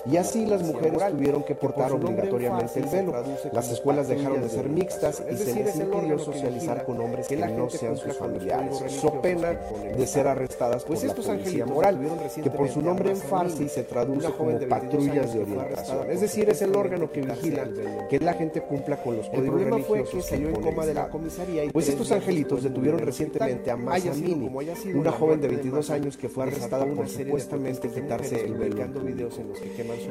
Y 0.10 0.18
así 0.18 0.46
las 0.46 0.64
mujeres 0.64 1.02
tuvieron 1.12 1.44
que 1.44 1.56
portar 1.56 1.92
obligatoriamente 1.92 2.80
el 2.80 2.86
velo. 2.86 3.14
Las 3.52 3.72
escuelas 3.72 4.08
dejaron 4.08 4.42
de 4.42 4.50
ser 4.50 4.70
mixtas 4.70 5.24
y 5.32 5.36
se 5.36 5.64
les 5.64 5.76
impidió 5.76 6.20
socializar 6.20 6.86
con 6.86 7.00
hombres 7.00 7.28
que 7.28 7.38
no 7.38 7.70
sean 7.70 7.98
sus 7.98 8.18
familiares, 8.18 8.78
so 8.88 9.22
pena 9.22 9.52
de 9.52 10.08
ser 10.08 10.28
arrestadas 10.28 10.84
por 10.84 11.04
la 11.04 11.14
policía 11.14 11.66
moral, 11.66 12.00
que 12.42 12.50
por 12.50 12.70
su 12.70 12.82
nombre 12.82 13.12
en 13.12 13.18
farsi 13.18 13.70
se 13.70 13.84
traduce 13.84 14.30
como 14.32 14.58
patrullas 14.68 15.34
de 15.34 15.42
orientación. 15.42 16.10
Es 16.10 16.22
decir, 16.22 16.50
es 16.50 16.62
el 16.62 16.76
órgano 16.76 17.12
que 17.12 17.22
vigila 17.22 17.68
que 18.10 18.20
la 18.20 18.34
gente 18.34 18.62
cumpla 18.62 19.02
con 19.02 19.18
los 19.18 19.30
códigos 19.30 19.62
religiosos 19.62 20.26
que 20.26 20.38
de 20.86 20.94
la 20.94 21.10
comisaría 21.10 21.66
y 21.66 21.70
pues 21.70 21.90
estos 21.90 22.12
angelitos 22.12 22.64
detuvieron 22.64 23.00
recientemente 23.00 23.72
a 23.72 23.78
Maya 23.78 24.14
Mini, 24.14 24.50
una 24.94 25.12
joven 25.12 25.42
de 25.42 25.48
22 25.48 25.90
años 25.90 26.18
que 26.18 26.30
fue 26.30 26.44
arrestada 26.44 26.86
por 26.86 27.08
supuestamente 27.08 27.90
quitarse 27.90 28.46
el 28.46 28.56
velo. 28.56 28.88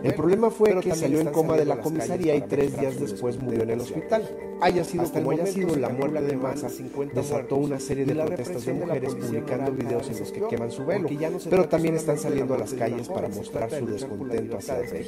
El 0.03 0.15
problema 0.15 0.51
fue 0.51 0.79
que 0.81 0.95
salió 0.95 1.21
en 1.21 1.29
coma 1.29 1.57
de 1.57 1.65
la 1.65 1.81
comisaría 1.81 2.35
y 2.35 2.43
tres 2.43 2.79
días 2.79 2.99
después 2.99 3.41
murió 3.41 3.63
en 3.63 3.71
el 3.71 3.81
hospital. 3.81 4.29
Haya 4.61 4.83
sido 4.85 5.05
como 5.05 5.31
haya 5.31 5.47
sido, 5.47 5.77
la 5.77 5.89
muerte 5.89 6.21
de 6.21 6.37
Masa 6.37 6.69
desató 7.15 7.57
una 7.57 7.79
serie 7.79 8.05
de 8.05 8.15
protestas 8.15 8.65
de 8.65 8.73
mujeres 8.73 9.15
publicando 9.15 9.73
videos 9.73 10.09
en 10.09 10.19
los 10.19 10.33
que 10.33 10.41
queman 10.49 10.71
su 10.71 10.85
velo, 10.85 11.09
pero 11.49 11.69
también 11.69 11.95
están 11.95 12.19
saliendo 12.19 12.55
a 12.55 12.59
las 12.59 12.75
calles 12.75 13.09
para 13.09 13.29
mostrar 13.29 13.71
su 13.71 13.87
descontento 13.87 14.59
hacia 14.59 14.79
el 14.81 15.07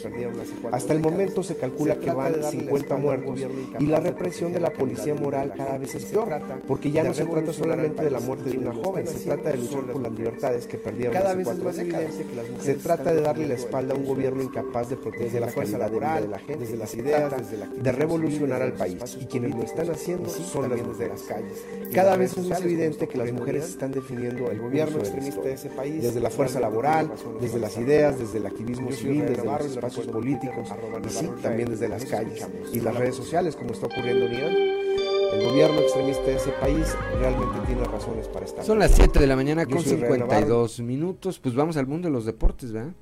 Hasta 0.70 0.92
el 0.92 1.00
momento 1.00 1.42
se 1.42 1.56
calcula 1.56 1.96
que 1.96 2.10
van 2.12 2.42
50 2.42 2.96
muertos 2.96 3.40
y 3.78 3.86
la 3.86 4.00
represión 4.00 4.52
de 4.52 4.60
la 4.60 4.72
policía 4.72 5.14
moral 5.14 5.49
cada 5.50 5.78
vez 5.78 5.94
es 5.94 6.04
peor, 6.06 6.28
porque 6.66 6.90
ya 6.90 7.02
no 7.04 7.14
se 7.14 7.24
trata 7.24 7.52
solamente 7.52 8.04
de 8.04 8.10
la 8.10 8.20
muerte 8.20 8.50
de 8.50 8.58
una 8.58 8.72
joven, 8.72 9.06
se 9.06 9.20
trata 9.20 9.50
de 9.50 9.58
luchar 9.58 9.80
por 9.92 10.02
las 10.02 10.12
libertades 10.12 10.66
que 10.66 10.78
perdieron 10.78 11.16
hace 11.16 11.42
cuatro 11.44 11.72
décadas. 11.72 12.14
Se 12.60 12.74
trata 12.74 13.14
de 13.14 13.20
darle 13.20 13.46
la 13.48 13.54
espalda 13.54 13.94
a 13.94 13.96
un 13.96 14.06
gobierno 14.06 14.42
incapaz 14.42 14.90
de 14.90 14.96
proteger 14.96 15.40
la 15.40 15.52
calidad 15.52 15.90
de 15.90 15.98
vida 15.98 16.20
de 16.20 16.28
la 16.28 16.38
gente, 16.38 16.58
desde 16.58 16.76
las 16.76 16.94
ideas, 16.94 17.32
de 17.76 17.92
revolucionar 17.92 18.62
al 18.62 18.72
país. 18.72 19.16
Y 19.20 19.26
quienes 19.26 19.54
lo 19.54 19.62
están 19.62 19.90
haciendo 19.90 20.28
son 20.28 20.68
las 20.70 20.98
de 20.98 21.08
las 21.08 21.22
calles. 21.22 21.64
Cada 21.94 22.16
vez 22.16 22.36
es 22.36 22.46
más 22.46 22.60
evidente 22.62 23.08
que 23.08 23.18
las 23.18 23.32
mujeres 23.32 23.68
están 23.68 23.92
definiendo 23.92 24.50
el 24.50 24.58
gobierno 24.58 24.98
extremista 24.98 25.42
de 25.42 25.54
ese 25.54 25.70
país, 25.70 26.02
desde 26.02 26.20
la 26.20 26.30
fuerza 26.30 26.60
laboral, 26.60 27.10
desde 27.40 27.58
las 27.58 27.76
ideas, 27.76 28.18
desde 28.18 28.38
el 28.38 28.46
activismo 28.46 28.90
civil, 28.92 29.26
desde 29.26 29.44
los 29.44 29.66
espacios 29.66 30.06
políticos, 30.06 30.68
y 31.04 31.08
sí, 31.10 31.30
también 31.42 31.70
desde 31.70 31.88
las 31.88 32.04
calles 32.04 32.46
y 32.72 32.80
las 32.80 32.94
redes 32.94 33.16
sociales, 33.16 33.56
como 33.56 33.72
está 33.72 33.86
ocurriendo 33.86 34.26
en 34.26 34.32
Irán. 34.32 34.89
El 35.32 35.44
gobierno 35.44 35.78
extremista 35.78 36.24
de 36.24 36.36
ese 36.36 36.50
país 36.52 36.96
realmente 37.20 37.60
tiene 37.66 37.84
razones 37.84 38.26
para 38.26 38.46
estar. 38.46 38.64
Son 38.64 38.80
las 38.80 38.90
7 38.96 39.20
de 39.20 39.26
la 39.28 39.36
mañana 39.36 39.64
con 39.64 39.80
52 39.80 40.80
minutos. 40.80 41.38
Pues 41.38 41.54
vamos 41.54 41.76
al 41.76 41.86
mundo 41.86 42.08
de 42.08 42.12
los 42.12 42.24
deportes, 42.24 42.72
¿verdad? 42.72 42.94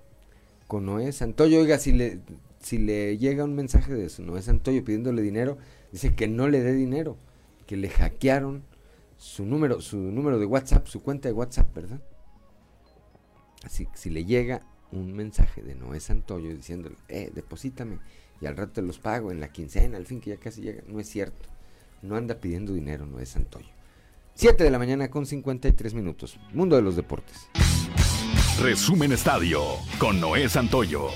Con 0.67 0.85
Noé 0.85 1.13
Santoyo. 1.13 1.61
Oiga, 1.61 1.79
si 1.79 1.93
le, 1.93 2.21
si 2.61 2.77
le 2.77 3.17
llega 3.17 3.45
un 3.45 3.55
mensaje 3.55 3.95
de 3.95 4.07
eso, 4.07 4.23
Noé 4.23 4.43
Santoyo 4.43 4.85
pidiéndole 4.85 5.23
dinero, 5.23 5.57
dice 5.91 6.15
que 6.15 6.29
no 6.29 6.49
le 6.49 6.61
dé 6.61 6.75
dinero, 6.75 7.17
que 7.67 7.79
le 7.79 7.89
hackearon 7.89 8.63
su 9.17 9.47
número, 9.47 9.81
su 9.81 9.97
número 9.97 10.39
de 10.39 10.45
WhatsApp, 10.45 10.87
su 10.87 11.03
cuenta 11.03 11.31
de 11.31 11.33
WhatsApp, 11.33 11.75
¿verdad? 11.75 12.01
Así 13.65 13.87
que 13.87 13.97
si 13.97 14.11
le 14.11 14.27
llega 14.27 14.67
un 14.93 15.15
mensaje 15.15 15.63
de 15.63 15.75
Noé 15.75 15.99
Santoyo 16.01 16.55
diciéndole, 16.55 16.97
eh, 17.09 17.31
deposítame 17.35 18.01
y 18.43 18.47
al 18.47 18.57
rato 18.57 18.73
te 18.75 18.83
los 18.83 18.99
pago 18.99 19.33
en 19.33 19.41
la 19.41 19.51
quincena, 19.51 19.97
al 19.97 20.05
fin 20.05 20.21
que 20.21 20.31
ya 20.31 20.37
casi 20.37 20.61
llega, 20.61 20.83
no 20.87 21.01
es 21.01 21.09
cierto. 21.09 21.49
No 22.03 22.17
anda 22.17 22.37
pidiendo 22.37 22.73
dinero 22.73 23.07
Noé 23.07 23.27
Santoyo. 23.27 23.69
7 24.35 24.63
de 24.63 24.71
la 24.71 24.79
mañana 24.79 25.11
con 25.11 25.27
53 25.27 25.95
minutos. 25.95 26.39
Mundo 26.53 26.77
de 26.77 26.83
los 26.83 26.95
deportes. 26.97 27.49
Resumen 28.61 29.13
Estadio 29.13 29.63
con 29.99 30.21
Noé 30.21 30.49
Santoyo. 30.49 31.09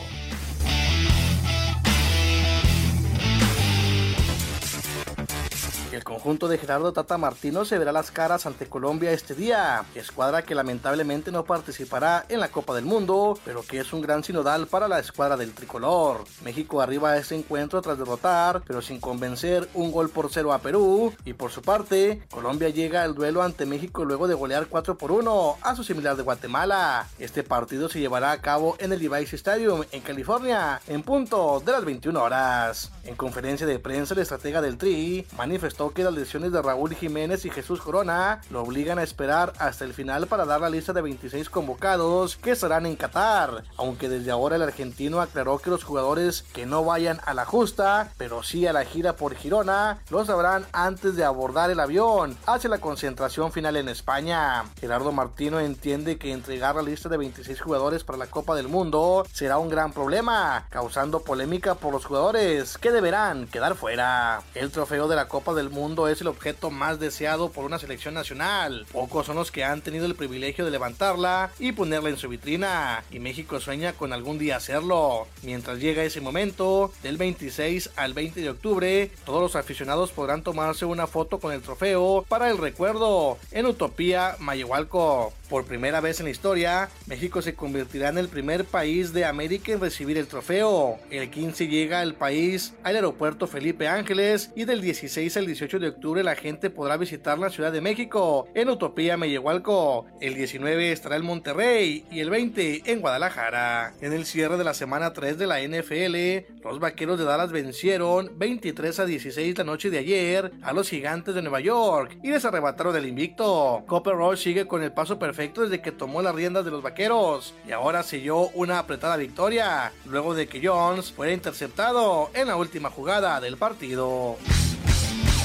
El 6.03 6.07
conjunto 6.07 6.49
de 6.49 6.59
Gerardo 6.59 6.93
Tata 6.93 7.17
Martino 7.17 7.65
se 7.65 7.79
verá 7.79 7.93
las 7.93 8.11
caras 8.11 8.45
ante 8.45 8.67
Colombia 8.67 9.13
este 9.13 9.37
día, 9.37 9.85
escuadra 9.95 10.43
que 10.43 10.57
lamentablemente 10.57 11.31
no 11.31 11.45
participará 11.45 12.27
en 12.29 12.41
la 12.41 12.49
Copa 12.49 12.75
del 12.75 12.85
Mundo, 12.85 13.39
pero 13.45 13.63
que 13.63 13.79
es 13.79 13.93
un 13.93 14.01
gran 14.01 14.25
sinodal 14.25 14.67
para 14.67 14.89
la 14.89 14.99
escuadra 14.99 15.37
del 15.37 15.55
tricolor. 15.55 16.25
México 16.43 16.83
arriba 16.83 17.11
a 17.11 17.19
este 17.19 17.37
encuentro 17.37 17.81
tras 17.83 17.99
derrotar, 17.99 18.63
pero 18.67 18.83
sin 18.83 18.99
convencer, 18.99 19.69
un 19.75 19.93
gol 19.93 20.11
por 20.11 20.29
cero 20.33 20.53
a 20.53 20.59
Perú, 20.59 21.15
y 21.25 21.35
por 21.35 21.53
su 21.53 21.63
parte, 21.63 22.21
Colombia 22.33 22.71
llega 22.71 23.05
al 23.05 23.15
duelo 23.15 23.41
ante 23.41 23.65
México 23.65 24.05
luego 24.05 24.27
de 24.27 24.35
golear 24.35 24.67
4 24.67 24.99
por 24.99 25.13
1 25.13 25.59
a 25.63 25.77
su 25.77 25.85
similar 25.85 26.17
de 26.17 26.25
Guatemala. 26.25 27.07
Este 27.21 27.45
partido 27.45 27.89
se 27.89 28.01
llevará 28.01 28.33
a 28.33 28.41
cabo 28.41 28.75
en 28.81 28.93
el 28.93 28.99
Levi's 28.99 29.35
Stadium 29.35 29.85
en 29.93 30.01
California, 30.01 30.81
en 30.89 31.05
punto 31.05 31.63
de 31.65 31.71
las 31.71 31.85
21 31.85 32.21
horas. 32.21 32.91
En 33.05 33.15
conferencia 33.15 33.69
de 33.69 33.79
prensa, 33.79 34.15
el 34.15 34.21
estratega 34.21 34.61
del 34.61 34.79
Tri 34.79 35.25
manifestó 35.37 35.92
que 35.93 36.05
las 36.05 36.15
lesiones 36.15 36.53
de 36.53 36.63
Raúl 36.63 36.95
Jiménez 36.95 37.45
y 37.45 37.51
Jesús 37.51 37.81
Corona 37.81 38.41
lo 38.51 38.63
obligan 38.63 38.99
a 38.99 39.03
esperar 39.03 39.53
hasta 39.59 39.85
el 39.85 39.95
final 39.95 40.27
para 40.27 40.45
dar 40.45 40.61
la 40.61 40.71
lista 40.71 40.93
de 40.93 41.03
26 41.03 41.51
convocados 41.51 42.37
que 42.37 42.53
estarán 42.53 42.87
en 42.87 42.97
Qatar, 42.97 43.65
aunque 43.77 44.09
desde 44.09 44.31
ahora 44.31 44.57
el 44.57 44.63
argentino 44.63 45.21
aclaró 45.21 45.59
que 45.59 45.71
los 45.71 45.85
jugadores 45.85 46.43
que 46.53 46.67
no 46.67 46.85
vayan 46.85 47.21
a 47.25 47.35
la 47.35 47.45
justa, 47.45 48.11
pero 48.17 48.43
sí 48.43 48.67
a 48.67 48.73
la 48.73 48.85
gira 48.85 49.17
por 49.17 49.35
Girona, 49.35 49.99
lo 50.11 50.25
sabrán 50.25 50.67
antes 50.73 51.17
de 51.17 51.25
abordar 51.25 51.71
el 51.71 51.81
avión 51.81 52.37
hacia 52.47 52.71
la 52.71 52.79
concentración 52.79 53.53
final 53.53 53.77
en 53.77 53.89
España. 53.89 54.65
Gerardo 54.81 55.13
Martino 55.13 55.61
entiende 55.61 56.19
que 56.19 56.33
entregar 56.33 56.77
la 56.77 56.83
lista 56.83 57.09
de 57.09 57.17
26 57.17 57.61
jugadores 57.61 58.05
para 58.05 58.19
la 58.19 58.27
Copa 58.27 58.55
del 58.55 58.69
Mundo 58.69 59.27
será 59.33 59.59
un 59.59 59.69
gran 59.69 59.93
problema, 59.93 60.67
causando 60.71 61.21
polémica 61.21 61.75
por 61.75 61.93
los 61.93 62.05
jugadores 62.05 62.79
que 62.79 62.91
deberán 62.91 63.47
quedar 63.47 63.75
fuera. 63.75 64.43
El 64.55 64.71
trofeo 64.71 65.09
de 65.09 65.17
la 65.17 65.29
Copa 65.29 65.55
del 65.55 65.71
mundo 65.71 65.82
es 65.83 66.21
el 66.21 66.29
objeto 66.29 66.71
más 66.71 67.01
deseado 67.01 67.51
por 67.51 67.65
una 67.65 67.79
selección 67.79 68.15
nacional. 68.15 68.87
Pocos 68.93 69.27
son 69.27 69.35
los 69.35 69.51
que 69.51 69.65
han 69.65 69.83
tenido 69.83 70.07
el 70.07 70.15
privilegio 70.15 70.65
de 70.65 70.71
levantarla 70.71 71.51
y 71.59 71.73
ponerla 71.73 72.09
en 72.09 72.17
su 72.17 72.29
vitrina, 72.29 73.03
y 73.11 73.19
México 73.19 73.59
sueña 73.59 73.93
con 73.93 74.13
algún 74.13 74.39
día 74.39 74.57
hacerlo. 74.57 75.27
Mientras 75.43 75.81
llega 75.81 76.05
ese 76.05 76.21
momento, 76.21 76.93
del 77.03 77.17
26 77.17 77.91
al 77.97 78.15
20 78.15 78.41
de 78.41 78.51
octubre, 78.51 79.11
todos 79.27 79.43
los 79.43 79.57
aficionados 79.57 80.13
podrán 80.13 80.45
tomarse 80.45 80.85
una 80.85 81.09
foto 81.09 81.41
con 81.41 81.53
el 81.53 81.63
trofeo 81.63 82.25
para 82.29 82.49
el 82.49 82.59
recuerdo 82.59 83.39
en 83.51 83.67
Utopía 83.67 84.37
Mayehualco. 84.39 85.33
Por 85.49 85.67
primera 85.67 86.01
vez 86.01 86.19
en 86.19 86.25
la 86.25 86.31
historia, 86.31 86.89
México 87.07 87.43
se 87.43 87.55
convertirá 87.55 88.09
en 88.09 88.17
el 88.17 88.29
primer 88.29 88.65
país 88.65 89.13
de 89.13 89.27
América 89.27 89.73
en 89.73 89.81
recibir 89.81 90.17
el 90.17 90.27
trofeo. 90.27 90.99
El 91.11 91.29
15 91.29 91.69
llega 91.69 92.01
al 92.01 92.15
país 92.15 92.73
al 92.85 92.97
aeropuerto 92.97 93.47
Felipe 93.47 93.87
Ángeles 93.87 94.51
y 94.57 94.65
del 94.65 94.81
16 94.81 95.37
al 95.37 95.47
18 95.47 95.72
de 95.79 95.89
octubre 95.89 96.23
la 96.23 96.35
gente 96.35 96.71
podrá 96.71 96.97
visitar 96.97 97.39
la 97.39 97.51
Ciudad 97.51 97.73
de 97.73 97.81
México 97.81 98.49
en 98.55 98.69
Utopía 98.69 99.17
Meyehualco. 99.17 100.07
El 100.21 100.35
19 100.35 100.93
estará 100.93 101.17
en 101.17 101.25
Monterrey 101.25 102.05
y 102.11 102.21
el 102.21 102.31
20 102.31 102.91
en 102.91 103.01
Guadalajara. 103.01 103.95
En 104.01 104.13
el 104.13 104.27
cierre 104.27 104.57
de 104.57 104.65
la 104.65 104.75
semana 104.75 105.13
3 105.13 105.39
de 105.39 105.47
la 105.47 105.61
NFL, 105.61 106.63
los 106.65 106.81
vaqueros 106.81 107.19
de 107.19 107.25
Dallas 107.25 107.53
vencieron 107.53 108.33
23 108.37 109.01
a 109.01 109.07
16 109.07 109.59
la 109.59 109.65
noche 109.65 109.91
de 109.91 109.99
ayer 109.99 110.53
a 110.63 110.73
los 110.73 110.89
gigantes 110.89 111.35
de 111.35 111.43
Nueva 111.43 111.61
York 111.61 112.19
y 112.23 112.31
les 112.31 112.45
arrebataron 112.45 112.97
el 112.97 113.07
invicto. 113.07 113.85
Copper 113.87 114.15
Rush 114.15 114.43
sigue 114.43 114.67
con 114.67 114.83
el 114.83 114.93
paso 114.93 115.19
perfecto 115.19 115.63
desde 115.63 115.83
que 115.83 115.93
tomó 115.93 116.23
las 116.23 116.35
riendas 116.35 116.65
de 116.65 116.71
los 116.71 116.83
vaqueros 116.83 117.55
y 117.67 117.73
ahora 117.73 118.03
selló 118.03 118.49
una 118.51 118.79
apretada 118.79 119.17
victoria 119.17 119.93
luego 120.07 120.35
de 120.35 120.47
que 120.47 120.67
Jones 120.67 121.13
fuera 121.13 121.33
interceptado 121.33 122.31
en 122.35 122.49
la 122.49 122.57
última 122.57 122.91
jugada 122.91 123.41
del 123.41 123.57
partido. 123.57 124.37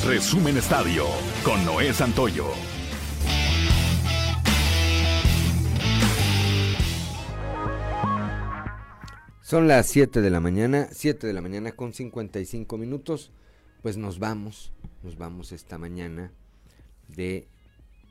Resumen 0.08 0.56
Estadio 0.56 1.04
con 1.44 1.66
Noé 1.66 1.92
Santoyo. 1.92 2.46
Son 9.42 9.68
las 9.68 9.88
7 9.88 10.22
de 10.22 10.30
la 10.30 10.40
mañana, 10.40 10.88
7 10.94 11.28
de 11.28 11.34
la 11.34 11.42
mañana 11.42 11.74
con 11.74 11.92
55 11.92 12.78
minutos. 12.78 13.34
Pues 13.82 13.98
nos 13.98 14.18
vamos, 14.18 14.72
nos 15.04 15.18
vamos 15.18 15.52
esta 15.52 15.78
mañana 15.78 16.32
de 17.10 17.50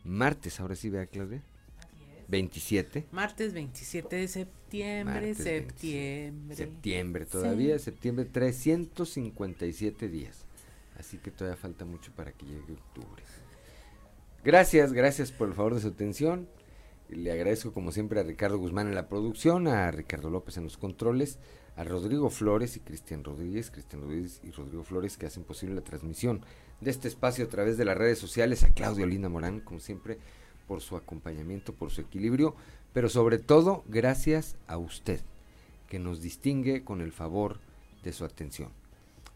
martes. 0.05 0.61
Ahora 0.61 0.77
sí, 0.77 0.91
vea 0.91 1.07
Claudia. 1.07 1.43
27. 2.29 3.07
Martes 3.11 3.55
27 3.55 4.17
de 4.17 4.29
septiembre, 4.29 5.35
septiembre. 5.35 6.57
septiembre 6.57 7.25
todavía, 7.25 7.79
septiembre 7.79 8.27
357 8.27 10.09
días. 10.09 10.46
Así 10.99 11.19
que 11.19 11.31
todavía 11.31 11.57
falta 11.57 11.85
mucho 11.85 12.13
para 12.13 12.33
que 12.33 12.47
llegue 12.47 12.73
octubre. 12.73 13.23
Gracias, 14.45 14.93
gracias 14.93 15.33
por 15.33 15.49
el 15.49 15.55
favor 15.55 15.75
de 15.75 15.81
su 15.81 15.89
atención. 15.89 16.49
Le 17.09 17.31
agradezco 17.31 17.73
como 17.73 17.93
siempre 17.93 18.21
a 18.21 18.23
Ricardo 18.25 18.59
Guzmán 18.59 18.89
en 18.89 18.95
la 18.95 19.09
producción, 19.09 19.69
a 19.69 19.91
Ricardo 19.91 20.31
López 20.31 20.57
en 20.57 20.65
los 20.65 20.77
controles, 20.77 21.39
a 21.77 21.85
Rodrigo 21.85 22.31
Flores 22.31 22.77
y 22.77 22.81
Cristian 22.81 23.23
Rodríguez, 23.23 23.71
Cristian 23.71 24.03
Rodríguez 24.03 24.41
y 24.43 24.51
Rodrigo 24.51 24.83
Flores 24.83 25.17
que 25.17 25.27
hacen 25.27 25.45
posible 25.45 25.75
la 25.75 25.83
transmisión 25.83 26.45
de 26.81 26.91
este 26.91 27.09
espacio 27.09 27.45
a 27.45 27.49
través 27.49 27.77
de 27.77 27.85
las 27.85 27.97
redes 27.97 28.19
sociales, 28.19 28.65
a 28.65 28.71
Claudio 28.71 29.07
Linda 29.07 29.29
Morán, 29.29 29.61
como 29.61 29.81
siempre, 29.81 30.19
por 30.67 30.81
su 30.81 30.97
acompañamiento, 30.97 31.75
por 31.75 31.91
su 31.91 32.01
equilibrio, 32.01 32.57
pero 32.93 33.09
sobre 33.09 33.39
todo 33.39 33.85
gracias 33.87 34.57
a 34.67 34.79
usted, 34.79 35.21
que 35.89 35.99
nos 35.99 36.23
distingue 36.23 36.83
con 36.83 37.01
el 37.01 37.13
favor 37.13 37.61
de 38.03 38.13
su 38.13 38.25
atención. 38.25 38.71